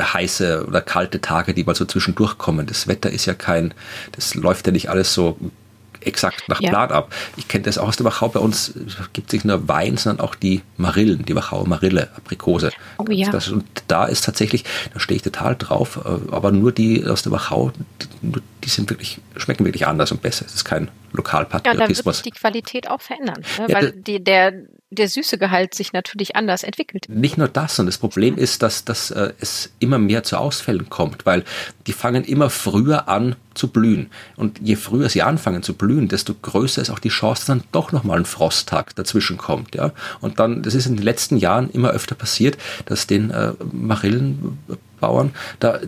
heiße 0.00 0.66
oder 0.66 0.80
kalte 0.80 1.20
Tage, 1.20 1.54
die 1.54 1.64
mal 1.64 1.74
so 1.74 1.84
zwischendurch 1.84 2.38
kommen. 2.38 2.66
Das 2.66 2.86
Wetter 2.88 3.10
ist 3.10 3.26
ja 3.26 3.34
kein, 3.34 3.74
das 4.12 4.34
läuft 4.34 4.66
ja 4.66 4.72
nicht 4.72 4.88
alles 4.90 5.14
so 5.14 5.38
exakt 6.00 6.48
nach 6.48 6.60
Ja. 6.60 6.68
Plan 6.70 6.90
ab. 6.90 7.12
Ich 7.36 7.48
kenne 7.48 7.64
das 7.64 7.78
auch 7.78 7.88
aus 7.88 7.96
der 7.96 8.04
Wachau. 8.04 8.28
Bei 8.28 8.40
uns 8.40 8.74
gibt 9.14 9.28
es 9.28 9.32
nicht 9.32 9.44
nur 9.46 9.66
Wein, 9.68 9.96
sondern 9.96 10.24
auch 10.26 10.34
die 10.34 10.60
Marillen, 10.76 11.24
die 11.24 11.34
Wachauer 11.34 11.66
Marille, 11.66 12.10
Aprikose. 12.16 12.70
Oh 12.98 13.04
ja. 13.08 13.30
Das, 13.30 13.48
und 13.48 13.64
da 13.88 14.04
ist 14.04 14.24
tatsächlich, 14.24 14.64
da 14.92 15.00
stehe 15.00 15.16
ich 15.16 15.22
total 15.22 15.56
drauf, 15.56 15.98
äh, 16.04 16.30
aber 16.32 16.52
nur 16.52 16.72
die 16.72 17.04
aus 17.06 17.22
der 17.22 17.32
Wachau, 17.32 17.72
die, 18.22 18.32
die 18.64 18.68
sind 18.68 18.90
wirklich, 18.90 19.20
schmecken 19.36 19.64
wirklich 19.64 19.86
anders 19.86 20.12
und 20.12 20.20
besser. 20.20 20.44
Es 20.46 20.54
ist 20.54 20.64
kein 20.64 20.84
Ja, 20.84 20.88
da 20.88 20.92
wird 20.92 21.16
Lokalpatriotismus. 21.16 22.16
sich 22.16 22.22
die 22.24 22.30
Qualität 22.32 22.90
auch 22.90 23.00
verändern, 23.00 23.42
ne? 23.58 23.66
Ja, 23.68 23.74
weil 23.74 23.92
die, 23.92 24.22
der, 24.22 24.52
der 24.94 25.08
süße 25.08 25.38
Gehalt 25.38 25.74
sich 25.74 25.92
natürlich 25.92 26.36
anders 26.36 26.62
entwickelt. 26.62 27.06
Nicht 27.08 27.38
nur 27.38 27.48
das, 27.48 27.76
sondern 27.76 27.90
das 27.90 27.98
Problem 27.98 28.36
ist, 28.36 28.62
dass, 28.62 28.84
dass 28.84 29.10
äh, 29.10 29.32
es 29.40 29.70
immer 29.78 29.98
mehr 29.98 30.22
zu 30.22 30.36
Ausfällen 30.36 30.88
kommt, 30.88 31.26
weil 31.26 31.44
die 31.86 31.92
fangen 31.92 32.24
immer 32.24 32.50
früher 32.50 33.08
an 33.08 33.36
zu 33.54 33.68
blühen. 33.68 34.10
Und 34.36 34.58
je 34.60 34.76
früher 34.76 35.08
sie 35.08 35.22
anfangen 35.22 35.62
zu 35.62 35.74
blühen, 35.74 36.08
desto 36.08 36.34
größer 36.34 36.82
ist 36.82 36.90
auch 36.90 36.98
die 36.98 37.08
Chance, 37.08 37.40
dass 37.40 37.46
dann 37.46 37.64
doch 37.72 37.92
nochmal 37.92 38.18
ein 38.18 38.24
Frosttag 38.24 38.94
dazwischen 38.96 39.36
kommt. 39.36 39.74
Ja? 39.74 39.92
Und 40.20 40.38
dann, 40.38 40.62
das 40.62 40.74
ist 40.74 40.86
in 40.86 40.96
den 40.96 41.04
letzten 41.04 41.36
Jahren 41.36 41.70
immer 41.70 41.90
öfter 41.90 42.14
passiert, 42.14 42.58
dass 42.86 43.06
den 43.06 43.30
äh, 43.30 43.52
Marillenbauern 43.72 45.34
da 45.60 45.80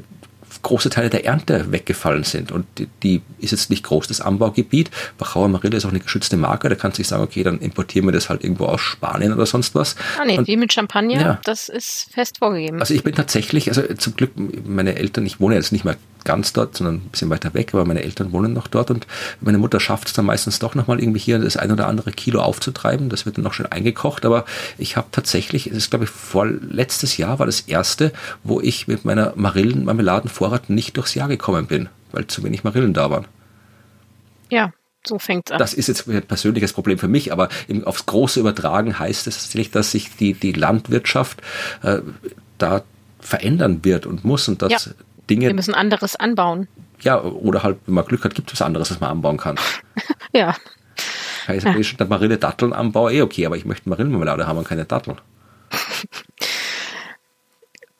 große 0.66 0.90
Teile 0.90 1.10
der 1.10 1.24
Ernte 1.24 1.70
weggefallen 1.72 2.24
sind. 2.24 2.52
Und 2.52 2.66
die, 2.78 2.88
die 3.02 3.22
ist 3.38 3.52
jetzt 3.52 3.70
nicht 3.70 3.84
groß, 3.84 4.08
das 4.08 4.20
Anbaugebiet. 4.20 4.90
Wachauer 5.18 5.48
Marille 5.48 5.76
ist 5.76 5.84
auch 5.84 5.90
eine 5.90 6.00
geschützte 6.00 6.36
Marke. 6.36 6.68
Da 6.68 6.74
kannst 6.74 6.98
du 6.98 7.00
nicht 7.00 7.08
sagen, 7.08 7.22
okay, 7.22 7.42
dann 7.42 7.58
importieren 7.60 8.06
wir 8.06 8.12
das 8.12 8.28
halt 8.28 8.42
irgendwo 8.44 8.66
aus 8.66 8.80
Spanien 8.80 9.32
oder 9.32 9.46
sonst 9.46 9.74
was. 9.74 9.96
Ah 10.20 10.24
nee, 10.26 10.38
Und- 10.38 10.46
wie 10.48 10.56
mit 10.56 10.72
Champagner, 10.72 11.20
Ja. 11.20 11.40
das 11.44 11.68
ist 11.68 12.08
fest 12.12 12.38
vorgegeben. 12.38 12.80
also 12.80 12.94
ich 12.94 13.02
bin 13.04 13.14
tatsächlich, 13.14 13.68
also 13.68 13.82
zum 13.94 14.14
Glück, 14.16 14.32
meine 14.66 14.96
Eltern, 14.96 15.24
ich 15.26 15.40
wohne 15.40 15.54
jetzt 15.54 15.72
nicht 15.72 15.84
mehr 15.84 15.96
ganz 16.26 16.52
dort, 16.52 16.76
sondern 16.76 16.96
ein 16.96 17.08
bisschen 17.08 17.30
weiter 17.30 17.54
weg, 17.54 17.72
aber 17.72 17.86
meine 17.86 18.02
Eltern 18.02 18.32
wohnen 18.32 18.52
noch 18.52 18.66
dort 18.66 18.90
und 18.90 19.06
meine 19.40 19.56
Mutter 19.56 19.80
schafft 19.80 20.08
es 20.08 20.12
dann 20.12 20.26
meistens 20.26 20.58
doch 20.58 20.74
nochmal 20.74 21.00
irgendwie 21.00 21.20
hier 21.20 21.38
das 21.38 21.56
ein 21.56 21.72
oder 21.72 21.86
andere 21.86 22.12
Kilo 22.12 22.42
aufzutreiben. 22.42 23.08
Das 23.08 23.24
wird 23.24 23.38
dann 23.38 23.44
noch 23.44 23.54
schön 23.54 23.66
eingekocht, 23.66 24.26
aber 24.26 24.44
ich 24.76 24.98
habe 24.98 25.06
tatsächlich, 25.12 25.68
es 25.68 25.76
ist 25.76 25.90
glaube 25.90 26.04
ich 26.04 26.10
vorletztes 26.10 27.16
Jahr 27.16 27.38
war 27.38 27.46
das 27.46 27.62
erste, 27.62 28.12
wo 28.44 28.60
ich 28.60 28.88
mit 28.88 29.04
meiner 29.06 29.32
Marillenmarmeladenvorrat 29.36 30.68
nicht 30.68 30.96
durchs 30.96 31.14
Jahr 31.14 31.28
gekommen 31.28 31.66
bin, 31.66 31.88
weil 32.12 32.26
zu 32.26 32.42
wenig 32.44 32.64
Marillen 32.64 32.92
da 32.92 33.10
waren. 33.10 33.26
ja, 34.50 34.72
so 35.06 35.18
fängt's 35.18 35.52
an. 35.52 35.58
Das 35.58 35.72
ist 35.72 35.86
jetzt 35.86 36.08
ein 36.08 36.22
persönliches 36.22 36.72
Problem 36.72 36.98
für 36.98 37.08
mich, 37.08 37.32
aber 37.32 37.48
aufs 37.84 38.06
Große 38.06 38.40
übertragen 38.40 38.98
heißt 38.98 39.26
es 39.26 39.36
tatsächlich, 39.36 39.70
dass 39.70 39.92
sich 39.92 40.16
die, 40.16 40.34
die 40.34 40.52
Landwirtschaft 40.52 41.40
äh, 41.82 42.00
da 42.58 42.82
verändern 43.20 43.84
wird 43.84 44.06
und 44.06 44.24
muss 44.24 44.48
und 44.48 44.62
dass 44.62 44.86
Ja. 44.86 44.92
Dinge, 45.28 45.46
Wir 45.46 45.54
müssen 45.54 45.74
anderes 45.74 46.16
anbauen. 46.16 46.68
ja, 47.00 47.22
oder 47.22 47.62
halt, 47.62 47.78
wenn 47.86 47.94
man 47.94 48.04
Glück 48.04 48.24
hat, 48.24 48.34
gibt 48.34 48.52
es 48.52 48.60
was 48.60 48.66
anderes, 48.66 48.90
was 48.90 49.00
man 49.00 49.10
anbauen 49.10 49.36
kann. 49.36 49.56
Ja, 50.32 50.54
Heißt, 51.48 51.66
ich 51.66 51.96
der 51.96 52.06
Marille 52.06 52.36
Datteln 52.36 52.72
anbaue, 52.72 53.12
eh 53.12 53.22
okay, 53.22 53.46
aber 53.46 53.56
ich 53.56 53.64
möchte 53.64 53.88
Marillenmarmelade 53.88 54.46
haben 54.46 54.58
und 54.58 54.68
keine 54.68 54.84
Datteln. 54.84 55.18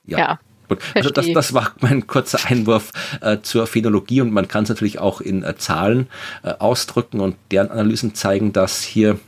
Ja, 0.08 0.38
Gut, 0.68 0.78
also 0.94 1.10
das, 1.10 1.32
das 1.32 1.54
war 1.54 1.72
mein 1.80 2.06
kurzer 2.06 2.38
Einwurf 2.46 2.92
äh, 3.20 3.38
zur 3.42 3.66
Phänologie 3.66 4.20
und 4.20 4.32
man 4.32 4.48
kann 4.48 4.64
es 4.64 4.68
natürlich 4.68 4.98
auch 4.98 5.20
in 5.20 5.42
äh, 5.44 5.56
Zahlen 5.56 6.08
äh, 6.42 6.50
ausdrücken 6.58 7.20
und 7.20 7.36
deren 7.50 7.70
Analysen 7.70 8.14
zeigen, 8.14 8.52
dass 8.52 8.82
hier 8.82 9.18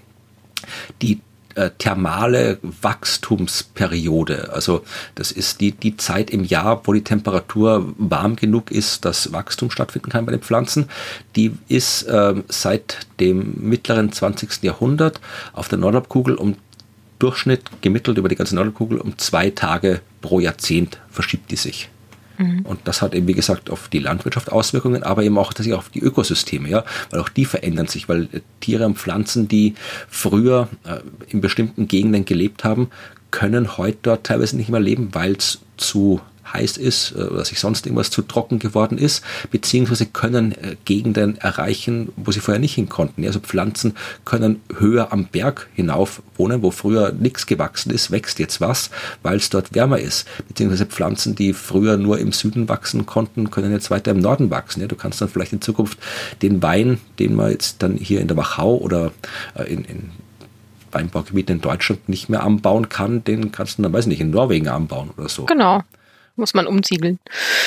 die 1.00 1.20
äh, 1.58 1.70
thermale 1.76 2.58
Wachstumsperiode, 2.62 4.52
also 4.52 4.84
das 5.16 5.32
ist 5.32 5.60
die, 5.60 5.72
die 5.72 5.96
Zeit 5.96 6.30
im 6.30 6.44
Jahr, 6.44 6.82
wo 6.84 6.92
die 6.92 7.02
Temperatur 7.02 7.92
warm 7.98 8.36
genug 8.36 8.70
ist, 8.70 9.04
dass 9.04 9.32
Wachstum 9.32 9.70
stattfinden 9.70 10.10
kann 10.10 10.24
bei 10.24 10.32
den 10.32 10.40
Pflanzen, 10.40 10.88
die 11.34 11.52
ist 11.68 12.06
ähm, 12.08 12.44
seit 12.48 13.06
dem 13.18 13.54
mittleren 13.58 14.12
20. 14.12 14.62
Jahrhundert 14.62 15.20
auf 15.52 15.68
der 15.68 15.78
Nordhalbkugel 15.78 16.36
um 16.36 16.56
Durchschnitt 17.18 17.64
gemittelt 17.82 18.18
über 18.18 18.28
die 18.28 18.36
ganze 18.36 18.54
Nordhalbkugel 18.54 18.98
um 18.98 19.18
zwei 19.18 19.50
Tage 19.50 20.00
pro 20.20 20.38
Jahrzehnt 20.38 20.98
verschiebt 21.10 21.50
die 21.50 21.56
sich. 21.56 21.88
Mhm. 22.38 22.60
Und 22.62 22.80
das 22.84 23.02
hat 23.02 23.14
eben, 23.14 23.26
wie 23.26 23.34
gesagt, 23.34 23.70
auf 23.70 23.88
die 23.88 23.98
Landwirtschaft 23.98 24.50
Auswirkungen, 24.50 25.02
aber 25.02 25.22
eben 25.22 25.36
auch 25.38 25.52
tatsächlich 25.52 25.74
auf 25.74 25.90
die 25.90 26.00
Ökosysteme, 26.00 26.68
ja, 26.68 26.84
weil 27.10 27.20
auch 27.20 27.28
die 27.28 27.44
verändern 27.44 27.88
sich, 27.88 28.08
weil 28.08 28.28
Tiere 28.60 28.86
und 28.86 28.98
Pflanzen, 28.98 29.48
die 29.48 29.74
früher 30.08 30.68
äh, 30.84 31.00
in 31.28 31.40
bestimmten 31.40 31.88
Gegenden 31.88 32.24
gelebt 32.24 32.64
haben, 32.64 32.90
können 33.30 33.76
heute 33.76 33.98
dort 34.02 34.24
teilweise 34.24 34.56
nicht 34.56 34.70
mehr 34.70 34.80
leben, 34.80 35.10
weil 35.12 35.32
es 35.32 35.60
zu 35.76 36.20
heiß 36.52 36.76
ist 36.76 37.12
äh, 37.12 37.22
oder 37.22 37.44
sich 37.44 37.60
sonst 37.60 37.86
irgendwas 37.86 38.10
zu 38.10 38.22
trocken 38.22 38.58
geworden 38.58 38.98
ist, 38.98 39.24
beziehungsweise 39.50 40.06
können 40.06 40.52
äh, 40.52 40.76
Gegenden 40.84 41.38
erreichen, 41.38 42.12
wo 42.16 42.30
sie 42.30 42.40
vorher 42.40 42.60
nicht 42.60 42.74
hin 42.74 42.88
konnten. 42.88 43.24
Also 43.24 43.40
Pflanzen 43.40 43.94
können 44.24 44.60
höher 44.78 45.12
am 45.12 45.26
Berg 45.26 45.68
hinauf 45.74 46.22
wohnen, 46.36 46.62
wo 46.62 46.70
früher 46.70 47.12
nichts 47.12 47.46
gewachsen 47.46 47.90
ist, 47.90 48.10
wächst 48.10 48.38
jetzt 48.38 48.60
was, 48.60 48.90
weil 49.22 49.36
es 49.36 49.50
dort 49.50 49.74
wärmer 49.74 49.98
ist. 49.98 50.26
Beziehungsweise 50.48 50.86
Pflanzen, 50.86 51.34
die 51.34 51.52
früher 51.52 51.96
nur 51.96 52.18
im 52.18 52.32
Süden 52.32 52.68
wachsen 52.68 53.06
konnten, 53.06 53.50
können 53.50 53.72
jetzt 53.72 53.90
weiter 53.90 54.10
im 54.10 54.18
Norden 54.18 54.50
wachsen. 54.50 54.86
Du 54.86 54.96
kannst 54.96 55.20
dann 55.20 55.28
vielleicht 55.28 55.52
in 55.52 55.60
Zukunft 55.60 55.98
den 56.42 56.62
Wein, 56.62 56.98
den 57.18 57.34
man 57.34 57.50
jetzt 57.50 57.82
dann 57.82 57.96
hier 57.96 58.20
in 58.20 58.28
der 58.28 58.36
Wachau 58.36 58.76
oder 58.76 59.12
äh, 59.54 59.64
in, 59.64 59.84
in 59.84 60.10
Weinbaugebieten 60.90 61.56
in 61.56 61.60
Deutschland 61.60 62.08
nicht 62.08 62.28
mehr 62.28 62.42
anbauen 62.42 62.88
kann, 62.88 63.22
den 63.22 63.52
kannst 63.52 63.78
du 63.78 63.82
dann, 63.82 63.92
weiß 63.92 64.06
nicht, 64.06 64.20
in 64.20 64.30
Norwegen 64.30 64.68
anbauen 64.68 65.10
oder 65.16 65.28
so. 65.28 65.44
Genau 65.44 65.82
muss 66.38 66.54
man 66.54 66.66
umziegeln. 66.66 67.18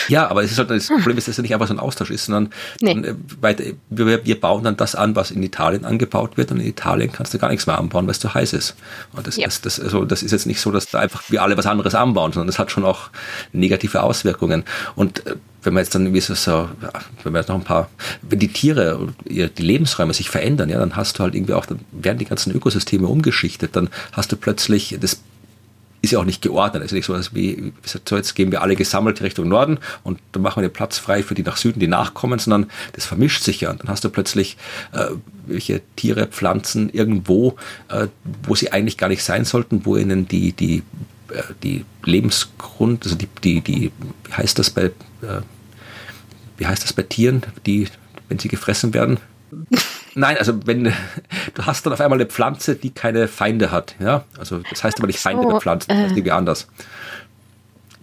Ja, 0.07 0.29
aber 0.29 0.43
es 0.43 0.51
ist 0.51 0.57
halt, 0.57 0.69
das 0.69 0.87
Problem 0.87 1.17
ist, 1.17 1.27
dass 1.27 1.37
es 1.37 1.41
nicht 1.41 1.53
einfach 1.53 1.67
so 1.67 1.73
ein 1.73 1.79
Austausch 1.79 2.09
ist, 2.09 2.25
sondern 2.25 2.53
nee. 2.79 2.91
Äh, 2.91 3.15
weiter, 3.39 3.63
wir, 3.89 4.25
wir, 4.25 4.39
bauen 4.39 4.63
dann 4.63 4.77
das 4.77 4.95
an, 4.95 5.15
was 5.15 5.31
in 5.31 5.43
Italien 5.43 5.85
angebaut 5.85 6.37
wird 6.37 6.51
und 6.51 6.59
in 6.59 6.67
Italien 6.67 7.11
kannst 7.11 7.33
du 7.33 7.37
gar 7.37 7.49
nichts 7.49 7.67
mehr 7.67 7.77
anbauen, 7.77 8.05
weil 8.05 8.11
es 8.11 8.19
zu 8.19 8.33
heiß 8.33 8.53
ist. 8.53 8.75
Und 9.13 9.27
das, 9.27 9.37
ja. 9.37 9.45
das, 9.45 9.61
das, 9.61 9.79
also 9.79 10.05
das 10.05 10.23
ist 10.23 10.31
jetzt 10.31 10.47
nicht 10.47 10.61
so, 10.61 10.71
dass 10.71 10.87
da 10.87 10.99
einfach 10.99 11.23
wir 11.29 11.43
alle 11.43 11.57
was 11.57 11.65
anderes 11.65 11.95
anbauen, 11.95 12.31
sondern 12.31 12.47
das 12.47 12.59
hat 12.59 12.71
schon 12.71 12.85
auch 12.85 13.09
negative 13.51 14.01
Auswirkungen. 14.01 14.63
Und 14.95 15.25
äh, 15.27 15.35
wenn 15.63 15.73
man 15.73 15.83
jetzt 15.83 15.93
dann 15.93 16.13
wie 16.13 16.19
so, 16.19 16.69
wenn 17.23 17.33
man 17.33 17.41
jetzt 17.41 17.49
noch 17.49 17.55
ein 17.55 17.63
paar, 17.63 17.89
wenn 18.23 18.39
die 18.39 18.47
Tiere, 18.47 19.09
die 19.25 19.47
Lebensräume 19.57 20.13
sich 20.13 20.29
verändern, 20.29 20.69
ja, 20.69 20.79
dann 20.79 20.95
hast 20.95 21.19
du 21.19 21.23
halt 21.23 21.35
irgendwie 21.35 21.53
auch, 21.53 21.65
dann 21.65 21.79
werden 21.91 22.17
die 22.17 22.25
ganzen 22.25 22.51
Ökosysteme 22.51 23.07
umgeschichtet, 23.07 23.75
dann 23.75 23.89
hast 24.11 24.31
du 24.31 24.37
plötzlich 24.37 24.97
das 24.99 25.21
ist 26.01 26.11
ja 26.11 26.19
auch 26.19 26.25
nicht 26.25 26.41
geordnet. 26.41 26.81
Also 26.81 26.95
nicht 26.95 27.05
so, 27.05 27.13
dass 27.13 27.33
wie, 27.35 27.73
so 27.83 28.15
jetzt 28.15 28.33
gehen 28.35 28.51
wir 28.51 28.61
alle 28.61 28.75
gesammelt 28.75 29.21
Richtung 29.21 29.47
Norden 29.47 29.79
und 30.03 30.19
dann 30.31 30.41
machen 30.41 30.61
wir 30.61 30.69
den 30.69 30.73
Platz 30.73 30.97
frei 30.97 31.21
für 31.23 31.35
die 31.35 31.43
nach 31.43 31.57
Süden, 31.57 31.79
die 31.79 31.87
nachkommen, 31.87 32.39
sondern 32.39 32.69
das 32.93 33.05
vermischt 33.05 33.43
sich 33.43 33.61
ja. 33.61 33.71
Und 33.71 33.81
dann 33.81 33.89
hast 33.89 34.03
du 34.03 34.09
plötzlich 34.09 34.57
äh, 34.93 35.05
welche 35.45 35.81
Tiere, 35.95 36.27
Pflanzen 36.27 36.89
irgendwo, 36.89 37.55
äh, 37.89 38.07
wo 38.43 38.55
sie 38.55 38.71
eigentlich 38.71 38.97
gar 38.97 39.09
nicht 39.09 39.23
sein 39.23 39.45
sollten, 39.45 39.85
wo 39.85 39.95
ihnen 39.95 40.27
die, 40.27 40.53
die, 40.53 40.83
äh, 41.29 41.43
die 41.61 41.85
Lebensgrund, 42.03 43.03
also 43.03 43.15
die, 43.15 43.29
die, 43.43 43.61
die, 43.61 43.91
wie 44.25 44.33
heißt 44.33 44.57
das 44.57 44.71
bei, 44.71 44.85
äh, 44.85 45.41
wie 46.57 46.65
heißt 46.65 46.83
das 46.83 46.93
bei 46.93 47.03
Tieren, 47.03 47.43
die, 47.65 47.87
wenn 48.27 48.39
sie 48.39 48.47
gefressen 48.47 48.93
werden? 48.93 49.19
Nein, 50.15 50.37
also 50.37 50.65
wenn 50.65 50.83
du 51.53 51.65
hast 51.65 51.85
dann 51.85 51.93
auf 51.93 52.01
einmal 52.01 52.17
eine 52.17 52.27
Pflanze, 52.27 52.75
die 52.75 52.91
keine 52.91 53.27
Feinde 53.27 53.71
hat, 53.71 53.95
ja. 53.99 54.23
Also 54.37 54.59
das 54.69 54.83
heißt 54.83 54.97
aber 54.97 55.07
nicht 55.07 55.19
Feinde 55.19 55.47
der 55.47 55.59
Pflanze, 55.59 55.87
das 55.87 55.97
heißt 55.97 56.11
äh. 56.11 56.13
irgendwie 56.13 56.31
anders. 56.31 56.67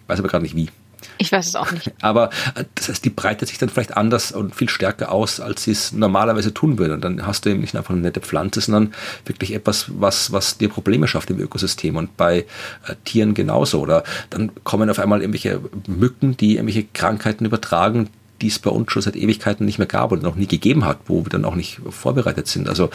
Ich 0.03 0.09
weiß 0.09 0.19
aber 0.21 0.29
gerade 0.29 0.43
nicht 0.43 0.57
wie. 0.57 0.71
Ich 1.19 1.33
weiß 1.33 1.47
es 1.47 1.57
auch 1.57 1.71
nicht. 1.73 1.93
Aber 2.01 2.31
äh, 2.55 2.65
das 2.75 2.89
heißt, 2.89 3.05
die 3.05 3.11
breitet 3.11 3.49
sich 3.49 3.59
dann 3.59 3.69
vielleicht 3.69 3.97
anders 3.97 4.33
und 4.33 4.55
viel 4.55 4.69
stärker 4.69 5.13
aus, 5.13 5.41
als 5.41 5.65
sie 5.65 5.73
es 5.73 5.93
normalerweise 5.93 6.55
tun 6.55 6.79
würde. 6.79 6.95
Und 6.95 7.03
dann 7.03 7.27
hast 7.27 7.45
du 7.45 7.51
eben 7.51 7.61
nicht 7.61 7.77
einfach 7.77 7.91
eine 7.91 8.01
nette 8.01 8.21
Pflanze, 8.21 8.61
sondern 8.61 8.95
wirklich 9.27 9.53
etwas, 9.53 9.87
was, 9.89 10.33
was 10.33 10.59
dir 10.59 10.69
Probleme 10.69 11.09
schafft 11.09 11.31
im 11.31 11.41
Ökosystem. 11.41 11.97
Und 11.97 12.17
bei 12.17 12.39
äh, 12.87 12.95
Tieren 13.05 13.35
genauso. 13.35 13.81
Oder 13.81 14.05
dann 14.31 14.53
kommen 14.65 14.89
auf 14.91 14.99
einmal 14.99 15.21
irgendwelche 15.21 15.61
Mücken, 15.87 16.37
die 16.37 16.55
irgendwelche 16.55 16.85
Krankheiten 16.93 17.45
übertragen, 17.45 18.11
die 18.41 18.49
es 18.49 18.59
bei 18.59 18.71
uns 18.71 18.93
schon 18.93 19.03
seit 19.03 19.17
Ewigkeiten 19.17 19.65
nicht 19.65 19.79
mehr 19.79 19.87
gab 19.87 20.13
oder 20.13 20.23
noch 20.23 20.37
nie 20.37 20.47
gegeben 20.47 20.85
hat, 20.85 20.99
wo 21.07 21.25
wir 21.25 21.31
dann 21.31 21.45
auch 21.45 21.55
nicht 21.55 21.81
vorbereitet 21.91 22.47
sind. 22.47 22.69
Also 22.69 22.91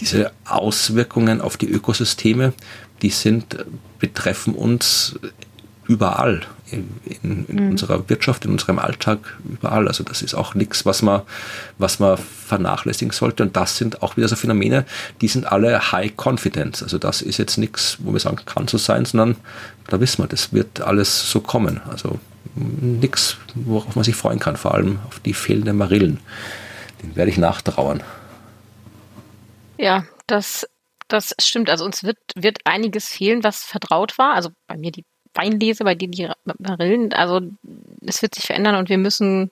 diese 0.00 0.32
Auswirkungen 0.44 1.40
auf 1.40 1.56
die 1.56 1.68
Ökosysteme, 1.68 2.52
die 3.02 3.10
sind, 3.10 3.64
betreffen 3.98 4.54
uns 4.54 5.18
überall 5.86 6.42
in, 6.70 6.88
in, 7.22 7.44
in 7.46 7.64
mhm. 7.64 7.70
unserer 7.72 8.08
Wirtschaft, 8.08 8.44
in 8.44 8.52
unserem 8.52 8.78
Alltag, 8.78 9.18
überall. 9.44 9.88
Also 9.88 10.04
das 10.04 10.22
ist 10.22 10.34
auch 10.34 10.54
nichts, 10.54 10.86
was 10.86 11.02
man, 11.02 11.22
was 11.78 11.98
man 11.98 12.16
vernachlässigen 12.16 13.12
sollte. 13.12 13.42
Und 13.42 13.56
das 13.56 13.76
sind 13.76 14.02
auch 14.02 14.16
wieder 14.16 14.28
so 14.28 14.36
Phänomene, 14.36 14.84
die 15.20 15.28
sind 15.28 15.50
alle 15.50 15.92
High 15.92 16.12
Confidence. 16.16 16.82
Also 16.82 16.98
das 16.98 17.22
ist 17.22 17.38
jetzt 17.38 17.58
nichts, 17.58 17.98
wo 18.00 18.12
wir 18.12 18.20
sagen, 18.20 18.38
kann 18.46 18.68
so 18.68 18.78
sein, 18.78 19.04
sondern 19.04 19.36
da 19.88 20.00
wissen 20.00 20.22
wir, 20.22 20.28
das 20.28 20.52
wird 20.52 20.80
alles 20.80 21.30
so 21.30 21.40
kommen. 21.40 21.80
Also 21.88 22.18
nichts, 22.54 23.38
worauf 23.54 23.94
man 23.96 24.04
sich 24.04 24.16
freuen 24.16 24.38
kann, 24.38 24.56
vor 24.56 24.74
allem 24.74 24.98
auf 25.08 25.20
die 25.20 25.34
fehlenden 25.34 25.76
Marillen. 25.76 26.20
Den 27.02 27.16
werde 27.16 27.30
ich 27.30 27.38
nachtrauern. 27.38 28.02
Ja, 29.78 30.04
das, 30.26 30.68
das 31.08 31.34
stimmt. 31.40 31.70
Also 31.70 31.84
uns 31.84 32.04
wird, 32.04 32.18
wird 32.34 32.58
einiges 32.64 33.08
fehlen, 33.08 33.42
was 33.42 33.64
vertraut 33.64 34.18
war. 34.18 34.34
Also 34.34 34.50
bei 34.66 34.76
mir 34.76 34.92
die 34.92 35.04
Weinlese, 35.34 35.84
bei 35.84 35.94
dir 35.94 36.08
die 36.08 36.28
Marillen. 36.58 37.12
Also 37.12 37.40
es 38.02 38.22
wird 38.22 38.34
sich 38.34 38.44
verändern 38.44 38.76
und 38.76 38.88
wir 38.88 38.98
müssen 38.98 39.50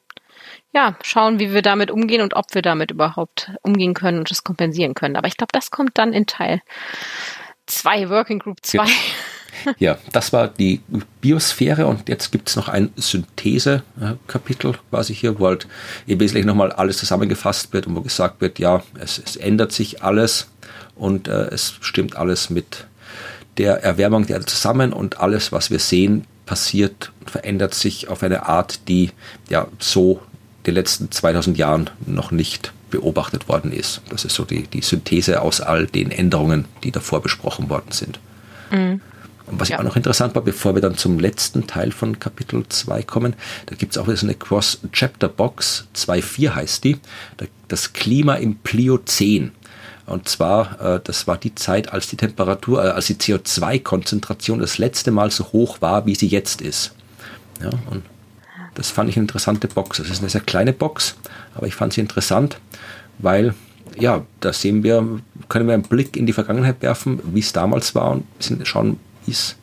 ja 0.73 0.97
schauen, 1.03 1.39
wie 1.39 1.53
wir 1.53 1.63
damit 1.63 1.91
umgehen 1.91 2.23
und 2.23 2.35
ob 2.35 2.55
wir 2.55 2.63
damit 2.63 2.91
überhaupt 2.91 3.51
umgehen 3.63 3.95
können 3.95 4.19
und 4.19 4.31
das 4.31 4.45
kompensieren 4.45 4.95
können. 4.95 5.17
Aber 5.17 5.27
ich 5.27 5.37
glaube, 5.37 5.53
das 5.53 5.71
kommt 5.71 5.99
dann 5.99 6.13
in 6.13 6.27
Teil 6.27 6.63
2, 7.67 8.11
Working 8.11 8.39
Group 8.39 8.59
2. 8.63 8.85
Ja. 9.79 9.99
Das 10.13 10.33
war 10.33 10.49
die 10.49 10.81
Biosphäre 11.21 11.87
und 11.87 12.09
jetzt 12.09 12.31
gibt 12.31 12.49
es 12.49 12.57
noch 12.57 12.69
ein 12.69 12.91
Synthese-Kapitel 12.97 14.75
quasi 14.91 15.15
hier, 15.15 15.39
wo 15.39 15.47
halt 15.47 15.67
im 16.07 16.21
Wesentlichen 16.21 16.47
nochmal 16.47 16.73
alles 16.73 16.99
zusammengefasst 16.99 17.73
wird 17.73 17.87
und 17.87 17.97
wo 17.97 18.01
gesagt 18.01 18.41
wird, 18.41 18.59
ja, 18.59 18.83
es, 18.99 19.21
es 19.25 19.37
ändert 19.37 19.73
sich 19.73 20.03
alles 20.03 20.49
und 20.95 21.29
äh, 21.29 21.49
es 21.49 21.75
stimmt 21.81 22.17
alles 22.17 22.51
mit 22.51 22.87
der 23.59 23.83
Erwärmung 23.83 24.27
der 24.27 24.37
Erde 24.37 24.47
zusammen 24.47 24.93
und 24.93 25.21
alles, 25.21 25.53
was 25.53 25.71
wir 25.71 25.79
sehen, 25.79 26.25
passiert 26.47 27.13
und 27.21 27.31
verändert 27.31 27.75
sich 27.75 28.09
auf 28.09 28.23
eine 28.23 28.47
Art, 28.47 28.89
die 28.89 29.11
ja 29.49 29.67
so 29.79 30.21
die 30.67 30.71
letzten 30.71 31.11
2000 31.11 31.57
Jahren 31.59 31.91
noch 32.07 32.31
nicht 32.31 32.73
beobachtet 32.91 33.49
worden 33.49 33.73
ist. 33.73 34.03
Das 34.11 34.25
ist 34.25 34.35
so 34.35 34.45
die, 34.45 34.65
die 34.65 34.83
Synthese 34.83 35.43
aus 35.43 35.61
all 35.61 35.87
den 35.87 36.11
Änderungen, 36.11 36.67
die 36.83 36.91
davor 36.91 37.23
besprochen 37.23 37.69
worden 37.71 37.93
sind. 37.93 38.19
Mhm. 38.71 39.01
Und 39.51 39.61
was 39.61 39.69
ja. 39.69 39.79
auch 39.79 39.83
noch 39.83 39.97
interessant 39.97 40.35
war, 40.35 40.43
bevor 40.43 40.75
wir 40.75 40.83
dann 40.83 40.97
zum 40.97 41.19
letzten 41.19 41.67
Teil 41.67 41.91
von 41.91 42.19
Kapitel 42.19 42.65
2 42.69 43.03
kommen, 43.03 43.35
da 43.67 43.75
gibt 43.75 43.93
es 43.93 43.99
auch 43.99 44.07
wieder 44.07 44.17
so 44.17 44.27
eine 44.27 44.35
Cross-Chapter-Box, 44.35 45.89
2.4 45.97 46.55
heißt 46.55 46.85
die, 46.85 46.99
das 47.69 47.93
Klima 47.93 48.35
im 48.35 48.57
Pliozän. 48.57 49.53
Und 50.07 50.29
zwar, 50.29 50.81
äh, 50.81 51.01
das 51.03 51.27
war 51.27 51.37
die 51.37 51.55
Zeit, 51.55 51.93
als 51.93 52.09
die 52.09 52.17
Temperatur, 52.17 52.85
äh, 52.85 52.89
als 52.89 53.07
die 53.07 53.15
CO2-Konzentration 53.15 54.59
das 54.59 54.79
letzte 54.79 55.11
Mal 55.11 55.31
so 55.31 55.53
hoch 55.53 55.81
war, 55.81 56.07
wie 56.07 56.15
sie 56.15 56.27
jetzt 56.27 56.61
ist. 56.61 56.93
Ja, 57.63 57.71
und 57.91 58.03
das 58.75 58.91
fand 58.91 59.11
ich 59.11 59.17
eine 59.17 59.25
interessante 59.25 59.69
Box. 59.69 59.99
Das 59.99 60.11
ist 60.11 60.21
eine 60.21 60.31
sehr 60.31 60.41
kleine 60.41 60.73
Box, 60.73 61.17
aber 61.55 61.67
ich 61.67 61.75
fand 61.75 61.93
sie 61.93 62.01
interessant, 62.01 62.59
weil 63.19 63.55
ja, 63.99 64.25
da 64.41 64.53
sehen 64.53 64.83
wir, 64.83 65.21
können 65.49 65.67
wir 65.67 65.75
einen 65.75 65.83
Blick 65.83 66.17
in 66.17 66.27
die 66.27 66.33
Vergangenheit 66.33 66.81
werfen, 66.83 67.21
wie 67.25 67.41
es 67.41 67.53
damals 67.53 67.95
war 67.95 68.13
und 68.13 68.25
schauen, 68.65 68.99
wie 69.31 69.33
es 69.33 69.60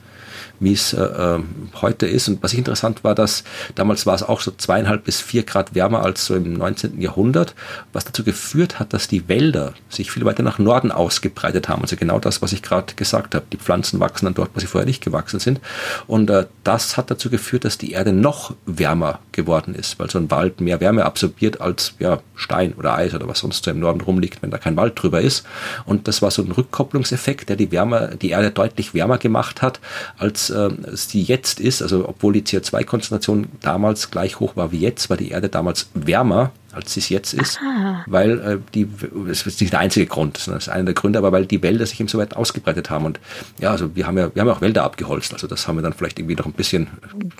wie 0.59 0.73
es 0.73 0.93
äh, 0.93 1.01
ähm, 1.01 1.69
heute 1.81 2.07
ist. 2.07 2.27
Und 2.27 2.43
was 2.43 2.53
ich 2.53 2.59
interessant 2.59 3.03
war, 3.03 3.15
dass 3.15 3.43
damals 3.75 4.05
war 4.05 4.15
es 4.15 4.23
auch 4.23 4.41
so 4.41 4.51
zweieinhalb 4.51 5.03
bis 5.03 5.21
vier 5.21 5.43
Grad 5.43 5.75
wärmer 5.75 6.03
als 6.03 6.25
so 6.25 6.35
im 6.35 6.53
19. 6.53 7.01
Jahrhundert, 7.01 7.55
was 7.93 8.05
dazu 8.05 8.23
geführt 8.23 8.79
hat, 8.79 8.93
dass 8.93 9.07
die 9.07 9.27
Wälder 9.27 9.73
sich 9.89 10.11
viel 10.11 10.25
weiter 10.25 10.43
nach 10.43 10.59
Norden 10.59 10.91
ausgebreitet 10.91 11.69
haben. 11.69 11.81
Also 11.81 11.95
genau 11.95 12.19
das, 12.19 12.41
was 12.41 12.53
ich 12.53 12.61
gerade 12.61 12.95
gesagt 12.95 13.35
habe. 13.35 13.45
Die 13.51 13.57
Pflanzen 13.57 13.99
wachsen 13.99 14.25
dann 14.25 14.33
dort, 14.33 14.51
wo 14.53 14.59
sie 14.59 14.67
vorher 14.67 14.87
nicht 14.87 15.03
gewachsen 15.03 15.39
sind. 15.39 15.59
Und 16.07 16.29
äh, 16.29 16.45
das 16.63 16.97
hat 16.97 17.11
dazu 17.11 17.29
geführt, 17.29 17.65
dass 17.65 17.77
die 17.77 17.91
Erde 17.91 18.11
noch 18.11 18.55
wärmer 18.65 19.19
geworden 19.31 19.75
ist, 19.75 19.99
weil 19.99 20.09
so 20.09 20.17
ein 20.17 20.31
Wald 20.31 20.61
mehr 20.61 20.79
Wärme 20.79 21.05
absorbiert 21.05 21.61
als 21.61 21.93
ja, 21.99 22.19
Stein 22.35 22.73
oder 22.73 22.95
Eis 22.95 23.13
oder 23.13 23.27
was 23.27 23.39
sonst 23.39 23.63
so 23.63 23.71
im 23.71 23.79
Norden 23.79 24.01
rumliegt, 24.01 24.41
wenn 24.41 24.51
da 24.51 24.57
kein 24.57 24.75
Wald 24.77 25.01
drüber 25.01 25.21
ist. 25.21 25.45
Und 25.85 26.07
das 26.07 26.21
war 26.21 26.31
so 26.31 26.41
ein 26.41 26.51
Rückkopplungseffekt, 26.51 27.49
der 27.49 27.55
die 27.55 27.71
Wärme, 27.71 28.17
die 28.21 28.29
Erde 28.29 28.51
deutlich 28.51 28.93
wärmer 28.93 29.17
gemacht 29.17 29.61
hat, 29.61 29.79
als 30.17 30.46
äh, 30.49 30.69
sie 30.93 31.21
jetzt 31.21 31.59
ist, 31.59 31.81
also 31.81 32.07
obwohl 32.07 32.33
die 32.33 32.43
CO2-Konzentration 32.43 33.47
damals 33.61 34.11
gleich 34.11 34.39
hoch 34.39 34.55
war 34.55 34.71
wie 34.71 34.79
jetzt, 34.79 35.09
war 35.09 35.17
die 35.17 35.29
Erde 35.29 35.49
damals 35.49 35.89
wärmer, 35.93 36.51
als 36.71 36.93
sie 36.93 36.99
es 36.99 37.09
jetzt 37.09 37.33
ist, 37.33 37.59
Aha. 37.59 38.03
weil 38.07 38.39
äh, 38.39 38.57
die, 38.73 38.87
das 39.27 39.45
ist 39.45 39.61
nicht 39.61 39.73
der 39.73 39.79
einzige 39.79 40.05
Grund, 40.05 40.37
sondern 40.37 40.59
das 40.59 40.67
ist 40.67 40.73
einer 40.73 40.85
der 40.85 40.93
Gründe, 40.93 41.19
aber 41.19 41.31
weil 41.31 41.45
die 41.45 41.63
Wälder 41.63 41.85
sich 41.85 41.99
eben 41.99 42.09
so 42.09 42.17
weit 42.17 42.35
ausgebreitet 42.35 42.89
haben 42.89 43.05
und 43.05 43.19
ja, 43.59 43.71
also 43.71 43.95
wir 43.95 44.05
haben 44.05 44.17
ja, 44.17 44.33
wir 44.33 44.41
haben 44.41 44.47
ja 44.47 44.53
auch 44.53 44.61
Wälder 44.61 44.83
abgeholzt, 44.83 45.33
also 45.33 45.47
das 45.47 45.67
haben 45.67 45.77
wir 45.77 45.81
dann 45.81 45.93
vielleicht 45.93 46.19
irgendwie 46.19 46.35
noch 46.35 46.45
ein 46.45 46.53
bisschen 46.53 46.87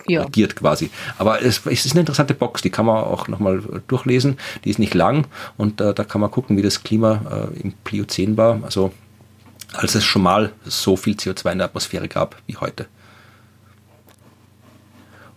ja. 0.07 0.23
agiert 0.23 0.55
quasi. 0.55 0.89
Aber 1.17 1.41
es, 1.41 1.61
es, 1.65 1.85
ist 1.85 1.91
eine 1.91 2.01
interessante 2.01 2.33
Box, 2.33 2.61
die 2.61 2.69
kann 2.69 2.85
man 2.85 2.97
auch 2.97 3.27
nochmal 3.27 3.61
durchlesen, 3.87 4.37
die 4.63 4.69
ist 4.69 4.79
nicht 4.79 4.93
lang 4.93 5.27
und 5.57 5.81
äh, 5.81 5.93
da 5.93 6.03
kann 6.03 6.21
man 6.21 6.31
gucken, 6.31 6.57
wie 6.57 6.61
das 6.61 6.83
Klima 6.83 7.49
äh, 7.55 7.59
im 7.61 7.73
Pliozän 7.83 8.37
war, 8.37 8.59
also 8.63 8.91
als 9.73 9.95
es 9.95 10.03
schon 10.03 10.21
mal 10.21 10.51
so 10.65 10.95
viel 10.95 11.15
CO2 11.15 11.51
in 11.51 11.57
der 11.59 11.67
Atmosphäre 11.67 12.07
gab 12.07 12.37
wie 12.47 12.57
heute. 12.57 12.87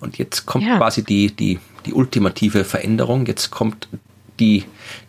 Und 0.01 0.19
jetzt 0.19 0.47
kommt 0.47 0.65
ja. 0.65 0.79
quasi 0.79 1.05
die, 1.05 1.31
die, 1.31 1.59
die 1.87 1.93
ultimative 1.93 2.65
Veränderung. 2.65 3.27
Jetzt 3.27 3.51
kommt 3.51 3.89
die, 4.39 4.65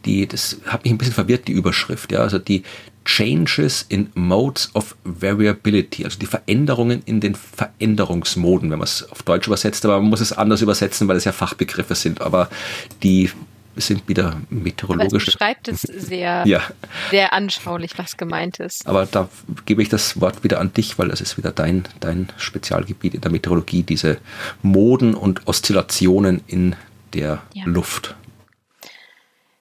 die, 0.05 0.27
das 0.27 0.57
hat 0.65 0.83
mich 0.83 0.93
ein 0.93 0.97
bisschen 0.97 1.13
verwirrt, 1.13 1.47
die 1.47 1.53
Überschrift, 1.53 2.11
ja, 2.11 2.19
also 2.19 2.37
die 2.37 2.63
Changes 3.05 3.85
in 3.89 4.09
Modes 4.13 4.69
of 4.75 4.95
Variability, 5.03 6.03
also 6.05 6.19
die 6.19 6.27
Veränderungen 6.27 7.01
in 7.05 7.19
den 7.19 7.35
Veränderungsmoden, 7.35 8.69
wenn 8.69 8.77
man 8.77 8.85
es 8.85 9.09
auf 9.09 9.23
Deutsch 9.23 9.47
übersetzt, 9.47 9.85
aber 9.85 9.99
man 9.99 10.09
muss 10.09 10.21
es 10.21 10.33
anders 10.33 10.61
übersetzen, 10.61 11.07
weil 11.07 11.17
es 11.17 11.23
ja 11.23 11.31
Fachbegriffe 11.31 11.95
sind, 11.95 12.21
aber 12.21 12.49
die 13.01 13.31
sind 13.75 14.07
wieder 14.07 14.41
meteorologische. 14.49 15.29
Es 15.29 15.33
beschreibt 15.33 15.67
es 15.67 15.81
sehr, 15.81 16.43
ja. 16.47 16.61
sehr 17.09 17.33
anschaulich, 17.33 17.97
was 17.97 18.17
gemeint 18.17 18.59
ist. 18.59 18.87
Aber 18.87 19.05
da 19.05 19.29
gebe 19.65 19.81
ich 19.81 19.89
das 19.89 20.19
Wort 20.19 20.43
wieder 20.43 20.59
an 20.59 20.73
dich, 20.73 20.97
weil 20.99 21.09
es 21.11 21.21
ist 21.21 21.37
wieder 21.37 21.51
dein, 21.51 21.87
dein 21.99 22.29
Spezialgebiet 22.37 23.13
in 23.13 23.21
der 23.21 23.31
Meteorologie, 23.31 23.83
diese 23.83 24.19
Moden 24.61 25.13
und 25.15 25.47
Oszillationen 25.47 26.41
in 26.47 26.75
der 27.13 27.41
ja. 27.53 27.63
Luft. 27.65 28.15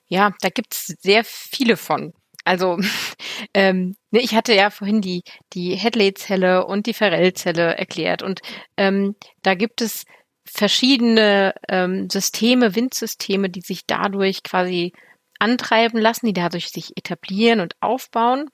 Ja, 0.07 0.33
da 0.41 0.49
gibt 0.49 0.75
es 0.75 0.87
sehr 1.01 1.23
viele 1.25 1.77
von. 1.77 2.13
Also 2.45 2.79
ähm, 3.55 3.97
ne, 4.11 4.21
ich 4.21 4.35
hatte 4.35 4.55
ja 4.55 4.71
vorhin 4.71 5.01
die, 5.01 5.23
die 5.53 5.77
Hadley-Zelle 5.79 6.67
und 6.67 6.87
die 6.87 6.95
Ferrell-Zelle 6.95 7.77
erklärt 7.77 8.23
und 8.23 8.41
ähm, 8.77 9.15
da 9.43 9.55
gibt 9.55 9.81
es 9.81 10.05
verschiedene 10.53 11.55
ähm, 11.69 12.11
Systeme, 12.11 12.75
Windsysteme, 12.75 13.51
die 13.51 13.61
sich 13.61 13.87
dadurch 13.87 14.43
quasi 14.43 14.93
antreiben 15.39 16.01
lassen, 16.01 16.27
die 16.27 16.33
dadurch 16.33 16.69
sich 16.69 16.97
etablieren 16.97 17.61
und 17.61 17.77
aufbauen 17.81 18.51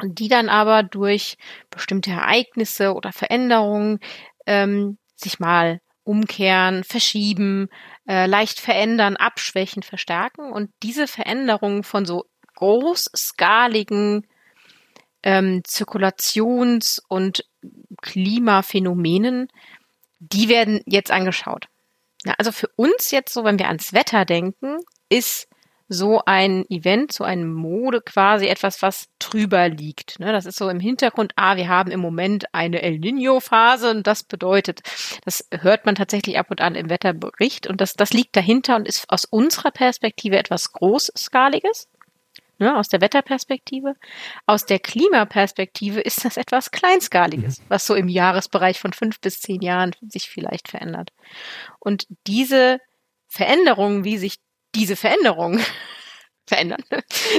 und 0.00 0.18
die 0.18 0.28
dann 0.28 0.48
aber 0.48 0.82
durch 0.82 1.36
bestimmte 1.70 2.10
Ereignisse 2.10 2.94
oder 2.94 3.12
Veränderungen 3.12 3.98
ähm, 4.46 4.98
sich 5.14 5.40
mal 5.40 5.80
umkehren, 6.04 6.84
verschieben, 6.84 7.68
äh, 8.08 8.26
leicht 8.26 8.60
verändern, 8.60 9.16
abschwächen, 9.16 9.82
verstärken. 9.82 10.52
Und 10.52 10.70
diese 10.82 11.08
Veränderungen 11.08 11.82
von 11.82 12.06
so 12.06 12.26
großskaligen 12.54 14.26
ähm, 15.24 15.62
Zirkulations- 15.66 17.00
und 17.08 17.44
Klimaphänomenen, 18.00 19.48
die 20.18 20.48
werden 20.48 20.80
jetzt 20.86 21.10
angeschaut. 21.10 21.66
Ja, 22.24 22.34
also 22.38 22.52
für 22.52 22.68
uns 22.76 23.10
jetzt 23.10 23.32
so, 23.32 23.44
wenn 23.44 23.58
wir 23.58 23.68
ans 23.68 23.92
Wetter 23.92 24.24
denken, 24.24 24.78
ist 25.08 25.48
so 25.88 26.22
ein 26.26 26.64
Event, 26.68 27.12
so 27.12 27.22
eine 27.22 27.44
Mode 27.44 28.00
quasi 28.00 28.46
etwas, 28.46 28.82
was 28.82 29.06
drüber 29.18 29.68
liegt. 29.68 30.18
Ne? 30.18 30.32
Das 30.32 30.46
ist 30.46 30.56
so 30.56 30.68
im 30.68 30.80
Hintergrund, 30.80 31.32
ah, 31.36 31.56
wir 31.56 31.68
haben 31.68 31.90
im 31.90 32.00
Moment 32.00 32.52
eine 32.52 32.82
El 32.82 32.98
Nino-Phase 32.98 33.90
und 33.90 34.06
das 34.06 34.24
bedeutet, 34.24 34.80
das 35.24 35.46
hört 35.52 35.86
man 35.86 35.94
tatsächlich 35.94 36.38
ab 36.38 36.50
und 36.50 36.60
an 36.60 36.74
im 36.74 36.90
Wetterbericht 36.90 37.68
und 37.68 37.80
das, 37.80 37.94
das 37.94 38.12
liegt 38.12 38.34
dahinter 38.34 38.76
und 38.76 38.88
ist 38.88 39.04
aus 39.08 39.24
unserer 39.24 39.70
Perspektive 39.70 40.36
etwas 40.36 40.72
Großskaliges. 40.72 41.88
Ne, 42.58 42.74
aus 42.74 42.88
der 42.88 43.02
Wetterperspektive. 43.02 43.96
Aus 44.46 44.64
der 44.64 44.78
Klimaperspektive 44.78 46.00
ist 46.00 46.24
das 46.24 46.38
etwas 46.38 46.70
Kleinskaliges, 46.70 47.60
mhm. 47.60 47.64
was 47.68 47.84
so 47.84 47.94
im 47.94 48.08
Jahresbereich 48.08 48.80
von 48.80 48.94
fünf 48.94 49.20
bis 49.20 49.40
zehn 49.40 49.60
Jahren 49.60 49.92
sich 50.08 50.30
vielleicht 50.30 50.68
verändert. 50.68 51.12
Und 51.78 52.06
diese 52.26 52.80
Veränderungen, 53.28 54.04
wie 54.04 54.16
sich 54.16 54.38
diese 54.74 54.96
Veränderungen 54.96 55.62
verändern. 56.46 56.82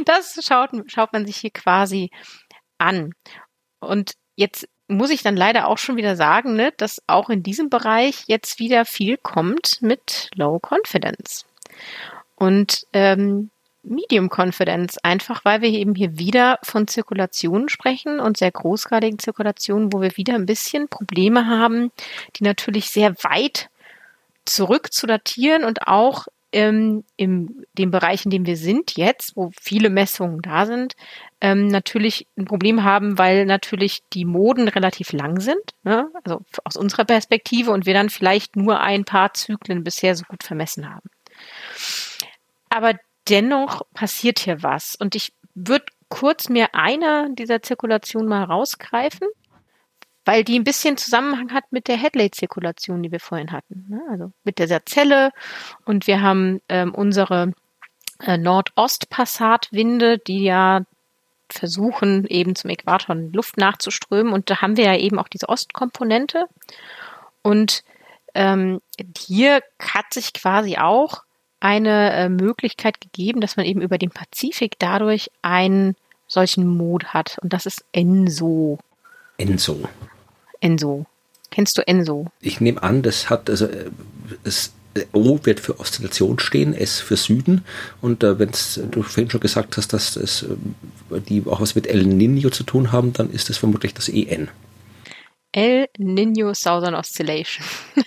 Das 0.06 0.38
schaut, 0.46 0.70
schaut 0.88 1.14
man 1.14 1.26
sich 1.26 1.38
hier 1.38 1.52
quasi 1.52 2.12
an. 2.78 3.14
Und 3.80 4.14
jetzt 4.36 4.68
muss 4.88 5.10
ich 5.10 5.24
dann 5.24 5.36
leider 5.36 5.68
auch 5.68 5.78
schon 5.78 5.98
wieder 5.98 6.16
sagen, 6.16 6.56
ne, 6.56 6.74
dass 6.78 7.02
auch 7.08 7.30
in 7.30 7.44
diesem 7.44 7.70
Bereich 7.70 8.24
jetzt 8.28 8.60
wieder 8.60 8.86
viel 8.86 9.18
kommt 9.18 9.82
mit 9.82 10.30
Low 10.36 10.60
Confidence. 10.60 11.46
Und 12.36 12.86
ähm, 12.94 13.50
Medium 13.90 14.30
Confidence, 14.30 14.98
einfach 15.04 15.46
weil 15.46 15.62
wir 15.62 15.70
eben 15.70 15.96
hier 15.96 16.18
wieder 16.18 16.60
von 16.64 16.88
Zirkulationen 16.88 17.70
sprechen 17.70 18.20
und 18.20 18.38
sehr 18.38 18.52
großgradigen 18.52 19.20
Zirkulationen, 19.20 19.94
wo 19.94 20.02
wir 20.02 20.16
wieder 20.18 20.36
ein 20.36 20.46
bisschen 20.46 20.88
Probleme 20.88 21.48
haben, 21.48 21.92
die 22.36 22.44
natürlich 22.44 22.90
sehr 22.90 23.16
weit 23.24 23.70
zurück 24.46 24.94
zu 24.94 25.08
datieren 25.08 25.64
und 25.64 25.88
auch 25.88 26.28
ähm, 26.52 27.04
in 27.18 27.66
dem 27.78 27.92
Bereich, 27.92 28.26
in 28.26 28.32
dem 28.32 28.46
wir 28.46 28.56
sind 28.56 28.96
jetzt, 28.96 29.36
wo 29.36 29.52
viele 29.60 29.90
Messungen 29.90 30.42
da 30.42 30.66
sind, 30.66 30.96
ähm, 31.42 31.68
natürlich 31.68 32.26
ein 32.38 32.46
Problem 32.46 32.84
haben, 32.84 33.18
weil 33.18 33.46
natürlich 33.46 34.02
die 34.14 34.26
Moden 34.26 34.68
relativ 34.68 35.12
lang 35.12 35.40
sind, 35.42 35.74
ne? 35.84 36.10
also 36.24 36.42
aus 36.64 36.78
unserer 36.78 37.06
Perspektive 37.06 37.72
und 37.72 37.86
wir 37.86 37.94
dann 37.94 38.10
vielleicht 38.10 38.56
nur 38.56 38.80
ein 38.80 39.04
paar 39.04 39.34
Zyklen 39.34 39.84
bisher 39.84 40.16
so 40.16 40.24
gut 40.28 40.44
vermessen 40.44 40.90
haben. 40.90 41.10
Aber 42.70 42.94
dennoch 43.30 43.82
passiert 43.94 44.40
hier 44.40 44.64
was 44.64 44.96
und 44.96 45.16
ich 45.16 45.34
würde 45.56 45.86
kurz 46.10 46.50
mir 46.50 46.74
eine 46.74 47.30
dieser 47.34 47.62
Zirkulationen 47.62 48.30
mal 48.30 48.44
rausgreifen 48.44 49.28
weil 50.28 50.44
die 50.44 50.60
ein 50.60 50.66
bisschen 50.66 50.98
Zusammenhang 50.98 51.54
hat 51.54 51.72
mit 51.72 51.88
der 51.88 51.96
Headley-Zirkulation, 51.96 53.02
die 53.02 53.14
wir 53.14 53.22
vorhin 53.22 53.54
hatten. 53.54 53.86
Ne? 53.88 54.02
Also 54.12 54.34
mit 54.44 54.60
dieser 54.60 54.86
Zelle 54.86 55.32
und 55.86 56.06
wir 56.06 56.22
haben 56.22 56.60
ähm, 56.68 56.94
unsere 56.94 57.54
äh, 58.20 58.38
Nordost-Passatwinde, 58.38 60.18
die 60.18 60.44
ja 60.44 60.82
versuchen, 61.50 62.28
eben 62.28 62.56
zum 62.56 62.70
Äquator 62.70 63.16
Luft 63.16 63.56
nachzuströmen. 63.56 64.34
Und 64.34 64.50
da 64.50 64.62
haben 64.62 64.76
wir 64.76 64.84
ja 64.84 64.98
eben 64.98 65.18
auch 65.18 65.30
diese 65.30 65.48
Ostkomponente. 65.48 66.48
Und 67.42 67.86
ähm, 68.34 68.82
hier 69.18 69.62
hat 69.80 70.14
sich 70.14 70.34
quasi 70.34 70.78
auch 70.78 71.24
eine 71.60 72.14
äh, 72.14 72.30
Möglichkeit 72.30 73.02
gegeben, 73.02 73.42
dass 73.42 73.58
man 73.58 73.66
eben 73.66 73.82
über 73.82 73.98
den 73.98 74.12
Pazifik 74.12 74.76
dadurch 74.80 75.32
einen 75.42 75.96
solchen 76.28 76.68
Mod 76.68 77.06
hat. 77.06 77.38
Und 77.42 77.54
das 77.54 77.66
ist 77.66 77.84
ENSO. 77.92 78.80
ENSO. 79.38 79.88
Enso. 80.60 81.06
Kennst 81.52 81.78
du 81.78 81.88
Enso? 81.88 82.28
Ich 82.42 82.60
nehme 82.60 82.84
an, 82.84 83.02
das 83.02 83.30
hat, 83.30 83.50
also 83.50 83.68
es, 84.44 84.74
O 85.14 85.40
wird 85.44 85.60
für 85.60 85.80
Oszillation 85.80 86.40
stehen, 86.40 86.74
S 86.74 87.00
für 87.00 87.18
Süden. 87.18 87.64
Und 88.02 88.24
äh, 88.24 88.40
wenn 88.40 88.52
du 88.92 89.04
vorhin 89.04 89.30
schon 89.30 89.40
gesagt 89.40 89.78
hast, 89.78 89.94
dass 89.94 90.16
es, 90.16 90.44
äh, 90.44 91.22
die 91.22 91.44
auch 91.46 91.62
was 91.62 91.76
mit 91.76 91.88
El 91.88 92.04
Nino 92.04 92.50
zu 92.50 92.64
tun 92.64 92.92
haben, 92.92 93.14
dann 93.14 93.32
ist 93.32 93.50
es 93.50 93.58
vermutlich 93.58 93.94
das 93.94 94.10
EN. 94.10 94.50
El 95.52 95.88
Nino 95.98 96.54
Southern 96.54 96.96
Oscillation. 96.96 97.66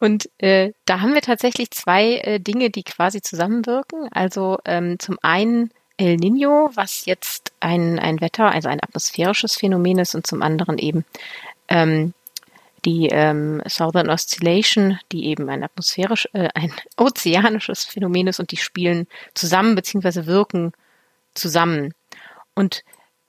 Und 0.00 0.30
äh, 0.38 0.72
da 0.84 1.00
haben 1.00 1.14
wir 1.14 1.22
tatsächlich 1.22 1.70
zwei 1.70 2.18
äh, 2.18 2.38
Dinge, 2.38 2.70
die 2.70 2.84
quasi 2.84 3.20
zusammenwirken. 3.20 4.08
Also 4.12 4.58
ähm, 4.64 4.98
zum 4.98 5.18
einen 5.22 5.70
El 5.96 6.16
Nino, 6.16 6.70
was 6.74 7.06
jetzt 7.06 7.52
ein, 7.58 7.98
ein 7.98 8.20
Wetter, 8.20 8.52
also 8.52 8.68
ein 8.68 8.82
atmosphärisches 8.82 9.56
Phänomen 9.56 9.98
ist 9.98 10.14
und 10.14 10.26
zum 10.26 10.42
anderen 10.42 10.78
eben 10.78 11.04
ähm, 11.68 12.14
die 12.84 13.08
ähm, 13.08 13.60
Southern 13.68 14.08
Oscillation, 14.08 15.00
die 15.10 15.26
eben 15.26 15.48
ein 15.50 15.64
atmosphärisch, 15.64 16.28
äh, 16.32 16.48
ein 16.54 16.72
ozeanisches 16.96 17.84
Phänomen 17.84 18.28
ist 18.28 18.38
und 18.38 18.52
die 18.52 18.56
spielen 18.56 19.08
zusammen 19.34 19.74
beziehungsweise 19.74 20.26
wirken 20.26 20.72
zusammen. 21.34 21.94
Und 22.54 22.84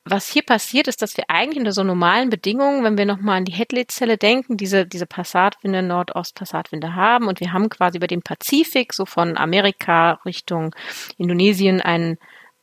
was 0.10 0.28
hier 0.28 0.44
passiert, 0.44 0.88
ist, 0.88 1.02
dass 1.02 1.18
wir 1.18 1.26
eigentlich 1.30 1.60
unter 1.60 1.72
so 1.72 1.84
normalen 1.84 2.30
Bedingungen, 2.30 2.84
wenn 2.84 2.98
wir 2.98 3.06
nochmal 3.06 3.38
an 3.38 3.46
die 3.46 3.54
Hadley-Zelle 3.54 4.18
denken, 4.18 4.58
diese, 4.58 4.86
diese 4.86 5.06
Passatwinde, 5.06 5.82
Nordost-Passatwinde 5.82 6.96
haben 6.96 7.28
und 7.28 7.40
wir 7.40 7.54
haben 7.54 7.70
quasi 7.70 7.98
über 7.98 8.08
den 8.08 8.22
Pazifik, 8.22 8.94
so 8.94 9.06
von 9.06 9.38
Amerika 9.38 10.20
Richtung 10.26 10.76
Indonesien, 11.18 11.82
einen 11.82 12.18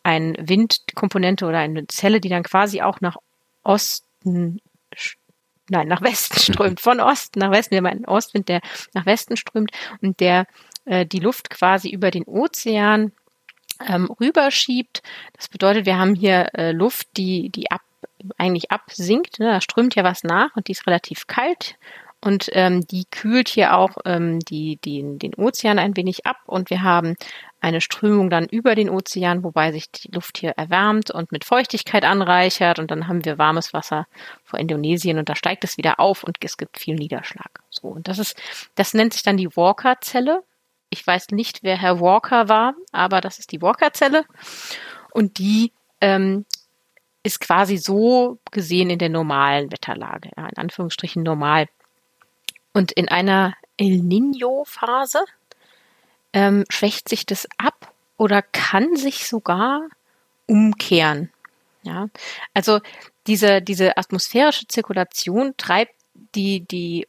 eine 0.07 0.35
Windkomponente 0.39 1.47
oder 1.47 1.59
eine 1.59 1.89
Zelle, 1.89 2.21
die 2.21 2.29
dann 2.29 2.45
quasi 2.45 2.81
auch 2.81 3.01
nach 3.01 3.17
Osten, 3.65 4.61
nein, 5.69 5.89
nach 5.89 6.01
Westen 6.01 6.39
strömt, 6.55 6.81
von 6.81 7.01
Osten 7.01 7.41
nach 7.41 7.51
Westen. 7.51 7.73
Wir 7.73 7.79
haben 7.79 7.87
einen 7.87 8.05
Ostwind, 8.05 8.49
der 8.49 8.61
nach 8.95 9.05
Westen 9.05 9.37
strömt 9.37 9.73
und 10.01 10.21
der 10.21 10.47
äh, 10.85 11.05
die 11.05 11.19
Luft 11.19 11.51
quasi 11.51 11.91
über 11.91 12.13
den 12.13 12.23
Ozean 12.23 13.11
ähm, 13.87 14.11
rüberschiebt. 14.21 15.03
Das 15.35 15.49
bedeutet, 15.49 15.87
wir 15.87 15.99
haben 15.99 16.15
hier 16.15 16.51
äh, 16.55 16.73
Luft, 16.73 17.09
die, 17.17 17.51
die 17.51 17.71
ab, 17.71 17.83
eigentlich 18.39 18.71
absinkt. 18.71 19.39
Ne? 19.39 19.47
Da 19.47 19.61
strömt 19.61 19.95
ja 19.95 20.05
was 20.05 20.23
nach 20.23 20.55
und 20.57 20.69
die 20.69 20.73
ist 20.73 20.87
relativ 20.87 21.27
kalt 21.27 21.77
und 22.27 22.49
ähm, 22.53 22.87
die 22.87 23.05
kühlt 23.11 23.49
hier 23.49 23.77
auch 23.77 23.91
ähm, 24.05 24.41
die, 24.41 24.79
die, 24.85 25.05
den 25.19 25.35
Ozean 25.35 25.79
ein 25.79 25.97
wenig 25.97 26.27
ab 26.27 26.39
und 26.47 26.71
wir 26.71 26.83
haben 26.83 27.15
eine 27.61 27.81
Strömung 27.81 28.31
dann 28.31 28.47
über 28.47 28.75
den 28.75 28.91
Ozean, 28.91 29.45
wobei 29.45 29.73
sich 29.73 29.91
die 29.91 30.11
Luft 30.13 30.39
hier 30.39 30.51
erwärmt 30.51 31.11
und 31.11 31.31
mit 31.31 31.45
Feuchtigkeit 31.45 32.05
anreichert 32.05 32.79
und 32.79 32.91
dann 32.91 33.07
haben 33.07 33.25
wir 33.25 33.39
warmes 33.39 33.73
Wasser 33.73 34.07
vor 34.45 34.59
Indonesien 34.59 35.19
und 35.19 35.29
da 35.29 35.37
steigt 35.37 35.65
es 35.65 35.77
wieder 35.77 36.01
auf 36.01 36.25
und 36.25 36.37
es 36.41 36.57
gibt 36.57 36.79
viel 36.79 36.97
Niederschlag. 36.97 37.61
So 37.71 37.89
und 37.89 38.09
das 38.09 38.19
ist, 38.19 38.37
das 38.75 38.95
nennt 38.95 39.13
sich 39.13 39.23
dann 39.23 39.37
die 39.37 39.55
Walker-Zelle. 39.55 40.43
Ich 40.97 41.07
weiß 41.07 41.29
nicht, 41.31 41.63
wer 41.63 41.77
Herr 41.77 42.01
Walker 42.01 42.49
war, 42.49 42.75
aber 42.91 43.21
das 43.21 43.39
ist 43.39 43.53
die 43.53 43.61
Walker-Zelle. 43.61 44.25
Und 45.13 45.39
die 45.39 45.73
ähm, 46.01 46.47
ist 47.23 47.41
quasi 47.41 47.77
so 47.77 48.39
gesehen 48.51 48.89
in 48.89 48.99
der 48.99 49.11
normalen 49.11 49.71
Wetterlage, 49.71 50.31
ja, 50.37 50.47
in 50.47 50.57
Anführungsstrichen 50.57 51.23
normal. 51.23 51.69
Und 52.73 52.93
in 52.93 53.09
einer 53.09 53.55
El 53.77 53.99
Nino-Phase 53.99 55.23
ähm, 56.33 56.65
schwächt 56.71 57.11
sich 57.11 57.27
das 57.27 57.47
ab 57.59 57.93
oder 58.17 58.41
kann 58.41 58.97
sich 58.97 59.27
sogar 59.27 59.83
umkehren. 60.47 61.31
Ja, 61.83 62.09
also 62.55 62.81
diese, 63.27 63.61
diese 63.61 63.99
atmosphärische 63.99 64.67
Zirkulation 64.67 65.55
treibt 65.59 65.95
die, 66.35 66.61
die 66.61 67.07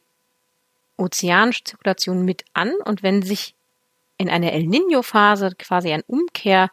ozeanische 0.98 1.64
Zirkulation 1.64 2.24
mit 2.24 2.44
an. 2.52 2.72
Und 2.84 3.02
wenn 3.02 3.22
sich 3.22 3.54
in 4.18 4.28
einer 4.28 4.52
El 4.52 4.64
Nino-Phase 4.66 5.52
quasi 5.58 5.92
ein 5.92 6.02
Umkehr 6.06 6.70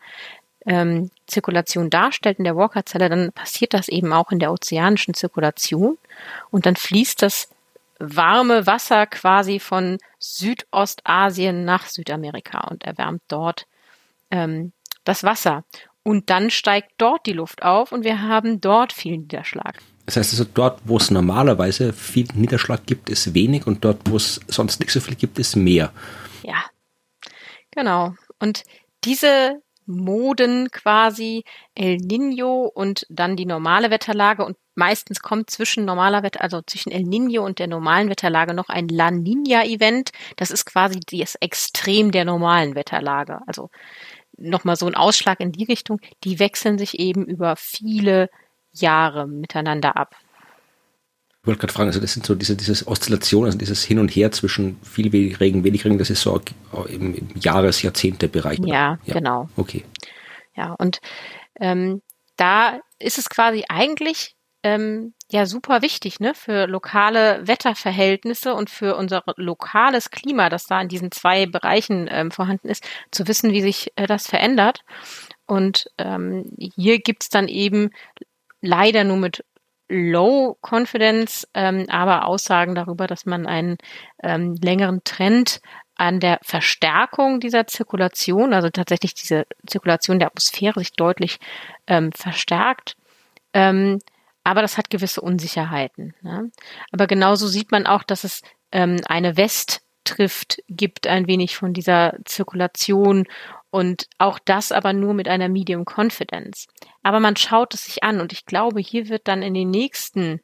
ähm, 0.66 1.12
Zirkulation 1.28 1.90
darstellt 1.90 2.40
in 2.40 2.44
der 2.44 2.56
Walker-Zelle, 2.56 3.08
dann 3.08 3.32
passiert 3.32 3.74
das 3.74 3.88
eben 3.88 4.12
auch 4.14 4.32
in 4.32 4.40
der 4.40 4.52
ozeanischen 4.52 5.14
Zirkulation 5.14 5.98
und 6.50 6.66
dann 6.66 6.76
fließt 6.76 7.22
das 7.22 7.50
warme 8.00 8.68
Wasser 8.68 9.06
quasi 9.06 9.60
von 9.60 10.00
Südostasien 10.20 11.64
nach 11.66 11.86
Südamerika 11.86 12.68
und 12.68 12.84
erwärmt 12.84 13.22
dort 13.28 13.68
ähm, 14.32 14.74
das 15.04 15.24
Wasser. 15.24 15.64
Und 16.04 16.30
dann 16.30 16.50
steigt 16.52 16.92
dort 16.98 17.26
die 17.26 17.34
Luft 17.34 17.64
auf 17.64 17.92
und 17.92 18.04
wir 18.04 18.22
haben 18.22 18.60
dort 18.62 18.94
viel 18.94 19.18
Niederschlag. 19.18 19.80
Das 20.06 20.18
heißt 20.18 20.34
also, 20.34 20.46
dort, 20.54 20.82
wo 20.86 20.98
es 20.98 21.10
normalerweise 21.10 21.94
viel 21.94 22.28
Niederschlag 22.36 22.86
gibt, 22.86 23.10
ist 23.10 23.34
wenig 23.34 23.66
und 23.66 23.84
dort, 23.84 24.02
wo 24.10 24.18
es 24.18 24.40
sonst 24.48 24.80
nicht 24.80 24.92
so 24.92 25.00
viel 25.00 25.16
gibt, 25.16 25.40
ist 25.40 25.56
mehr. 25.56 25.92
Ja, 26.44 26.64
genau. 27.76 28.14
Und 28.40 28.64
diese 29.04 29.62
Moden 29.86 30.72
quasi, 30.72 31.44
El 31.76 31.98
Nino 31.98 32.64
und 32.74 33.06
dann 33.10 33.36
die 33.36 33.46
normale 33.46 33.92
Wetterlage 33.92 34.44
und 34.44 34.58
meistens 34.74 35.22
kommt 35.22 35.50
zwischen 35.50 35.86
normaler 35.86 36.24
Wetter, 36.24 36.42
also 36.42 36.62
zwischen 36.66 36.92
El 36.92 37.04
Nino 37.04 37.46
und 37.46 37.60
der 37.60 37.68
normalen 37.68 38.10
Wetterlage 38.10 38.54
noch 38.54 38.70
ein 38.70 38.88
La 38.88 39.12
Nina 39.12 39.64
Event. 39.64 40.12
Das 40.38 40.52
ist 40.52 40.66
quasi 40.66 41.00
das 41.00 41.36
Extrem 41.36 42.12
der 42.12 42.26
normalen 42.26 42.76
Wetterlage. 42.76 43.42
Also 43.48 43.70
nochmal 44.38 44.76
so 44.76 44.88
ein 44.88 44.96
Ausschlag 44.96 45.40
in 45.40 45.52
die 45.52 45.66
Richtung, 45.66 46.00
die 46.24 46.40
wechseln 46.40 46.78
sich 46.78 47.00
eben 47.00 47.26
über 47.26 47.56
viele 47.56 48.30
Jahre 48.74 49.28
miteinander 49.28 49.96
ab. 49.96 50.16
Ich 51.46 51.48
wollte 51.48 51.60
gerade 51.60 51.74
fragen, 51.74 51.90
also 51.90 52.00
das 52.00 52.12
sind 52.12 52.26
so 52.26 52.34
diese 52.34 52.56
dieses 52.56 52.88
Oszillation, 52.88 53.46
also 53.46 53.56
dieses 53.56 53.84
Hin 53.84 54.00
und 54.00 54.10
Her 54.10 54.32
zwischen 54.32 54.80
viel 54.82 55.10
Regen, 55.36 55.64
wenig 55.64 55.86
Regen, 55.86 56.00
das 56.00 56.10
ist 56.10 56.22
so 56.24 56.42
im, 56.88 57.14
im 57.14 57.28
Jahres-, 57.40 57.84
Jahrzehnte-Bereich. 57.84 58.58
Ja, 58.66 58.98
ja, 59.06 59.14
genau. 59.14 59.48
Okay. 59.56 59.86
Ja, 60.56 60.74
und 60.74 61.02
ähm, 61.60 62.02
da 62.36 62.80
ist 62.98 63.20
es 63.20 63.30
quasi 63.30 63.64
eigentlich 63.70 64.36
ähm, 64.64 65.14
ja 65.30 65.46
super 65.46 65.84
wichtig, 65.84 66.20
ne, 66.20 66.34
für 66.34 66.66
lokale 66.66 67.48
Wetterverhältnisse 67.48 68.56
und 68.56 68.72
für 68.72 68.96
unser 68.96 69.22
lokales 69.36 70.10
Klima, 70.10 70.50
das 70.50 70.66
da 70.66 70.82
in 70.82 70.88
diesen 70.88 71.12
zwei 71.12 71.46
Bereichen 71.46 72.08
ähm, 72.10 72.32
vorhanden 72.32 72.70
ist, 72.70 72.84
zu 73.12 73.28
wissen, 73.28 73.52
wie 73.52 73.62
sich 73.62 73.92
äh, 73.98 74.08
das 74.08 74.26
verändert. 74.26 74.80
Und 75.46 75.92
ähm, 76.00 76.52
hier 76.58 76.98
gibt's 76.98 77.30
dann 77.30 77.48
eben 77.48 77.92
leider 78.62 79.04
nur 79.04 79.18
mit 79.18 79.46
Low 79.88 80.58
Confidence, 80.62 81.48
ähm, 81.54 81.86
aber 81.90 82.26
Aussagen 82.26 82.76
darüber, 82.76 83.08
dass 83.08 83.26
man 83.26 83.46
einen 83.46 83.78
ähm, 84.24 84.56
längeren 84.62 85.04
Trend 85.04 85.62
an 85.96 86.20
der 86.20 86.40
Verstärkung 86.42 87.40
dieser 87.40 87.68
Zirkulation, 87.68 88.54
also 88.54 88.70
tatsächlich 88.70 89.14
diese 89.14 89.46
Zirkulation 89.66 90.20
der 90.20 90.28
Atmosphäre 90.28 90.80
sich 90.80 90.94
deutlich 90.94 91.40
ähm, 91.88 92.12
verstärkt. 92.12 92.96
Ähm, 93.54 94.00
aber 94.44 94.62
das 94.62 94.78
hat 94.78 94.90
gewisse 94.90 95.22
Unsicherheiten. 95.22 96.14
Ne? 96.22 96.52
Aber 96.92 97.08
genauso 97.08 97.48
sieht 97.48 97.72
man 97.72 97.88
auch, 97.88 98.04
dass 98.04 98.24
es 98.24 98.42
ähm, 98.72 98.98
eine 99.08 99.38
Westtrift 99.38 100.62
gibt, 100.68 101.08
ein 101.08 101.28
wenig 101.28 101.56
von 101.56 101.74
dieser 101.74 102.16
Zirkulation 102.26 103.26
und 103.76 104.08
auch 104.20 104.40
das 104.40 104.72
aber 104.72 104.94
nur 104.94 105.14
mit 105.14 105.28
einer 105.28 105.50
Medium 105.50 105.84
Confidence. 105.84 106.68
Aber 107.04 107.20
man 107.20 107.36
schaut 107.36 107.74
es 107.74 107.84
sich 107.84 108.06
an 108.06 108.22
und 108.22 108.32
ich 108.32 108.46
glaube, 108.46 108.80
hier 108.80 109.10
wird 109.10 109.28
dann 109.28 109.42
in 109.42 109.54
den 109.54 109.70
nächsten 109.70 110.40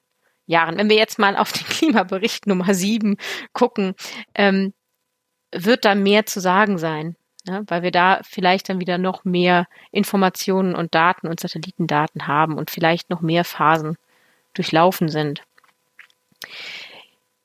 Jahren, 0.48 0.78
wenn 0.78 0.90
wir 0.90 0.98
jetzt 0.98 1.18
mal 1.18 1.38
auf 1.38 1.54
den 1.54 1.64
Klimabericht 1.70 2.46
Nummer 2.46 2.74
sieben 2.74 3.16
gucken, 3.54 3.96
ähm, 4.36 4.74
wird 5.54 5.86
da 5.86 5.96
mehr 5.96 6.26
zu 6.26 6.42
sagen 6.42 6.78
sein. 6.78 7.16
Ne, 7.48 7.64
weil 7.68 7.84
wir 7.84 7.92
da 7.92 8.20
vielleicht 8.24 8.68
dann 8.68 8.82
wieder 8.82 8.98
noch 8.98 9.24
mehr 9.24 9.66
Informationen 9.92 10.76
und 10.76 10.94
Daten 10.94 11.28
und 11.28 11.40
Satellitendaten 11.40 12.28
haben 12.28 12.58
und 12.58 12.70
vielleicht 12.70 13.10
noch 13.10 13.22
mehr 13.22 13.46
Phasen 13.46 13.96
durchlaufen 14.54 15.08
sind. 15.08 15.42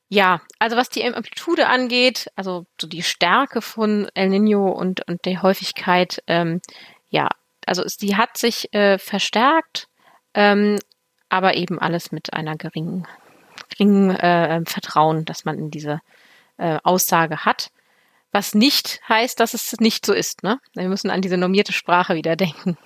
Ja, 0.08 0.40
also 0.58 0.76
was 0.76 0.88
die 0.88 1.04
Amplitude 1.04 1.66
angeht, 1.66 2.30
also 2.36 2.66
so 2.80 2.86
die 2.86 3.02
Stärke 3.02 3.60
von 3.60 4.08
El 4.14 4.28
Nino 4.28 4.70
und, 4.70 5.06
und 5.08 5.24
der 5.24 5.42
Häufigkeit, 5.42 6.22
ähm, 6.28 6.60
ja, 7.10 7.28
also 7.66 7.82
es, 7.82 7.96
die 7.96 8.16
hat 8.16 8.36
sich 8.36 8.72
äh, 8.72 8.98
verstärkt, 8.98 9.88
ähm, 10.34 10.78
aber 11.28 11.56
eben 11.56 11.80
alles 11.80 12.12
mit 12.12 12.32
einer 12.34 12.56
geringen, 12.56 13.06
geringen 13.70 14.10
äh, 14.10 14.62
Vertrauen, 14.64 15.24
dass 15.24 15.44
man 15.44 15.58
in 15.58 15.70
diese 15.72 16.00
äh, 16.56 16.78
Aussage 16.84 17.44
hat. 17.44 17.70
Was 18.30 18.54
nicht 18.54 19.00
heißt, 19.08 19.40
dass 19.40 19.54
es 19.54 19.72
nicht 19.80 20.06
so 20.06 20.12
ist. 20.12 20.44
Ne? 20.44 20.60
Wir 20.74 20.88
müssen 20.88 21.10
an 21.10 21.22
diese 21.22 21.36
normierte 21.36 21.72
Sprache 21.72 22.14
wieder 22.14 22.36
denken. 22.36 22.78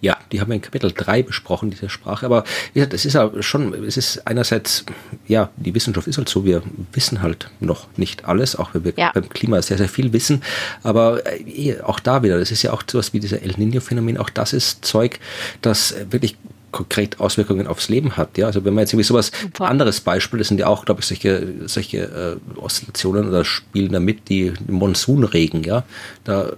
Ja, 0.00 0.16
die 0.32 0.40
haben 0.40 0.48
wir 0.48 0.56
in 0.56 0.62
Kapitel 0.62 0.92
3 0.92 1.22
besprochen, 1.22 1.70
diese 1.70 1.88
Sprache. 1.88 2.26
Aber 2.26 2.44
ja, 2.74 2.86
das 2.86 3.04
ist 3.04 3.12
ja 3.12 3.30
schon, 3.40 3.74
es 3.84 3.96
ist 3.96 4.26
einerseits, 4.26 4.84
ja, 5.28 5.50
die 5.56 5.74
Wissenschaft 5.74 6.08
ist 6.08 6.16
halt 6.16 6.28
so, 6.28 6.44
wir 6.44 6.62
wissen 6.92 7.22
halt 7.22 7.50
noch 7.60 7.86
nicht 7.96 8.24
alles, 8.24 8.56
auch 8.56 8.74
wenn 8.74 8.84
wir 8.84 8.94
ja. 8.96 9.12
beim 9.12 9.28
Klima 9.28 9.60
sehr, 9.62 9.78
sehr 9.78 9.88
viel 9.88 10.12
wissen. 10.12 10.42
Aber 10.82 11.22
äh, 11.26 11.80
auch 11.82 12.00
da 12.00 12.22
wieder, 12.22 12.38
das 12.38 12.50
ist 12.50 12.62
ja 12.62 12.72
auch 12.72 12.82
sowas 12.90 13.12
wie 13.12 13.20
dieser 13.20 13.42
El 13.42 13.54
Nino-Phänomen, 13.56 14.16
auch 14.18 14.30
das 14.30 14.52
ist 14.52 14.84
Zeug, 14.84 15.20
das 15.60 15.94
wirklich 16.10 16.36
konkret 16.72 17.20
Auswirkungen 17.20 17.66
aufs 17.66 17.88
Leben 17.88 18.16
hat. 18.16 18.38
Ja, 18.38 18.46
also 18.46 18.64
wenn 18.64 18.74
man 18.74 18.82
jetzt 18.82 18.92
irgendwie 18.92 19.06
sowas 19.06 19.32
Super. 19.40 19.68
anderes 19.68 20.00
Beispiel, 20.00 20.38
das 20.38 20.48
sind 20.48 20.58
ja 20.58 20.66
auch, 20.68 20.84
glaube 20.84 21.00
ich, 21.00 21.06
solche, 21.06 21.46
solche 21.66 22.40
äh, 22.56 22.58
Oszillationen 22.58 23.28
oder 23.28 23.44
spielen 23.44 23.92
damit 23.92 24.28
die 24.28 24.52
Monsunregen, 24.68 25.62
ja, 25.64 25.84
da 26.24 26.52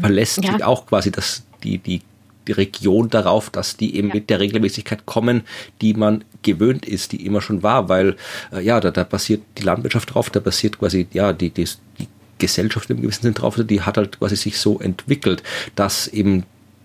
verlässt 0.00 0.42
ja. 0.42 0.52
sich 0.52 0.64
auch 0.64 0.86
quasi 0.86 1.10
das, 1.10 1.44
die, 1.62 1.78
die, 1.78 2.02
die 2.48 2.52
Region 2.52 3.10
darauf, 3.10 3.50
dass 3.50 3.76
die 3.76 3.96
eben 3.96 4.08
ja. 4.08 4.14
mit 4.14 4.30
der 4.30 4.40
Regelmäßigkeit 4.40 5.06
kommen, 5.06 5.42
die 5.80 5.94
man 5.94 6.24
gewöhnt 6.42 6.86
ist, 6.86 7.12
die 7.12 7.24
immer 7.24 7.40
schon 7.40 7.62
war, 7.62 7.88
weil 7.88 8.16
äh, 8.52 8.60
ja, 8.60 8.80
da, 8.80 8.90
da 8.90 9.04
basiert 9.04 9.42
die 9.58 9.62
Landwirtschaft 9.62 10.14
drauf, 10.14 10.30
da 10.30 10.40
basiert 10.40 10.78
quasi, 10.78 11.06
ja, 11.12 11.32
die, 11.32 11.50
die, 11.50 11.64
die 11.98 12.08
Gesellschaft 12.38 12.90
im 12.90 13.00
gewissen 13.00 13.22
Sinn 13.22 13.34
drauf, 13.34 13.58
die 13.58 13.82
hat 13.82 13.96
halt 13.96 14.18
quasi 14.18 14.36
sich 14.36 14.58
so 14.58 14.78
entwickelt, 14.80 15.42
dass 15.74 16.08
eben 16.08 16.44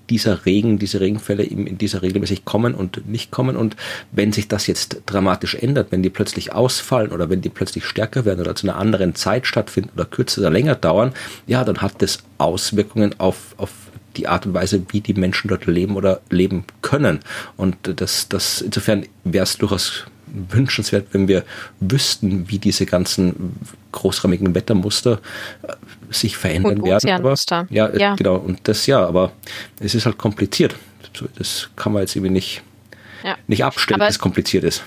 dieser 0.10 0.45
Regen, 0.45 0.80
diese 0.80 0.99
Regenfälle 0.99 1.44
eben 1.44 1.68
in 1.68 1.77
dieser 1.77 2.02
regelmäßig 2.02 2.45
kommen 2.45 2.73
und 2.73 3.07
nicht 3.07 3.31
kommen. 3.31 3.56
Und 3.56 3.76
wenn 4.11 4.31
sich 4.31 4.48
das 4.48 4.68
jetzt 4.68 5.02
dramatisch 5.06 5.56
ändert, 5.56 5.91
wenn 5.91 6.03
die 6.03 6.10
plötzlich 6.10 6.52
ausfallen 6.52 7.11
oder 7.11 7.30
wenn 7.30 7.41
die 7.41 7.49
plötzlich 7.49 7.86
stärker 7.86 8.26
werden 8.26 8.41
oder 8.41 8.56
zu 8.56 8.68
einer 8.68 8.77
anderen 8.77 9.15
Zeit 9.15 9.45
stattfinden 9.45 9.91
oder 9.94 10.06
kürzer 10.06 10.41
oder 10.41 10.49
länger 10.49 10.76
dauern, 10.76 11.14
ja, 11.48 11.64
dann 11.64 11.81
hat 11.81 12.02
das 12.02 12.19
Auswirkungen 12.38 13.19
auf, 13.19 13.53
auf 13.57 13.69
die 14.18 14.27
Art 14.27 14.45
und 14.45 14.53
Weise, 14.53 14.84
wie 14.90 15.02
die 15.02 15.14
Menschen 15.14 15.48
dort 15.48 15.65
leben 15.65 15.95
oder 15.95 16.22
leben 16.30 16.65
können. 16.81 17.19
Und 17.57 17.76
das, 17.84 18.30
das 18.30 18.61
insofern 18.61 19.06
wäre 19.23 19.44
es 19.44 19.57
durchaus 19.57 20.06
wünschenswert, 20.27 21.07
wenn 21.11 21.27
wir 21.27 21.44
wüssten, 21.80 22.49
wie 22.49 22.60
diese 22.60 22.86
ganzen 22.86 23.56
großräumigen 23.91 24.53
Wettermuster 24.53 25.19
äh, 25.64 25.73
sich 26.11 26.38
verändern 26.38 26.84
werden. 26.84 27.10
Aber, 27.10 27.36
ja, 27.69 27.95
ja, 27.95 28.15
genau. 28.15 28.36
Und 28.36 28.68
das 28.68 28.86
ja, 28.86 29.06
aber 29.06 29.31
es 29.80 29.95
ist 29.95 30.06
halt 30.06 30.18
kompliziert. 30.18 30.76
Das 31.36 31.69
kann 31.76 31.94
man 31.94 32.03
jetzt 32.03 32.15
irgendwie 32.15 32.34
nicht, 32.34 32.61
ja. 33.23 33.36
nicht 33.48 33.64
abstellen, 33.64 33.99
dass 33.99 34.15
es 34.15 34.19
kompliziert 34.19 34.64
ist. 34.64 34.84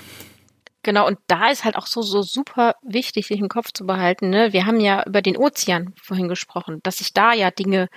Genau, 0.83 1.07
und 1.07 1.17
da 1.27 1.49
ist 1.49 1.63
halt 1.63 1.77
auch 1.77 1.87
so, 1.87 2.01
so 2.01 2.21
super 2.21 2.75
wichtig, 2.81 3.27
sich 3.27 3.39
im 3.39 3.47
Kopf 3.47 3.71
zu 3.73 3.85
behalten. 3.85 4.29
Ne? 4.29 4.51
Wir 4.51 4.65
haben 4.65 4.81
ja 4.81 5.03
über 5.05 5.21
den 5.21 5.37
Ozean 5.37 5.93
vorhin 6.01 6.27
gesprochen, 6.27 6.81
dass 6.83 6.97
sich 6.97 7.13
da 7.13 7.33
ja 7.33 7.51
Dinge 7.51 7.87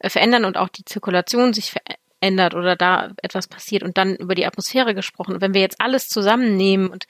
äh, 0.00 0.10
verändern 0.10 0.44
und 0.44 0.56
auch 0.56 0.68
die 0.68 0.84
Zirkulation 0.84 1.54
sich 1.54 1.72
verändert 1.72 2.54
oder 2.54 2.74
da 2.74 3.12
etwas 3.22 3.46
passiert 3.46 3.84
und 3.84 3.96
dann 3.96 4.16
über 4.16 4.34
die 4.34 4.44
Atmosphäre 4.44 4.92
gesprochen. 4.94 5.34
Und 5.34 5.40
wenn 5.40 5.54
wir 5.54 5.60
jetzt 5.60 5.80
alles 5.80 6.08
zusammennehmen 6.08 6.90
und 6.90 7.06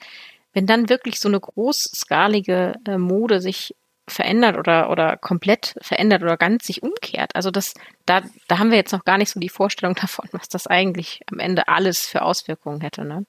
wenn 0.53 0.67
dann 0.67 0.87
wirklich 0.87 1.19
so 1.19 1.27
eine 1.27 1.39
großskalige 1.39 2.75
äh, 2.85 2.97
Mode 2.99 3.41
sich 3.41 3.75
verändert 4.07 4.57
oder, 4.57 4.89
oder 4.89 5.17
komplett 5.17 5.75
verändert 5.81 6.23
oder 6.23 6.37
ganz 6.37 6.67
sich 6.67 6.83
umkehrt. 6.83 7.35
Also 7.35 7.51
das, 7.51 7.73
da, 8.05 8.21
da 8.47 8.59
haben 8.59 8.69
wir 8.69 8.77
jetzt 8.77 8.91
noch 8.91 9.05
gar 9.05 9.17
nicht 9.17 9.29
so 9.29 9.39
die 9.39 9.49
Vorstellung 9.49 9.95
davon, 10.01 10.27
was 10.31 10.49
das 10.49 10.67
eigentlich 10.67 11.21
am 11.31 11.39
Ende 11.39 11.67
alles 11.67 12.05
für 12.05 12.21
Auswirkungen 12.21 12.81
hätte. 12.81 13.05
Ne? 13.05 13.25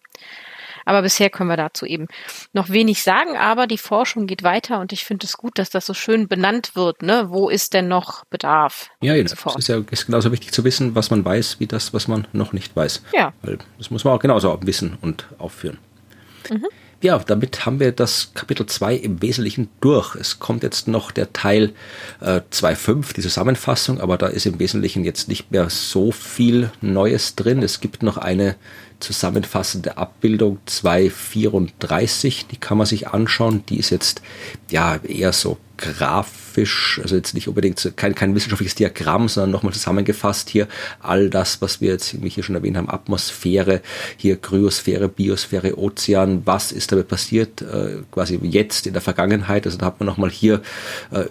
Aber 0.84 1.02
bisher 1.02 1.30
können 1.30 1.50
wir 1.50 1.56
dazu 1.56 1.86
eben 1.86 2.08
noch 2.52 2.68
wenig 2.68 3.02
sagen, 3.02 3.36
aber 3.36 3.66
die 3.66 3.78
Forschung 3.78 4.26
geht 4.26 4.42
weiter 4.42 4.80
und 4.80 4.92
ich 4.92 5.04
finde 5.04 5.26
es 5.26 5.36
gut, 5.36 5.58
dass 5.58 5.70
das 5.70 5.86
so 5.86 5.94
schön 5.94 6.28
benannt 6.28 6.76
wird. 6.76 7.02
Ne? 7.02 7.26
Wo 7.28 7.48
ist 7.48 7.74
denn 7.74 7.88
noch 7.88 8.24
Bedarf? 8.26 8.90
Ja, 9.00 9.14
ja 9.14 9.22
das 9.22 9.34
ist 9.56 9.68
ja 9.68 9.82
ist 9.90 10.06
genauso 10.06 10.32
wichtig 10.32 10.52
zu 10.52 10.64
wissen, 10.64 10.94
was 10.94 11.10
man 11.10 11.24
weiß, 11.24 11.60
wie 11.60 11.66
das, 11.66 11.94
was 11.94 12.08
man 12.08 12.26
noch 12.32 12.52
nicht 12.52 12.74
weiß. 12.76 13.02
Ja. 13.12 13.32
Weil 13.42 13.58
das 13.78 13.90
muss 13.90 14.04
man 14.04 14.14
auch 14.14 14.20
genauso 14.20 14.58
wissen 14.62 14.98
und 15.00 15.26
aufführen. 15.38 15.78
Mhm. 16.50 16.66
ja, 17.00 17.18
damit 17.18 17.64
haben 17.64 17.80
wir 17.80 17.92
das 17.92 18.32
Kapitel 18.34 18.66
2 18.66 18.96
im 18.96 19.22
Wesentlichen 19.22 19.68
durch. 19.80 20.14
Es 20.14 20.40
kommt 20.40 20.62
jetzt 20.62 20.88
noch 20.88 21.10
der 21.10 21.32
Teil 21.32 21.72
äh, 22.20 22.40
2.5, 22.50 23.14
die 23.14 23.22
Zusammenfassung, 23.22 24.00
aber 24.00 24.18
da 24.18 24.26
ist 24.26 24.46
im 24.46 24.58
Wesentlichen 24.58 25.04
jetzt 25.04 25.28
nicht 25.28 25.50
mehr 25.50 25.70
so 25.70 26.12
viel 26.12 26.70
Neues 26.82 27.34
drin. 27.34 27.62
Es 27.62 27.80
gibt 27.80 28.02
noch 28.02 28.18
eine 28.18 28.56
zusammenfassende 29.04 29.96
Abbildung 29.98 30.58
234, 30.66 32.46
die 32.46 32.56
kann 32.56 32.78
man 32.78 32.86
sich 32.86 33.08
anschauen. 33.08 33.64
Die 33.68 33.78
ist 33.78 33.90
jetzt 33.90 34.22
ja 34.70 34.96
eher 34.96 35.32
so 35.32 35.58
grafisch, 35.76 37.00
also 37.02 37.16
jetzt 37.16 37.34
nicht 37.34 37.48
unbedingt 37.48 37.92
kein, 37.96 38.14
kein 38.14 38.34
wissenschaftliches 38.34 38.76
Diagramm, 38.76 39.28
sondern 39.28 39.50
nochmal 39.50 39.72
zusammengefasst 39.72 40.48
hier 40.48 40.68
all 41.00 41.30
das, 41.30 41.60
was 41.60 41.80
wir 41.80 41.90
jetzt 41.90 42.16
hier 42.22 42.42
schon 42.44 42.54
erwähnt 42.54 42.76
haben, 42.76 42.88
Atmosphäre, 42.88 43.80
hier 44.16 44.36
Kryosphäre, 44.36 45.08
Biosphäre, 45.08 45.76
Ozean, 45.78 46.42
was 46.44 46.70
ist 46.70 46.92
dabei 46.92 47.02
passiert, 47.02 47.62
äh, 47.62 48.02
quasi 48.12 48.38
jetzt 48.42 48.86
in 48.86 48.92
der 48.92 49.02
Vergangenheit, 49.02 49.66
also 49.66 49.78
da 49.78 49.86
hat 49.86 49.98
man 49.98 50.06
nochmal 50.06 50.30
hier 50.30 50.62
äh, 51.10 51.24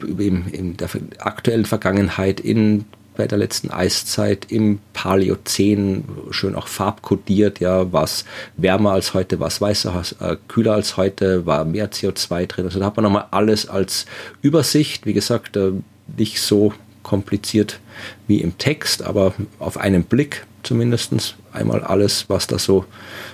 in 0.00 0.76
der 0.76 0.88
aktuellen 1.18 1.64
Vergangenheit 1.64 2.40
in 2.40 2.84
bei 3.16 3.26
der 3.26 3.38
letzten 3.38 3.70
Eiszeit 3.70 4.50
im 4.50 4.80
Paläozän 4.92 6.04
schön 6.30 6.54
auch 6.54 6.66
farbkodiert, 6.66 7.60
ja, 7.60 7.92
was 7.92 8.24
wärmer 8.56 8.92
als 8.92 9.14
heute, 9.14 9.40
was 9.40 9.60
weißer, 9.60 10.02
äh, 10.20 10.36
kühler 10.48 10.74
als 10.74 10.96
heute, 10.96 11.46
war 11.46 11.64
mehr 11.64 11.90
CO2 11.90 12.46
drin. 12.46 12.64
Also 12.66 12.80
da 12.80 12.86
hat 12.86 12.96
man 12.96 13.04
nochmal 13.04 13.26
alles 13.30 13.68
als 13.68 14.06
Übersicht, 14.42 15.06
wie 15.06 15.12
gesagt, 15.12 15.56
äh, 15.56 15.72
nicht 16.16 16.40
so 16.40 16.72
kompliziert 17.02 17.80
wie 18.26 18.40
im 18.40 18.58
Text, 18.58 19.02
aber 19.02 19.34
auf 19.58 19.76
einen 19.76 20.04
Blick 20.04 20.46
zumindest 20.62 21.36
einmal 21.52 21.82
alles, 21.84 22.28
was 22.28 22.46
da 22.46 22.58
so 22.58 22.84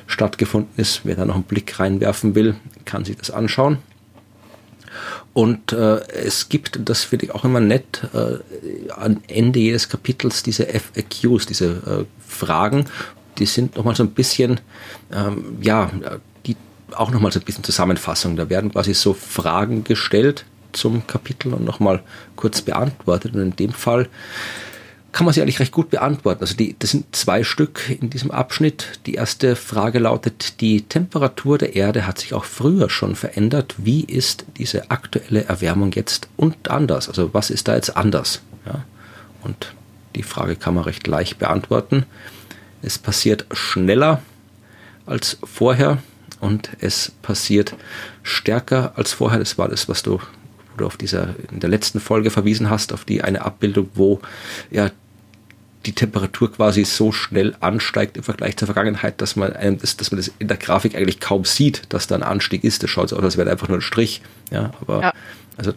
stattgefunden 0.06 0.72
ist. 0.76 1.02
Wer 1.04 1.14
da 1.14 1.24
noch 1.24 1.36
einen 1.36 1.44
Blick 1.44 1.78
reinwerfen 1.78 2.34
will, 2.34 2.56
kann 2.84 3.04
sich 3.04 3.16
das 3.16 3.30
anschauen. 3.30 3.78
Und 5.40 5.72
äh, 5.72 6.00
es 6.08 6.50
gibt, 6.50 6.78
das 6.84 7.04
finde 7.04 7.24
ich 7.24 7.34
auch 7.34 7.46
immer 7.46 7.60
nett, 7.60 8.02
äh, 8.12 8.90
am 8.90 9.22
Ende 9.26 9.58
jedes 9.58 9.88
Kapitels 9.88 10.42
diese 10.42 10.66
FAQs, 10.66 11.46
diese 11.46 11.66
äh, 11.66 12.04
Fragen, 12.28 12.84
die 13.38 13.46
sind 13.46 13.74
nochmal 13.74 13.96
so 13.96 14.02
ein 14.02 14.10
bisschen, 14.10 14.60
ähm, 15.10 15.56
ja, 15.62 15.90
die 16.44 16.56
auch 16.92 17.10
nochmal 17.10 17.32
so 17.32 17.40
ein 17.40 17.46
bisschen 17.46 17.64
Zusammenfassung. 17.64 18.36
Da 18.36 18.50
werden 18.50 18.70
quasi 18.70 18.92
so 18.92 19.14
Fragen 19.14 19.82
gestellt 19.82 20.44
zum 20.72 21.06
Kapitel 21.06 21.54
und 21.54 21.64
nochmal 21.64 22.02
kurz 22.36 22.60
beantwortet. 22.60 23.34
Und 23.34 23.40
in 23.40 23.56
dem 23.56 23.72
Fall 23.72 24.10
kann 25.12 25.24
man 25.24 25.34
sie 25.34 25.42
eigentlich 25.42 25.60
recht 25.60 25.72
gut 25.72 25.90
beantworten. 25.90 26.42
Also 26.42 26.54
die, 26.54 26.76
das 26.78 26.90
sind 26.90 27.14
zwei 27.14 27.42
Stück 27.42 27.90
in 28.00 28.10
diesem 28.10 28.30
Abschnitt. 28.30 29.00
Die 29.06 29.14
erste 29.14 29.56
Frage 29.56 29.98
lautet, 29.98 30.60
die 30.60 30.82
Temperatur 30.82 31.58
der 31.58 31.74
Erde 31.74 32.06
hat 32.06 32.18
sich 32.18 32.34
auch 32.34 32.44
früher 32.44 32.90
schon 32.90 33.16
verändert. 33.16 33.74
Wie 33.78 34.04
ist 34.04 34.44
diese 34.56 34.90
aktuelle 34.90 35.44
Erwärmung 35.44 35.92
jetzt 35.92 36.28
und 36.36 36.70
anders? 36.70 37.08
Also 37.08 37.34
was 37.34 37.50
ist 37.50 37.68
da 37.68 37.74
jetzt 37.74 37.96
anders? 37.96 38.42
Ja? 38.66 38.84
Und 39.42 39.74
die 40.14 40.22
Frage 40.22 40.56
kann 40.56 40.74
man 40.74 40.84
recht 40.84 41.06
leicht 41.06 41.38
beantworten. 41.38 42.04
Es 42.82 42.98
passiert 42.98 43.46
schneller 43.52 44.22
als 45.06 45.38
vorher 45.42 45.98
und 46.40 46.70
es 46.80 47.12
passiert 47.22 47.74
stärker 48.22 48.92
als 48.96 49.12
vorher. 49.12 49.38
Das 49.38 49.58
war 49.58 49.68
das, 49.68 49.88
was 49.88 50.02
du 50.02 50.20
auf 50.80 50.96
dieser, 50.96 51.34
in 51.50 51.60
der 51.60 51.68
letzten 51.68 52.00
Folge 52.00 52.30
verwiesen 52.30 52.70
hast, 52.70 52.92
auf 52.92 53.04
die 53.04 53.22
eine 53.22 53.44
Abbildung, 53.44 53.90
wo 53.94 54.20
ja 54.70 54.90
die 55.86 55.92
Temperatur 55.92 56.52
quasi 56.52 56.84
so 56.84 57.10
schnell 57.10 57.56
ansteigt 57.60 58.16
im 58.16 58.22
Vergleich 58.22 58.56
zur 58.56 58.66
Vergangenheit, 58.66 59.20
dass 59.20 59.36
man, 59.36 59.54
einem 59.54 59.78
das, 59.78 59.96
dass 59.96 60.10
man 60.10 60.18
das 60.18 60.30
in 60.38 60.48
der 60.48 60.58
Grafik 60.58 60.94
eigentlich 60.94 61.20
kaum 61.20 61.44
sieht, 61.44 61.82
dass 61.88 62.06
da 62.06 62.16
ein 62.16 62.22
Anstieg 62.22 62.64
ist. 62.64 62.82
Das 62.82 62.90
schaut 62.90 63.08
so 63.08 63.16
aus, 63.16 63.22
als 63.22 63.36
wäre 63.36 63.50
einfach 63.50 63.68
nur 63.68 63.78
ein 63.78 63.82
Strich. 63.82 64.20
Ja, 64.50 64.72
aber 64.80 65.00
ja. 65.00 65.12
also 65.56 65.72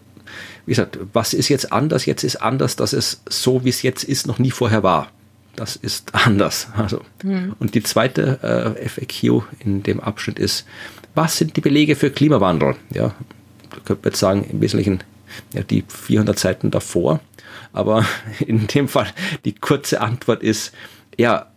wie 0.66 0.72
gesagt, 0.72 0.98
was 1.14 1.34
ist 1.34 1.50
jetzt 1.50 1.72
anders? 1.72 2.06
Jetzt 2.06 2.24
ist 2.24 2.38
anders, 2.38 2.76
dass 2.76 2.94
es 2.94 3.22
so, 3.28 3.64
wie 3.64 3.70
es 3.70 3.82
jetzt 3.82 4.04
ist, 4.04 4.28
noch 4.28 4.40
nie 4.40 4.52
vorher 4.52 4.84
war. 4.84 5.10
Das 5.56 5.76
ist 5.76 6.14
anders. 6.26 6.68
Also, 6.76 7.02
hm. 7.22 7.56
Und 7.60 7.76
die 7.76 7.84
zweite 7.84 8.76
äh, 8.78 8.90
FAQ 8.90 9.44
in 9.60 9.84
dem 9.84 10.00
Abschnitt 10.00 10.40
ist, 10.40 10.66
was 11.16 11.38
sind 11.38 11.56
die 11.56 11.62
Belege 11.62 11.96
für 11.96 12.10
Klimawandel? 12.10 12.76
Ja, 12.92 13.14
könnte 13.86 14.02
man 14.04 14.12
jetzt 14.12 14.20
sagen, 14.20 14.46
im 14.50 14.62
Wesentlichen 14.62 15.04
ja, 15.54 15.64
die 15.64 15.84
400 15.88 16.38
Seiten 16.38 16.72
davor. 16.72 17.20
Aber 17.74 18.06
in 18.40 18.68
dem 18.68 18.88
Fall 18.88 19.12
die 19.44 19.54
kurze 19.54 20.00
Antwort 20.02 20.42
ist, 20.44 20.74
ja, 21.18 21.48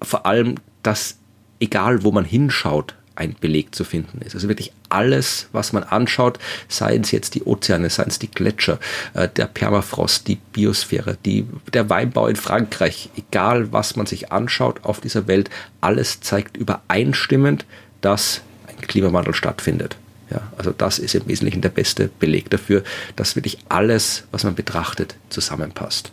vor 0.00 0.26
allem, 0.26 0.56
dass 0.82 1.18
egal 1.60 2.04
wo 2.04 2.12
man 2.12 2.24
hinschaut, 2.24 2.94
ein 3.16 3.36
Beleg 3.40 3.74
zu 3.74 3.84
finden 3.84 4.20
ist. 4.22 4.34
Also 4.34 4.48
wirklich 4.48 4.72
alles, 4.88 5.48
was 5.52 5.72
man 5.72 5.84
anschaut, 5.84 6.38
seien 6.68 7.02
es 7.02 7.12
jetzt 7.12 7.34
die 7.34 7.44
Ozeane, 7.44 7.88
seien 7.88 8.08
es 8.08 8.18
die 8.18 8.30
Gletscher, 8.30 8.80
äh, 9.14 9.28
der 9.28 9.46
Permafrost, 9.46 10.26
die 10.26 10.36
Biosphäre, 10.36 11.16
die, 11.24 11.46
der 11.72 11.88
Weinbau 11.90 12.26
in 12.26 12.36
Frankreich, 12.36 13.10
egal 13.16 13.72
was 13.72 13.94
man 13.96 14.06
sich 14.06 14.32
anschaut 14.32 14.84
auf 14.84 15.00
dieser 15.00 15.28
Welt, 15.28 15.48
alles 15.80 16.20
zeigt 16.20 16.56
übereinstimmend, 16.56 17.64
dass 18.00 18.40
ein 18.66 18.80
Klimawandel 18.80 19.34
stattfindet. 19.34 19.96
Ja, 20.30 20.52
also 20.56 20.72
das 20.72 20.98
ist 20.98 21.14
im 21.14 21.26
Wesentlichen 21.28 21.60
der 21.60 21.68
beste 21.68 22.08
Beleg 22.08 22.50
dafür, 22.50 22.82
dass 23.16 23.36
wirklich 23.36 23.58
alles, 23.68 24.26
was 24.30 24.44
man 24.44 24.54
betrachtet, 24.54 25.16
zusammenpasst. 25.28 26.10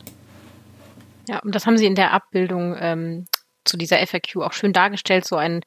Ja, 1.29 1.39
und 1.39 1.55
das 1.55 1.65
haben 1.65 1.77
Sie 1.77 1.85
in 1.85 1.95
der 1.95 2.11
Abbildung 2.11 2.75
ähm, 2.79 3.25
zu 3.63 3.77
dieser 3.77 4.05
FAQ 4.05 4.37
auch 4.37 4.53
schön 4.53 4.73
dargestellt, 4.73 5.25
so 5.25 5.37
ein 5.37 5.61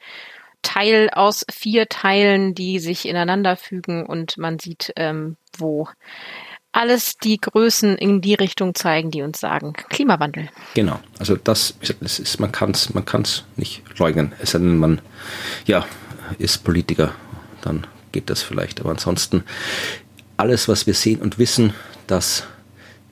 Teil 0.62 1.10
aus 1.10 1.44
vier 1.50 1.88
Teilen, 1.88 2.54
die 2.54 2.78
sich 2.80 3.06
ineinander 3.06 3.56
fügen 3.56 4.04
und 4.04 4.36
man 4.38 4.58
sieht, 4.58 4.92
ähm, 4.96 5.36
wo 5.56 5.88
alles 6.72 7.18
die 7.18 7.38
Größen 7.38 7.96
in 7.96 8.20
die 8.20 8.34
Richtung 8.34 8.74
zeigen, 8.74 9.10
die 9.10 9.22
uns 9.22 9.38
sagen 9.38 9.74
Klimawandel. 9.74 10.48
Genau, 10.74 10.98
also 11.18 11.36
das, 11.36 11.78
das 12.00 12.18
ist, 12.18 12.40
man 12.40 12.50
kann 12.50 12.72
es 12.72 12.92
man 12.92 13.04
kann's 13.04 13.44
nicht 13.56 13.82
leugnen, 13.98 14.32
es 14.40 14.50
sei 14.50 14.58
denn, 14.58 14.78
man 14.78 15.00
ja, 15.66 15.86
ist 16.38 16.64
Politiker, 16.64 17.14
dann 17.62 17.86
geht 18.14 18.30
das 18.30 18.42
vielleicht. 18.42 18.80
Aber 18.80 18.90
ansonsten, 18.90 19.42
alles, 20.36 20.68
was 20.68 20.86
wir 20.86 20.94
sehen 20.94 21.20
und 21.20 21.38
wissen, 21.38 21.74
das 22.06 22.44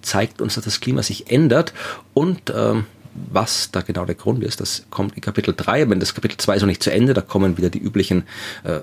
zeigt 0.00 0.40
uns, 0.40 0.54
dass 0.54 0.64
das 0.64 0.80
Klima 0.80 1.02
sich 1.02 1.30
ändert 1.30 1.74
und 2.14 2.52
ähm, 2.54 2.86
was 3.14 3.70
da 3.70 3.82
genau 3.82 4.06
der 4.06 4.14
Grund 4.14 4.42
ist, 4.42 4.60
das 4.60 4.86
kommt 4.88 5.14
in 5.16 5.20
Kapitel 5.20 5.52
3. 5.54 5.90
Wenn 5.90 6.00
das 6.00 6.14
Kapitel 6.14 6.38
2 6.38 6.56
ist 6.56 6.62
noch 6.62 6.66
nicht 6.66 6.82
zu 6.82 6.90
Ende, 6.90 7.12
da 7.12 7.20
kommen 7.20 7.58
wieder 7.58 7.68
die 7.68 7.78
üblichen 7.78 8.22
äh, 8.64 8.80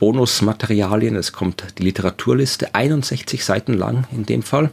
Bonusmaterialien. 0.00 1.14
Es 1.14 1.32
kommt 1.32 1.78
die 1.78 1.84
Literaturliste, 1.84 2.74
61 2.74 3.44
Seiten 3.44 3.74
lang 3.74 4.06
in 4.10 4.26
dem 4.26 4.42
Fall. 4.42 4.70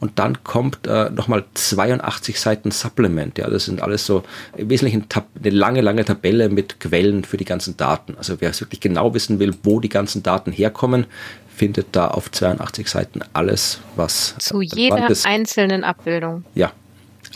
Und 0.00 0.18
dann 0.18 0.42
kommt 0.44 0.86
äh, 0.86 1.10
nochmal 1.10 1.44
82 1.52 2.40
Seiten 2.40 2.70
Supplement. 2.70 3.36
Ja, 3.36 3.50
das 3.50 3.66
sind 3.66 3.82
alles 3.82 4.06
so 4.06 4.22
im 4.56 4.70
Wesentlichen 4.70 5.06
eine 5.42 5.50
lange, 5.50 5.80
lange 5.82 6.04
Tabelle 6.04 6.48
mit 6.48 6.80
Quellen 6.80 7.24
für 7.24 7.36
die 7.36 7.44
ganzen 7.44 7.76
Daten. 7.76 8.16
Also 8.16 8.40
wer 8.40 8.50
es 8.50 8.60
wirklich 8.60 8.80
genau 8.80 9.12
wissen 9.12 9.40
will, 9.40 9.54
wo 9.64 9.80
die 9.80 9.90
ganzen 9.90 10.22
Daten 10.22 10.52
herkommen, 10.52 11.06
findet 11.54 11.88
da 11.92 12.08
auf 12.08 12.30
82 12.30 12.88
Seiten 12.88 13.20
alles, 13.32 13.80
was. 13.96 14.36
Zu 14.38 14.62
jeder 14.62 15.08
einzelnen 15.24 15.82
Abbildung. 15.82 16.44
Ja, 16.54 16.70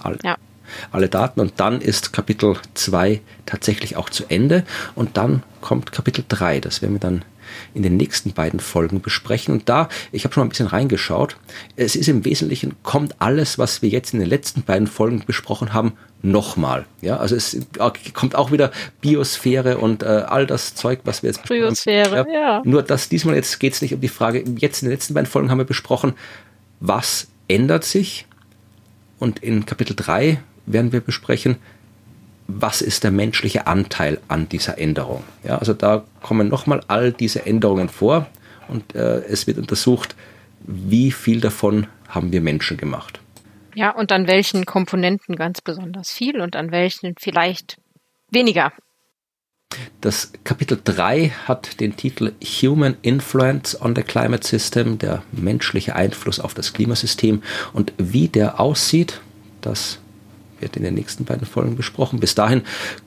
all, 0.01 0.17
ja. 0.23 0.37
alle 0.93 1.09
Daten. 1.09 1.41
Und 1.41 1.55
dann 1.59 1.81
ist 1.81 2.13
Kapitel 2.13 2.57
2 2.75 3.21
tatsächlich 3.47 3.97
auch 3.97 4.09
zu 4.09 4.25
Ende. 4.29 4.63
Und 4.95 5.17
dann 5.17 5.43
kommt 5.61 5.91
Kapitel 5.91 6.25
3. 6.29 6.61
Das 6.61 6.83
werden 6.83 6.95
wir 6.95 7.01
dann 7.01 7.25
in 7.75 7.83
den 7.83 7.97
nächsten 7.97 8.33
beiden 8.33 8.61
Folgen 8.61 9.01
besprechen. 9.01 9.55
Und 9.55 9.69
da, 9.69 9.89
ich 10.11 10.25
habe 10.25 10.35
schon 10.35 10.43
mal 10.43 10.47
ein 10.47 10.51
bisschen 10.51 10.67
reingeschaut, 10.67 11.37
es 11.77 11.97
ist 11.97 12.09
im 12.09 12.25
Wesentlichen, 12.25 12.75
kommt 12.83 13.17
alles, 13.21 13.59
was 13.59 13.83
wir 13.83 13.89
jetzt 13.89 14.13
in 14.15 14.21
den 14.21 14.29
letzten 14.29 14.63
beiden 14.63 14.87
Folgen 14.87 15.23
besprochen 15.27 15.73
haben, 15.73 15.93
nochmal. 16.23 16.87
Ja, 17.01 17.17
also 17.17 17.35
es 17.35 17.57
kommt 18.15 18.35
auch 18.35 18.53
wieder 18.53 18.71
Biosphäre 19.01 19.79
und 19.79 20.03
äh, 20.03 20.07
all 20.07 20.47
das 20.47 20.75
Zeug, 20.75 21.01
was 21.05 21.23
wir 21.23 21.31
jetzt 21.31 21.43
Biosphäre, 21.45 22.25
ja, 22.29 22.33
ja. 22.33 22.63
Nur 22.65 22.83
dass 22.83 23.09
diesmal 23.09 23.35
jetzt 23.35 23.59
geht 23.59 23.75
es 23.75 23.83
nicht 23.83 23.93
um 23.93 24.01
die 24.01 24.09
Frage, 24.09 24.45
jetzt 24.59 24.83
in 24.83 24.89
den 24.89 24.93
letzten 24.93 25.15
beiden 25.15 25.27
Folgen 25.27 25.51
haben 25.51 25.59
wir 25.59 25.65
besprochen, 25.65 26.15
was 26.81 27.29
ändert 27.49 27.85
sich? 27.85 28.27
Und 29.19 29.41
in 29.41 29.67
Kapitel 29.67 29.95
3 29.95 30.41
werden 30.67 30.93
wir 30.93 31.01
besprechen, 31.01 31.57
was 32.61 32.83
ist 32.83 33.05
der 33.05 33.11
menschliche 33.11 33.67
Anteil 33.67 34.21
an 34.29 34.49
dieser 34.49 34.79
Änderung. 34.79 35.25
Ja, 35.45 35.59
also 35.59 35.73
da 35.73 36.05
kommen 36.21 36.49
nochmal 36.49 36.83
all 36.89 37.13
diese 37.13 37.47
Änderungen 37.47 37.89
vor 37.89 38.27
und 38.69 38.95
äh, 38.95 39.21
es 39.25 39.47
wird 39.47 39.59
untersucht, 39.59 40.15
wie 40.61 41.11
viel 41.11 41.41
davon 41.41 41.87
haben 42.09 42.33
wir 42.33 42.41
Menschen 42.41 42.77
gemacht. 42.77 43.21
Ja, 43.75 43.91
und 43.91 44.13
an 44.13 44.27
welchen 44.27 44.67
Komponenten 44.67 45.37
ganz 45.37 45.61
besonders 45.61 46.11
viel 46.11 46.41
und 46.41 46.57
an 46.57 46.71
welchen 46.71 47.15
vielleicht 47.19 47.79
weniger. 48.31 48.73
Das 50.03 50.33
Kapitel 50.45 50.79
3 50.85 51.31
hat 51.47 51.81
den 51.81 51.97
Titel 51.97 52.33
Human 52.43 52.97
Influence 53.01 53.81
on 53.81 53.97
the 53.97 54.03
Climate 54.03 54.47
System, 54.47 54.99
der 54.99 55.23
menschliche 55.33 55.97
Einfluss 55.97 56.41
auf 56.41 56.53
das 56.53 56.75
Klimasystem. 56.75 57.43
Und 57.73 57.95
wie 57.97 58.29
der 58.29 58.61
aussieht, 58.61 59.23
das 59.63 60.02
wird 60.63 60.77
in 60.77 60.83
den 60.83 60.95
nächsten 60.95 61.25
beiden 61.25 61.47
Folgen 61.47 61.77
besprochen. 61.77 62.21
Bis 62.21 62.35
dahin 62.35 62.63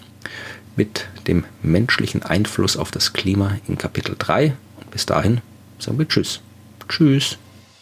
mit 0.76 1.08
dem 1.26 1.44
menschlichen 1.62 2.22
Einfluss 2.22 2.76
auf 2.76 2.90
das 2.90 3.12
Klima 3.12 3.58
in 3.66 3.76
Kapitel 3.76 4.14
3. 4.18 4.54
Und 4.80 4.90
bis 4.90 5.04
dahin 5.06 5.40
sagen 5.82 5.98
wir 5.98 6.08
Tschüss. 6.08 6.40
Tschüss. 6.88 7.38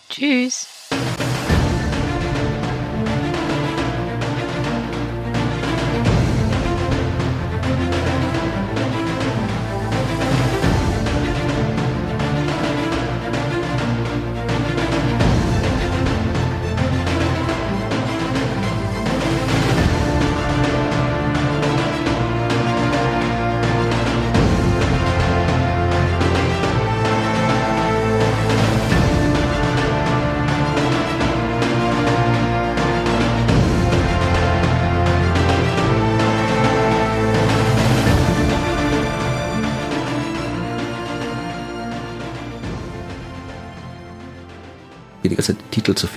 Tschüss. 0.08 0.66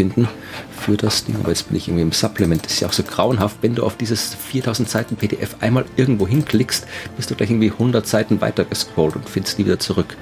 Finden 0.01 0.27
für 0.71 0.97
das 0.97 1.25
Ding. 1.25 1.35
Aber 1.35 1.49
jetzt 1.49 1.67
bin 1.67 1.77
ich 1.77 1.87
irgendwie 1.87 2.01
im 2.01 2.11
Supplement. 2.11 2.65
Das 2.65 2.73
ist 2.73 2.79
ja 2.79 2.87
auch 2.87 2.93
so 2.93 3.03
grauenhaft. 3.03 3.57
Wenn 3.61 3.75
du 3.75 3.83
auf 3.83 3.97
dieses 3.97 4.33
4000 4.33 4.89
Seiten 4.89 5.15
PDF 5.15 5.57
einmal 5.59 5.85
irgendwo 5.95 6.27
hinklickst, 6.27 6.87
bist 7.15 7.29
du 7.29 7.35
gleich 7.35 7.51
irgendwie 7.51 7.71
100 7.71 8.07
Seiten 8.07 8.41
weiter 8.41 8.65
gescrollt 8.65 9.15
und 9.15 9.29
findest 9.29 9.59
die 9.59 9.65
wieder 9.65 9.77
zurück. 9.77 10.17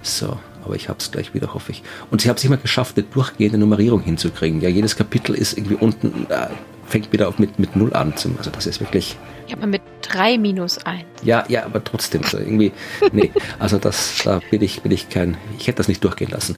So, 0.00 0.38
aber 0.64 0.76
ich 0.76 0.88
habe 0.88 0.98
es 0.98 1.10
gleich 1.10 1.34
wieder, 1.34 1.52
hoffe 1.52 1.72
ich. 1.72 1.82
Und 2.10 2.22
sie 2.22 2.30
haben 2.30 2.36
es 2.36 2.44
immer 2.44 2.56
geschafft, 2.56 2.96
eine 2.96 3.06
durchgehende 3.06 3.58
Nummerierung 3.58 4.00
hinzukriegen. 4.00 4.62
Ja, 4.62 4.70
jedes 4.70 4.96
Kapitel 4.96 5.34
ist 5.34 5.58
irgendwie 5.58 5.74
unten, 5.74 6.26
äh, 6.30 6.48
fängt 6.86 7.12
wieder 7.12 7.28
auf 7.28 7.38
mit, 7.38 7.58
mit 7.58 7.76
Null 7.76 7.92
an. 7.92 8.14
Also 8.14 8.50
das 8.50 8.66
ist 8.66 8.80
wirklich. 8.80 9.18
Ja, 9.46 9.58
aber 9.58 9.66
mit 9.66 9.82
3 10.00 10.38
minus 10.38 10.78
1. 10.78 11.04
Ja, 11.22 11.44
ja, 11.48 11.66
aber 11.66 11.84
trotzdem, 11.84 12.22
so 12.22 12.38
irgendwie, 12.38 12.72
nee, 13.12 13.30
also 13.58 13.76
das, 13.76 14.22
da 14.24 14.40
bin 14.50 14.62
ich, 14.62 14.80
bin 14.80 14.90
ich 14.90 15.10
kein, 15.10 15.36
ich 15.58 15.66
hätte 15.66 15.76
das 15.76 15.88
nicht 15.88 16.02
durchgehen 16.02 16.30
lassen. 16.30 16.56